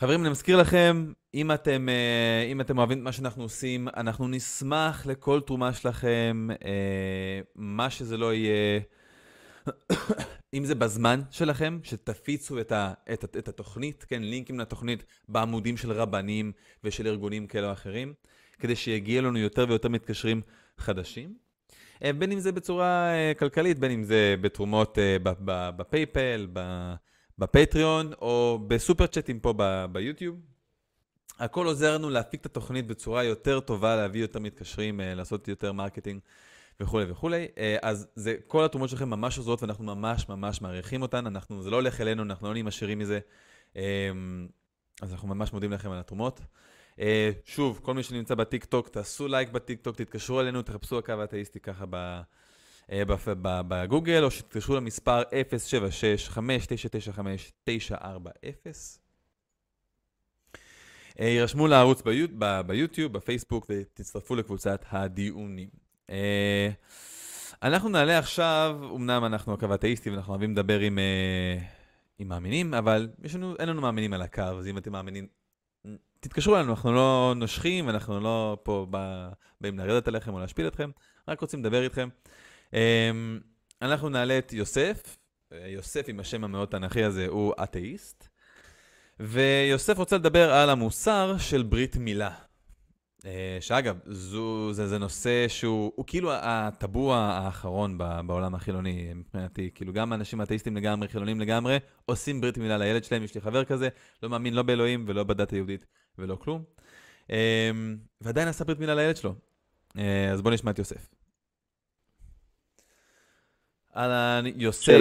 חברים, 0.02 0.20
אני 0.20 0.30
מזכיר 0.30 0.56
לכם, 0.56 1.12
אם 1.34 1.52
אתם, 1.52 1.88
אה, 1.88 2.48
אם 2.52 2.60
אתם 2.60 2.78
אוהבים 2.78 2.98
את 2.98 3.02
מה 3.02 3.12
שאנחנו 3.12 3.42
עושים, 3.42 3.88
אנחנו 3.96 4.28
נשמח 4.28 5.06
לכל 5.06 5.40
תרומה 5.40 5.72
שלכם, 5.72 6.48
אה, 6.64 7.40
מה 7.56 7.90
שזה 7.90 8.16
לא 8.16 8.34
יהיה, 8.34 8.80
אם 10.54 10.64
זה 10.64 10.74
בזמן 10.74 11.20
שלכם, 11.30 11.78
שתפיצו 11.82 12.60
את, 12.60 12.72
ה, 12.72 12.92
את, 13.12 13.24
את 13.24 13.48
התוכנית, 13.48 14.04
כן, 14.08 14.22
לינקים 14.22 14.60
לתוכנית 14.60 15.04
בעמודים 15.28 15.76
של 15.76 15.92
רבנים 15.92 16.52
ושל 16.84 17.06
ארגונים 17.06 17.46
כאלה 17.46 17.66
או 17.66 17.72
אחרים, 17.72 18.14
כדי 18.58 18.76
שיגיע 18.76 19.22
לנו 19.22 19.38
יותר 19.38 19.66
ויותר 19.68 19.88
מתקשרים 19.88 20.40
חדשים. 20.78 21.34
אה, 22.04 22.12
בין 22.12 22.32
אם 22.32 22.38
זה 22.38 22.52
בצורה 22.52 23.12
כלכלית, 23.38 23.78
בין 23.78 23.90
אם 23.90 24.04
זה 24.04 24.34
בתרומות 24.40 24.98
בפייפל, 25.76 26.46
בפטריון, 27.38 28.12
או 28.20 28.58
ב 28.68 28.75
super 28.75 29.06
chat 29.06 29.29
ים 29.29 29.40
פה 29.40 29.54
ביוטיוב. 29.92 30.36
הכל 31.38 31.66
עוזר 31.66 31.94
לנו 31.94 32.10
להפיק 32.10 32.40
את 32.40 32.46
התוכנית 32.46 32.86
בצורה 32.86 33.24
יותר 33.24 33.60
טובה, 33.60 33.96
להביא 33.96 34.20
יותר 34.20 34.38
מתקשרים, 34.38 35.00
אה, 35.00 35.14
לעשות 35.14 35.48
יותר 35.48 35.72
marketing 35.72 36.20
וכולי 36.80 37.04
וכולי. 37.10 37.46
אה, 37.58 37.76
אז 37.82 38.06
זה, 38.14 38.36
כל 38.46 38.64
התרומות 38.64 38.88
שלכם 38.88 39.10
ממש 39.10 39.38
עוזרות 39.38 39.62
ואנחנו 39.62 39.84
ממש 39.84 40.28
ממש 40.28 40.62
מעריכים 40.62 41.02
אותן. 41.02 41.26
אנחנו, 41.26 41.62
זה 41.62 41.70
לא 41.70 41.76
הולך 41.76 42.00
אלינו, 42.00 42.22
אנחנו 42.22 42.46
לא 42.46 42.52
נהיים 42.52 42.66
עשירים 42.66 42.98
מזה. 42.98 43.18
אה, 43.76 44.10
אז 45.02 45.12
אנחנו 45.12 45.28
ממש 45.28 45.52
מודים 45.52 45.72
לכם 45.72 45.90
על 45.90 45.98
התרומות. 45.98 46.40
שוב, 47.44 47.80
כל 47.82 47.94
מי 47.94 48.02
שנמצא 48.02 48.34
בטיק 48.34 48.64
טוק, 48.64 48.88
תעשו 48.88 49.28
לייק 49.28 49.48
בטיק 49.50 49.80
טוק, 49.80 49.96
תתקשרו 49.96 50.40
אלינו, 50.40 50.62
תחפשו 50.62 50.98
הקו 50.98 51.12
האתאיסטי 51.12 51.60
ככה 51.60 51.84
אה, 51.84 51.86
ב- 51.90 52.20
בגוגל, 53.42 54.24
או 54.24 54.30
שתתקשרו 54.30 54.76
למספר 54.76 55.22
076-5995-940. 55.22 55.24
אה, 61.20 61.26
יירשמו 61.26 61.66
לערוץ 61.66 62.02
ביוטיוב, 62.66 63.12
בפייסבוק, 63.12 63.66
ותצטרפו 63.68 64.36
לקבוצת 64.36 64.84
הדיונים. 64.90 65.68
אה, 66.10 66.68
אנחנו 67.62 67.88
נעלה 67.88 68.18
עכשיו, 68.18 68.80
אמנם 68.96 69.24
אנחנו 69.24 69.54
הקו 69.54 69.66
האתאיסטי 69.70 70.10
ואנחנו 70.10 70.30
אוהבים 70.30 70.52
לדבר 70.52 70.80
עם, 70.80 70.98
אה, 70.98 71.58
עם 72.18 72.28
מאמינים, 72.28 72.74
אבל 72.74 73.08
יש 73.22 73.34
לנו, 73.34 73.54
אין 73.58 73.68
לנו 73.68 73.80
מאמינים 73.80 74.12
על 74.12 74.22
הקו, 74.22 74.42
אז 74.42 74.66
אם 74.66 74.78
אתם 74.78 74.92
מאמינים, 74.92 75.26
תתקשרו 76.20 76.56
אלינו, 76.56 76.70
אנחנו 76.70 76.92
לא 76.92 77.32
נושכים, 77.36 77.88
אנחנו 77.88 78.20
לא 78.20 78.58
פה 78.62 78.86
בא- 78.90 79.28
באים 79.60 79.78
לרדת 79.78 80.08
עליכם 80.08 80.34
או 80.34 80.38
להשפיל 80.38 80.66
אתכם, 80.66 80.90
רק 81.28 81.40
רוצים 81.40 81.60
לדבר 81.60 81.82
איתכם. 81.82 82.08
אמ, 82.72 83.40
אנחנו 83.82 84.08
נעלה 84.08 84.38
את 84.38 84.52
יוסף, 84.52 85.16
אה, 85.52 85.68
יוסף 85.68 86.04
עם 86.08 86.20
השם 86.20 86.44
המאוד 86.44 86.68
תנכי 86.68 87.04
הזה 87.04 87.26
הוא 87.28 87.54
אתאיסט, 87.62 88.28
ויוסף 89.20 89.98
רוצה 89.98 90.16
לדבר 90.16 90.52
על 90.52 90.70
המוסר 90.70 91.38
של 91.38 91.62
ברית 91.62 91.96
מילה. 91.96 92.34
אה, 93.26 93.58
שאגב, 93.60 93.98
זו, 94.06 94.72
זה, 94.72 94.88
זה 94.88 94.98
נושא 94.98 95.48
שהוא 95.48 95.92
הוא 95.96 96.06
כאילו 96.06 96.30
הטאבו 96.32 97.14
האחרון 97.14 97.98
בעולם 97.98 98.54
החילוני 98.54 99.14
מבחינתי. 99.14 99.70
כאילו 99.74 99.92
גם 99.92 100.12
אנשים 100.12 100.42
אתאיסטים 100.42 100.76
לגמרי, 100.76 101.08
חילונים 101.08 101.40
לגמרי, 101.40 101.78
עושים 102.06 102.40
ברית 102.40 102.58
מילה 102.58 102.78
לילד 102.78 103.04
שלהם. 103.04 103.22
יש 103.22 103.34
לי 103.34 103.40
חבר 103.40 103.64
כזה, 103.64 103.88
לא 104.22 104.28
מאמין 104.28 104.54
לא 104.54 104.62
באלוהים 104.62 105.04
ולא 105.08 105.24
בדת 105.24 105.50
היהודית 105.50 105.86
ולא 106.18 106.36
כלום. 106.36 106.62
אה, 107.30 107.70
ועדיין 108.20 108.48
עשה 108.48 108.64
ברית 108.64 108.78
מילה 108.78 108.94
לילד 108.94 109.16
שלו. 109.16 109.34
אה, 109.98 110.30
אז 110.30 110.42
בואו 110.42 110.54
נשמע 110.54 110.70
את 110.70 110.78
יוסף. 110.78 111.21
אהלן, 113.96 114.44
יוסף. 114.56 114.92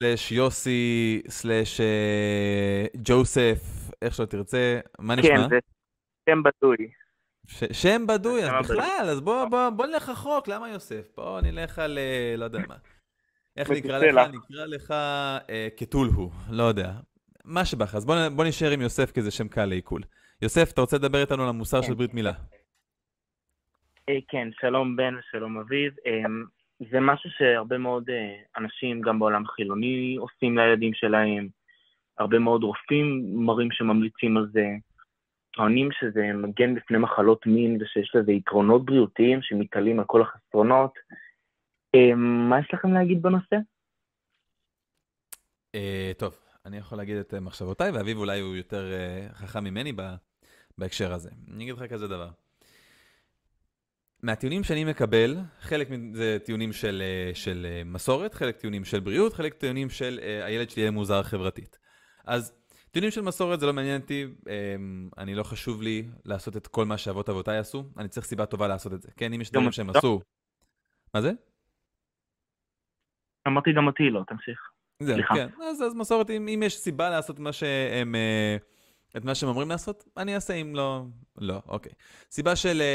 סלאש 0.00 0.32
יוסי, 0.32 1.22
סלאש 1.28 1.80
אה, 1.80 2.84
ג'וסף, 2.96 3.90
איך 4.02 4.14
שלא 4.14 4.26
תרצה, 4.26 4.80
מה 4.98 5.14
נשמע? 5.14 5.28
כן, 5.36 5.48
זה 5.48 5.58
שם 6.30 6.42
בדוי. 6.42 6.76
ש- 7.46 7.82
שם 7.82 8.06
בדוי, 8.08 8.44
אז 8.44 8.50
בכלל, 8.64 9.06
אז 9.10 9.20
בוא, 9.20 9.44
בוא, 9.44 9.70
בוא 9.70 9.86
נלך 9.86 10.08
רחוק, 10.08 10.48
למה 10.48 10.68
יוסף? 10.68 11.08
בוא 11.16 11.40
נלך 11.40 11.78
על, 11.78 11.98
אה, 11.98 12.34
לא 12.36 12.44
יודע 12.44 12.58
מה. 12.68 12.76
איך 13.56 13.70
נקרא. 13.70 13.98
לך? 13.98 14.28
נקרא 14.34 14.66
לך 14.66 14.90
אה, 14.90 15.68
כתולהו, 15.76 16.30
לא 16.50 16.62
יודע. 16.62 16.92
מה 17.44 17.64
שבך, 17.64 17.94
אז 17.94 18.04
בוא, 18.04 18.28
בוא 18.28 18.44
נשאר 18.44 18.70
עם 18.70 18.80
יוסף 18.80 19.10
כי 19.12 19.22
זה 19.22 19.30
שם 19.30 19.48
קל 19.48 19.64
לעיכול. 19.64 20.02
יוסף, 20.42 20.72
אתה 20.72 20.80
רוצה 20.80 20.96
לדבר 20.96 21.20
איתנו 21.20 21.42
על 21.42 21.48
המוסר 21.48 21.82
של 21.82 21.94
ברית 21.94 22.14
מילה? 22.14 22.32
אה, 24.08 24.14
כן, 24.28 24.48
שלום 24.60 24.96
בן 24.96 25.14
ושלום 25.18 25.58
אביב. 25.58 25.92
זה 26.80 27.00
משהו 27.00 27.30
שהרבה 27.30 27.78
מאוד 27.78 28.10
אה, 28.10 28.36
אנשים, 28.56 29.00
גם 29.00 29.18
בעולם 29.18 29.44
החילוני, 29.44 30.16
עושים 30.16 30.58
לילדים 30.58 30.94
שלהם. 30.94 31.48
הרבה 32.18 32.38
מאוד 32.38 32.62
רופאים 32.62 33.32
מראים 33.46 33.68
שממליצים 33.72 34.36
על 34.36 34.50
זה. 34.52 34.66
טוענים 35.50 35.88
שזה 35.92 36.32
מגן 36.34 36.74
בפני 36.74 36.98
מחלות 36.98 37.46
מין 37.46 37.78
ושיש 37.80 38.14
לזה 38.14 38.32
יתרונות 38.32 38.84
בריאותיים 38.84 39.42
שמתעלים 39.42 39.98
על 39.98 40.04
כל 40.04 40.22
החסרונות. 40.22 40.92
אה, 41.94 42.14
מה 42.14 42.60
יש 42.60 42.74
לכם 42.74 42.92
להגיד 42.92 43.22
בנושא? 43.22 43.56
אה, 45.74 46.12
טוב, 46.18 46.38
אני 46.66 46.76
יכול 46.76 46.98
להגיד 46.98 47.16
את 47.16 47.34
מחשבותיי, 47.34 47.90
ואביב 47.90 48.18
אולי 48.18 48.40
הוא 48.40 48.56
יותר 48.56 48.92
חכם 49.32 49.64
ממני 49.64 49.92
בהקשר 50.78 51.12
הזה. 51.12 51.30
אני 51.54 51.64
אגיד 51.64 51.74
לך 51.74 51.92
כזה 51.92 52.08
דבר. 52.08 52.28
מהטיעונים 54.22 54.64
שאני 54.64 54.84
מקבל, 54.84 55.36
חלק 55.60 55.88
זה 56.12 56.38
טיעונים 56.44 56.72
של, 56.72 57.02
אה, 57.04 57.34
של 57.34 57.66
אה, 57.70 57.82
מסורת, 57.84 58.34
חלק 58.34 58.56
טיעונים 58.56 58.84
של 58.84 59.00
בריאות, 59.00 59.32
חלק 59.32 59.54
טיעונים 59.54 59.90
של 59.90 60.18
אה, 60.22 60.44
הילד 60.44 60.70
שלי 60.70 60.82
יהיה 60.82 60.90
מוזר 60.90 61.22
חברתית. 61.22 61.78
אז 62.24 62.58
טיעונים 62.90 63.10
של 63.10 63.20
מסורת 63.20 63.60
זה 63.60 63.66
לא 63.66 63.72
מעניין 63.72 64.00
אותי, 64.00 64.26
אה, 64.48 64.76
אני 65.18 65.34
לא 65.34 65.42
חשוב 65.42 65.82
לי 65.82 66.08
לעשות 66.24 66.56
את 66.56 66.66
כל 66.66 66.84
מה 66.84 66.98
שאבות 66.98 67.28
אבותיי 67.28 67.58
עשו, 67.58 67.84
אני 67.98 68.08
צריך 68.08 68.26
סיבה 68.26 68.46
טובה 68.46 68.68
לעשות 68.68 68.92
את 68.92 69.02
זה. 69.02 69.08
כן, 69.16 69.32
אם 69.32 69.40
יש 69.40 69.50
דברים 69.50 69.72
שהם. 69.72 69.90
עשו... 69.90 70.20
מה 71.14 71.20
זה? 71.20 71.32
אמרתי 73.48 73.70
גם 73.76 73.86
אותי 73.86 74.10
לא, 74.10 74.22
תמשיך. 74.26 74.58
זהו. 75.02 75.18
כן. 75.34 75.48
אז, 75.62 75.82
אז 75.82 75.94
מסורת, 75.94 76.30
אם, 76.30 76.48
אם 76.48 76.62
יש 76.66 76.78
סיבה 76.78 77.10
לעשות 77.10 77.38
מה 77.38 77.52
שהם, 77.52 78.14
אה, 78.14 78.56
את 79.16 79.24
מה 79.24 79.34
שהם 79.34 79.48
אומרים 79.48 79.68
לעשות, 79.68 80.04
אני 80.16 80.34
אעשה, 80.34 80.54
אם 80.54 80.76
לא, 80.76 81.02
לא, 81.38 81.62
אוקיי. 81.68 81.92
סיבה 82.30 82.56
של 82.56 82.80
אה, 82.80 82.86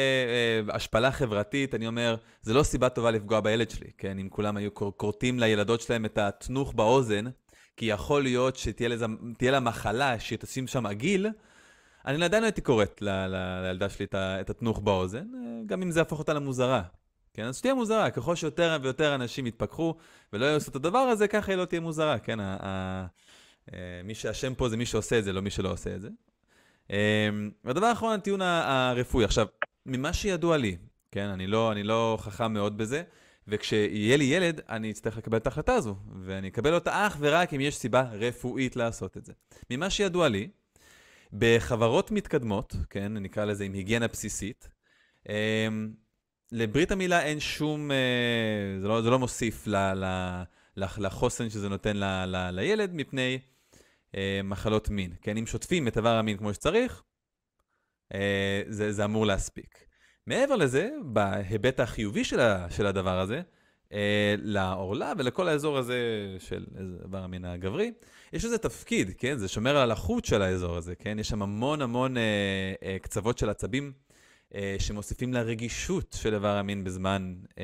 אה, 0.69 0.76
השפלה 0.76 1.11
חברתית, 1.11 1.76
אני 1.76 1.88
אומר, 1.88 2.15
זה 2.41 2.53
לא 2.53 2.64
סיבה 2.64 2.90
טובה 2.90 3.11
לפגוע 3.11 3.40
בילד 3.40 3.69
שלי, 3.69 3.91
כן? 3.98 4.19
אם 4.19 4.30
כולם 4.30 4.57
היו 4.57 4.73
כור- 4.73 4.94
כורתים 4.98 5.40
לילדות 5.40 5.81
שלהם 5.81 6.06
את 6.06 6.18
התנוך 6.18 6.73
באוזן, 6.73 7.26
כי 7.77 7.85
יכול 7.85 8.23
להיות 8.23 8.56
שתהיה 8.56 9.52
לה 9.52 9.60
מחלה 9.60 10.19
שתשים 10.19 10.68
שם 10.68 10.85
עגיל, 10.85 11.27
אני 12.06 12.26
עדיין 12.26 12.44
הייתי 12.44 12.61
כורת 12.64 13.02
ל- 13.02 13.10
ל- 13.10 13.61
לילדה 13.64 13.90
שלי 13.90 14.06
את 14.06 14.15
את 14.15 14.49
התנוך 14.49 14.80
באוזן, 14.80 15.26
אה, 15.35 15.61
גם 15.65 15.81
אם 15.81 15.91
זה 15.91 15.99
יהפוך 15.99 16.19
אותה 16.19 16.34
למוזרה. 16.34 16.81
כן, 17.34 17.44
אז 17.45 17.57
שתהיה 17.57 17.73
מוזרה, 17.73 18.11
ככל 18.11 18.35
שיותר 18.35 18.77
ויותר 18.81 19.15
אנשים 19.15 19.48
יתפכחו 19.48 19.95
ולא 20.34 20.45
יעשו 20.45 20.72
את 20.72 20.76
הדבר 20.76 20.99
הזה, 20.99 21.27
ככה 21.27 21.52
היא 21.52 21.57
לא 21.57 21.65
תהיה 21.65 21.81
מוזרה, 21.81 22.19
כן? 22.19 22.40
אה, 23.73 23.77
מי 24.03 24.15
שאשם 24.15 24.53
פה 24.56 24.69
זה 24.69 24.77
מי 24.77 24.85
שעושה 24.85 25.19
את 25.19 25.23
זה, 25.23 25.34
לא 25.34 25.41
מי 25.41 25.49
שלא 25.49 25.72
עושה 25.72 25.95
את 25.95 26.02
זה. 26.02 26.10
אה, 26.91 27.30
והדבר 27.64 27.85
האחרון, 27.85 28.14
הטיעון 28.14 28.41
הרפואי. 28.41 29.26
עכשיו, 29.26 29.48
ממה 29.85 30.14
שידוע 30.14 30.57
לי, 30.57 30.77
כן, 31.11 31.27
אני 31.27 31.48
לא, 31.48 31.72
אני 31.72 31.84
לא 31.84 32.18
חכם 32.22 32.53
מאוד 32.53 32.77
בזה, 32.77 33.03
וכשיהיה 33.48 34.18
לי 34.18 34.23
ילד, 34.23 34.61
אני 34.69 34.91
אצטרך 34.91 35.18
לקבל 35.18 35.38
את 35.38 35.45
ההחלטה 35.48 35.73
הזו, 35.73 35.95
ואני 36.22 36.48
אקבל 36.48 36.73
אותה 36.73 37.07
אך 37.07 37.18
ורק 37.19 37.53
אם 37.53 37.61
יש 37.61 37.76
סיבה 37.76 38.02
רפואית 38.02 38.76
לעשות 38.76 39.18
את 39.18 39.26
זה. 39.26 39.34
ממה 39.69 39.90
שידוע 39.90 40.30
לי, 40.30 40.48
בחברות 41.34 42.11
מתקדמות, 42.11 42.76
כן, 42.90 43.14
נקרא 43.18 43.45
לזה 43.45 43.64
עם 43.64 43.73
היגיינה 43.73 44.07
בסיסית, 44.07 44.69
אה, 45.30 45.68
לברית 46.52 46.91
המילה 46.91 47.23
אין 47.23 47.40
שום, 47.40 47.91
זה 48.81 48.88
לא, 48.88 49.02
זה 49.02 49.10
לא 49.10 49.19
מוסיף 49.19 49.68
ל, 49.68 49.76
ל, 49.76 50.06
לח- 50.77 50.99
לחוסן 50.99 51.49
שזה 51.49 51.69
נותן 51.69 51.98
ל, 51.98 52.03
ל, 52.26 52.49
לילד 52.52 52.94
מפני 52.94 53.40
אה, 54.15 54.41
מחלות 54.44 54.90
מין. 54.90 55.14
כן, 55.22 55.38
אם 55.38 55.45
שוטפים 55.45 55.88
את 55.88 55.98
איבר 55.98 56.15
המין 56.15 56.38
כמו 56.38 56.53
שצריך, 56.53 57.03
אה, 58.14 58.61
זה, 58.68 58.91
זה 58.91 59.06
אמור 59.06 59.26
להספיק. 59.26 59.85
מעבר 60.27 60.56
לזה, 60.56 60.90
בהיבט 61.03 61.80
החיובי 61.80 62.23
של, 62.23 62.40
ה, 62.40 62.69
של 62.69 62.85
הדבר 62.85 63.19
הזה, 63.19 63.41
אה, 63.94 64.35
לעורלה 64.38 65.14
ולכל 65.18 65.48
האזור 65.48 65.77
הזה 65.77 65.98
של 66.40 66.65
איבר 67.03 67.23
המין 67.23 67.45
הגברי, 67.45 67.91
יש 68.34 68.45
לזה 68.45 68.57
תפקיד, 68.57 69.11
כן? 69.18 69.38
זה 69.38 69.48
שומר 69.48 69.77
על 69.77 69.91
החוט 69.91 70.26
של 70.26 70.41
האזור 70.41 70.77
הזה, 70.77 70.95
כן? 70.95 71.19
יש 71.19 71.30
שם 71.30 71.41
המון 71.41 71.81
המון 71.81 72.18
אה, 72.18 72.73
אה, 72.84 72.98
קצוות 73.02 73.38
של 73.38 73.49
עצבים 73.49 73.91
אה, 74.56 74.76
שמוסיפים 74.80 75.34
לרגישות 75.34 76.15
של 76.22 76.34
איבר 76.34 76.57
המין 76.57 76.84
בזמן 76.84 77.35
אה, 77.57 77.64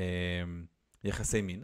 יחסי 1.04 1.42
מין. 1.42 1.64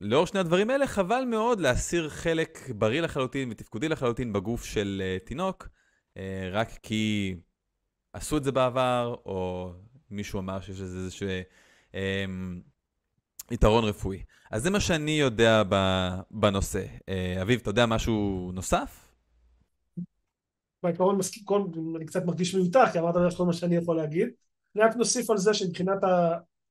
ולאור 0.00 0.26
שני 0.26 0.40
הדברים 0.40 0.70
האלה, 0.70 0.86
חבל 0.86 1.24
מאוד 1.24 1.60
להסיר 1.60 2.08
חלק 2.08 2.70
בריא 2.78 3.00
לחלוטין 3.00 3.50
ותפקודי 3.50 3.88
לחלוטין 3.88 4.32
בגוף 4.32 4.64
של 4.64 5.02
אה, 5.04 5.18
תינוק, 5.24 5.68
אה, 6.16 6.48
רק 6.52 6.68
כי 6.82 7.36
עשו 8.12 8.36
את 8.36 8.44
זה 8.44 8.52
בעבר, 8.52 9.14
או 9.26 9.72
מישהו 10.10 10.38
אמר 10.38 10.60
שיש 10.60 10.80
לזה 10.80 10.98
איזשהו 10.98 11.28
אה, 11.94 12.24
יתרון 13.50 13.84
רפואי. 13.84 14.22
אז 14.50 14.62
זה 14.62 14.70
מה 14.70 14.80
שאני 14.80 15.10
יודע 15.10 15.62
בנושא. 16.30 16.84
אה, 17.08 17.42
אביב, 17.42 17.60
אתה 17.60 17.70
יודע 17.70 17.86
משהו 17.86 18.50
נוסף? 18.54 19.08
בעיקרון 20.82 21.18
מסכים, 21.18 21.44
כל, 21.44 21.62
אני 21.96 22.06
קצת 22.06 22.24
מרגיש 22.24 22.54
מיותר 22.54 22.86
כי 22.92 22.98
אמרת 22.98 23.14
בערך 23.14 23.34
כל 23.34 23.44
מה 23.44 23.52
שאני 23.52 23.76
יכול 23.76 23.96
להגיד. 23.96 24.28
אני 24.76 24.84
רק 24.84 24.96
נוסיף 24.96 25.30
על 25.30 25.38
זה 25.38 25.54
שמבחינת 25.54 25.98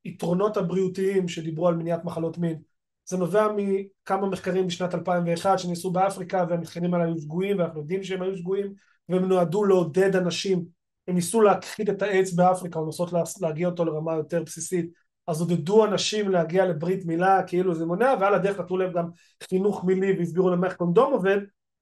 היתרונות 0.04 0.58
הבריאותיים 0.58 1.28
שדיברו 1.28 1.68
על 1.68 1.76
מניעת 1.76 2.06
מחלות 2.06 2.38
מין 2.38 2.62
זה 3.06 3.18
נובע 3.18 3.48
מכמה 3.56 4.28
מחקרים 4.28 4.68
בשנת 4.68 4.96
2001 4.96 5.60
שנעשו 5.60 5.92
באפריקה 5.92 6.46
והמחקרים 6.50 6.94
האלה 6.94 7.06
היו 7.06 7.18
שגויים 7.18 7.60
ואנחנו 7.60 7.80
יודעים 7.80 8.04
שהם 8.04 8.22
היו 8.22 8.38
שגויים 8.38 8.74
והם 9.10 9.26
נועדו 9.26 9.64
לעודד 9.64 10.16
אנשים. 10.16 10.66
הם 11.08 11.16
ניסו 11.16 11.42
להכחיד 11.42 11.90
את 11.90 12.02
האיידס 12.02 12.34
באפריקה 12.34 12.80
או 12.80 12.86
לנסות 12.86 13.14
לה- 13.14 13.24
להגיע 13.42 13.68
אותו 13.68 13.86
לרמה 13.86 14.14
יותר 14.14 14.44
בסיסית. 14.44 14.90
אז 15.28 15.42
עודדו 15.42 15.86
אנשים 15.86 16.30
להגיע 16.30 16.66
לברית 16.66 17.06
מילה 17.06 17.44
כאילו 17.44 17.76
זה 17.76 17.86
מונע 17.86 18.14
ועל 18.20 18.34
הדרך 18.34 18.60
נתנו 18.60 18.78
להם 18.78 18.94
גם 18.94 19.10
חינוך 19.50 19.84
מילי 19.84 20.18
והסבירו 20.18 20.50
להם 20.50 20.66
איך 20.66 20.76
קונדום 20.76 21.14
עובד 21.14 21.38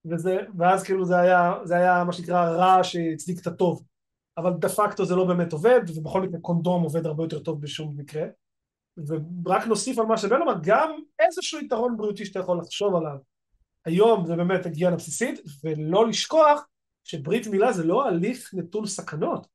וזה, 0.05 0.37
ואז 0.57 0.83
כאילו 0.83 1.05
זה 1.05 1.19
היה, 1.19 1.53
זה 1.63 1.75
היה 1.75 2.03
מה 2.03 2.13
שנקרא 2.13 2.49
רע 2.49 2.83
שהצדיק 2.83 3.41
את 3.41 3.47
הטוב. 3.47 3.83
אבל 4.37 4.53
דה 4.53 4.69
פקטו 4.69 5.05
זה 5.05 5.15
לא 5.15 5.25
באמת 5.25 5.53
עובד 5.53 5.81
ובכל 5.95 6.21
מקרה 6.21 6.39
קונדום 6.39 6.83
עובד 6.83 7.05
הרבה 7.05 7.23
יותר 7.23 7.39
טוב 7.39 7.61
בשום 7.61 7.93
מקרה 7.97 8.23
ורק 9.45 9.67
נוסיף 9.67 9.99
על 9.99 10.05
מה 10.05 10.17
שבן 10.17 10.41
אמר 10.41 10.53
גם 10.63 10.91
איזשהו 11.19 11.59
יתרון 11.59 11.97
בריאותי 11.97 12.25
שאתה 12.25 12.39
יכול 12.39 12.59
לחשוב 12.59 12.95
עליו. 12.95 13.17
היום 13.85 14.25
זה 14.25 14.35
באמת 14.35 14.65
היגיינה 14.65 14.95
בסיסית 14.95 15.39
ולא 15.63 16.07
לשכוח 16.07 16.67
שברית 17.03 17.47
מילה 17.47 17.73
זה 17.73 17.83
לא 17.83 18.07
הליך 18.07 18.53
נטול 18.53 18.87
סכנות. 18.87 19.47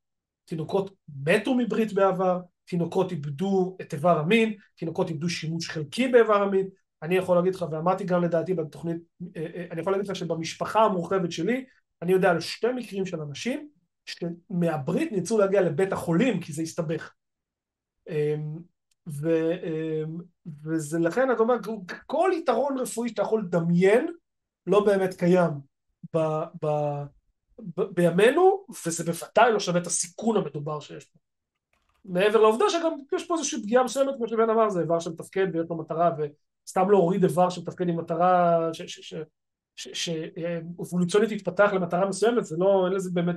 תינוקות 0.45 0.91
מתו 1.25 1.55
מברית 1.55 1.93
בעבר 1.93 2.41
תינוקות 2.65 3.13
איבדו 3.13 3.77
את 3.81 3.93
איבר 3.93 4.19
המין, 4.19 4.55
תינוקות 4.77 5.09
איבדו 5.09 5.29
שימוש 5.29 5.71
חלקי 5.71 6.09
באיבר 6.09 6.43
המין, 6.43 6.69
אני 7.03 7.17
יכול 7.17 7.37
להגיד 7.37 7.55
לך, 7.55 7.65
ואמרתי 7.71 8.05
גם 8.05 8.25
לדעתי 8.25 8.55
בתוכנית, 8.55 8.97
אה, 9.37 9.47
אה, 9.55 9.67
אני 9.71 9.81
יכול 9.81 9.93
להגיד 9.93 10.11
לך 10.11 10.17
שבמשפחה 10.17 10.81
המורחבת 10.81 11.33
שלי, 11.33 11.65
אני 12.03 12.13
יודע 12.13 12.31
על 12.31 12.41
שתי 12.41 12.67
מקרים 12.77 13.07
של 13.07 13.21
אנשים 13.21 13.69
שמהברית 14.07 15.13
ניסו 15.13 15.39
להגיע 15.39 15.61
לבית 15.61 15.93
החולים 15.93 16.41
כי 16.41 16.53
זה 16.53 16.63
הסתבך. 16.63 17.13
אמ, 19.09 19.13
ו, 19.21 19.51
אמ, 19.53 20.19
וזה 20.63 20.99
לכן 20.99 21.31
אתה 21.33 21.43
אומר, 21.43 21.55
כל 22.07 22.31
יתרון 22.35 22.79
רפואי 22.79 23.09
שאתה 23.09 23.23
יכול 23.23 23.43
לדמיין 23.43 24.07
לא 24.67 24.85
באמת 24.85 25.15
קיים 25.15 25.51
ב, 26.15 26.19
ב, 26.65 26.67
ב, 27.77 27.83
בימינו, 27.83 28.65
וזה 28.87 29.05
בוודאי 29.05 29.53
לא 29.53 29.61
שווה 29.61 29.81
את 29.81 29.87
הסיכון 29.87 30.37
המדובר 30.37 30.81
שיש 30.81 31.05
פה. 31.05 31.19
מעבר 32.05 32.41
לעובדה 32.41 32.65
שגם 32.71 32.93
יש 33.15 33.27
פה 33.27 33.35
איזושהי 33.35 33.63
פגיעה 33.63 33.85
מסוימת, 33.85 34.15
כמו 34.17 34.29
שבן 34.29 34.51
אמר, 34.51 34.71
זה 34.71 34.81
איבר 34.81 35.01
שמתפקד 35.01 35.47
ויש 35.53 35.67
לו 35.71 35.77
מטרה, 35.77 36.11
וסתם 36.19 36.91
להוריד 36.91 37.25
איבר 37.25 37.51
שמתפקד 37.51 37.89
עם 37.89 37.97
מטרה 37.97 38.59
שאבולוציונית 39.75 41.33
תתפתח 41.33 41.71
למטרה 41.73 42.09
מסוימת, 42.09 42.45
זה 42.45 42.57
לא, 42.59 42.87
אין 42.87 42.95
לזה 42.95 43.11
באמת, 43.13 43.37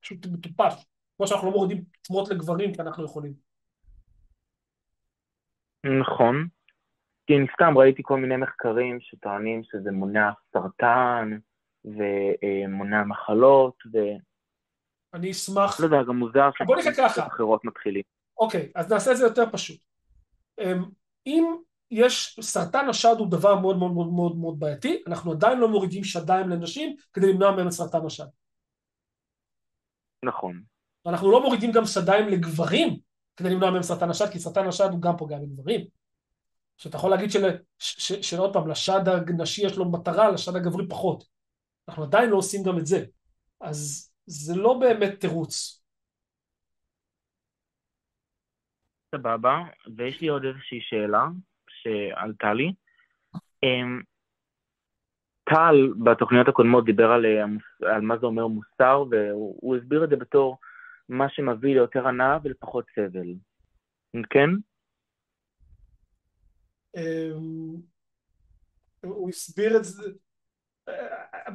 פשוט 0.00 0.26
מטופש. 0.26 0.86
כמו 1.16 1.26
שאנחנו 1.26 1.46
לא 1.46 1.52
מורידים 1.52 1.84
תמות 2.02 2.28
לגברים 2.28 2.74
כי 2.74 2.82
אנחנו 2.82 3.04
יכולים. 3.04 3.32
נכון. 6.00 6.48
כי 7.26 7.36
אני 7.36 7.46
סתם 7.54 7.78
ראיתי 7.78 8.02
כל 8.04 8.20
מיני 8.20 8.36
מחקרים 8.36 8.98
שטוענים 9.00 9.60
שזה 9.64 9.90
מונע 9.92 10.30
סרטן 10.52 11.38
ומונע 11.84 13.04
מחלות 13.04 13.74
ו... 13.92 13.98
אני 15.14 15.30
אשמח... 15.30 15.80
לא 15.80 15.84
יודע, 15.84 16.02
גם 16.08 16.16
מוזר 16.16 16.50
בוא 16.66 16.76
נקרא 16.76 16.92
ככה. 16.92 17.26
אחרות 17.26 17.64
מתחילים. 17.64 18.02
אוקיי, 18.38 18.72
אז 18.74 18.92
נעשה 18.92 19.12
את 19.12 19.16
זה 19.16 19.24
יותר 19.24 19.50
פשוט. 19.52 19.80
אמ, 20.60 20.84
אם 21.26 21.56
יש, 21.90 22.38
סרטן 22.40 22.88
השד 22.88 23.14
הוא 23.18 23.30
דבר 23.30 23.60
מאוד 23.60 23.78
מאוד 23.78 23.92
מאוד 23.92 24.12
מאוד 24.12 24.36
מאוד 24.36 24.60
בעייתי, 24.60 25.02
אנחנו 25.06 25.32
עדיין 25.32 25.58
לא 25.58 25.68
מורידים 25.68 26.04
שדיים 26.04 26.48
לנשים 26.48 26.96
כדי 27.12 27.32
למנוע 27.32 27.56
מהם 27.56 27.66
את 27.66 27.72
סרטן 27.72 28.06
השד. 28.06 28.26
נכון. 30.24 30.62
ואנחנו 31.04 31.30
לא 31.30 31.42
מורידים 31.42 31.72
גם 31.72 31.84
שדיים 31.84 32.28
לגברים 32.28 33.05
כדי 33.36 33.50
למנוע 33.50 33.70
מהם 33.70 33.82
סרטן 33.82 34.10
השד, 34.10 34.30
כי 34.32 34.38
סרטן 34.38 34.68
השד 34.68 34.88
הוא 34.92 35.00
גם 35.00 35.16
פוגע 35.16 35.38
בגברים. 35.38 35.86
שאתה 36.76 36.96
יכול 36.96 37.10
להגיד 37.10 37.30
שעוד 38.22 38.52
פעם, 38.52 38.68
לשד 38.68 39.00
הנשי 39.08 39.66
יש 39.66 39.76
לו 39.76 39.90
מטרה, 39.90 40.30
לשד 40.30 40.56
הגברי 40.56 40.88
פחות. 40.88 41.24
אנחנו 41.88 42.02
עדיין 42.02 42.30
לא 42.30 42.36
עושים 42.36 42.62
גם 42.62 42.78
את 42.78 42.86
זה. 42.86 43.04
אז 43.60 44.12
זה 44.26 44.56
לא 44.56 44.78
באמת 44.80 45.20
תירוץ. 45.20 45.82
סבבה, 49.14 49.58
ויש 49.96 50.20
לי 50.20 50.28
עוד 50.28 50.44
איזושהי 50.44 50.78
שאלה 50.80 51.26
שעלתה 51.68 52.54
לי. 52.54 52.72
אמ, 53.62 54.00
טל 55.44 55.92
בתוכניות 56.04 56.48
הקודמות 56.48 56.84
דיבר 56.84 57.10
על, 57.10 57.24
על 57.82 58.00
מה 58.00 58.18
זה 58.18 58.26
אומר 58.26 58.46
מוסר, 58.46 59.04
והוא 59.10 59.76
הסביר 59.76 60.04
את 60.04 60.08
זה 60.10 60.16
בתור 60.16 60.58
מה 61.08 61.26
שמביא 61.28 61.74
ליותר 61.74 62.06
הנאה 62.06 62.38
ולפחות 62.44 62.84
סבל. 62.94 63.34
כן? 64.30 64.50
אמ, 66.96 67.76
הוא 69.04 69.28
הסביר 69.28 69.76
את 69.76 69.84
זה, 69.84 70.02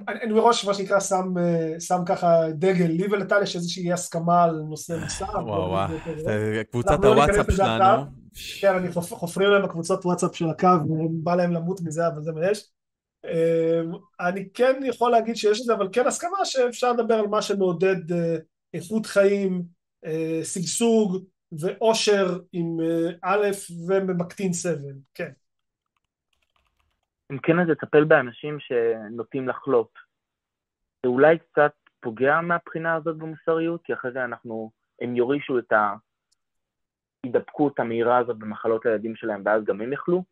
אני 0.07 0.33
מראש 0.33 0.65
מה 0.65 0.73
שנקרא 0.73 0.99
שם, 0.99 1.33
שם 1.79 1.97
ככה 2.05 2.27
דגל, 2.51 2.85
לי 2.85 3.07
ולטל 3.11 3.43
יש 3.43 3.55
איזושהי 3.55 3.93
הסכמה 3.93 4.43
על 4.43 4.55
נושא 4.69 4.93
מוסר. 5.03 5.25
וואו 5.25 5.69
וואו, 5.69 5.93
קבוצת 6.71 6.99
לא 7.03 7.07
הוואטסאפ 7.07 7.51
שלנו. 7.51 8.03
כן, 8.61 8.75
אני 8.75 8.91
חופרים 8.91 9.49
להם 9.49 9.63
בקבוצות 9.63 10.05
וואטסאפ 10.05 10.35
של 10.35 10.49
הקו, 10.49 10.67
בא 11.23 11.35
להם 11.35 11.51
למות 11.51 11.81
מזה, 11.81 12.07
אבל 12.07 12.21
זה 12.21 12.31
מה 12.31 12.51
יש. 12.51 12.71
אמ, 13.25 13.91
אני 14.19 14.49
כן 14.53 14.79
יכול 14.83 15.11
להגיד 15.11 15.35
שיש 15.35 15.61
את 15.61 15.65
זה, 15.65 15.73
אבל 15.73 15.89
כן 15.91 16.07
הסכמה 16.07 16.45
שאפשר 16.45 16.91
לדבר 16.91 17.13
על 17.13 17.27
מה 17.27 17.41
שמעודד 17.41 18.11
אה, 18.11 18.35
איכות 18.73 19.05
חיים, 19.05 19.63
אה, 20.05 20.39
שגשוג 20.43 21.25
ואושר 21.59 22.39
עם 22.53 22.77
אה, 22.81 23.09
א' 23.21 23.47
וממקטין 23.87 24.53
סבל, 24.53 24.95
כן. 25.13 25.31
אם 27.31 27.37
כן 27.37 27.59
אז 27.59 27.67
לטפל 27.67 28.03
באנשים 28.03 28.57
שנוטים 28.59 29.47
לחלות. 29.49 29.91
זה 31.03 31.09
אולי 31.09 31.37
קצת 31.37 31.71
פוגע 31.99 32.41
מהבחינה 32.41 32.95
הזאת 32.95 33.17
במוסריות, 33.17 33.81
כי 33.83 33.93
אחרי 33.93 34.11
זה 34.11 34.25
אנחנו, 34.25 34.71
הם 35.01 35.15
יורישו 35.15 35.59
את 35.59 35.73
ההידבקות 37.23 37.79
המהירה 37.79 38.17
הזאת 38.17 38.37
במחלות 38.37 38.85
הילדים 38.85 39.15
שלהם, 39.15 39.41
ואז 39.45 39.63
גם 39.63 39.81
הם 39.81 39.93
יחלו? 39.93 40.23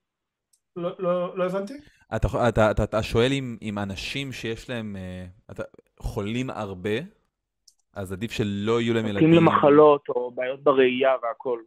לא, 0.76 0.96
לא, 1.00 1.38
לא 1.38 1.46
הבנתי. 1.46 1.74
אתה, 2.16 2.28
אתה, 2.50 2.72
אתה, 2.72 2.84
אתה 2.84 3.04
שואל 3.04 3.32
אם, 3.32 3.58
אם 3.62 3.80
אנשים 3.80 4.32
שיש 4.32 4.70
להם, 4.70 4.96
אה, 4.96 5.26
אתה, 5.52 5.64
חולים 6.00 6.50
הרבה, 6.50 7.00
אז 8.00 8.12
עדיף 8.12 8.32
שלא 8.32 8.82
יהיו 8.82 8.94
להם 8.94 9.06
ילדים. 9.06 9.30
נוטים 9.30 9.44
למחלות 9.44 10.10
או 10.10 10.32
בעיות 10.32 10.64
בראייה 10.64 11.12
והכל. 11.24 11.60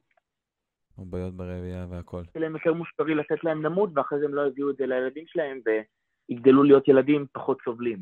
או 0.98 1.04
בעיות 1.04 1.34
בראייה 1.34 1.86
והכל. 1.90 2.22
יהיה 2.34 2.44
להם 2.46 2.54
יותר 2.54 2.72
מוסרי 2.72 3.14
לתת 3.14 3.44
להם 3.44 3.62
למות, 3.62 3.90
ואחרי 3.94 4.18
זה 4.18 4.24
הם 4.24 4.34
לא 4.34 4.46
יביאו 4.46 4.70
את 4.70 4.76
זה 4.76 4.86
לילדים 4.86 5.24
שלהם, 5.26 5.60
ויגדלו 6.28 6.62
להיות 6.62 6.88
ילדים 6.88 7.26
פחות 7.32 7.59
סובלים. 7.64 7.98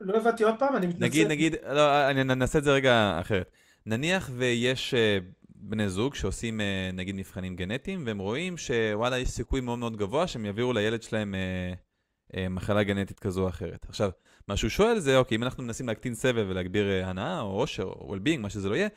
לא 0.00 0.16
הבנתי 0.16 0.44
עוד 0.44 0.54
פעם, 0.58 0.76
אני 0.76 0.86
מתנצל. 0.86 1.04
נגיד, 1.04 1.26
נגיד, 1.26 1.54
לא, 1.72 2.10
אני 2.10 2.24
נעשה 2.24 2.58
את 2.58 2.64
זה 2.64 2.72
רגע 2.72 3.20
אחרת. 3.20 3.50
נניח 3.86 4.30
ויש 4.32 4.94
uh, 4.94 5.24
בני 5.50 5.88
זוג 5.88 6.14
שעושים 6.14 6.60
uh, 6.60 6.96
נגיד 6.96 7.14
מבחנים 7.14 7.56
גנטיים, 7.56 8.02
והם 8.06 8.18
רואים 8.18 8.56
שוואלה, 8.56 9.18
יש 9.18 9.28
סיכוי 9.28 9.60
מאוד 9.60 9.78
מאוד 9.78 9.96
גבוה 9.96 10.26
שהם 10.26 10.44
יעבירו 10.44 10.72
לילד 10.72 11.02
שלהם 11.02 11.34
uh, 11.34 12.36
מחלה 12.50 12.82
גנטית 12.82 13.20
כזו 13.20 13.42
או 13.42 13.48
אחרת. 13.48 13.86
עכשיו, 13.88 14.10
מה 14.48 14.56
שהוא 14.56 14.70
שואל 14.70 14.98
זה, 14.98 15.16
אוקיי, 15.16 15.36
אם 15.36 15.42
אנחנו 15.42 15.62
מנסים 15.62 15.88
להקטין 15.88 16.14
סבב 16.14 16.46
ולהגביר 16.48 16.86
uh, 17.02 17.06
הנאה 17.06 17.40
או 17.40 17.46
עושר 17.46 17.82
או 17.82 18.14
well-being, 18.14 18.38
מה 18.38 18.50
שזה 18.50 18.68
לא 18.68 18.74
יהיה, 18.74 18.88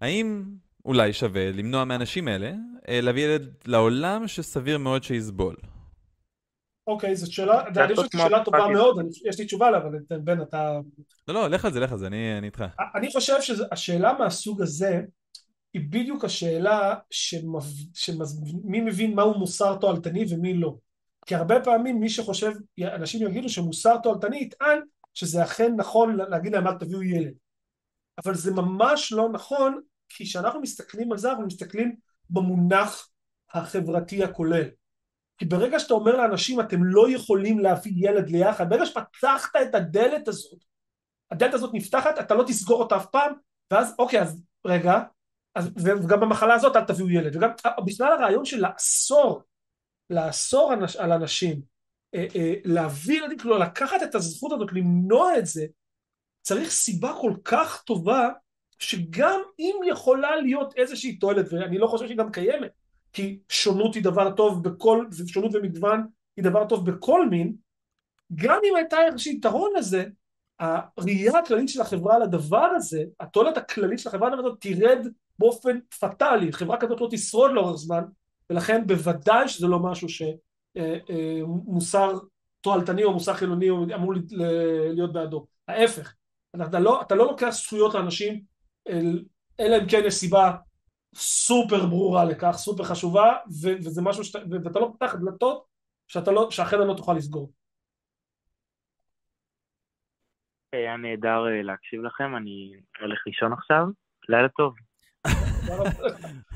האם 0.00 0.44
אולי 0.84 1.12
שווה 1.12 1.52
למנוע 1.52 1.84
מהאנשים 1.84 2.28
האלה 2.28 2.52
אה, 2.88 3.00
להביא 3.00 3.24
ילד 3.24 3.54
לעולם 3.66 4.28
שסביר 4.28 4.78
מאוד 4.78 5.02
שיסבול? 5.02 5.56
אוקיי, 6.86 7.16
זאת 7.16 7.32
שאלה, 7.32 7.66
אני 7.66 7.94
חושב 7.94 8.08
שזו 8.12 8.22
שאלה 8.22 8.44
טובה 8.44 8.68
מאוד, 8.68 8.96
יש 9.28 9.38
לי 9.38 9.44
תשובה 9.44 9.66
עליה, 9.66 9.80
אבל 9.80 10.18
בן, 10.18 10.42
אתה... 10.42 10.78
לא, 11.28 11.34
לא, 11.34 11.48
לך 11.48 11.64
על 11.64 11.72
זה, 11.72 11.80
לך 11.80 11.92
על 11.92 11.98
זה, 11.98 12.06
אני 12.06 12.40
איתך. 12.44 12.64
אני 12.94 13.12
חושב 13.12 13.40
שהשאלה 13.40 14.12
מהסוג 14.18 14.62
הזה, 14.62 15.00
היא 15.74 15.82
בדיוק 15.90 16.24
השאלה 16.24 16.94
שמי 17.10 18.80
מבין 18.80 19.14
מהו 19.14 19.38
מוסר 19.38 19.76
תועלתני 19.76 20.24
ומי 20.30 20.54
לא. 20.54 20.76
כי 21.26 21.34
הרבה 21.34 21.60
פעמים 21.60 22.00
מי 22.00 22.08
שחושב, 22.08 22.52
אנשים 22.82 23.28
יגידו 23.28 23.48
שמוסר 23.48 23.96
תועלתני 24.02 24.36
יטען 24.36 24.80
שזה 25.14 25.44
אכן 25.44 25.72
נכון 25.76 26.16
להגיד 26.16 26.52
להם 26.52 26.66
אל 26.66 26.74
תביאו 26.74 27.02
ילד. 27.02 27.32
אבל 28.24 28.34
זה 28.34 28.52
ממש 28.52 29.12
לא 29.12 29.28
נכון 29.28 29.80
כי 30.08 30.24
כשאנחנו 30.24 30.60
מסתכלים 30.60 31.12
על 31.12 31.18
זה 31.18 31.30
אנחנו 31.30 31.46
מסתכלים 31.46 31.96
במונח 32.30 33.08
החברתי 33.52 34.24
הכולל 34.24 34.68
כי 35.38 35.44
ברגע 35.44 35.78
שאתה 35.78 35.94
אומר 35.94 36.16
לאנשים 36.16 36.60
אתם 36.60 36.84
לא 36.84 37.10
יכולים 37.10 37.58
להביא 37.58 37.92
ילד 37.96 38.30
ליחד 38.30 38.70
ברגע 38.70 38.86
שפתחת 38.86 39.56
את 39.62 39.74
הדלת 39.74 40.28
הזאת 40.28 40.64
הדלת 41.30 41.54
הזאת 41.54 41.70
נפתחת 41.74 42.18
אתה 42.20 42.34
לא 42.34 42.44
תסגור 42.46 42.82
אותה 42.82 42.96
אף 42.96 43.06
פעם 43.06 43.32
ואז 43.70 43.94
אוקיי 43.98 44.22
אז 44.22 44.42
רגע 44.66 45.02
אז, 45.54 45.70
וגם 45.76 46.20
במחלה 46.20 46.54
הזאת 46.54 46.76
אל 46.76 46.84
תביאו 46.84 47.10
ילד 47.10 47.36
וגם 47.36 47.50
בכלל 47.86 48.12
הרעיון 48.12 48.44
של 48.44 48.66
לאסור 48.66 49.42
לאסור 50.10 50.72
על 50.98 51.12
אנשים 51.12 51.60
אה, 52.14 52.26
אה, 52.36 52.54
להביא 52.64 53.18
ילדים, 53.18 53.38
כלומר 53.38 53.58
לקחת 53.58 54.02
את 54.02 54.14
הזכות 54.14 54.52
הזאת, 54.52 54.72
למנוע 54.72 55.38
את 55.38 55.46
זה, 55.46 55.66
צריך 56.42 56.70
סיבה 56.70 57.14
כל 57.20 57.32
כך 57.44 57.82
טובה 57.82 58.28
שגם 58.78 59.40
אם 59.58 59.74
יכולה 59.86 60.36
להיות 60.36 60.76
איזושהי 60.76 61.16
תועלת, 61.16 61.52
ואני 61.52 61.78
לא 61.78 61.86
חושב 61.86 62.06
שהיא 62.06 62.18
גם 62.18 62.32
קיימת, 62.32 62.70
כי 63.12 63.38
שונות 63.48 63.94
היא 63.94 64.04
דבר 64.04 64.30
טוב 64.36 64.68
בכל, 64.68 65.06
שונות 65.26 65.54
ומגוון 65.54 66.06
היא 66.36 66.44
דבר 66.44 66.68
טוב 66.68 66.90
בכל 66.90 67.28
מין, 67.28 67.54
גם 68.34 68.58
אם 68.70 68.76
הייתה 68.76 68.96
איזושהי 69.06 69.32
יתרון 69.32 69.70
לזה, 69.78 70.04
הראייה 70.58 71.38
הכללית 71.38 71.68
של 71.68 71.80
החברה 71.80 72.16
על 72.16 72.22
הדבר 72.22 72.68
הזה, 72.76 73.04
התועלת 73.20 73.56
הכללית 73.56 73.98
של 73.98 74.08
החברה 74.08 74.28
על 74.28 74.34
הדבר 74.34 74.48
הזה 74.48 74.56
תרד 74.60 75.06
באופן 75.38 75.78
פטאלי, 76.00 76.52
חברה 76.52 76.76
כזאת 76.76 77.00
לא 77.00 77.08
תשרוד 77.10 77.50
לאורך 77.50 77.76
זמן, 77.76 78.02
ולכן 78.50 78.86
בוודאי 78.86 79.48
שזה 79.48 79.66
לא 79.66 79.78
משהו 79.78 80.08
שמוסר 80.08 82.08
אה, 82.08 82.14
אה, 82.14 82.18
תועלתני 82.60 83.04
או 83.04 83.12
מוסר 83.12 83.34
חילוני 83.34 83.70
אמור 83.70 84.14
להיות 84.94 85.12
בעדו, 85.12 85.46
ההפך, 85.68 86.14
אתה 86.56 86.80
לא, 86.80 87.02
אתה 87.02 87.14
לא 87.14 87.26
לוקח 87.26 87.50
זכויות 87.50 87.94
לאנשים 87.94 88.40
אלא 89.60 89.76
אם 89.82 89.88
כן 89.90 90.02
יש 90.06 90.14
סיבה 90.14 90.56
סופר 91.14 91.86
ברורה 91.86 92.24
לכך, 92.24 92.52
סופר 92.52 92.84
חשובה, 92.84 93.36
ו- 93.62 93.76
וזה 93.78 94.02
משהו 94.02 94.24
שאתה, 94.24 94.38
ואתה 94.64 94.78
לא 94.78 94.88
פותח 94.92 95.14
דלתות 95.14 95.64
שאתה 96.08 96.30
לא, 96.30 96.50
שהחדר 96.50 96.84
לא 96.84 96.94
תוכל 96.94 97.12
לסגור. 97.12 97.52
היה 100.72 100.96
נהדר 100.96 101.46
אה, 101.46 101.62
להקשיב 101.62 102.02
לכם, 102.02 102.36
אני 102.36 102.72
הולך 103.00 103.18
לישון 103.26 103.52
עכשיו, 103.52 103.86
לילה 104.28 104.48
טוב. 104.48 104.74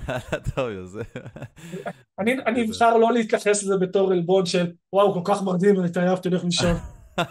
אני 2.19 2.35
אני 2.47 2.67
אבחר 2.69 2.97
לא 2.97 3.13
להתייחס 3.13 3.63
לזה 3.63 3.77
בתור 3.77 4.13
עלבון 4.13 4.47
של 4.47 4.73
וואו, 4.93 5.15
כל 5.15 5.33
כך 5.35 5.43
מרדים, 5.43 5.81
אני 5.81 5.87
התעייפתי, 5.89 6.29
הולך 6.29 6.45
לישון. 6.45 6.77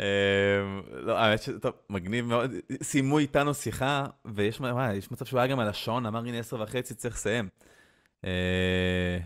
אמ, 0.00 0.04
לא, 0.92 1.18
האמת 1.18 1.42
ש... 1.42 1.48
טוב, 1.62 1.72
מגניב 1.90 2.24
מאוד. 2.24 2.50
סיימו 2.82 3.18
איתנו 3.18 3.54
שיחה, 3.54 4.06
ויש 4.34 4.60
מצב 5.10 5.24
שהוא 5.24 5.40
היה 5.40 5.46
גם 5.46 5.60
על 5.60 5.68
השעון, 5.68 6.06
אמר 6.06 6.18
הנה 6.18 6.38
עשר 6.38 6.60
וחצי, 6.60 6.94
צריך 6.94 7.14
לסיים. 7.14 7.48
אה, 8.24 9.18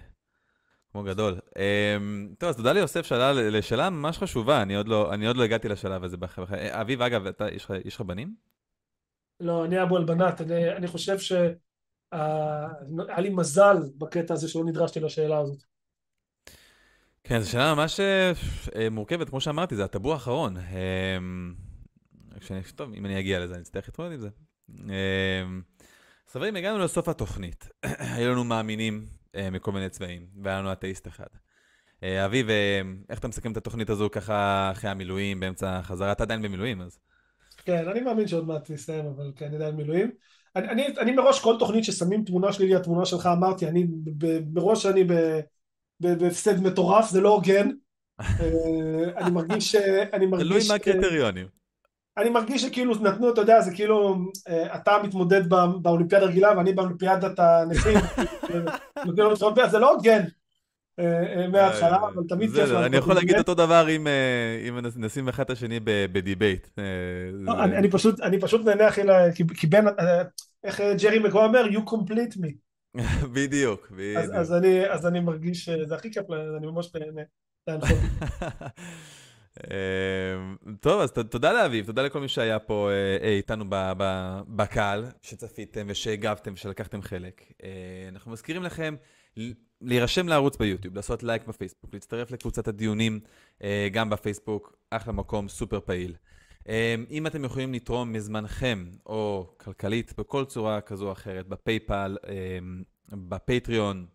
כמו 0.93 1.03
גדול. 1.03 1.35
אמ, 1.59 2.29
טוב, 2.39 2.49
אז 2.49 2.57
תודה 2.57 2.73
ליוסף 2.73 3.07
שאלה 3.07 3.33
לשאלה 3.33 3.91
ממש 3.91 4.19
חשובה, 4.19 4.63
אני 4.63 4.77
עוד 4.77 4.89
לא, 4.89 5.15
אני 5.15 5.27
עוד 5.27 5.37
לא 5.37 5.43
הגעתי 5.43 5.69
לשלב 5.69 6.05
הזה. 6.05 6.17
בח- 6.17 6.39
אה, 6.53 6.81
אביב, 6.81 7.03
אגב, 7.03 7.27
אתה, 7.27 7.47
יש 7.85 7.95
לך- 7.95 8.01
בנים? 8.01 8.35
לא, 9.41 9.65
אני 9.65 9.83
אבו 9.83 9.97
אלבנת, 9.99 10.41
אני 10.41 10.73
אני 10.77 10.87
חושב 10.89 11.19
שהיה 12.15 13.21
לי 13.21 13.31
מזל 13.31 13.77
בקטע 13.99 14.35
הזה 14.35 14.49
שלא 14.49 14.65
נדרשתי 14.65 15.01
לשאלה 15.01 15.39
הזאת. 15.39 15.63
כן, 17.25 17.41
זו 17.41 17.51
שאלה 17.51 17.75
ממש 17.75 18.01
אה, 18.01 18.91
מורכבת, 18.91 19.29
כמו 19.29 19.41
שאמרתי, 19.41 19.77
זה 19.77 19.85
הטאבו 19.85 20.13
האחרון. 20.13 20.57
כשאני, 22.41 22.61
טוב, 22.75 22.93
אם 22.95 23.07
אני 23.07 23.21
אגיע 23.21 23.41
לזה, 23.41 23.55
אני 23.55 23.63
אצטרך 23.63 23.89
להתמודד 23.89 24.13
עם 24.13 24.21
זה. 24.21 24.29
אז 26.27 26.33
חברים, 26.33 26.57
הגענו 26.57 26.79
לסוף 26.79 27.09
התוכנית. 27.09 27.69
היו 28.15 28.31
לנו 28.33 28.45
מאמינים 28.45 29.07
אה, 29.35 29.51
מכל 29.51 29.73
מיני 29.73 29.89
צבעים, 29.89 30.27
והיה 30.43 30.59
לנו 30.59 30.73
אתאיסט 30.73 31.09
אחד. 31.09 31.27
אה, 32.03 32.25
אביב, 32.25 32.47
איך 33.09 33.19
אתה 33.19 33.29
מסכם 33.29 33.53
את 33.53 33.57
התוכנית 33.57 33.91
הזו 33.91 34.09
ככה 34.13 34.71
אחרי 34.73 34.91
המילואים, 34.91 35.41
באמצע 35.41 35.79
החזרה? 35.79 36.13
אתה 36.13 36.23
עדיין 36.23 36.43
במילואים, 36.43 36.81
אז... 36.81 36.99
כן, 37.65 37.89
אני 37.89 38.01
מאמין 38.01 38.29
שעוד 38.29 38.47
מעט 38.47 38.71
נסיים, 38.71 39.07
אבל 39.07 39.33
כן, 39.37 39.47
אני 39.47 39.57
עדיין 39.57 39.77
מילואים. 39.77 40.11
אני, 40.57 40.69
אני, 40.69 40.87
אני 40.99 41.13
מראש 41.13 41.41
כל 41.41 41.57
תוכנית 41.59 41.85
ששמים 41.85 42.25
תמונה 42.25 42.53
שלי 42.53 42.75
לתמונה 42.75 43.05
שלך, 43.07 43.27
אמרתי, 43.27 43.69
אני 43.69 43.87
ב- 44.19 44.59
מראש 44.59 44.87
אני 44.87 45.05
בהפסד 46.01 46.61
מטורף, 46.63 47.11
זה 47.11 47.21
לא 47.21 47.29
הוגן. 47.29 47.71
אה, 48.21 48.27
אני 49.17 49.31
מרגיש, 49.31 49.73
ש- 49.73 49.75
אני 50.13 50.27
תלוי 50.27 50.27
מרגיש, 50.27 50.69
מה 50.71 50.75
הקריטריונים. 50.77 51.47
אני 52.19 52.31
מרגיש 52.31 52.63
שכאילו 52.63 52.95
נתנו, 52.95 53.33
אתה 53.33 53.41
יודע, 53.41 53.61
זה 53.61 53.75
כאילו 53.75 54.17
אה, 54.49 54.75
אתה 54.77 54.99
מתמודד 55.05 55.49
בא- 55.49 55.67
באולימפיאדה 55.83 56.25
הרגילה 56.25 56.57
ואני 56.57 56.73
באולימפיאדת 56.73 57.39
הנכים, 57.39 57.99
זה 59.71 59.79
לא 59.79 59.95
הוגן 59.95 60.21
מההתחלה, 61.49 61.97
אבל 62.15 62.23
תמיד 62.29 62.51
כיף. 62.51 62.59
לעשות 62.59 62.77
אני 62.87 62.97
יכול 62.97 63.15
להגיד. 63.15 63.37
אותו 63.39 63.55
דבר 63.55 63.87
אם, 63.97 64.07
אה, 64.07 64.13
נשים 64.97 65.29
אחד 65.29 65.43
את 65.45 65.51
השני 65.51 65.81
בדיבייט. 65.85 66.69
אה, 66.79 66.85
לא, 67.33 67.53
זה- 67.53 67.65
אני 67.65 67.91
פשוט, 67.91 68.65
נהנה 68.65 68.89
אחי, 68.89 69.03
ל- 69.05 69.33
כי- 69.35 69.67
בין, 69.67 69.89
אה, 69.89 70.23
איך 70.65 70.81
אה, 70.81 70.95
ג'רי 71.03 71.19
מגו 71.19 71.45
אומר, 71.45 71.65
you 71.71 71.91
complete 71.91 72.37
me. 72.39 72.51
בדיוק, 73.35 73.91
בדיוק. 73.91 74.17
אז, 74.33 74.53
אני, 74.55 74.87
מרגיש 75.21 75.65
שזה 75.65 75.95
הכי 75.95 76.13
כיף, 76.13 76.25
אני 76.59 76.67
ממש 76.67 76.91
נהנה. 76.95 77.23
אמ, 79.71 80.57
טוב, 80.81 81.01
אז 81.01 81.13
תודה 81.13 81.53
לאביב, 81.53 81.87
תודה 81.87 82.03
לכל 82.03 82.21
מי 82.21 82.29
שהיה 82.29 82.59
פה 82.59 82.89
אה, 82.91 83.27
אה, 83.27 83.33
איתנו 83.37 83.65
בקהל, 84.49 85.05
שצפיתם 85.23 85.87
ושהגבתם 85.89 86.53
ושלקחתם 86.55 87.03
חלק. 87.03 87.43
אה, 87.65 87.69
אנחנו 88.09 88.31
מזכירים 88.33 88.63
לכם 88.63 88.95
להירשם 89.81 90.29
לערוץ 90.29 90.57
ביוטיוב, 90.57 90.97
לעשות 90.97 91.23
לייק 91.23 91.47
בפייסבוק, 91.47 91.95
להצטרף 91.95 92.31
לקבוצת 92.31 92.69
הדיונים 92.69 93.21
אה, 93.63 93.89
גם 93.93 94.11
בפייסבוק, 94.11 94.77
אחלה 94.91 95.13
מקום, 95.13 95.49
סופר 95.49 95.81
פעיל. 95.81 96.15
אה, 96.69 96.95
אם 97.11 97.27
אתם 97.27 97.45
יכולים 97.45 97.75
לתרום 97.75 98.13
מזמנכם, 98.13 98.85
או 99.07 99.53
כלכלית, 99.57 100.13
בכל 100.19 100.45
צורה 100.45 100.81
כזו 100.81 101.07
או 101.07 101.13
אחרת, 101.13 101.49
בפייפל, 101.49 102.17
אה, 102.29 102.59
בפטריון, 103.13 104.07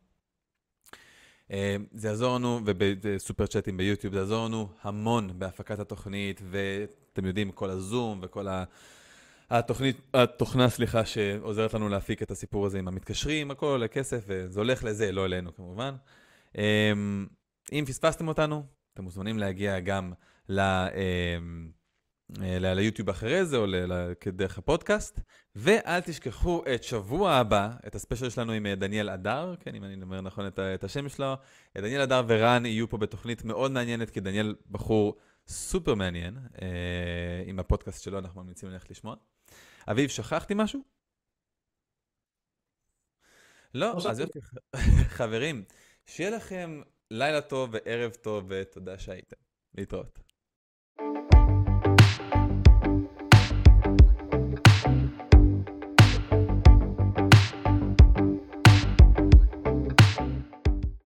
זה 1.94 2.08
יעזור 2.08 2.36
לנו, 2.36 2.60
וב 2.66 2.89
super 2.89 3.48
chat 3.48 3.68
ים 3.68 3.78
ביוטיוב, 3.78 4.14
זה 4.14 4.20
יעזור 4.20 4.46
לנו 4.46 4.68
המון 4.82 5.40
בהפקת 5.40 5.80
התוכנית, 5.80 6.42
ואתם 6.50 7.26
יודעים, 7.26 7.52
כל 7.52 7.70
הזום 7.70 8.20
וכל 8.24 8.48
ה... 8.48 8.64
התוכנית, 9.50 9.98
התוכנה, 10.14 10.70
סליחה, 10.70 11.06
שעוזרת 11.06 11.74
לנו 11.74 11.90
להפיק 11.90 12.22
את 12.22 12.32
הסיפור 12.32 12.66
הזה 12.66 12.80
עם 12.80 12.88
המתקשרים, 12.88 13.52
הכל 13.52 13.66
עולה 13.66 13.88
כסף, 13.88 14.24
וזה 14.28 14.60
הולך 14.60 14.84
לזה, 14.84 15.12
לא 15.12 15.26
אלינו 15.26 15.56
כמובן. 15.56 15.96
אה, 16.58 16.92
אם 17.72 17.84
פספסתם 17.88 18.28
אותנו, 18.28 18.64
אתם 18.94 19.04
מוזמנים 19.04 19.40
להגיע 19.40 19.80
גם 19.80 20.14
ל... 20.50 20.62
ל- 22.30 22.74
ליוטיוב 22.74 23.10
אחרי 23.10 23.46
זה, 23.46 23.58
או 23.58 23.66
ל- 23.66 23.94
ל- 23.94 24.14
דרך 24.32 24.58
הפודקאסט. 24.58 25.20
ואל 25.56 26.00
תשכחו 26.00 26.64
את 26.76 26.84
שבוע 26.84 27.32
הבא, 27.32 27.70
את 27.88 27.96
הספיישל 27.96 28.30
שלנו 28.30 28.52
עם 28.52 28.66
אה, 28.66 28.76
דניאל 28.76 29.10
אדר, 29.10 29.56
כן, 29.60 29.76
אם 29.76 29.84
אני 29.84 30.02
אומר 30.02 30.22
נכון 30.22 30.48
את, 30.48 30.60
את 30.60 30.84
השם 30.84 31.10
שלו. 31.10 31.26
אה, 31.26 31.82
דניאל 31.82 32.02
אדר 32.02 32.24
ורן 32.28 32.66
יהיו 32.66 32.90
פה 32.90 32.98
בתוכנית 32.98 33.44
מאוד 33.44 33.72
מעניינת, 33.72 34.10
כי 34.10 34.20
דניאל 34.20 34.56
בחור 34.72 35.16
סופר 35.48 35.96
מעניין. 35.96 36.38
אה, 36.62 36.68
עם 37.46 37.60
הפודקאסט 37.60 38.04
שלו 38.04 38.20
אנחנו 38.20 38.44
ממליצים 38.44 38.70
ללכת 38.70 38.92
לשמוע. 38.92 39.16
אביב, 39.92 40.10
שכחתי 40.10 40.54
משהו? 40.58 40.82
לא, 43.74 43.94
לא 44.04 44.12
אז. 44.12 44.20
יופי. 44.20 44.40
חברים, 45.18 45.66
שיהיה 46.06 46.30
לכם 46.30 46.82
לילה 47.12 47.42
טוב 47.42 47.70
וערב 47.74 48.12
טוב, 48.12 48.46
ותודה 48.50 49.00
שהייתם. 49.00 49.36
להתראות. 49.76 50.25